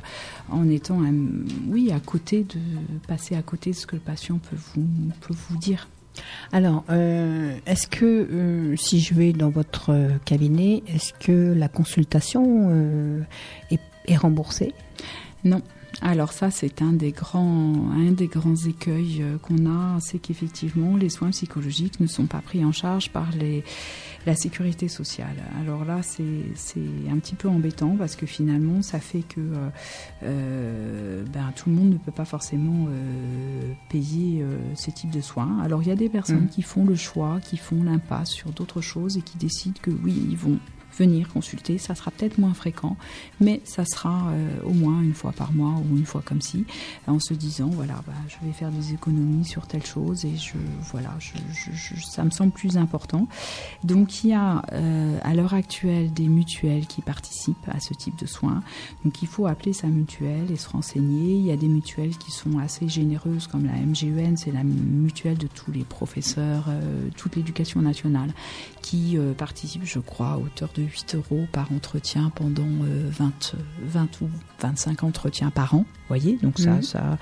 en 0.49 0.69
étant 0.69 1.01
oui 1.67 1.91
à 1.91 1.99
côté 1.99 2.43
de 2.43 2.59
passer 3.07 3.35
à 3.35 3.41
côté 3.41 3.71
de 3.71 3.75
ce 3.75 3.87
que 3.87 3.95
le 3.95 4.01
patient 4.01 4.37
peut 4.37 4.57
vous 4.75 4.87
peut 5.21 5.33
vous 5.49 5.57
dire 5.57 5.87
Alors, 6.51 6.83
euh, 6.89 7.55
est-ce 7.65 7.87
que 7.87 8.05
euh, 8.05 8.75
si 8.75 8.99
je 8.99 9.13
vais 9.13 9.33
dans 9.33 9.49
votre 9.49 9.91
euh, 9.91 10.09
cabinet, 10.25 10.83
est-ce 10.87 11.13
que 11.13 11.53
la 11.53 11.67
consultation 11.67 13.21
est, 13.69 14.17
remboursée? 14.17 14.73
Non. 15.43 15.61
Alors 16.01 16.33
ça, 16.33 16.51
c'est 16.51 16.81
un 16.81 16.93
des 16.93 17.11
grands, 17.11 17.91
écueils 18.65 19.23
qu'on 19.41 19.65
a, 19.67 19.99
c'est 19.99 20.19
qu'effectivement, 20.19 20.95
les 20.95 21.09
soins 21.09 21.29
psychologiques 21.29 21.99
ne 21.99 22.07
sont 22.07 22.25
pas 22.25 22.41
pris 22.41 22.65
en 22.65 22.71
charge 22.71 23.11
par 23.11 23.29
les, 23.37 23.63
la 24.25 24.35
sécurité 24.35 24.87
sociale. 24.87 25.35
Alors 25.59 25.83
là, 25.85 26.01
c'est 26.03 26.23
c'est 26.55 26.79
un 27.11 27.17
petit 27.17 27.35
peu 27.35 27.47
embêtant 27.49 27.95
parce 27.97 28.15
que 28.15 28.25
finalement, 28.25 28.81
ça 28.81 28.99
fait 28.99 29.21
que 29.23 29.39
euh, 29.41 29.69
euh, 30.23 31.23
ben, 31.31 31.51
tout 31.55 31.69
le 31.69 31.75
monde 31.75 31.89
ne 31.91 31.97
peut 31.97 32.11
pas 32.11 32.25
forcément 32.25 32.87
euh, 32.89 33.73
payer 33.89 34.41
euh, 34.43 34.57
ces 34.75 34.91
types 34.91 35.11
de 35.11 35.21
soins. 35.21 35.59
Alors 35.63 35.81
il 35.81 35.89
y 35.89 35.91
a 35.91 35.95
des 35.95 36.09
personnes 36.09 36.41
Mhm. 36.43 36.49
qui 36.49 36.61
font 36.61 36.85
le 36.85 36.95
choix, 36.95 37.39
qui 37.41 37.57
font 37.57 37.83
l'impasse 37.83 38.29
sur 38.31 38.51
d'autres 38.51 38.81
choses 38.81 39.17
et 39.17 39.21
qui 39.21 39.37
décident 39.37 39.79
que 39.81 39.91
oui, 39.91 40.13
ils 40.29 40.37
vont 40.37 40.57
venir 40.97 41.29
consulter. 41.29 41.77
Ça 41.77 41.95
sera 41.95 42.11
peut-être 42.11 42.37
moins 42.37 42.53
fréquent, 42.53 42.97
mais 43.39 43.61
ça 43.63 43.85
sera 43.85 44.29
euh, 44.31 44.61
au 44.63 44.73
moins 44.73 45.01
une 45.01 45.13
fois 45.13 45.31
par 45.31 45.53
mois 45.53 45.81
ou 45.89 45.97
une 45.97 46.05
fois 46.05 46.21
comme 46.23 46.41
si, 46.41 46.65
en 47.07 47.19
se 47.19 47.33
disant 47.33 47.69
voilà, 47.69 48.01
bah, 48.05 48.13
je 48.27 48.45
vais 48.45 48.53
faire 48.53 48.71
des 48.71 48.93
économies 48.93 49.45
sur 49.45 49.67
telle 49.67 49.85
chose 49.85 50.25
et 50.25 50.35
je 50.35 50.53
voilà, 50.91 51.17
ça 52.01 52.23
me 52.23 52.31
semble 52.31 52.51
plus 52.51 52.77
important. 52.77 53.27
Donc 53.83 54.23
il 54.23 54.31
y 54.31 54.33
a 54.33 54.63
euh, 54.73 55.17
à 55.23 55.33
l'heure 55.33 55.53
actuelle 55.53 56.11
des 56.13 56.27
mutuelles 56.27 56.87
qui 56.87 57.01
participent 57.01 57.69
à 57.69 57.79
ce 57.79 57.93
type 57.93 58.17
de 58.19 58.25
soins. 58.25 58.61
Donc 59.05 59.21
il 59.21 59.27
faut 59.27 59.47
appeler 59.47 59.73
sa 59.73 59.87
mutuelle 59.87 60.51
et 60.51 60.57
se 60.57 60.69
renseigner. 60.69 61.35
Il 61.35 61.45
y 61.45 61.51
a 61.51 61.57
des 61.57 61.67
mutuelles 61.67 62.17
qui 62.17 62.31
sont 62.31 62.59
assez 62.59 62.87
généreuses 62.87 63.47
comme 63.47 63.65
la 63.65 63.73
MGEN, 63.73 64.37
c'est 64.37 64.51
la 64.51 64.63
mutuelle 64.63 65.37
de 65.37 65.47
tous 65.47 65.71
les 65.71 65.83
professeurs, 65.83 66.65
euh, 66.69 67.09
toute 67.17 67.35
l'éducation 67.35 67.81
nationale, 67.81 68.33
qui 68.81 69.17
participent, 69.37 69.85
je 69.85 69.99
crois, 69.99 70.31
à 70.31 70.37
hauteur 70.37 70.69
de 70.75 70.80
8 70.83 71.15
euros 71.15 71.47
par 71.51 71.71
entretien 71.71 72.31
pendant 72.35 72.63
euh, 72.63 73.09
20, 73.09 73.55
20 73.83 74.21
ou 74.21 74.29
25 74.59 75.03
entretiens 75.03 75.51
par 75.51 75.75
an. 75.75 75.85
Donc 76.41 76.59
ça, 76.59 76.71
Mhm. 76.71 76.81
ça, 76.81 77.17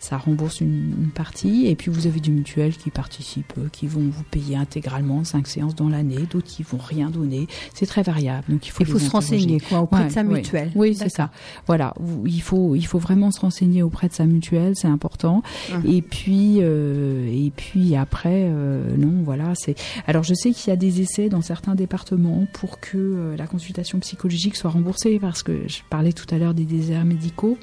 ça 0.00 0.16
rembourse 0.18 0.60
une, 0.60 0.94
une 1.02 1.10
partie. 1.10 1.66
Et 1.66 1.76
puis 1.76 1.90
vous 1.90 2.06
avez 2.06 2.20
des 2.20 2.30
mutuelles 2.30 2.76
qui 2.76 2.90
participent, 2.90 3.52
euh, 3.58 3.68
qui 3.70 3.86
vont 3.86 4.00
vous 4.02 4.22
payer 4.30 4.56
intégralement 4.56 5.24
5 5.24 5.46
séances 5.46 5.74
dans 5.74 5.88
l'année, 5.88 6.18
d'autres 6.30 6.46
qui 6.46 6.62
vont 6.62 6.78
rien 6.78 7.10
donner. 7.10 7.46
C'est 7.74 7.86
très 7.86 8.02
variable. 8.02 8.44
Donc 8.48 8.66
il 8.66 8.70
faut, 8.70 8.82
Il 8.84 8.86
faut 8.86 8.98
les 8.98 9.04
se 9.04 9.10
renseigner 9.10 9.60
quoi, 9.60 9.80
auprès 9.80 10.00
Ouais, 10.02 10.06
de 10.08 10.12
sa 10.12 10.22
mutuelle. 10.22 10.70
Oui, 10.74 10.94
c'est 10.94 11.08
ça. 11.08 11.30
Voilà, 11.66 11.94
il 12.24 12.42
faut 12.42 12.74
il 12.74 12.86
faut 12.86 12.98
vraiment 12.98 13.30
se 13.30 13.40
renseigner 13.40 13.82
auprès 13.82 14.08
de 14.08 14.12
sa 14.14 14.26
mutuelle, 14.26 14.74
c'est 14.76 14.88
important. 14.88 15.42
Mhm. 15.72 15.82
Et 15.86 16.02
puis 16.02 16.58
euh, 16.60 17.26
et 17.30 17.50
puis 17.54 17.96
après 17.96 18.44
euh, 18.46 18.96
non, 18.96 19.22
voilà, 19.24 19.52
c'est 19.54 19.74
alors 20.06 20.22
je 20.22 20.34
sais 20.34 20.50
qu'il 20.52 20.70
y 20.70 20.72
a 20.72 20.76
des 20.76 21.00
essais 21.00 21.28
dans 21.28 21.42
certains 21.42 21.74
départements 21.74 22.46
pour 22.52 22.80
que 22.80 22.96
euh, 22.98 23.36
la 23.36 23.46
consultation 23.46 23.98
psychologique 24.00 24.56
soit 24.56 24.70
remboursée 24.70 25.18
parce 25.20 25.42
que 25.42 25.62
je 25.68 25.78
parlais 25.90 26.12
tout 26.12 26.26
à 26.34 26.38
l'heure 26.38 26.54
des 26.54 26.64
déserts 26.64 27.04
médicaux 27.04 27.58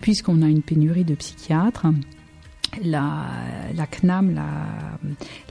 puisqu'on 0.00 0.42
a 0.42 0.48
une 0.48 0.62
pénurie 0.62 1.04
de 1.04 1.14
psychiatres. 1.14 1.86
La, 2.84 3.26
la 3.74 3.86
CNAM, 3.86 4.32
la, 4.32 4.44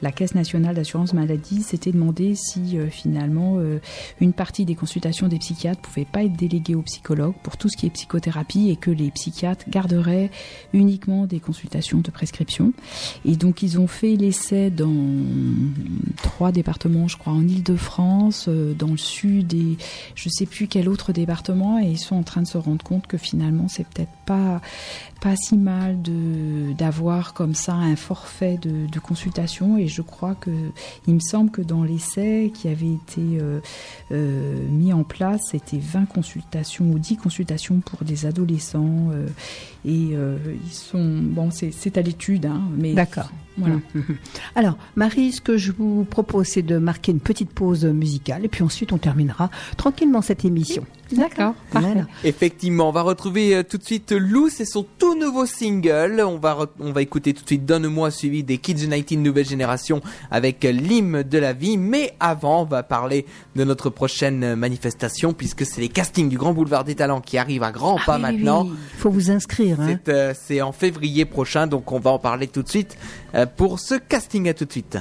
la 0.02 0.12
Caisse 0.12 0.36
nationale 0.36 0.76
d'assurance 0.76 1.14
maladie, 1.14 1.64
s'était 1.64 1.92
demandé 1.92 2.34
si 2.34 2.78
euh, 2.78 2.88
finalement 2.90 3.58
euh, 3.58 3.80
une 4.22 4.32
partie 4.32 4.64
des 4.64 4.76
consultations 4.76 5.28
des 5.28 5.38
psychiatres 5.38 5.82
pouvait 5.82 6.06
pas 6.06 6.24
être 6.24 6.36
déléguée 6.36 6.76
aux 6.76 6.82
psychologues 6.82 7.36
pour 7.44 7.58
tout 7.58 7.68
ce 7.68 7.76
qui 7.76 7.86
est 7.86 7.90
psychothérapie 7.90 8.70
et 8.70 8.78
que 8.78 8.90
les 8.90 9.12
psychiatres 9.12 9.66
garderaient 9.70 10.32
uniquement 10.74 11.26
des 11.26 11.40
consultations 11.40 12.00
de 12.00 12.10
prescription. 12.10 12.72
Et 13.26 13.36
donc 13.36 13.64
ils 13.64 13.80
ont 13.80 13.88
fait 13.88 14.16
l'essai 14.16 14.70
dans 14.70 14.94
trois 16.24 16.52
départements, 16.52 17.08
je 17.08 17.18
crois, 17.18 17.34
en 17.34 17.46
Île-de-France, 17.48 18.46
euh, 18.48 18.74
dans 18.74 18.92
le 18.92 18.98
sud 18.98 19.54
et 19.54 19.78
je 20.16 20.30
sais 20.30 20.46
plus 20.46 20.68
quel 20.68 20.88
autre 20.88 21.12
département, 21.12 21.80
et 21.80 21.88
ils 21.88 22.00
sont 22.00 22.16
en 22.16 22.24
train 22.24 22.42
de 22.42 22.48
se 22.48 22.58
rendre 22.58 22.84
compte 22.84 23.08
que 23.08 23.18
finalement 23.18 23.68
c'est 23.68 23.86
peut-être 23.88 24.12
pas 24.26 24.62
pas 25.20 25.36
si 25.36 25.58
mal 25.58 26.02
de 26.02 26.74
d'avoir 26.78 27.34
comme 27.34 27.54
ça 27.54 27.74
un 27.74 27.96
forfait 27.96 28.58
de, 28.58 28.88
de 28.88 29.00
consultation 29.00 29.78
et 29.78 29.88
je 29.88 30.02
crois 30.02 30.36
que 30.36 30.52
il 31.08 31.16
me 31.16 31.20
semble 31.20 31.52
que 31.52 31.62
dans 31.62 31.84
l'essai 31.84 32.52
qui 32.54 32.68
avait 32.68 32.94
été 32.94 33.22
euh, 33.42 33.60
euh, 34.12 34.68
mis 34.70 34.94
en 34.94 35.04
place 35.04 35.42
c'était 35.52 35.80
20 35.80 36.06
consultations 36.06 36.90
ou 36.92 37.00
10 37.00 37.18
consultations 37.18 37.80
pour 37.80 38.04
des 38.04 38.26
adolescents 38.26 39.10
euh, 39.12 39.28
et 39.86 40.14
ils 40.14 40.74
sont 40.74 41.20
bon 41.22 41.50
c'est 41.52 41.98
à 41.98 42.02
l'étude 42.02 42.46
hein, 42.46 42.62
mais 42.78 42.94
D'accord. 42.94 43.32
voilà 43.58 43.80
Mhm. 43.94 44.18
Alors, 44.56 44.78
Marie, 44.96 45.32
ce 45.32 45.42
que 45.42 45.58
je 45.58 45.72
vous 45.72 46.04
propose, 46.04 46.48
c'est 46.48 46.62
de 46.62 46.78
marquer 46.78 47.12
une 47.12 47.20
petite 47.20 47.52
pause 47.52 47.86
musicale 47.86 48.46
et 48.46 48.48
puis 48.48 48.64
ensuite 48.64 48.92
on 48.92 48.98
terminera 48.98 49.50
tranquillement 49.78 50.22
cette 50.22 50.46
émission. 50.46 50.86
D'accord. 51.12 51.54
Voilà. 51.72 52.06
Effectivement, 52.24 52.90
on 52.90 52.92
va 52.92 53.02
retrouver 53.02 53.56
euh, 53.56 53.64
tout 53.64 53.78
de 53.78 53.84
suite 53.84 54.12
Lou, 54.12 54.50
c'est 54.50 54.66
son 54.66 54.86
tout 54.98 55.16
nouveau 55.16 55.46
single. 55.46 56.22
On 56.26 56.38
va, 56.38 56.58
on 56.80 56.92
va 56.92 57.02
écouter 57.02 57.34
tout 57.34 57.44
de 57.44 57.48
suite 57.48 57.66
Donne-moi 57.66 58.12
suivi 58.12 58.44
des 58.44 58.58
Kids 58.58 58.84
United 58.84 59.20
Nouvelle 59.20 59.46
Génération 59.48 60.02
avec 60.32 60.64
euh, 60.66 60.72
l'hymne 60.72 61.24
de 61.24 61.38
la 61.38 61.54
vie. 61.54 61.78
Mais 61.78 62.14
avant, 62.20 62.62
on 62.62 62.66
va 62.66 62.84
parler 62.84 63.26
de 63.56 63.64
notre 63.64 63.90
prochaine 63.90 64.44
euh, 64.44 64.56
manifestation 64.56 65.34
puisque 65.34 65.66
c'est 65.66 65.82
les 65.82 65.90
castings 65.90 66.30
du 66.30 66.38
Grand 66.38 66.54
Boulevard 66.54 66.84
des 66.84 66.96
Talents 66.96 67.22
qui 67.22 67.38
arrivent 67.38 67.64
à 67.64 67.72
grands 67.72 67.98
pas 68.06 68.14
Ah 68.14 68.16
oui, 68.18 68.22
maintenant. 68.22 68.64
oui. 68.66 68.72
Il 68.96 69.00
faut 69.00 69.10
vous 69.10 69.32
inscrire. 69.32 69.80
Hein. 69.82 69.98
C'est 70.06 70.10
euh, 70.14 70.34
c'est 70.40 70.62
en 70.62 70.72
février 70.72 71.26
prochain, 71.26 71.68
donc 71.68 71.92
on 71.92 72.00
va 72.00 72.12
en 72.12 72.20
parler 72.20 72.48
tout 72.48 72.64
de 72.64 72.70
suite 72.70 72.98
euh, 73.36 73.46
pour 73.46 73.80
ce 73.80 73.96
casting. 73.96 74.50
À 74.50 74.54
tout 74.54 74.66
de 74.66 74.72
suite. 74.72 74.98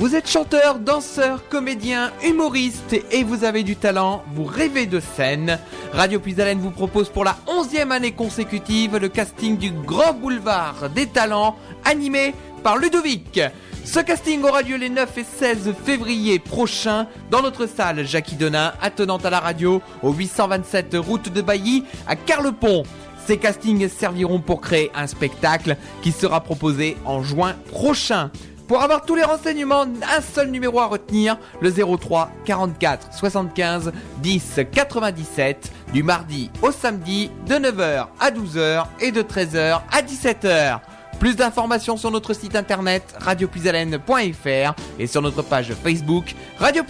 Vous 0.00 0.16
êtes 0.16 0.30
chanteur, 0.30 0.78
danseur, 0.78 1.46
comédien, 1.50 2.10
humoriste 2.24 2.96
et 3.10 3.22
vous 3.22 3.44
avez 3.44 3.62
du 3.62 3.76
talent, 3.76 4.24
vous 4.32 4.44
rêvez 4.44 4.86
de 4.86 4.98
scène. 4.98 5.58
Radio 5.92 6.18
Puisalène 6.18 6.58
vous 6.58 6.70
propose 6.70 7.10
pour 7.10 7.22
la 7.22 7.36
onzième 7.46 7.92
année 7.92 8.12
consécutive 8.12 8.96
le 8.96 9.10
casting 9.10 9.58
du 9.58 9.70
Grand 9.70 10.14
Boulevard 10.14 10.88
des 10.88 11.06
Talents 11.06 11.54
animé 11.84 12.34
par 12.62 12.78
Ludovic. 12.78 13.40
Ce 13.84 14.00
casting 14.00 14.42
aura 14.42 14.62
lieu 14.62 14.76
les 14.76 14.88
9 14.88 15.18
et 15.18 15.24
16 15.24 15.74
février 15.84 16.38
prochains 16.38 17.06
dans 17.30 17.42
notre 17.42 17.66
salle 17.66 18.06
Jackie 18.06 18.36
Denain, 18.36 18.72
attenante 18.80 19.26
à 19.26 19.30
la 19.30 19.40
radio, 19.40 19.82
au 20.02 20.14
827 20.14 20.96
route 20.96 21.30
de 21.30 21.42
Bailly 21.42 21.84
à 22.06 22.16
Carlepont. 22.16 22.84
Ces 23.26 23.36
castings 23.36 23.88
serviront 23.88 24.40
pour 24.40 24.62
créer 24.62 24.90
un 24.94 25.06
spectacle 25.06 25.76
qui 26.02 26.10
sera 26.10 26.40
proposé 26.40 26.96
en 27.04 27.22
juin 27.22 27.54
prochain. 27.70 28.30
Pour 28.70 28.82
avoir 28.82 29.04
tous 29.04 29.16
les 29.16 29.24
renseignements, 29.24 29.82
un 29.82 30.20
seul 30.20 30.48
numéro 30.48 30.78
à 30.78 30.86
retenir, 30.86 31.36
le 31.60 31.72
03 31.72 32.30
44 32.44 33.12
75 33.12 33.90
10 34.22 34.60
97, 34.70 35.72
du 35.92 36.04
mardi 36.04 36.52
au 36.62 36.70
samedi, 36.70 37.32
de 37.48 37.54
9h 37.54 38.06
à 38.20 38.30
12h 38.30 38.84
et 39.00 39.10
de 39.10 39.22
13h 39.22 39.80
à 39.90 40.02
17h. 40.02 40.78
Plus 41.18 41.34
d'informations 41.34 41.96
sur 41.96 42.12
notre 42.12 42.32
site 42.32 42.54
internet 42.54 43.02
radiopuisalène.fr 43.18 44.74
et 45.00 45.06
sur 45.08 45.20
notre 45.20 45.42
page 45.42 45.72
Facebook 45.72 46.36
Radio. 46.60 46.84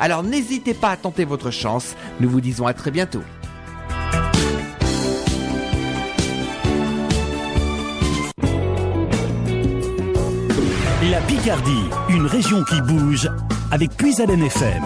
Alors 0.00 0.22
n'hésitez 0.22 0.72
pas 0.72 0.92
à 0.92 0.96
tenter 0.96 1.26
votre 1.26 1.50
chance. 1.50 1.94
Nous 2.20 2.30
vous 2.30 2.40
disons 2.40 2.66
à 2.66 2.72
très 2.72 2.90
bientôt. 2.90 3.20
La 11.16 11.22
Picardie, 11.22 11.88
une 12.10 12.26
région 12.26 12.62
qui 12.64 12.78
bouge 12.82 13.26
avec 13.70 13.90
Puisalène 13.96 14.42
FM. 14.42 14.82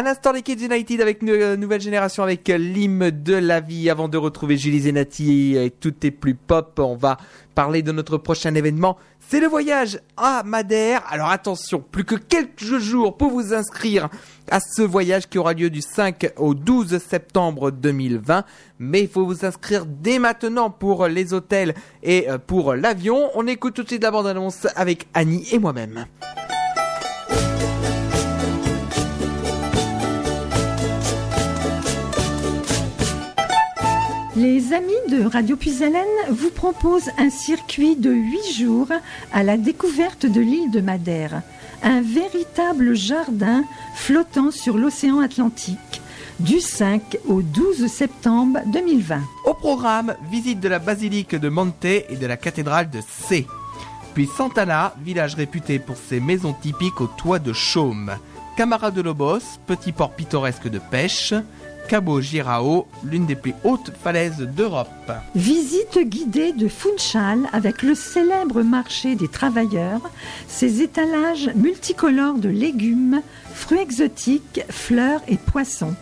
À 0.00 0.02
l'instant, 0.02 0.32
les 0.32 0.40
Kids 0.40 0.64
United 0.64 1.02
avec 1.02 1.20
une 1.20 1.28
euh, 1.28 1.56
nouvelle 1.58 1.82
génération 1.82 2.22
avec 2.22 2.48
euh, 2.48 2.56
l'hymne 2.56 3.10
de 3.10 3.34
la 3.34 3.60
vie. 3.60 3.90
Avant 3.90 4.08
de 4.08 4.16
retrouver 4.16 4.56
Julie 4.56 4.80
Zenati 4.80 5.58
et 5.58 5.70
tout 5.70 5.92
est 6.06 6.10
plus 6.10 6.34
pop, 6.34 6.80
on 6.82 6.96
va 6.96 7.18
parler 7.54 7.82
de 7.82 7.92
notre 7.92 8.16
prochain 8.16 8.54
événement. 8.54 8.96
C'est 9.28 9.40
le 9.40 9.46
voyage 9.46 10.00
à 10.16 10.42
Madère. 10.42 11.02
Alors 11.10 11.28
attention, 11.28 11.84
plus 11.92 12.04
que 12.04 12.14
quelques 12.14 12.78
jours 12.78 13.18
pour 13.18 13.30
vous 13.30 13.52
inscrire 13.52 14.08
à 14.50 14.58
ce 14.60 14.80
voyage 14.80 15.28
qui 15.28 15.36
aura 15.36 15.52
lieu 15.52 15.68
du 15.68 15.82
5 15.82 16.32
au 16.38 16.54
12 16.54 16.96
septembre 16.96 17.70
2020. 17.70 18.44
Mais 18.78 19.02
il 19.02 19.08
faut 19.08 19.26
vous 19.26 19.44
inscrire 19.44 19.84
dès 19.84 20.18
maintenant 20.18 20.70
pour 20.70 21.08
les 21.08 21.34
hôtels 21.34 21.74
et 22.02 22.30
euh, 22.30 22.38
pour 22.38 22.72
l'avion. 22.72 23.28
On 23.34 23.46
écoute 23.46 23.74
tout 23.74 23.82
de 23.82 23.88
suite 23.88 24.02
la 24.02 24.10
bande-annonce 24.10 24.66
avec 24.76 25.08
Annie 25.12 25.46
et 25.52 25.58
moi-même. 25.58 26.06
Les 34.70 34.76
amis 34.76 34.92
de 35.08 35.24
Radio 35.24 35.56
Puisalène 35.56 36.04
vous 36.28 36.50
proposent 36.50 37.10
un 37.18 37.30
circuit 37.30 37.96
de 37.96 38.10
8 38.12 38.52
jours 38.54 38.88
à 39.32 39.42
la 39.42 39.56
découverte 39.56 40.26
de 40.26 40.40
l'île 40.40 40.70
de 40.70 40.80
Madère, 40.80 41.42
un 41.82 42.02
véritable 42.02 42.94
jardin 42.94 43.64
flottant 43.96 44.52
sur 44.52 44.76
l'océan 44.76 45.18
Atlantique 45.18 46.02
du 46.38 46.60
5 46.60 47.18
au 47.26 47.42
12 47.42 47.88
septembre 47.88 48.60
2020. 48.66 49.20
Au 49.44 49.54
programme, 49.54 50.14
visite 50.30 50.60
de 50.60 50.68
la 50.68 50.78
basilique 50.78 51.34
de 51.34 51.48
Monte 51.48 51.84
et 51.84 52.16
de 52.20 52.26
la 52.26 52.36
cathédrale 52.36 52.90
de 52.90 53.00
C. 53.00 53.46
Puis 54.14 54.28
Santana, 54.36 54.94
village 55.02 55.34
réputé 55.34 55.80
pour 55.80 55.96
ses 55.96 56.20
maisons 56.20 56.52
typiques 56.52 57.00
au 57.00 57.08
toit 57.08 57.40
de 57.40 57.52
chaume. 57.52 58.12
Camara 58.56 58.90
de 58.90 59.00
Lobos, 59.00 59.58
petit 59.66 59.90
port 59.90 60.12
pittoresque 60.12 60.68
de 60.68 60.78
pêche. 60.78 61.34
Cabo 61.90 62.20
Girao, 62.20 62.86
l'une 63.02 63.26
des 63.26 63.34
plus 63.34 63.52
hautes 63.64 63.90
falaises 64.04 64.38
d'Europe. 64.38 65.10
Visite 65.34 65.98
guidée 65.98 66.52
de 66.52 66.68
Funchal 66.68 67.48
avec 67.52 67.82
le 67.82 67.96
célèbre 67.96 68.62
marché 68.62 69.16
des 69.16 69.26
travailleurs, 69.26 70.08
ses 70.46 70.82
étalages 70.82 71.50
multicolores 71.56 72.38
de 72.38 72.48
légumes, 72.48 73.22
fruits 73.52 73.80
exotiques, 73.80 74.60
fleurs 74.70 75.20
et 75.26 75.36
poissons. 75.36 75.96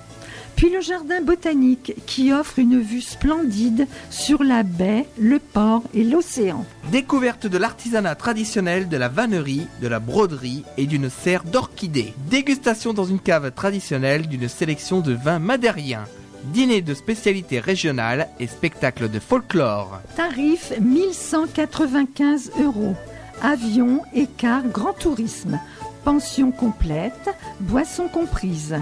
Puis 0.59 0.71
le 0.71 0.81
jardin 0.81 1.21
botanique 1.21 1.95
qui 2.05 2.33
offre 2.33 2.59
une 2.59 2.81
vue 2.81 3.01
splendide 3.01 3.87
sur 4.11 4.43
la 4.43 4.65
baie, 4.65 5.07
le 5.17 5.39
port 5.39 5.85
et 5.95 6.03
l'océan. 6.03 6.67
Découverte 6.91 7.47
de 7.47 7.59
l'artisanat 7.59 8.17
traditionnel, 8.17 8.89
de 8.89 8.97
la 8.97 9.07
vannerie, 9.07 9.69
de 9.81 9.87
la 9.87 10.01
broderie 10.01 10.65
et 10.77 10.87
d'une 10.87 11.11
serre 11.11 11.45
d'orchidées. 11.45 12.13
Dégustation 12.29 12.93
dans 12.93 13.05
une 13.05 13.21
cave 13.21 13.53
traditionnelle 13.53 14.27
d'une 14.27 14.49
sélection 14.49 15.01
de 15.01 15.13
vins 15.13 15.39
madériens. 15.39 16.07
Dîner 16.47 16.83
de 16.83 16.93
spécialités 16.93 17.61
régionales 17.61 18.27
et 18.41 18.49
spectacle 18.49 19.09
de 19.09 19.21
folklore. 19.21 20.01
Tarif 20.17 20.73
1195 20.81 22.51
euros. 22.61 22.97
Avion, 23.43 24.01
écart, 24.13 24.67
grand 24.67 24.95
tourisme. 24.95 25.61
Pension 26.03 26.51
complète, 26.51 27.31
boissons 27.61 28.09
comprises. 28.09 28.75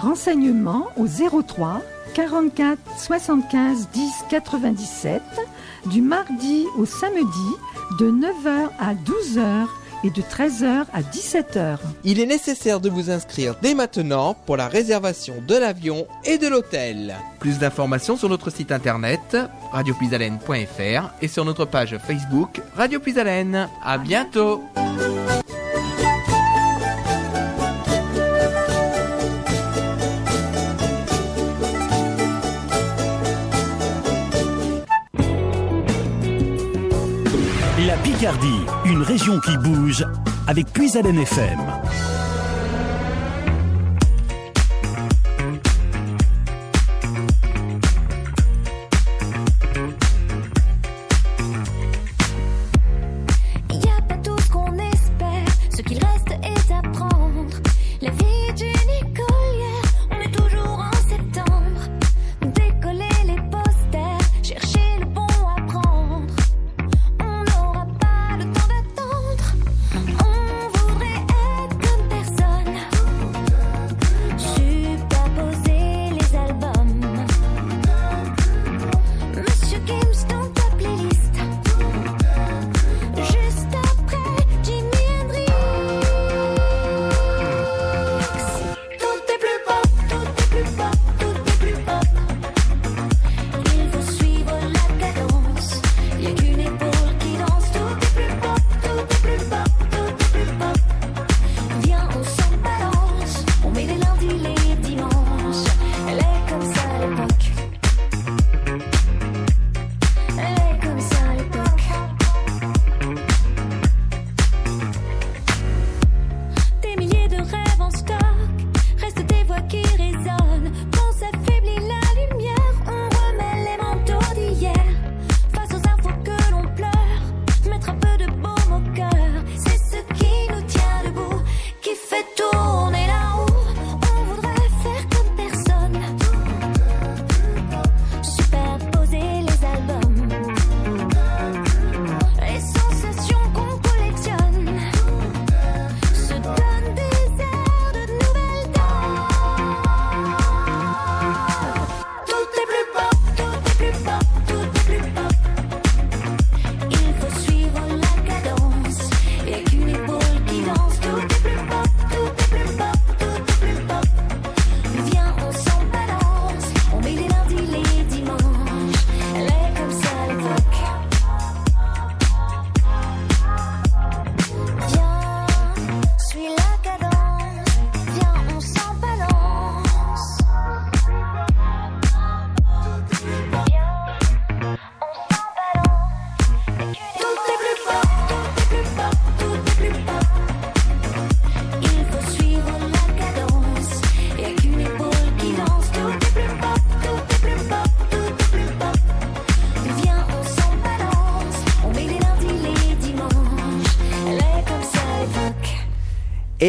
Renseignements 0.00 0.86
au 0.96 1.06
03 1.06 1.82
44 2.14 2.78
75 2.98 3.88
10 3.92 4.10
97 4.30 5.22
du 5.86 6.00
mardi 6.02 6.64
au 6.78 6.86
samedi 6.86 7.26
de 7.98 8.10
9h 8.10 8.68
à 8.78 8.94
12h 8.94 9.66
et 10.02 10.10
de 10.10 10.22
13h 10.22 10.86
à 10.92 11.02
17h. 11.02 11.78
Il 12.04 12.20
est 12.20 12.26
nécessaire 12.26 12.80
de 12.80 12.88
vous 12.88 13.10
inscrire 13.10 13.54
dès 13.60 13.74
maintenant 13.74 14.34
pour 14.46 14.56
la 14.56 14.68
réservation 14.68 15.34
de 15.46 15.54
l'avion 15.54 16.06
et 16.24 16.38
de 16.38 16.48
l'hôtel. 16.48 17.16
Plus 17.38 17.58
d'informations 17.58 18.16
sur 18.16 18.28
notre 18.28 18.50
site 18.50 18.72
internet 18.72 19.36
radiopuisalène.fr 19.72 21.10
et 21.20 21.28
sur 21.28 21.44
notre 21.44 21.66
page 21.66 21.98
Facebook 21.98 22.60
Radio 22.74 23.00
Puisalène. 23.00 23.68
À 23.84 23.98
bientôt. 23.98 24.62
Une 38.84 39.00
région 39.00 39.40
qui 39.40 39.56
bouge 39.56 40.04
avec 40.46 40.70
Puisalène 40.74 41.20
FM. 41.20 41.58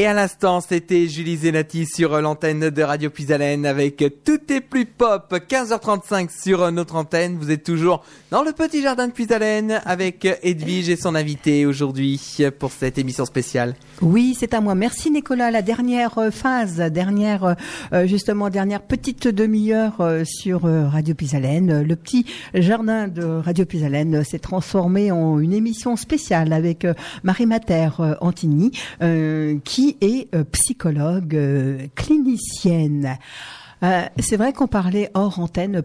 Et 0.02 0.08
à 0.08 0.14
l'instant, 0.14 0.62
c'était 0.62 1.08
Julie 1.08 1.38
Zenati 1.38 1.86
sur 1.86 2.20
l'antenne 2.20 2.72
de 2.72 2.82
Radio 2.82 3.12
Puisalène 3.12 3.68
avec 3.68 4.04
pop, 5.02 5.34
15h35 5.50 6.30
sur 6.30 6.72
notre 6.72 6.96
antenne. 6.96 7.36
Vous 7.40 7.50
êtes 7.50 7.64
toujours 7.64 8.04
dans 8.30 8.44
le 8.44 8.52
petit 8.52 8.84
jardin 8.84 9.08
de 9.08 9.12
Puisalène 9.12 9.82
avec 9.84 10.28
Edwige 10.44 10.90
et 10.90 10.96
son 10.96 11.16
invité 11.16 11.66
aujourd'hui 11.66 12.22
pour 12.60 12.72
cette 12.72 13.00
émission 13.00 13.26
spéciale. 13.26 13.74
Oui, 14.04 14.36
c'est 14.40 14.54
à 14.54 14.62
moi. 14.62 14.76
Merci 14.76 15.10
Nicolas. 15.10 15.50
La 15.50 15.64
dernière 15.64 16.20
euh, 16.20 16.30
phase, 16.30 16.78
dernière 16.78 17.56
euh, 17.94 18.06
justement 18.06 18.52
dernière 18.52 18.84
petite 18.84 19.28
demi-heure 19.28 20.02
euh, 20.02 20.24
sur 20.24 20.66
euh, 20.66 20.88
Radio 20.88 21.16
Pisalène. 21.16 21.82
Le 21.82 21.96
petit 21.96 22.28
jardin 22.54 23.08
de 23.08 23.24
Radio 23.24 23.66
Pisalène 23.66 24.24
s'est 24.24 24.38
transformé 24.38 25.12
en 25.12 25.40
une 25.40 25.54
émission 25.54 25.96
spéciale 25.96 26.54
avec 26.54 26.86
euh, 26.86 26.94
Marie 27.24 27.48
Mater 27.48 27.90
euh, 28.00 28.14
Antigny, 28.22 28.70
euh, 29.02 29.58
qui 29.64 29.98
est 30.02 30.28
euh, 30.36 30.44
psychologue 30.44 31.36
euh, 31.36 31.88
clinicienne. 31.96 33.18
Euh, 33.84 34.04
c'est 34.20 34.38
vrai 34.38 34.54
qu'on 34.54 34.68
parlait 34.68 35.10
hors 35.14 35.40
antenne, 35.40 35.82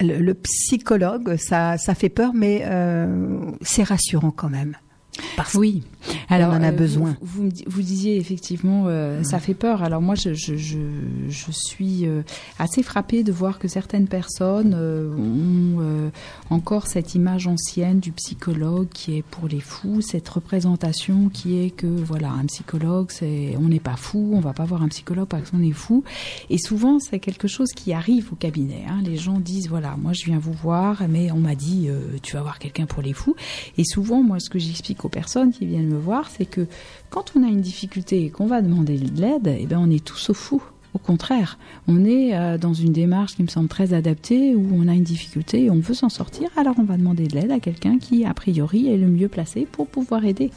le, 0.00 0.32
psychologue, 0.34 1.36
ça, 1.36 1.76
ça 1.76 1.94
fait 1.94 2.08
peur, 2.08 2.32
mais 2.34 2.62
euh, 2.64 3.40
c'est 3.62 3.82
rassurant 3.82 4.30
quand 4.30 4.48
même. 4.48 4.76
Oui. 5.54 5.82
Alors, 6.28 6.52
en 6.52 6.62
a 6.62 6.68
euh, 6.68 6.72
besoin. 6.72 7.16
Vous, 7.20 7.48
vous, 7.66 7.82
disiez 7.82 8.16
effectivement, 8.16 8.84
euh, 8.86 9.22
ça 9.22 9.38
fait 9.38 9.54
peur. 9.54 9.82
Alors 9.82 10.00
moi, 10.02 10.14
je, 10.14 10.34
je, 10.34 10.56
je, 10.56 10.78
je 11.28 11.50
suis 11.52 12.06
euh, 12.06 12.22
assez 12.58 12.82
frappée 12.82 13.22
de 13.22 13.32
voir 13.32 13.58
que 13.58 13.68
certaines 13.68 14.08
personnes 14.08 14.74
euh, 14.76 15.08
ont 15.16 15.80
euh, 15.80 16.10
encore 16.50 16.86
cette 16.86 17.14
image 17.14 17.46
ancienne 17.46 18.00
du 18.00 18.12
psychologue 18.12 18.88
qui 18.92 19.16
est 19.16 19.22
pour 19.22 19.48
les 19.48 19.60
fous, 19.60 20.00
cette 20.00 20.28
représentation 20.28 21.28
qui 21.28 21.58
est 21.58 21.70
que 21.70 21.86
voilà, 21.86 22.30
un 22.30 22.46
psychologue, 22.46 23.08
c'est 23.10 23.54
on 23.58 23.68
n'est 23.68 23.80
pas 23.80 23.96
fou, 23.96 24.32
on 24.34 24.40
va 24.40 24.52
pas 24.52 24.64
voir 24.64 24.82
un 24.82 24.88
psychologue 24.88 25.28
parce 25.28 25.50
qu'on 25.50 25.62
est 25.62 25.72
fou. 25.72 26.04
Et 26.50 26.58
souvent, 26.58 26.98
c'est 26.98 27.18
quelque 27.18 27.48
chose 27.48 27.70
qui 27.74 27.92
arrive 27.92 28.32
au 28.32 28.36
cabinet. 28.36 28.84
hein. 28.88 29.00
Les 29.04 29.16
gens 29.16 29.38
disent 29.40 29.68
voilà, 29.68 29.96
moi 29.96 30.12
je 30.12 30.24
viens 30.24 30.38
vous 30.38 30.52
voir, 30.52 31.02
mais 31.08 31.30
on 31.32 31.38
m'a 31.38 31.54
dit 31.54 31.86
euh, 31.88 32.00
tu 32.22 32.34
vas 32.36 32.42
voir 32.42 32.58
quelqu'un 32.58 32.86
pour 32.86 33.02
les 33.02 33.12
fous. 33.12 33.36
Et 33.76 33.84
souvent, 33.84 34.22
moi, 34.22 34.38
ce 34.40 34.50
que 34.50 34.58
j'explique 34.58 35.04
aux 35.04 35.08
personnes 35.08 35.52
qui 35.52 35.66
viennent 35.66 35.88
me 35.88 35.97
voir, 35.98 36.30
c'est 36.30 36.46
que 36.46 36.66
quand 37.10 37.32
on 37.36 37.42
a 37.42 37.48
une 37.48 37.60
difficulté 37.60 38.24
et 38.24 38.30
qu'on 38.30 38.46
va 38.46 38.62
demander 38.62 38.96
de 38.98 39.20
l'aide, 39.20 39.54
eh 39.58 39.66
ben, 39.66 39.78
on 39.78 39.90
est 39.90 40.04
tous 40.04 40.30
au 40.30 40.34
fou. 40.34 40.62
Au 40.94 40.98
contraire, 40.98 41.58
on 41.86 42.04
est 42.04 42.34
euh, 42.34 42.56
dans 42.56 42.72
une 42.74 42.92
démarche 42.92 43.36
qui 43.36 43.42
me 43.42 43.48
semble 43.48 43.68
très 43.68 43.92
adaptée 43.92 44.54
où 44.54 44.66
on 44.74 44.88
a 44.88 44.94
une 44.94 45.02
difficulté 45.02 45.64
et 45.64 45.70
on 45.70 45.80
veut 45.80 45.94
s'en 45.94 46.08
sortir, 46.08 46.48
alors 46.56 46.74
on 46.78 46.84
va 46.84 46.96
demander 46.96 47.26
de 47.28 47.34
l'aide 47.34 47.50
à 47.52 47.60
quelqu'un 47.60 47.98
qui, 47.98 48.24
a 48.24 48.32
priori, 48.32 48.88
est 48.88 48.96
le 48.96 49.06
mieux 49.06 49.28
placé 49.28 49.66
pour 49.70 49.86
pouvoir 49.86 50.24
aider. 50.24 50.50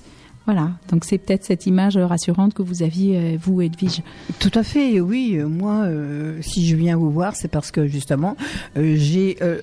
Voilà, 0.48 0.72
donc 0.90 1.06
c'est 1.06 1.20
peut-être 1.20 1.44
cette 1.44 1.68
image 1.68 1.98
rassurante 1.98 2.56
que 2.56 2.64
vous 2.64 2.82
aviez, 2.82 3.18
euh, 3.18 3.38
vous, 3.40 3.62
Edwige. 3.62 4.02
Tout 4.40 4.50
à 4.56 4.64
fait, 4.64 5.00
oui. 5.00 5.36
euh, 5.38 5.48
Moi, 5.48 5.84
euh, 5.84 6.40
si 6.42 6.66
je 6.66 6.76
viens 6.76 6.98
vous 6.98 7.12
voir, 7.12 7.36
c'est 7.36 7.48
parce 7.48 7.70
que 7.70 7.86
justement, 7.86 8.36
euh, 8.76 8.96
j'ai 8.98 9.38
euh, 9.44 9.60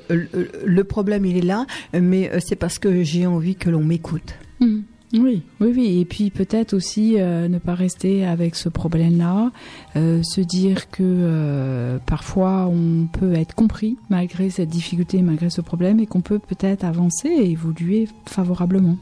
le- 0.65 0.85
problème, 0.85 1.25
il 1.25 1.37
est 1.37 1.41
là, 1.41 1.67
mais 1.99 2.31
c'est 2.39 2.55
parce 2.55 2.79
que 2.79 3.03
j'ai 3.03 3.27
envie 3.27 3.57
que 3.57 3.71
l'on 3.71 3.83
m'écoute. 3.83 4.35
Mhm. 4.61 4.85
Oui, 5.15 5.43
oui, 5.61 5.73
oui. 5.75 6.01
Et 6.01 6.05
puis 6.05 6.31
peut-être 6.31 6.75
aussi 6.75 7.15
euh, 7.19 7.49
ne 7.49 7.59
pas 7.59 7.75
rester 7.75 8.27
avec 8.27 8.55
ce 8.55 8.69
problème-là, 8.69 9.51
euh, 9.97 10.23
se 10.23 10.41
dire 10.41 10.91
que 10.91 11.03
euh, 11.03 11.99
parfois 12.05 12.67
on 12.71 13.07
peut 13.07 13.33
être 13.33 13.55
compris 13.55 13.97
malgré 14.11 14.51
cette 14.51 14.69
difficulté, 14.69 15.23
malgré 15.23 15.49
ce 15.49 15.63
problème, 15.63 15.99
et 15.99 16.07
qu'on 16.07 16.21
peut 16.21 16.39
peut-être 16.39 16.85
avancer 16.85 17.29
et 17.29 17.51
évoluer 17.51 18.09
favorablement. 18.27 18.97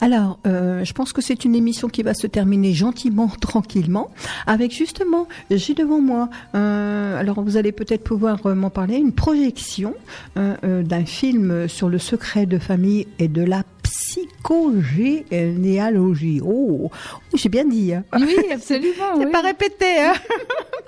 Alors, 0.00 0.40
je 0.44 0.92
pense 0.94 1.12
que 1.12 1.20
c'est 1.20 1.44
une 1.44 1.54
émission 1.54 1.88
qui 1.88 2.02
va 2.02 2.14
se 2.14 2.26
terminer 2.26 2.72
gentiment, 2.72 3.28
tranquillement, 3.40 4.10
avec 4.46 4.72
justement, 4.72 5.28
j'ai 5.50 5.74
devant 5.74 6.00
moi, 6.00 6.28
alors 6.54 7.40
vous 7.42 7.56
allez 7.56 7.70
peut-être 7.70 8.02
pouvoir 8.02 8.44
m'en 8.56 8.70
parler, 8.70 8.96
une 8.96 9.12
projection 9.12 9.94
d'un 10.34 11.04
film 11.04 11.68
sur 11.68 11.88
le 11.88 11.98
secret 11.98 12.46
de 12.46 12.58
famille 12.58 13.06
et 13.20 13.28
de 13.28 13.42
la 13.42 13.62
psychogénéalogie. 13.94 16.40
Oh, 16.44 16.90
j'ai 17.34 17.48
bien 17.48 17.64
dit. 17.64 17.94
Hein. 17.94 18.04
Oui, 18.18 18.36
absolument. 18.52 19.16
C'est 19.16 19.26
oui. 19.26 19.32
pas 19.32 19.40
répété. 19.40 20.00
Hein 20.00 20.14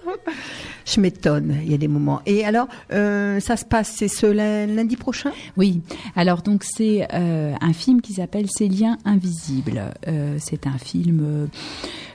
je 0.87 1.01
m'étonne, 1.01 1.59
il 1.65 1.71
y 1.71 1.75
a 1.75 1.79
des 1.79 1.89
moments. 1.89 2.21
Et 2.27 2.45
alors, 2.45 2.69
euh, 2.93 3.41
ça 3.41 3.57
se 3.57 3.65
passe, 3.65 3.95
c'est 3.97 4.09
ce 4.09 4.27
lundi 4.27 4.97
prochain? 4.97 5.33
Oui, 5.57 5.83
alors 6.15 6.43
donc 6.43 6.63
c'est 6.65 7.07
euh, 7.13 7.55
un 7.61 7.73
film 7.73 8.01
qui 8.01 8.15
s'appelle 8.15 8.47
Ces 8.49 8.69
liens 8.69 8.99
invisibles. 9.05 9.93
Euh, 10.07 10.37
c'est 10.41 10.67
un 10.67 10.79
film 10.79 11.49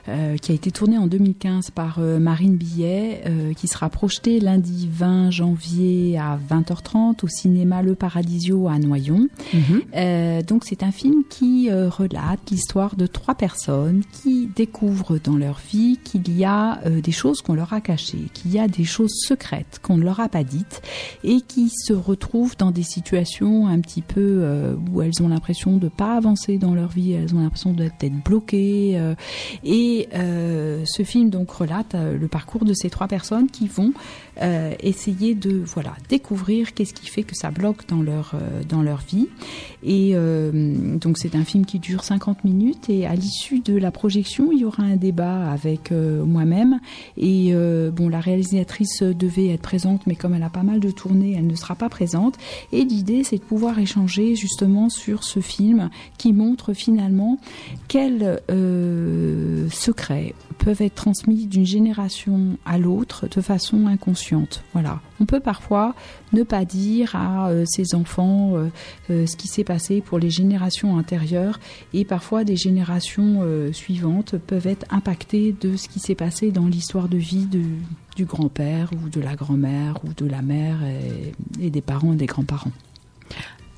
euh, 0.08 0.36
qui 0.36 0.52
a 0.52 0.54
été 0.54 0.70
tourné 0.70 0.98
en 0.98 1.06
2015 1.06 1.70
par 1.70 1.98
euh, 1.98 2.18
Marine 2.18 2.56
Billet, 2.56 3.22
euh, 3.26 3.52
qui 3.54 3.68
sera 3.68 3.88
projeté 3.88 4.40
lundi 4.40 4.88
20 4.90 5.30
janvier 5.30 6.18
à 6.18 6.38
20h30 6.50 7.24
au 7.24 7.28
cinéma 7.28 7.82
Le 7.82 7.94
Paradisio 7.94 8.68
à 8.68 8.78
Noyon. 8.78 9.28
Euh, 9.94 10.42
donc 10.42 10.64
c'est 10.64 10.82
un 10.82 10.92
film 10.92 11.22
qui 11.28 11.70
relate 11.70 12.40
l'histoire 12.50 12.96
de 12.96 13.06
trois 13.06 13.34
personnes 13.34 14.02
qui 14.12 14.48
découvrent 14.54 15.18
dans 15.22 15.36
leur 15.36 15.60
vie 15.70 15.98
qu'il 16.02 16.36
y 16.36 16.44
a 16.44 16.80
des 17.02 17.12
choses 17.12 17.42
qu'on 17.42 17.54
leur 17.54 17.72
a 17.72 17.80
cachées, 17.80 18.28
qu'il 18.34 18.52
y 18.52 18.58
a 18.58 18.68
des 18.68 18.84
choses 18.84 19.12
secrètes 19.26 19.80
qu'on 19.82 19.96
ne 19.96 20.02
leur 20.04 20.20
a 20.20 20.28
pas 20.28 20.44
dites 20.44 20.82
et 21.24 21.40
qui 21.40 21.70
se 21.70 21.92
retrouvent 21.92 22.56
dans 22.56 22.70
des 22.70 22.82
situations 22.82 23.66
un 23.68 23.80
petit 23.80 24.02
peu 24.02 24.74
où 24.92 25.02
elles 25.02 25.22
ont 25.22 25.28
l'impression 25.28 25.76
de 25.76 25.88
pas 25.88 26.16
avancer 26.16 26.58
dans 26.58 26.74
leur 26.74 26.88
vie, 26.90 27.12
elles 27.12 27.34
ont 27.34 27.40
l'impression 27.40 27.72
d'être 27.72 28.22
bloquées. 28.24 28.96
euh, 28.96 29.14
et 29.92 30.08
euh, 30.14 30.84
ce 30.86 31.02
film 31.02 31.28
donc 31.28 31.50
relate 31.50 31.94
euh, 31.94 32.16
le 32.16 32.28
parcours 32.28 32.64
de 32.64 32.72
ces 32.72 32.88
trois 32.88 33.08
personnes 33.08 33.50
qui 33.50 33.68
vont 33.68 33.92
euh, 34.40 34.72
essayer 34.80 35.34
de 35.34 35.62
voilà 35.64 35.94
découvrir 36.08 36.72
qu'est-ce 36.72 36.94
qui 36.94 37.08
fait 37.08 37.24
que 37.24 37.34
ça 37.34 37.50
bloque 37.50 37.86
dans 37.88 38.00
leur 38.00 38.34
dans 38.68 38.82
leur 38.82 39.00
vie. 39.00 39.28
Et 39.82 40.14
donc 40.14 41.18
c'est 41.18 41.34
un 41.34 41.44
film 41.44 41.66
qui 41.66 41.78
dure 41.78 42.04
50 42.04 42.44
minutes 42.44 42.88
et 42.88 43.06
à 43.06 43.14
l'issue 43.14 43.58
de 43.60 43.76
la 43.76 43.90
projection, 43.90 44.50
il 44.52 44.60
y 44.60 44.64
aura 44.64 44.84
un 44.84 44.96
débat 44.96 45.50
avec 45.50 45.90
moi-même 45.90 46.78
et 47.16 47.52
bon 47.92 48.08
la 48.08 48.20
réalisatrice 48.20 49.02
devait 49.02 49.48
être 49.48 49.62
présente 49.62 50.06
mais 50.06 50.14
comme 50.14 50.34
elle 50.34 50.42
a 50.42 50.50
pas 50.50 50.62
mal 50.62 50.78
de 50.78 50.90
tournées, 50.90 51.34
elle 51.36 51.48
ne 51.48 51.54
sera 51.56 51.74
pas 51.74 51.88
présente 51.88 52.36
et 52.70 52.84
l'idée 52.84 53.24
c'est 53.24 53.38
de 53.38 53.42
pouvoir 53.42 53.78
échanger 53.78 54.36
justement 54.36 54.88
sur 54.88 55.24
ce 55.24 55.40
film 55.40 55.90
qui 56.16 56.32
montre 56.32 56.72
finalement 56.74 57.38
quels 57.88 58.40
euh, 58.50 59.68
secrets 59.82 60.34
peuvent 60.58 60.80
être 60.80 60.94
transmis 60.94 61.46
d'une 61.46 61.66
génération 61.66 62.56
à 62.64 62.78
l'autre 62.78 63.26
de 63.28 63.40
façon 63.40 63.86
inconsciente. 63.86 64.62
Voilà. 64.72 65.00
On 65.20 65.26
peut 65.26 65.40
parfois 65.40 65.94
ne 66.32 66.42
pas 66.42 66.64
dire 66.64 67.14
à 67.16 67.50
euh, 67.50 67.64
ses 67.66 67.94
enfants 67.94 68.52
euh, 68.54 68.68
euh, 69.10 69.26
ce 69.26 69.36
qui 69.36 69.48
s'est 69.48 69.64
passé 69.64 70.00
pour 70.00 70.18
les 70.18 70.30
générations 70.30 70.94
antérieures 70.94 71.58
et 71.92 72.04
parfois 72.04 72.44
des 72.44 72.56
générations 72.56 73.40
suivantes 73.72 74.36
peuvent 74.36 74.66
être 74.66 74.86
impactées 74.90 75.54
de 75.60 75.76
ce 75.76 75.88
qui 75.88 75.98
s'est 75.98 76.14
passé 76.14 76.50
dans 76.50 76.66
l'histoire 76.66 77.08
de 77.08 77.18
vie 77.18 77.46
du 78.16 78.24
grand-père 78.24 78.90
ou 78.92 79.08
de 79.08 79.20
la 79.20 79.34
grand-mère 79.34 79.96
ou 80.04 80.12
de 80.14 80.28
la 80.30 80.42
mère 80.42 80.78
et, 80.84 81.32
et 81.66 81.70
des 81.70 81.80
parents 81.80 82.12
et 82.12 82.16
des 82.16 82.26
grands-parents. 82.26 82.72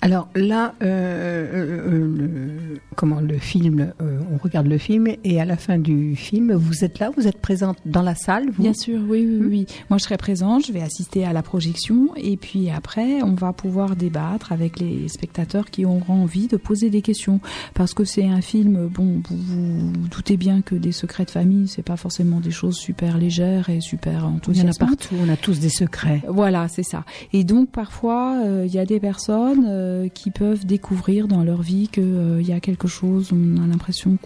Alors 0.05 0.29
là, 0.35 0.75
euh, 0.83 0.87
euh, 0.87 1.89
euh, 1.89 2.17
le, 2.19 2.81
comment 2.95 3.21
le 3.21 3.39
film, 3.39 3.95
on 4.01 4.37
regarde 4.37 4.67
le 4.67 4.77
film 4.77 5.09
et 5.25 5.41
à 5.41 5.47
la 5.47 5.57
fin 5.57 5.79
du 5.79 6.15
film, 6.15 6.53
vous 6.53 6.85
êtes 6.85 6.99
là, 6.99 7.11
vous 7.17 7.27
êtes 7.27 7.41
présente 7.41 7.79
dans 7.87 8.03
la 8.03 8.15
salle, 8.15 8.51
vous? 8.51 8.63
Bien 8.63 8.75
sûr, 8.75 9.01
oui, 9.09 9.27
oui, 9.27 9.47
oui. 9.49 9.67
Moi, 9.89 9.97
je 9.97 10.05
serai 10.05 10.19
présente, 10.19 10.67
je 10.67 10.73
vais 10.73 10.83
assister 10.83 11.25
à 11.25 11.33
la 11.33 11.43
projection 11.43 12.11
et 12.17 12.37
puis 12.37 12.69
après, 12.69 13.23
on 13.23 13.33
va 13.33 13.55
pouvoir 13.55 13.97
débattre 13.97 14.53
avec 14.53 14.79
les 14.79 15.09
spectateurs 15.09 15.71
qui 15.71 15.87
auront 15.87 16.03
envie 16.13 16.49
de 16.49 16.59
poser 16.59 16.91
des 16.91 17.01
questions. 17.01 17.41
Parce 17.73 17.95
que 17.95 18.05
c'est 18.05 18.27
un 18.27 18.43
film, 18.43 18.89
bon, 18.89 19.23
vous 19.31 19.37
vous 19.39 20.09
doutez 20.09 20.37
bien 20.37 20.61
que 20.61 20.75
des 20.75 20.93
secrets 20.93 21.25
de 21.25 21.31
famille, 21.31 21.67
c'est 21.67 21.83
pas 21.83 21.97
forcément 21.97 22.41
des 22.41 22.51
choses 22.51 22.77
super 22.77 23.17
légères 23.17 23.71
et 23.71 23.81
super 23.81 24.13
Il 24.13 24.19
y 24.19 24.21
en 24.21 24.27
a 24.27 24.35
enthousiasmantes. 24.35 24.91
partout, 24.91 25.15
on 25.19 25.31
a 25.31 25.37
tous 25.39 25.61
des 25.61 25.71
secrets. 25.71 26.21
Voilà, 26.29 26.69
c'est 26.69 26.83
ça. 26.83 27.05
Et 27.33 27.43
donc 27.43 27.71
parfois, 27.71 28.43
euh, 28.45 28.65
il 28.67 28.75
y 28.75 28.79
a 28.79 28.85
des 28.85 29.01
personnes 29.01 29.65
euh, 29.67 29.94
qui 30.15 30.31
peuvent 30.31 30.65
découvrir 30.67 31.29
dans 31.29 31.43
leur 31.43 31.63
vie 31.63 31.89
qu'il 31.89 32.43
y 32.43 32.53
a 32.53 32.61
quelque 32.61 32.89
chose, 32.89 33.31
on 33.33 33.63
a 33.63 33.67
l'impression 33.67 34.17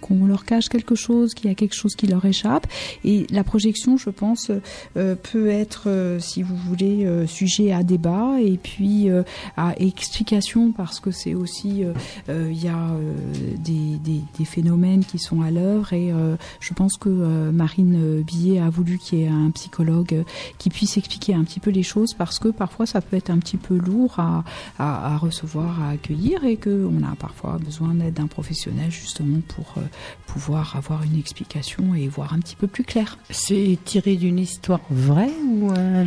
qu'on 0.00 0.26
leur 0.26 0.44
cache 0.44 0.68
quelque 0.68 0.94
chose, 0.94 1.34
qu'il 1.34 1.48
y 1.48 1.52
a 1.52 1.54
quelque 1.54 1.74
chose 1.74 1.94
qui 1.94 2.06
leur 2.06 2.24
échappe. 2.24 2.66
Et 3.04 3.26
la 3.30 3.44
projection, 3.44 3.96
je 3.96 4.10
pense, 4.10 4.50
euh, 4.96 5.14
peut 5.14 5.48
être, 5.48 5.84
euh, 5.88 6.18
si 6.20 6.42
vous 6.42 6.56
voulez, 6.56 7.04
euh, 7.04 7.26
sujet 7.26 7.72
à 7.72 7.82
débat 7.82 8.40
et 8.40 8.58
puis 8.58 9.08
euh, 9.10 9.22
à 9.56 9.74
explication 9.78 10.72
parce 10.72 11.00
que 11.00 11.10
c'est 11.10 11.34
aussi, 11.34 11.84
euh, 11.84 11.92
euh, 12.28 12.48
il 12.50 12.62
y 12.62 12.68
a 12.68 12.90
euh, 12.90 13.14
des, 13.58 13.98
des- 14.04 14.44
phénomènes 14.44 15.04
qui 15.04 15.18
sont 15.18 15.42
à 15.42 15.50
l'œuvre 15.50 15.92
et 15.92 16.10
euh, 16.10 16.34
je 16.60 16.72
pense 16.74 16.96
que 16.96 17.08
euh, 17.08 17.52
Marine 17.52 17.94
euh, 17.96 18.22
Billet 18.22 18.58
a 18.58 18.68
voulu 18.70 18.98
qu'il 18.98 19.18
y 19.20 19.22
ait 19.24 19.28
un 19.28 19.50
psychologue 19.50 20.14
euh, 20.14 20.22
qui 20.58 20.70
puisse 20.70 20.96
expliquer 20.96 21.34
un 21.34 21.44
petit 21.44 21.60
peu 21.60 21.70
les 21.70 21.82
choses 21.82 22.14
parce 22.14 22.38
que 22.38 22.48
parfois 22.48 22.86
ça 22.86 23.00
peut 23.00 23.16
être 23.16 23.30
un 23.30 23.38
petit 23.38 23.58
peu 23.58 23.76
lourd 23.76 24.14
à, 24.18 24.44
à, 24.78 25.14
à 25.14 25.16
recevoir, 25.18 25.82
à 25.82 25.90
accueillir, 25.90 26.44
et 26.44 26.56
qu'on 26.56 27.02
a 27.02 27.14
parfois 27.18 27.58
besoin 27.64 27.94
d'aide 27.94 28.14
d'un 28.14 28.26
professionnel 28.26 28.90
justement 28.90 29.40
pour 29.48 29.74
euh, 29.78 29.80
pouvoir 30.26 30.76
avoir 30.76 31.02
une 31.02 31.18
explication 31.18 31.94
et 31.94 32.08
voir 32.08 32.34
un 32.34 32.38
petit 32.38 32.56
peu 32.56 32.66
plus 32.66 32.84
clair. 32.84 33.18
C'est 33.30 33.78
tiré 33.84 34.16
d'une 34.16 34.38
histoire 34.38 34.80
vraie 34.90 35.30
ou 35.46 35.70
euh, 35.72 36.04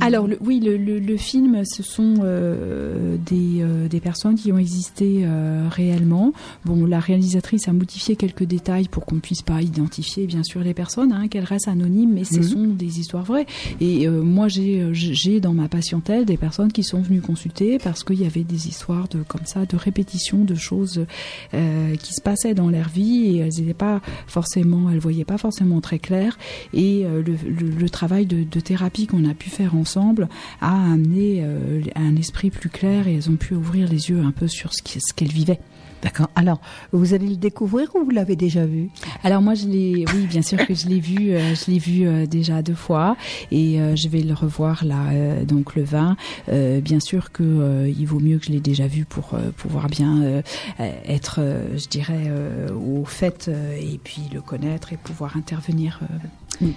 Alors 0.00 0.26
le- 0.26 0.38
oui, 0.40 0.60
le, 0.60 0.76
le- 0.76 0.98
le 0.98 1.16
film, 1.16 1.62
ce 1.64 1.82
sont 1.82 2.16
euh, 2.20 3.16
des, 3.24 3.60
euh, 3.60 3.88
des 3.88 4.00
personnes 4.00 4.34
qui 4.34 4.52
ont 4.52 4.58
existé 4.58 5.26
réellement. 5.70 6.32
Bon, 6.64 6.84
la 6.86 7.00
réalisatrice 7.00 7.68
a 7.68 7.72
modifié 7.72 8.16
quelques 8.16 8.44
détails 8.44 8.88
pour 8.88 9.04
qu'on 9.06 9.18
puisse 9.20 9.42
pas 9.42 9.62
identifier 9.62 10.26
bien 10.26 10.42
sûr 10.42 10.60
les 10.60 10.74
personnes, 10.74 11.12
hein, 11.12 11.28
qu'elles 11.28 11.44
restent 11.44 11.68
anonymes, 11.68 12.12
mais 12.14 12.24
ce 12.24 12.36
Mhm. 12.38 12.42
sont 12.42 12.66
des 12.68 12.98
histoires 13.00 13.24
vraies. 13.24 13.46
Et 13.80 14.08
moi, 14.08 14.48
j'ai 14.48 14.88
j'ai 14.92 15.40
dans 15.40 15.52
ma 15.52 15.68
patientèle 15.68 16.24
des 16.24 16.36
personnes 16.36 16.72
qui 16.72 16.82
sont 16.82 17.00
venues 17.02 17.20
consulter 17.20 17.78
parce 17.78 17.95
qu'il 18.04 18.20
y 18.20 18.26
avait 18.26 18.44
des 18.44 18.68
histoires 18.68 19.08
de 19.08 19.22
comme 19.22 19.46
ça, 19.46 19.66
de 19.66 19.76
répétition 19.76 20.44
de 20.44 20.54
choses 20.54 21.06
euh, 21.54 21.96
qui 21.96 22.14
se 22.14 22.20
passaient 22.20 22.54
dans 22.54 22.70
leur 22.70 22.88
vie 22.88 23.26
et 23.26 23.38
elles 23.38 23.52
n'étaient 23.58 23.74
pas 23.74 24.00
forcément, 24.26 24.90
elles 24.90 24.98
voyaient 24.98 25.24
pas 25.24 25.38
forcément 25.38 25.80
très 25.80 25.98
clair. 25.98 26.38
Et 26.72 27.04
euh, 27.04 27.22
le, 27.22 27.90
travail 27.90 28.26
de, 28.26 28.60
thérapie 28.60 29.06
qu'on 29.06 29.28
a 29.28 29.34
pu 29.34 29.50
faire 29.50 29.74
ensemble 29.74 30.28
a 30.60 30.92
amené 30.92 31.42
euh, 31.42 31.82
un 31.94 32.16
esprit 32.16 32.50
plus 32.50 32.70
clair 32.70 33.08
et 33.08 33.14
elles 33.14 33.30
ont 33.30 33.36
pu 33.36 33.54
ouvrir 33.54 33.88
les 33.88 34.10
yeux 34.10 34.20
un 34.20 34.32
peu 34.32 34.48
sur 34.48 34.72
ce 34.72 34.82
qu'elles 35.14 35.28
vivaient. 35.28 35.60
D'accord. 36.02 36.28
Alors, 36.34 36.60
vous 36.92 37.14
allez 37.14 37.26
le 37.26 37.36
découvrir 37.36 37.88
ou 37.94 38.04
vous 38.04 38.10
l'avez 38.10 38.36
déjà 38.36 38.66
vu? 38.66 38.90
Alors 39.24 39.42
moi 39.42 39.54
je 39.54 39.66
l'ai, 39.66 40.04
oui 40.14 40.26
bien 40.26 40.42
sûr 40.42 40.58
que 40.66 40.74
je 40.74 40.86
l'ai 40.86 41.00
vu, 41.00 41.30
euh, 41.30 41.54
je 41.54 41.70
l'ai 41.70 41.78
vu 41.78 42.06
euh, 42.06 42.26
déjà 42.26 42.62
deux 42.62 42.74
fois 42.74 43.16
et 43.50 43.80
euh, 43.80 43.96
je 43.96 44.08
vais 44.08 44.20
le 44.20 44.34
revoir 44.34 44.84
là 44.84 45.44
donc 45.44 45.74
le 45.74 45.82
20. 45.82 46.16
Euh, 46.48 46.80
bien 46.80 47.00
sûr 47.00 47.32
que 47.32 47.86
il 47.86 48.06
vaut 48.06 48.20
mieux 48.20 48.38
que 48.38 48.46
je 48.46 48.52
l'ai 48.52 48.60
déjà 48.60 48.86
vu 48.86 49.04
pour 49.04 49.30
pouvoir 49.56 49.88
bien 49.88 50.42
être, 50.78 51.40
je 51.76 51.88
dirais, 51.88 52.30
au 52.74 53.04
fait 53.04 53.50
et 53.80 53.98
puis 54.02 54.22
le 54.32 54.40
connaître 54.40 54.92
et 54.92 54.96
pouvoir 54.96 55.36
intervenir. 55.36 56.00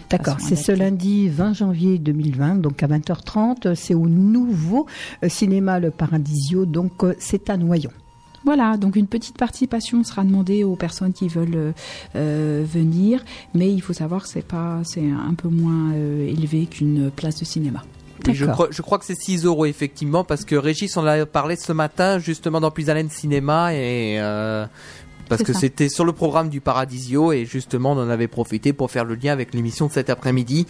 D'accord, 0.10 0.38
c'est 0.40 0.56
ce 0.56 0.72
lundi 0.72 1.30
20 1.30 1.54
janvier 1.54 2.00
2020, 2.00 2.56
donc 2.56 2.84
à 2.84 2.88
20h30, 2.88 3.76
c'est 3.76 3.94
au 3.94 4.08
nouveau 4.08 4.88
cinéma 5.28 5.80
Le 5.80 5.92
Paradisio, 5.92 6.66
donc 6.66 7.04
c'est 7.20 7.50
à 7.50 7.58
Noyon. 7.58 7.92
Voilà, 8.50 8.78
donc 8.78 8.96
une 8.96 9.06
petite 9.06 9.38
participation 9.38 10.04
sera 10.04 10.24
demandée 10.24 10.64
aux 10.64 10.76
personnes 10.76 11.14
qui 11.14 11.28
veulent 11.28 11.54
euh, 11.54 11.72
euh, 12.16 12.66
venir, 12.68 13.24
mais 13.54 13.72
il 13.72 13.80
faut 13.80 13.94
savoir 13.94 14.24
que 14.24 14.28
c'est 14.28 14.42
pas, 14.42 14.80
c'est 14.86 15.08
un 15.08 15.36
peu 15.36 15.50
moins 15.50 15.94
euh, 15.94 16.28
élevé 16.28 16.66
qu'une 16.66 17.12
place 17.12 17.40
de 17.40 17.46
cinéma. 17.46 17.84
Oui, 18.28 18.34
je, 18.34 18.46
crois, 18.46 18.68
je 18.72 18.82
crois 18.82 19.00
que 19.00 19.06
c'est 19.06 19.16
6 19.16 19.46
euros 19.46 19.66
effectivement 19.66 20.24
parce 20.24 20.46
que 20.46 20.56
Régis 20.56 20.96
en 20.98 21.06
a 21.06 21.26
parlé 21.26 21.56
ce 21.56 21.72
matin 21.72 22.20
justement 22.20 22.60
dans 22.60 22.72
Plus 22.72 22.90
Haleine 22.90 23.10
Cinéma 23.10 23.74
et 23.74 24.20
euh, 24.20 24.66
parce 25.30 25.40
C'est 25.40 25.46
que 25.46 25.54
c'était 25.54 25.90
sur 25.90 26.04
le 26.04 26.12
programme 26.12 26.50
du 26.50 26.60
Paradisio 26.60 27.32
et 27.32 27.46
justement 27.46 27.94
on 27.94 28.00
en 28.00 28.10
avait 28.10 28.28
profité 28.28 28.74
pour 28.74 28.92
faire 28.92 29.06
le 29.06 29.16
lien 29.16 29.32
avec 29.32 29.54
l'émission 29.54 29.88
de 29.88 29.92
cet 29.92 30.10
après-midi 30.10 30.66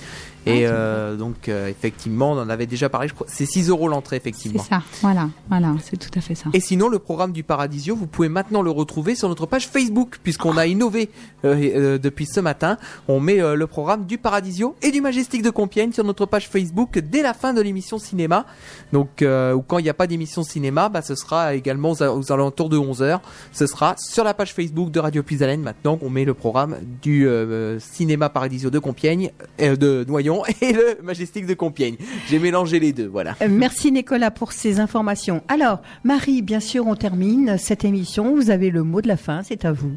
et 0.45 0.67
euh, 0.67 1.15
donc 1.15 1.47
euh, 1.47 1.67
effectivement 1.67 2.31
on 2.31 2.39
en 2.39 2.49
avait 2.49 2.65
déjà 2.65 2.89
parlé 2.89 3.07
je 3.07 3.13
crois 3.13 3.27
c'est 3.29 3.45
6 3.45 3.69
euros 3.69 3.87
l'entrée 3.87 4.17
C'est 4.17 4.29
effectivement 4.29 4.63
ça, 4.63 4.81
voilà, 5.01 5.29
voilà, 5.49 5.75
c'est 5.83 5.97
tout 5.97 6.11
à 6.17 6.21
fait 6.21 6.35
ça. 6.35 6.49
et 6.53 6.59
sinon, 6.59 6.89
le 6.89 6.99
programme 6.99 7.31
du 7.31 7.43
Paradisio, 7.43 7.95
vous 7.95 8.07
pouvez 8.07 8.29
maintenant 8.29 8.61
le 8.61 8.71
retrouver 8.71 9.15
sur 9.15 9.29
notre 9.29 9.45
page 9.45 9.67
Facebook, 9.67 10.17
puisqu'on 10.21 10.57
a 10.57 10.65
innové 10.65 11.09
euh, 11.45 11.97
depuis 11.97 12.25
ce 12.25 12.39
matin. 12.39 12.77
On 13.07 13.19
met 13.19 13.37
le 13.37 13.67
programme 13.67 14.05
du 14.05 14.17
Paradisio 14.17 14.75
et 14.81 14.91
du 14.91 15.01
Majestic 15.01 15.41
de 15.41 15.49
Compiègne 15.49 15.91
sur 15.93 16.03
notre 16.03 16.25
page 16.25 16.49
Facebook 16.49 16.99
dès 16.99 17.21
la 17.21 17.33
fin 17.33 17.53
de 17.53 17.61
l'émission 17.61 17.97
cinéma. 17.97 18.45
Donc, 18.91 19.21
ou 19.21 19.61
quand 19.61 19.77
il 19.77 19.83
n'y 19.83 19.89
a 19.89 19.93
pas 19.93 20.07
d'émission 20.07 20.43
cinéma, 20.43 20.89
bah, 20.89 21.01
ce 21.01 21.15
sera 21.15 21.55
également 21.55 21.91
aux, 21.91 22.03
aux 22.03 22.31
alentours 22.31 22.69
de 22.69 22.77
11h. 22.77 23.19
Ce 23.51 23.67
sera 23.67 23.95
sur 23.97 24.23
la 24.23 24.33
page 24.33 24.48
Facebook 24.53 24.91
de 24.91 24.99
Radio 24.99 25.23
Puisalène 25.23 25.61
maintenant 25.61 25.97
qu'on 25.97 26.09
met 26.09 26.25
le 26.25 26.33
programme 26.33 26.77
du 27.01 27.27
euh, 27.27 27.79
cinéma 27.79 28.29
Paradisio 28.29 28.69
de 28.69 28.79
Compiègne, 28.79 29.31
euh, 29.61 29.75
de 29.75 30.05
Noyon 30.07 30.43
et 30.61 30.73
le 30.73 30.97
Majestic 31.03 31.45
de 31.45 31.53
Compiègne. 31.53 31.95
J'ai 32.27 32.39
mélangé 32.39 32.79
les 32.79 32.93
deux, 32.93 33.07
voilà. 33.07 33.35
Euh, 33.41 33.47
Merci 33.49 33.91
Nicolas 33.91 34.31
pour 34.31 34.51
ces 34.51 34.79
informations. 34.79 35.41
Alors, 35.47 35.81
Marie, 36.03 36.41
bien 36.41 36.59
sûr, 36.59 36.87
on 36.87 36.95
termine 36.95 37.57
cette 37.57 37.85
émission. 37.85 38.35
Vous 38.35 38.49
avez 38.49 38.69
le 38.69 38.83
mot 38.83 39.01
de 39.01 39.07
la 39.07 39.17
fin, 39.17 39.41
c'est 39.43 39.65
à 39.65 39.71
vous. 39.71 39.95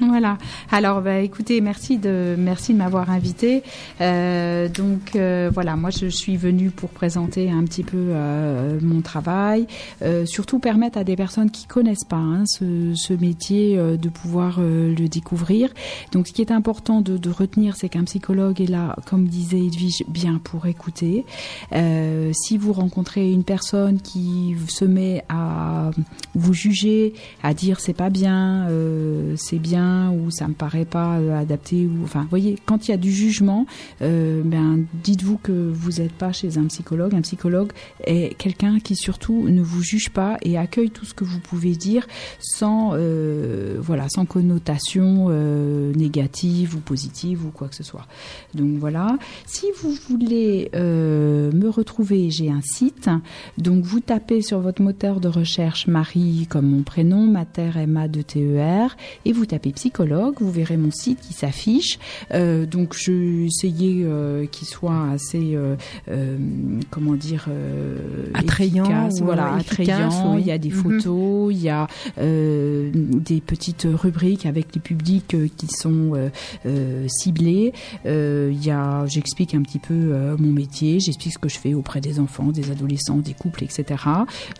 Voilà. 0.00 0.38
Alors, 0.72 1.00
bah, 1.02 1.20
écoutez, 1.20 1.60
merci 1.60 1.98
de 1.98 2.34
merci 2.36 2.72
de 2.72 2.78
m'avoir 2.78 3.10
invité. 3.10 3.62
Euh, 4.00 4.68
donc 4.68 5.14
euh, 5.14 5.50
voilà, 5.54 5.76
moi 5.76 5.90
je 5.90 6.06
suis 6.06 6.36
venue 6.36 6.70
pour 6.70 6.90
présenter 6.90 7.50
un 7.50 7.62
petit 7.64 7.84
peu 7.84 7.96
euh, 7.98 8.78
mon 8.82 9.02
travail, 9.02 9.66
euh, 10.02 10.26
surtout 10.26 10.58
permettre 10.58 10.98
à 10.98 11.04
des 11.04 11.14
personnes 11.14 11.50
qui 11.50 11.66
connaissent 11.66 12.04
pas 12.04 12.16
hein, 12.16 12.44
ce, 12.46 12.92
ce 12.94 13.12
métier 13.12 13.78
euh, 13.78 13.96
de 13.96 14.08
pouvoir 14.08 14.56
euh, 14.58 14.92
le 14.94 15.08
découvrir. 15.08 15.70
Donc, 16.12 16.26
ce 16.26 16.32
qui 16.32 16.42
est 16.42 16.50
important 16.50 17.00
de, 17.00 17.16
de 17.16 17.30
retenir, 17.30 17.76
c'est 17.76 17.88
qu'un 17.88 18.04
psychologue 18.04 18.60
est 18.60 18.70
là, 18.70 18.96
comme 19.06 19.28
disait 19.28 19.64
Edwige, 19.64 20.04
bien 20.08 20.40
pour 20.42 20.66
écouter. 20.66 21.24
Si 22.32 22.58
vous 22.58 22.72
rencontrez 22.72 23.32
une 23.32 23.44
personne 23.44 24.00
qui 24.00 24.56
se 24.68 24.84
met 24.84 25.24
à 25.28 25.90
vous 26.34 26.52
juger, 26.52 27.14
à 27.42 27.54
dire 27.54 27.80
c'est 27.80 27.94
pas 27.94 28.10
bien, 28.10 28.66
c'est 29.36 29.58
bien 29.58 29.83
ou 30.10 30.30
ça 30.30 30.48
me 30.48 30.54
paraît 30.54 30.84
pas 30.84 31.18
euh, 31.18 31.38
adapté 31.38 31.86
ou 31.86 32.04
enfin, 32.04 32.26
voyez, 32.30 32.58
quand 32.66 32.88
il 32.88 32.90
y 32.90 32.94
a 32.94 32.96
du 32.96 33.12
jugement, 33.12 33.66
euh, 34.02 34.42
ben 34.44 34.84
dites-vous 35.02 35.38
que 35.38 35.70
vous 35.72 36.02
n'êtes 36.02 36.12
pas 36.12 36.32
chez 36.32 36.58
un 36.58 36.66
psychologue. 36.66 37.14
Un 37.14 37.22
psychologue 37.22 37.72
est 38.04 38.36
quelqu'un 38.36 38.80
qui 38.80 38.96
surtout 38.96 39.48
ne 39.48 39.62
vous 39.62 39.82
juge 39.82 40.10
pas 40.10 40.36
et 40.42 40.58
accueille 40.58 40.90
tout 40.90 41.04
ce 41.04 41.14
que 41.14 41.24
vous 41.24 41.40
pouvez 41.40 41.72
dire 41.72 42.06
sans 42.40 42.92
euh, 42.94 43.76
voilà, 43.80 44.06
sans 44.08 44.24
connotation 44.24 45.28
négative 45.96 46.74
ou 46.76 46.78
positive 46.78 47.46
ou 47.46 47.50
quoi 47.50 47.68
que 47.68 47.74
ce 47.74 47.82
soit. 47.82 48.06
Donc 48.54 48.78
voilà. 48.78 49.18
Si 49.46 49.66
vous 49.80 49.94
voulez 50.08 50.70
me 50.74 51.68
retrouver, 51.68 52.30
j'ai 52.30 52.50
un 52.50 52.60
site. 52.62 53.10
Donc 53.58 53.84
vous 53.84 54.00
tapez 54.00 54.42
sur 54.42 54.60
votre 54.60 54.82
moteur 54.82 55.20
de 55.20 55.28
recherche 55.28 55.86
Marie 55.86 56.46
comme 56.48 56.66
mon 56.66 56.82
prénom, 56.82 57.26
Mater 57.26 57.86
MA 57.86 58.08
de 58.08 58.22
TER, 58.22 58.96
et 59.24 59.32
vous 59.32 59.46
tapez 59.46 59.72
psychologue. 59.74 60.34
Vous 60.40 60.50
verrez 60.50 60.76
mon 60.76 60.90
site 60.90 61.20
qui 61.20 61.34
s'affiche. 61.34 61.98
Euh, 62.32 62.66
donc 62.66 62.94
je 62.96 63.44
essayais 63.46 64.02
euh, 64.04 64.46
qu'il 64.46 64.66
soit 64.68 65.08
assez, 65.12 65.54
euh, 65.56 65.76
comment 66.90 67.14
dire, 67.14 67.46
Attrayant, 68.34 68.84
efficace, 68.84 69.20
voilà, 69.20 69.56
efficace, 69.60 70.14
attrayant. 70.14 70.34
oui. 70.36 70.40
Il 70.42 70.46
y 70.46 70.50
a 70.52 70.58
des 70.58 70.68
Mhm. 70.70 70.74
photos, 71.00 71.52
il 71.54 71.62
y 71.62 71.68
a 71.70 71.86
des 72.18 73.40
petites 73.40 73.86
rubriques 73.90 74.46
avec 74.46 74.74
les 74.74 74.80
publics 74.80 75.36
qui 75.56 75.66
sont 75.68 76.12
ciblés. 77.08 77.72
Il 78.04 78.64
y 78.64 78.70
a, 78.70 79.06
j'explique 79.06 79.54
un 79.54 79.62
petit 79.62 79.78
peu 79.78 79.94
mon 80.38 80.52
métier, 80.52 81.00
j'explique 81.00 81.32
ce 81.34 81.38
que 81.38 81.48
je 81.48 81.58
fais 81.58 81.74
auprès 81.74 82.00
des 82.00 82.18
enfants, 82.20 82.46
des 82.52 82.70
adolescents, 82.70 83.16
des 83.18 83.34
couples, 83.34 83.64
etc. 83.64 84.02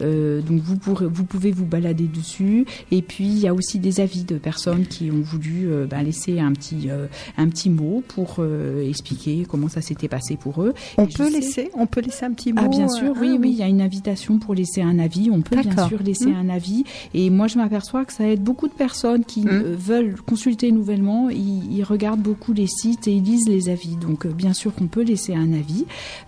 Donc 0.01 0.61
vous 0.62 0.77
pourrez, 0.77 1.07
vous 1.07 1.24
pouvez 1.24 1.53
vous 1.53 1.66
balader 1.66 2.05
dessus. 2.05 2.66
Et 2.91 3.03
puis 3.03 3.24
il 3.27 3.39
y 3.39 3.49
a 3.49 3.55
aussi 3.55 3.78
des 3.78 4.01
avis 4.01 4.24
de 4.24 4.36
personnes 4.39 4.86
qui 4.86 5.03
ont 5.12 5.20
voulu 5.22 5.66
euh, 5.70 5.86
bah, 5.86 6.02
laisser 6.02 6.40
un 6.40 6.52
petit, 6.52 6.89
euh, 6.90 7.06
un 7.36 7.48
petit 7.48 7.70
mot 7.70 8.02
pour 8.09 8.36
euh, 8.39 8.89
expliquer 8.89 9.47
comment 9.48 9.68
ça 9.68 9.81
s'était 9.81 10.09
passé 10.09 10.36
pour 10.36 10.62
eux. 10.62 10.74
On 10.98 11.05
Et 11.05 11.09
peut 11.09 11.24
sais- 11.24 11.31
laisser, 11.31 11.70
on 11.74 11.86
peut 11.86 12.01
laisser 12.01 12.24
un 12.24 12.32
petit 12.32 12.52
mot. 12.52 12.60
ah 12.64 12.68
bien 12.68 12.89
sûr, 12.89 13.14
oui, 13.20 13.32
ah, 13.35 13.39
oui, 13.40 13.51
il 13.52 13.59
y 13.59 13.62
a 13.62 13.68
une 13.68 13.81
invitation 13.81 14.39
pour 14.39 14.55
laisser 14.55 14.82
un 14.82 14.98
avis. 14.98 15.31
On 15.32 15.43
peut 15.43 15.56
bien 15.60 15.89
sûr 15.89 16.02
laisser 16.02 16.26
Mm. 16.31 16.35
un 16.36 16.48
avis. 16.48 16.85
Et 17.14 17.31
moi, 17.31 17.47
je 17.48 17.56
m'aperçois 17.59 18.05
que 18.05 18.12
ça 18.12 18.26
aide 18.28 18.43
beaucoup 18.43 18.68
de 18.68 18.72
personnes 18.74 19.24
qui 19.24 19.43
Mm. 19.43 19.48
euh, 19.48 19.76
veulent 19.78 20.16
consulter 20.26 20.70
nouvellement. 20.72 21.28
Ils, 21.31 21.72
ils 21.72 21.85
regardent 21.85 22.20
beaucoup 22.22 22.52
les 22.52 22.66
sites 22.66 23.09
et 23.09 23.12
ils 23.12 23.22
lisent 23.22 23.48
les 23.48 23.68
avis. 23.68 23.97
Donc, 23.97 24.26
bien 24.26 24.52
sûr 24.52 24.74
qu'on 24.74 24.86
peut 24.86 25.02
laisser 25.02 25.35
un 25.35 25.52
avis. 25.52 25.85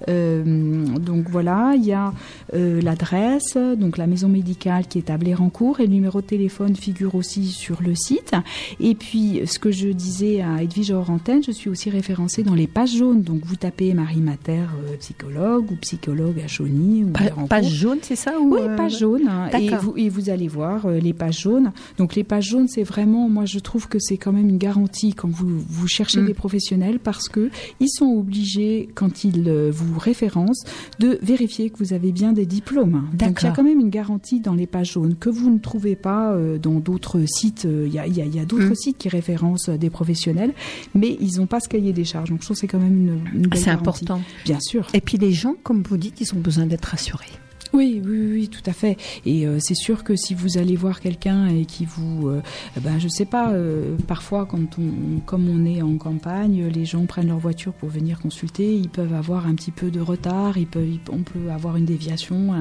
Euh, 0.08 0.86
donc 0.98 1.28
voilà, 1.30 1.74
il 1.76 1.84
y 1.84 1.92
a 1.92 2.12
euh, 2.54 2.80
l'adresse, 2.80 3.56
donc 3.76 3.96
la 3.98 4.06
maison 4.06 4.28
médicale 4.28 4.86
qui 4.86 4.98
est 4.98 5.10
à 5.10 5.16
Blérancourt 5.18 5.80
et 5.80 5.86
le 5.86 5.92
numéro 5.92 6.20
de 6.20 6.26
téléphone 6.26 6.76
figure 6.76 7.14
aussi 7.14 7.46
sur 7.46 7.82
le 7.82 7.94
site. 7.94 8.32
Et 8.80 8.94
puis, 8.94 9.40
ce 9.46 9.58
que 9.58 9.70
je 9.70 9.88
disais 9.88 10.40
à 10.42 10.62
Edwige 10.62 10.90
hors 10.90 11.10
antenne, 11.10 11.42
je 11.42 11.50
suis 11.50 11.68
aussi 11.70 11.90
référencée 11.90 12.42
dans 12.42 12.54
les 12.54 12.66
pages 12.66 12.96
jaunes. 12.96 13.22
Donc, 13.22 13.44
vous 13.44 13.56
tapez 13.56 13.94
Marie 13.94 14.20
Mater, 14.20 14.52
euh, 14.86 14.96
psychologue 14.98 15.70
ou 15.70 15.76
psychologue 15.76 16.40
à 16.44 16.48
Chauny 16.48 17.04
ou 17.04 17.08
Pa- 17.10 17.30
page 17.48 17.68
jaune, 17.72 17.98
c'est 18.02 18.16
ça 18.16 18.38
ou, 18.40 18.54
Oui, 18.54 18.60
euh, 18.62 18.76
page 18.76 18.98
jaune. 18.98 19.28
Et 19.60 19.68
vous, 19.80 19.94
et 19.96 20.08
vous 20.08 20.30
allez 20.30 20.48
voir 20.48 20.86
euh, 20.86 20.98
les 20.98 21.12
pages 21.12 21.40
jaunes. 21.42 21.72
Donc 21.98 22.14
les 22.14 22.24
pages 22.24 22.48
jaunes, 22.50 22.68
c'est 22.68 22.82
vraiment, 22.82 23.28
moi 23.28 23.44
je 23.44 23.58
trouve 23.58 23.88
que 23.88 23.98
c'est 23.98 24.16
quand 24.16 24.32
même 24.32 24.48
une 24.48 24.58
garantie 24.58 25.14
quand 25.14 25.28
vous, 25.28 25.58
vous 25.68 25.86
cherchez 25.88 26.20
Mm. 26.20 26.26
des 26.26 26.34
professionnels 26.34 26.98
parce 26.98 27.28
que 27.28 27.50
ils 27.80 27.88
sont 27.90 28.06
obligés, 28.06 28.88
quand 28.94 29.24
ils 29.24 29.44
euh, 29.48 29.70
vous 29.72 29.98
référencent, 29.98 30.64
de 30.98 31.18
vérifier 31.22 31.70
que 31.70 31.78
vous 31.78 31.92
avez 31.92 32.12
bien 32.12 32.32
des 32.32 32.46
diplômes. 32.46 33.08
Donc 33.12 33.38
il 33.42 33.44
y 33.44 33.48
a 33.48 33.52
quand 33.52 33.64
même 33.64 33.80
une 33.80 33.90
garantie 33.90 34.40
dans 34.40 34.54
les 34.54 34.66
pages 34.66 34.92
jaunes 34.92 35.14
que 35.18 35.28
vous 35.30 35.50
ne 35.50 35.58
trouvez 35.58 35.96
pas 35.96 36.34
dans 36.62 36.80
d'autres 36.80 37.20
sites. 37.26 37.64
Il 37.64 37.92
y 37.92 37.98
a, 37.98 38.06
il 38.06 38.16
y 38.16 38.20
a- 38.22 38.24
il 38.24 38.34
y 38.34 38.38
a 38.38 38.44
d'autres 38.56 38.70
Mm. 38.72 38.74
sites 38.76 38.98
qui 38.98 39.08
référencent 39.08 39.68
euh, 39.70 39.76
des 39.76 39.90
professionnels, 39.90 40.52
mais 40.94 41.16
ils 41.20 41.36
n'ont 41.38 41.46
pas 41.46 41.60
ce 41.60 41.68
cahier 41.68 41.92
des 41.92 42.04
charges. 42.04 42.30
Donc 42.30 42.40
je 42.40 42.46
trouve 42.46 42.56
que 42.56 42.60
c'est 42.60 42.66
quand 42.68 42.78
même 42.78 42.96
une, 42.96 43.20
une 43.42 43.46
belle 43.48 43.60
C'est 43.60 43.70
important. 43.70 44.20
Bien 44.44 44.58
sûr. 44.60 44.86
Et 44.94 45.00
puis 45.00 45.18
les 45.18 45.32
gens, 45.32 45.54
comme 45.62 45.82
vous 45.82 45.96
dites, 45.96 46.20
ils 46.20 46.34
ont 46.34 46.38
besoin 46.40 46.66
d'être 46.66 46.84
rassurés. 46.86 47.26
Oui, 47.72 48.00
oui, 48.04 48.32
oui, 48.32 48.48
tout 48.48 48.62
à 48.66 48.72
fait. 48.72 48.96
Et 49.24 49.46
euh, 49.46 49.58
c'est 49.60 49.74
sûr 49.74 50.04
que 50.04 50.16
si 50.16 50.34
vous 50.34 50.58
allez 50.58 50.76
voir 50.76 51.00
quelqu'un 51.00 51.48
et 51.48 51.64
qui 51.64 51.84
vous, 51.84 52.28
euh, 52.28 52.42
ben 52.80 52.98
je 52.98 53.08
sais 53.08 53.24
pas, 53.24 53.50
euh, 53.50 53.96
parfois 54.06 54.46
quand 54.46 54.78
on, 54.78 55.20
comme 55.24 55.48
on 55.48 55.64
est 55.64 55.82
en 55.82 55.96
campagne, 55.96 56.66
les 56.66 56.84
gens 56.84 57.04
prennent 57.06 57.28
leur 57.28 57.38
voiture 57.38 57.72
pour 57.72 57.88
venir 57.88 58.20
consulter, 58.20 58.74
ils 58.74 58.88
peuvent 58.88 59.14
avoir 59.14 59.46
un 59.46 59.54
petit 59.54 59.70
peu 59.70 59.90
de 59.90 60.00
retard, 60.00 60.58
ils 60.58 60.66
peuvent, 60.66 60.98
on 61.10 61.22
peut 61.22 61.50
avoir 61.50 61.76
une 61.76 61.84
déviation, 61.84 62.54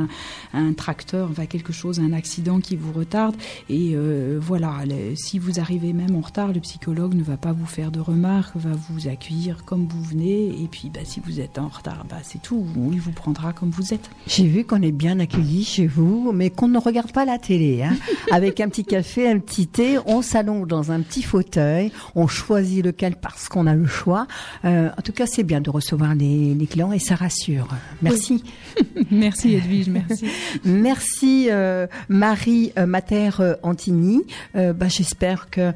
un, 0.54 0.74
tracteur, 0.74 1.30
enfin 1.32 1.46
quelque 1.46 1.74
chose, 1.74 2.00
un 2.00 2.14
accident 2.14 2.60
qui 2.60 2.76
vous 2.76 2.92
retarde. 2.92 3.36
Et 3.70 3.92
euh, 3.94 4.40
voilà, 4.42 4.84
si 5.16 5.40
vous 5.40 5.60
arrivez 5.60 5.94
même 5.94 6.16
en 6.16 6.22
retard, 6.22 6.52
le 6.54 6.60
psychologue 6.60 7.14
ne 7.14 7.24
va 7.24 7.38
pas 7.38 7.52
vous 7.52 7.66
faire 7.66 7.92
de 7.92 8.00
remarques, 8.00 8.56
va 8.56 8.72
vous 8.90 9.08
accueillir 9.08 9.64
comme 9.66 9.88
vous 9.88 10.04
venez. 10.04 10.48
Et 10.48 10.68
puis, 10.70 10.90
bah, 10.90 11.02
si 11.04 11.20
vous 11.20 11.40
êtes 11.40 11.58
en 11.58 11.68
retard, 11.68 12.06
bah, 12.10 12.18
c'est 12.24 12.42
tout. 12.42 12.66
Il 12.92 13.00
vous 13.00 13.12
prendra 13.12 13.54
comme 13.54 13.70
vous 13.70 13.94
êtes. 13.94 14.10
J'ai 14.28 14.48
vu 14.48 14.66
qu'on 14.66 14.82
est 14.82 14.92
bien 14.96 15.20
accueillis 15.20 15.64
chez 15.64 15.88
vous, 15.88 16.32
mais 16.34 16.50
qu'on 16.50 16.68
ne 16.68 16.80
regarde 16.80 17.12
pas 17.12 17.26
la 17.26 17.38
télé. 17.38 17.84
Hein. 17.84 17.96
Avec 18.32 18.60
un 18.60 18.70
petit 18.70 18.86
café, 18.86 19.30
un 19.30 19.40
petit 19.40 19.68
thé, 19.68 19.98
on 20.06 20.22
s'allonge 20.22 20.68
dans 20.68 20.92
un 20.92 21.02
petit 21.02 21.22
fauteuil, 21.22 21.92
on 22.16 22.28
choisit 22.28 22.84
lequel 22.84 23.16
parce 23.16 23.50
qu'on 23.50 23.68
a 23.68 23.76
le 23.76 23.86
choix. 23.86 24.28
Euh, 24.64 24.90
en 24.98 25.02
tout 25.02 25.12
cas, 25.12 25.26
c'est 25.26 25.44
bien 25.44 25.62
de 25.62 25.70
recevoir 25.70 26.16
les, 26.16 26.54
les 26.54 26.68
clients 26.68 26.92
et 26.92 27.00
ça 27.00 27.16
rassure. 27.16 27.68
Merci. 28.02 28.44
merci 29.12 29.56
Edwige, 29.56 29.90
merci. 29.90 30.26
Merci 30.64 31.48
euh, 31.50 31.88
Marie 32.10 32.72
euh, 32.78 32.86
Mater 32.86 33.32
euh, 33.40 33.56
Antini. 33.64 34.24
Bah, 34.54 34.88
J'espère 34.88 35.50
que 35.50 35.74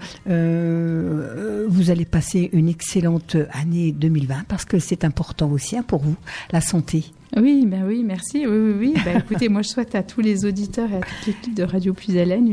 vous 1.67 1.91
allez 1.91 2.05
passer 2.05 2.49
une 2.53 2.69
excellente 2.69 3.35
année 3.51 3.91
2020 3.91 4.45
parce 4.47 4.65
que 4.65 4.79
c'est 4.79 5.03
important 5.03 5.49
aussi 5.51 5.77
hein, 5.77 5.83
pour 5.85 6.01
vous, 6.01 6.15
la 6.51 6.61
santé. 6.61 7.05
Oui, 7.37 7.65
ben 7.65 7.83
oui, 7.85 8.03
merci. 8.03 8.45
Oui, 8.47 8.57
oui, 8.57 8.73
oui. 8.79 8.93
Ben, 9.05 9.19
écoutez, 9.25 9.49
moi, 9.49 9.61
je 9.61 9.69
souhaite 9.69 9.95
à 9.95 10.03
tous 10.03 10.21
les 10.21 10.45
auditeurs 10.45 10.91
et 10.91 10.97
à 10.97 11.01
toute 11.01 11.27
l'équipe 11.27 11.53
de 11.53 11.63
Radio 11.63 11.93
Plus 11.93 12.15
Hélène 12.15 12.47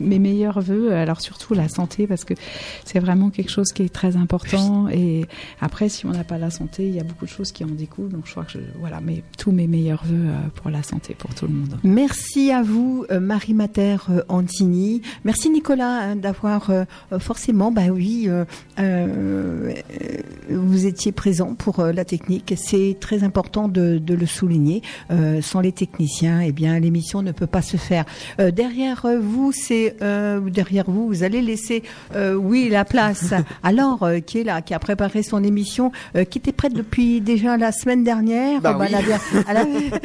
mes 0.00 0.18
meilleurs 0.18 0.60
voeux. 0.60 0.92
Alors 0.92 1.20
surtout 1.20 1.54
la 1.54 1.68
santé, 1.68 2.06
parce 2.06 2.24
que 2.24 2.34
c'est 2.84 2.98
vraiment 2.98 3.30
quelque 3.30 3.50
chose 3.50 3.72
qui 3.72 3.82
est 3.82 3.92
très 3.92 4.16
important. 4.16 4.88
Et 4.88 5.26
après, 5.60 5.88
si 5.88 6.06
on 6.06 6.10
n'a 6.10 6.24
pas 6.24 6.38
la 6.38 6.50
santé, 6.50 6.86
il 6.86 6.94
y 6.94 7.00
a 7.00 7.04
beaucoup 7.04 7.24
de 7.24 7.30
choses 7.30 7.52
qui 7.52 7.64
en 7.64 7.68
découlent. 7.68 8.10
Donc 8.10 8.26
je 8.26 8.32
crois 8.32 8.44
que 8.44 8.52
je, 8.52 8.58
voilà, 8.78 9.00
mais 9.00 9.22
tous 9.38 9.52
mes 9.52 9.66
meilleurs 9.66 10.04
voeux 10.04 10.28
euh, 10.28 10.36
pour 10.54 10.70
la 10.70 10.82
santé, 10.82 11.14
pour 11.18 11.34
tout 11.34 11.46
le 11.46 11.54
monde. 11.54 11.78
Merci 11.82 12.50
à 12.50 12.62
vous, 12.62 13.04
euh, 13.10 13.20
Marie 13.20 13.54
Mater 13.54 13.96
euh, 14.10 14.22
Antini. 14.28 15.02
Merci 15.24 15.50
Nicolas 15.50 16.00
hein, 16.00 16.16
d'avoir 16.16 16.70
forcément, 17.18 17.72
bah 17.72 17.88
oui, 17.92 18.26
euh, 18.28 18.44
euh, 18.78 19.72
euh, 20.00 20.22
vous 20.50 20.86
étiez 20.86 21.12
présent 21.12 21.54
pour 21.54 21.82
la 21.82 22.04
technique. 22.04 22.54
C'est 22.56 22.96
très 23.00 23.24
important 23.24 23.68
de, 23.68 23.98
de 23.98 24.09
le 24.14 24.26
souligner. 24.26 24.82
Euh, 25.10 25.40
sans 25.42 25.60
les 25.60 25.72
techniciens, 25.72 26.40
eh 26.40 26.52
bien, 26.52 26.78
l'émission 26.78 27.22
ne 27.22 27.32
peut 27.32 27.46
pas 27.46 27.62
se 27.62 27.76
faire. 27.76 28.04
Euh, 28.38 28.50
derrière 28.50 29.04
euh, 29.04 29.18
vous, 29.20 29.52
c'est 29.52 29.96
derrière 30.00 30.84
vous, 30.88 31.08
vous 31.08 31.22
allez 31.22 31.42
laisser, 31.42 31.82
oui, 32.16 32.68
la 32.70 32.84
place. 32.84 33.34
Alors, 33.62 34.08
qui 34.26 34.38
est 34.38 34.44
là, 34.44 34.62
qui 34.62 34.74
a 34.74 34.78
préparé 34.78 35.22
son 35.22 35.42
émission, 35.44 35.92
qui 36.30 36.38
était 36.38 36.52
prête 36.52 36.72
depuis 36.72 37.20
déjà 37.20 37.56
la 37.56 37.72
semaine 37.72 38.04
dernière. 38.04 38.60
Bah 38.60 38.74
bah, 38.74 38.86
oui. 38.88 39.90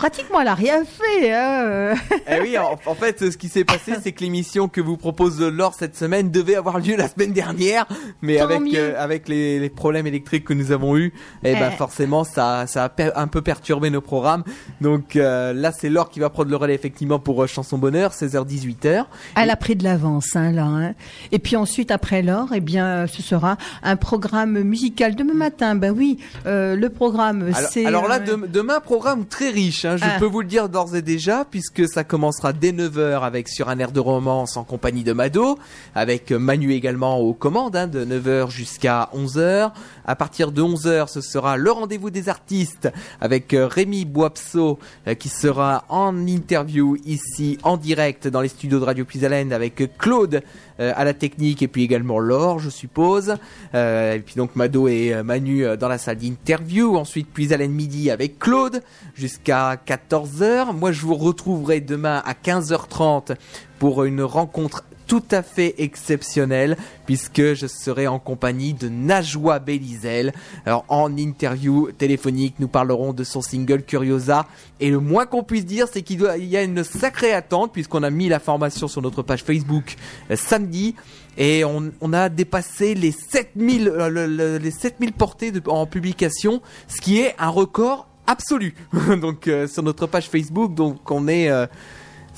pratiquement, 0.00 0.40
elle 0.40 0.48
a 0.48 0.54
rien 0.54 0.82
fait. 0.86 1.30
Hein, 1.30 1.62
euh. 1.66 1.94
Eh 2.26 2.40
oui, 2.40 2.56
en, 2.56 2.78
en 2.86 2.94
fait, 2.94 3.30
ce 3.30 3.36
qui 3.36 3.48
s'est 3.50 3.64
passé, 3.64 3.92
c'est 4.02 4.12
que 4.12 4.20
l'émission 4.24 4.66
que 4.66 4.80
vous 4.80 4.96
propose 4.96 5.38
Laure 5.42 5.74
cette 5.74 5.94
semaine 5.94 6.30
devait 6.30 6.54
avoir 6.54 6.78
lieu 6.78 6.96
la 6.96 7.06
semaine 7.06 7.32
dernière, 7.32 7.86
mais 8.22 8.38
Tant 8.38 8.44
avec 8.44 8.62
euh, 8.74 8.94
avec 8.98 9.28
les, 9.28 9.58
les 9.60 9.68
problèmes 9.68 10.06
électriques 10.06 10.44
que 10.44 10.54
nous 10.54 10.72
avons 10.72 10.96
eus, 10.96 11.12
eh 11.44 11.52
ben 11.54 11.70
Eh. 11.70 11.76
forcément, 11.76 12.24
ça 12.24 12.66
ça 12.66 12.84
a 12.86 13.20
un 13.20 13.26
peu 13.26 13.42
perturbé 13.42 13.90
nos 13.90 14.00
programmes. 14.00 14.42
Donc 14.80 15.16
euh, 15.16 15.52
là, 15.52 15.70
c'est 15.70 15.90
Laure 15.90 16.08
qui 16.08 16.18
va 16.18 16.30
prendre 16.30 16.48
le 16.50 16.56
relais 16.56 16.74
effectivement 16.74 17.18
pour 17.18 17.42
euh, 17.42 17.46
Chanson 17.46 17.76
Bonheur, 17.76 18.12
16h 18.12 18.46
18h. 18.48 19.04
Elle 19.36 19.50
a 19.50 19.56
pris 19.56 19.76
de 19.76 19.84
l'avance, 19.84 20.34
hein, 20.34 20.50
là. 20.50 20.64
hein. 20.64 20.94
Et 21.30 21.38
puis 21.38 21.56
ensuite, 21.56 21.90
après 21.90 22.22
l'or, 22.22 22.48
eh 22.54 22.60
bien, 22.60 23.06
ce 23.06 23.20
sera 23.20 23.58
un 23.82 23.96
programme 23.96 24.62
musical 24.62 25.14
demain 25.14 25.34
matin. 25.34 25.74
Ben 25.74 25.90
oui, 25.94 26.18
euh, 26.46 26.74
le 26.74 26.88
programme, 26.88 27.50
c'est. 27.70 27.84
alors 27.84 28.08
là, 28.08 28.16
euh, 28.16 28.24
dem- 28.24 28.46
demain, 28.50 28.80
programme 28.80 29.26
très 29.26 29.50
riche. 29.50 29.84
Hein, 29.90 29.96
je 29.96 30.04
Ah. 30.04 30.18
peux 30.18 30.26
vous 30.26 30.40
le 30.40 30.46
dire 30.46 30.68
d'ores 30.68 30.94
et 30.96 31.02
déjà, 31.02 31.44
puisque 31.50 31.88
ça 31.88 32.04
commencera 32.04 32.52
dès 32.52 32.72
9h 32.72 33.22
avec 33.22 33.48
Sur 33.48 33.68
un 33.68 33.78
air 33.78 33.92
de 33.92 34.00
romance 34.00 34.56
en 34.56 34.64
compagnie 34.64 35.04
de 35.04 35.12
Mado, 35.12 35.58
avec 35.94 36.30
Manu 36.32 36.72
également 36.72 37.18
aux 37.18 37.34
commandes, 37.34 37.76
hein, 37.76 37.86
de 37.86 38.04
9h 38.04 38.50
jusqu'à 38.50 39.08
11h. 39.14 39.72
À 40.10 40.16
partir 40.16 40.50
de 40.50 40.60
11h, 40.60 41.06
ce 41.06 41.20
sera 41.20 41.56
le 41.56 41.70
rendez-vous 41.70 42.10
des 42.10 42.28
artistes 42.28 42.88
avec 43.20 43.54
euh, 43.54 43.68
Rémi 43.68 44.04
Boapso, 44.04 44.80
euh, 45.06 45.14
qui 45.14 45.28
sera 45.28 45.84
en 45.88 46.26
interview 46.26 46.96
ici, 47.06 47.58
en 47.62 47.76
direct, 47.76 48.26
dans 48.26 48.40
les 48.40 48.48
studios 48.48 48.80
de 48.80 48.84
Radio 48.84 49.04
Puisalène, 49.04 49.52
avec 49.52 49.80
euh, 49.80 49.86
Claude 49.98 50.42
à 50.78 51.04
la 51.04 51.12
technique 51.12 51.62
et 51.62 51.68
puis 51.68 51.84
également 51.84 52.18
Laure, 52.18 52.58
je 52.58 52.70
suppose. 52.70 53.34
Et 53.74 54.22
puis 54.24 54.36
donc 54.36 54.56
Mado 54.56 54.88
et 54.88 55.22
Manu 55.22 55.76
dans 55.76 55.88
la 55.88 55.98
salle 55.98 56.16
d'interview. 56.16 56.96
Ensuite, 56.96 57.28
puis 57.34 57.52
Alain 57.52 57.68
Midi 57.68 58.10
avec 58.10 58.38
Claude 58.38 58.82
jusqu'à 59.14 59.74
14h. 59.74 60.74
Moi, 60.74 60.92
je 60.92 61.02
vous 61.02 61.16
retrouverai 61.16 61.82
demain 61.82 62.22
à 62.24 62.32
15h30 62.32 63.34
pour 63.78 64.04
une 64.04 64.22
rencontre 64.22 64.84
tout 65.10 65.24
à 65.32 65.42
fait 65.42 65.74
exceptionnelle 65.78 66.76
puisque 67.04 67.54
je 67.54 67.66
serai 67.66 68.06
en 68.06 68.20
compagnie 68.20 68.74
de 68.74 68.88
Najwa 68.88 69.58
Belizel. 69.58 70.32
Alors 70.64 70.84
en 70.88 71.16
interview 71.16 71.90
téléphonique, 71.90 72.54
nous 72.60 72.68
parlerons 72.68 73.12
de 73.12 73.24
son 73.24 73.42
single 73.42 73.82
Curiosa 73.82 74.46
et 74.78 74.88
le 74.88 75.00
moins 75.00 75.26
qu'on 75.26 75.42
puisse 75.42 75.66
dire 75.66 75.86
c'est 75.92 76.02
qu'il 76.02 76.20
y 76.20 76.56
a 76.56 76.62
une 76.62 76.84
sacrée 76.84 77.32
attente 77.32 77.72
puisqu'on 77.72 78.04
a 78.04 78.10
mis 78.10 78.28
la 78.28 78.38
formation 78.38 78.86
sur 78.86 79.02
notre 79.02 79.22
page 79.22 79.42
Facebook 79.42 79.96
euh, 80.30 80.36
samedi 80.36 80.94
et 81.36 81.64
on, 81.64 81.90
on 82.00 82.12
a 82.12 82.28
dépassé 82.28 82.94
les 82.94 83.10
7000 83.10 83.88
euh, 83.88 84.08
le- 84.08 84.26
le- 84.28 84.58
les 84.58 84.70
7000 84.70 85.12
portées 85.12 85.52
en 85.66 85.86
publication, 85.86 86.62
ce 86.86 87.00
qui 87.00 87.18
est 87.18 87.34
un 87.40 87.48
record 87.48 88.06
absolu. 88.28 88.74
donc 89.20 89.48
euh, 89.48 89.66
sur 89.66 89.82
notre 89.82 90.06
page 90.06 90.28
Facebook, 90.28 90.72
donc 90.74 91.10
on 91.10 91.26
est 91.26 91.50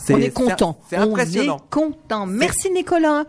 c'est 0.03 0.15
on 0.15 0.19
est 0.19 0.31
content. 0.31 0.79
C'est 0.89 0.97
impressionnant. 0.97 1.55
On 1.55 1.57
est 1.59 1.71
content. 1.71 2.27
Merci 2.27 2.71
Nicolas. 2.71 3.25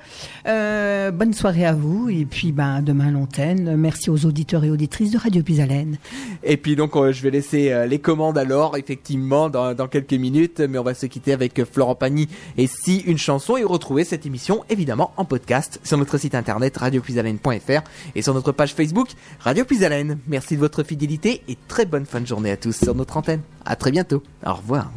Euh, 0.47 1.11
bonne 1.11 1.33
soirée 1.33 1.65
à 1.65 1.73
vous. 1.73 2.09
Et 2.09 2.25
puis 2.25 2.51
ben, 2.51 2.81
demain 2.81 3.11
l'antenne. 3.11 3.75
Merci 3.75 4.09
aux 4.09 4.25
auditeurs 4.25 4.63
et 4.63 4.71
auditrices 4.71 5.11
de 5.11 5.17
Radio 5.17 5.43
Pisalène. 5.43 5.97
Et 6.43 6.57
puis 6.57 6.75
donc 6.75 6.95
euh, 6.95 7.11
je 7.11 7.21
vais 7.21 7.31
laisser 7.31 7.71
euh, 7.71 7.85
les 7.85 7.99
commandes 7.99 8.37
alors 8.37 8.77
effectivement 8.77 9.49
dans, 9.49 9.73
dans 9.73 9.87
quelques 9.87 10.13
minutes, 10.13 10.59
mais 10.59 10.77
on 10.77 10.83
va 10.83 10.93
se 10.93 11.05
quitter 11.05 11.33
avec 11.33 11.63
Florent 11.65 11.95
Pagny 11.95 12.27
et 12.57 12.67
si 12.67 12.99
une 13.01 13.17
chanson 13.17 13.57
et 13.57 13.63
retrouver 13.63 14.03
cette 14.03 14.25
émission 14.25 14.63
évidemment 14.69 15.11
en 15.17 15.25
podcast 15.25 15.79
sur 15.83 15.97
notre 15.97 16.17
site 16.17 16.35
internet 16.35 16.75
radiopuisalène.fr 16.77 17.81
et 18.15 18.21
sur 18.21 18.33
notre 18.33 18.51
page 18.51 18.73
Facebook 18.73 19.09
Radio 19.39 19.65
Puisalène. 19.65 20.17
Merci 20.27 20.55
de 20.55 20.59
votre 20.59 20.83
fidélité 20.83 21.41
et 21.47 21.57
très 21.67 21.85
bonne 21.85 22.05
fin 22.05 22.21
de 22.21 22.27
journée 22.27 22.51
à 22.51 22.57
tous 22.57 22.75
sur 22.75 22.95
notre 22.95 23.17
antenne. 23.17 23.41
À 23.65 23.75
très 23.75 23.91
bientôt. 23.91 24.23
Au 24.45 24.53
revoir. 24.53 24.91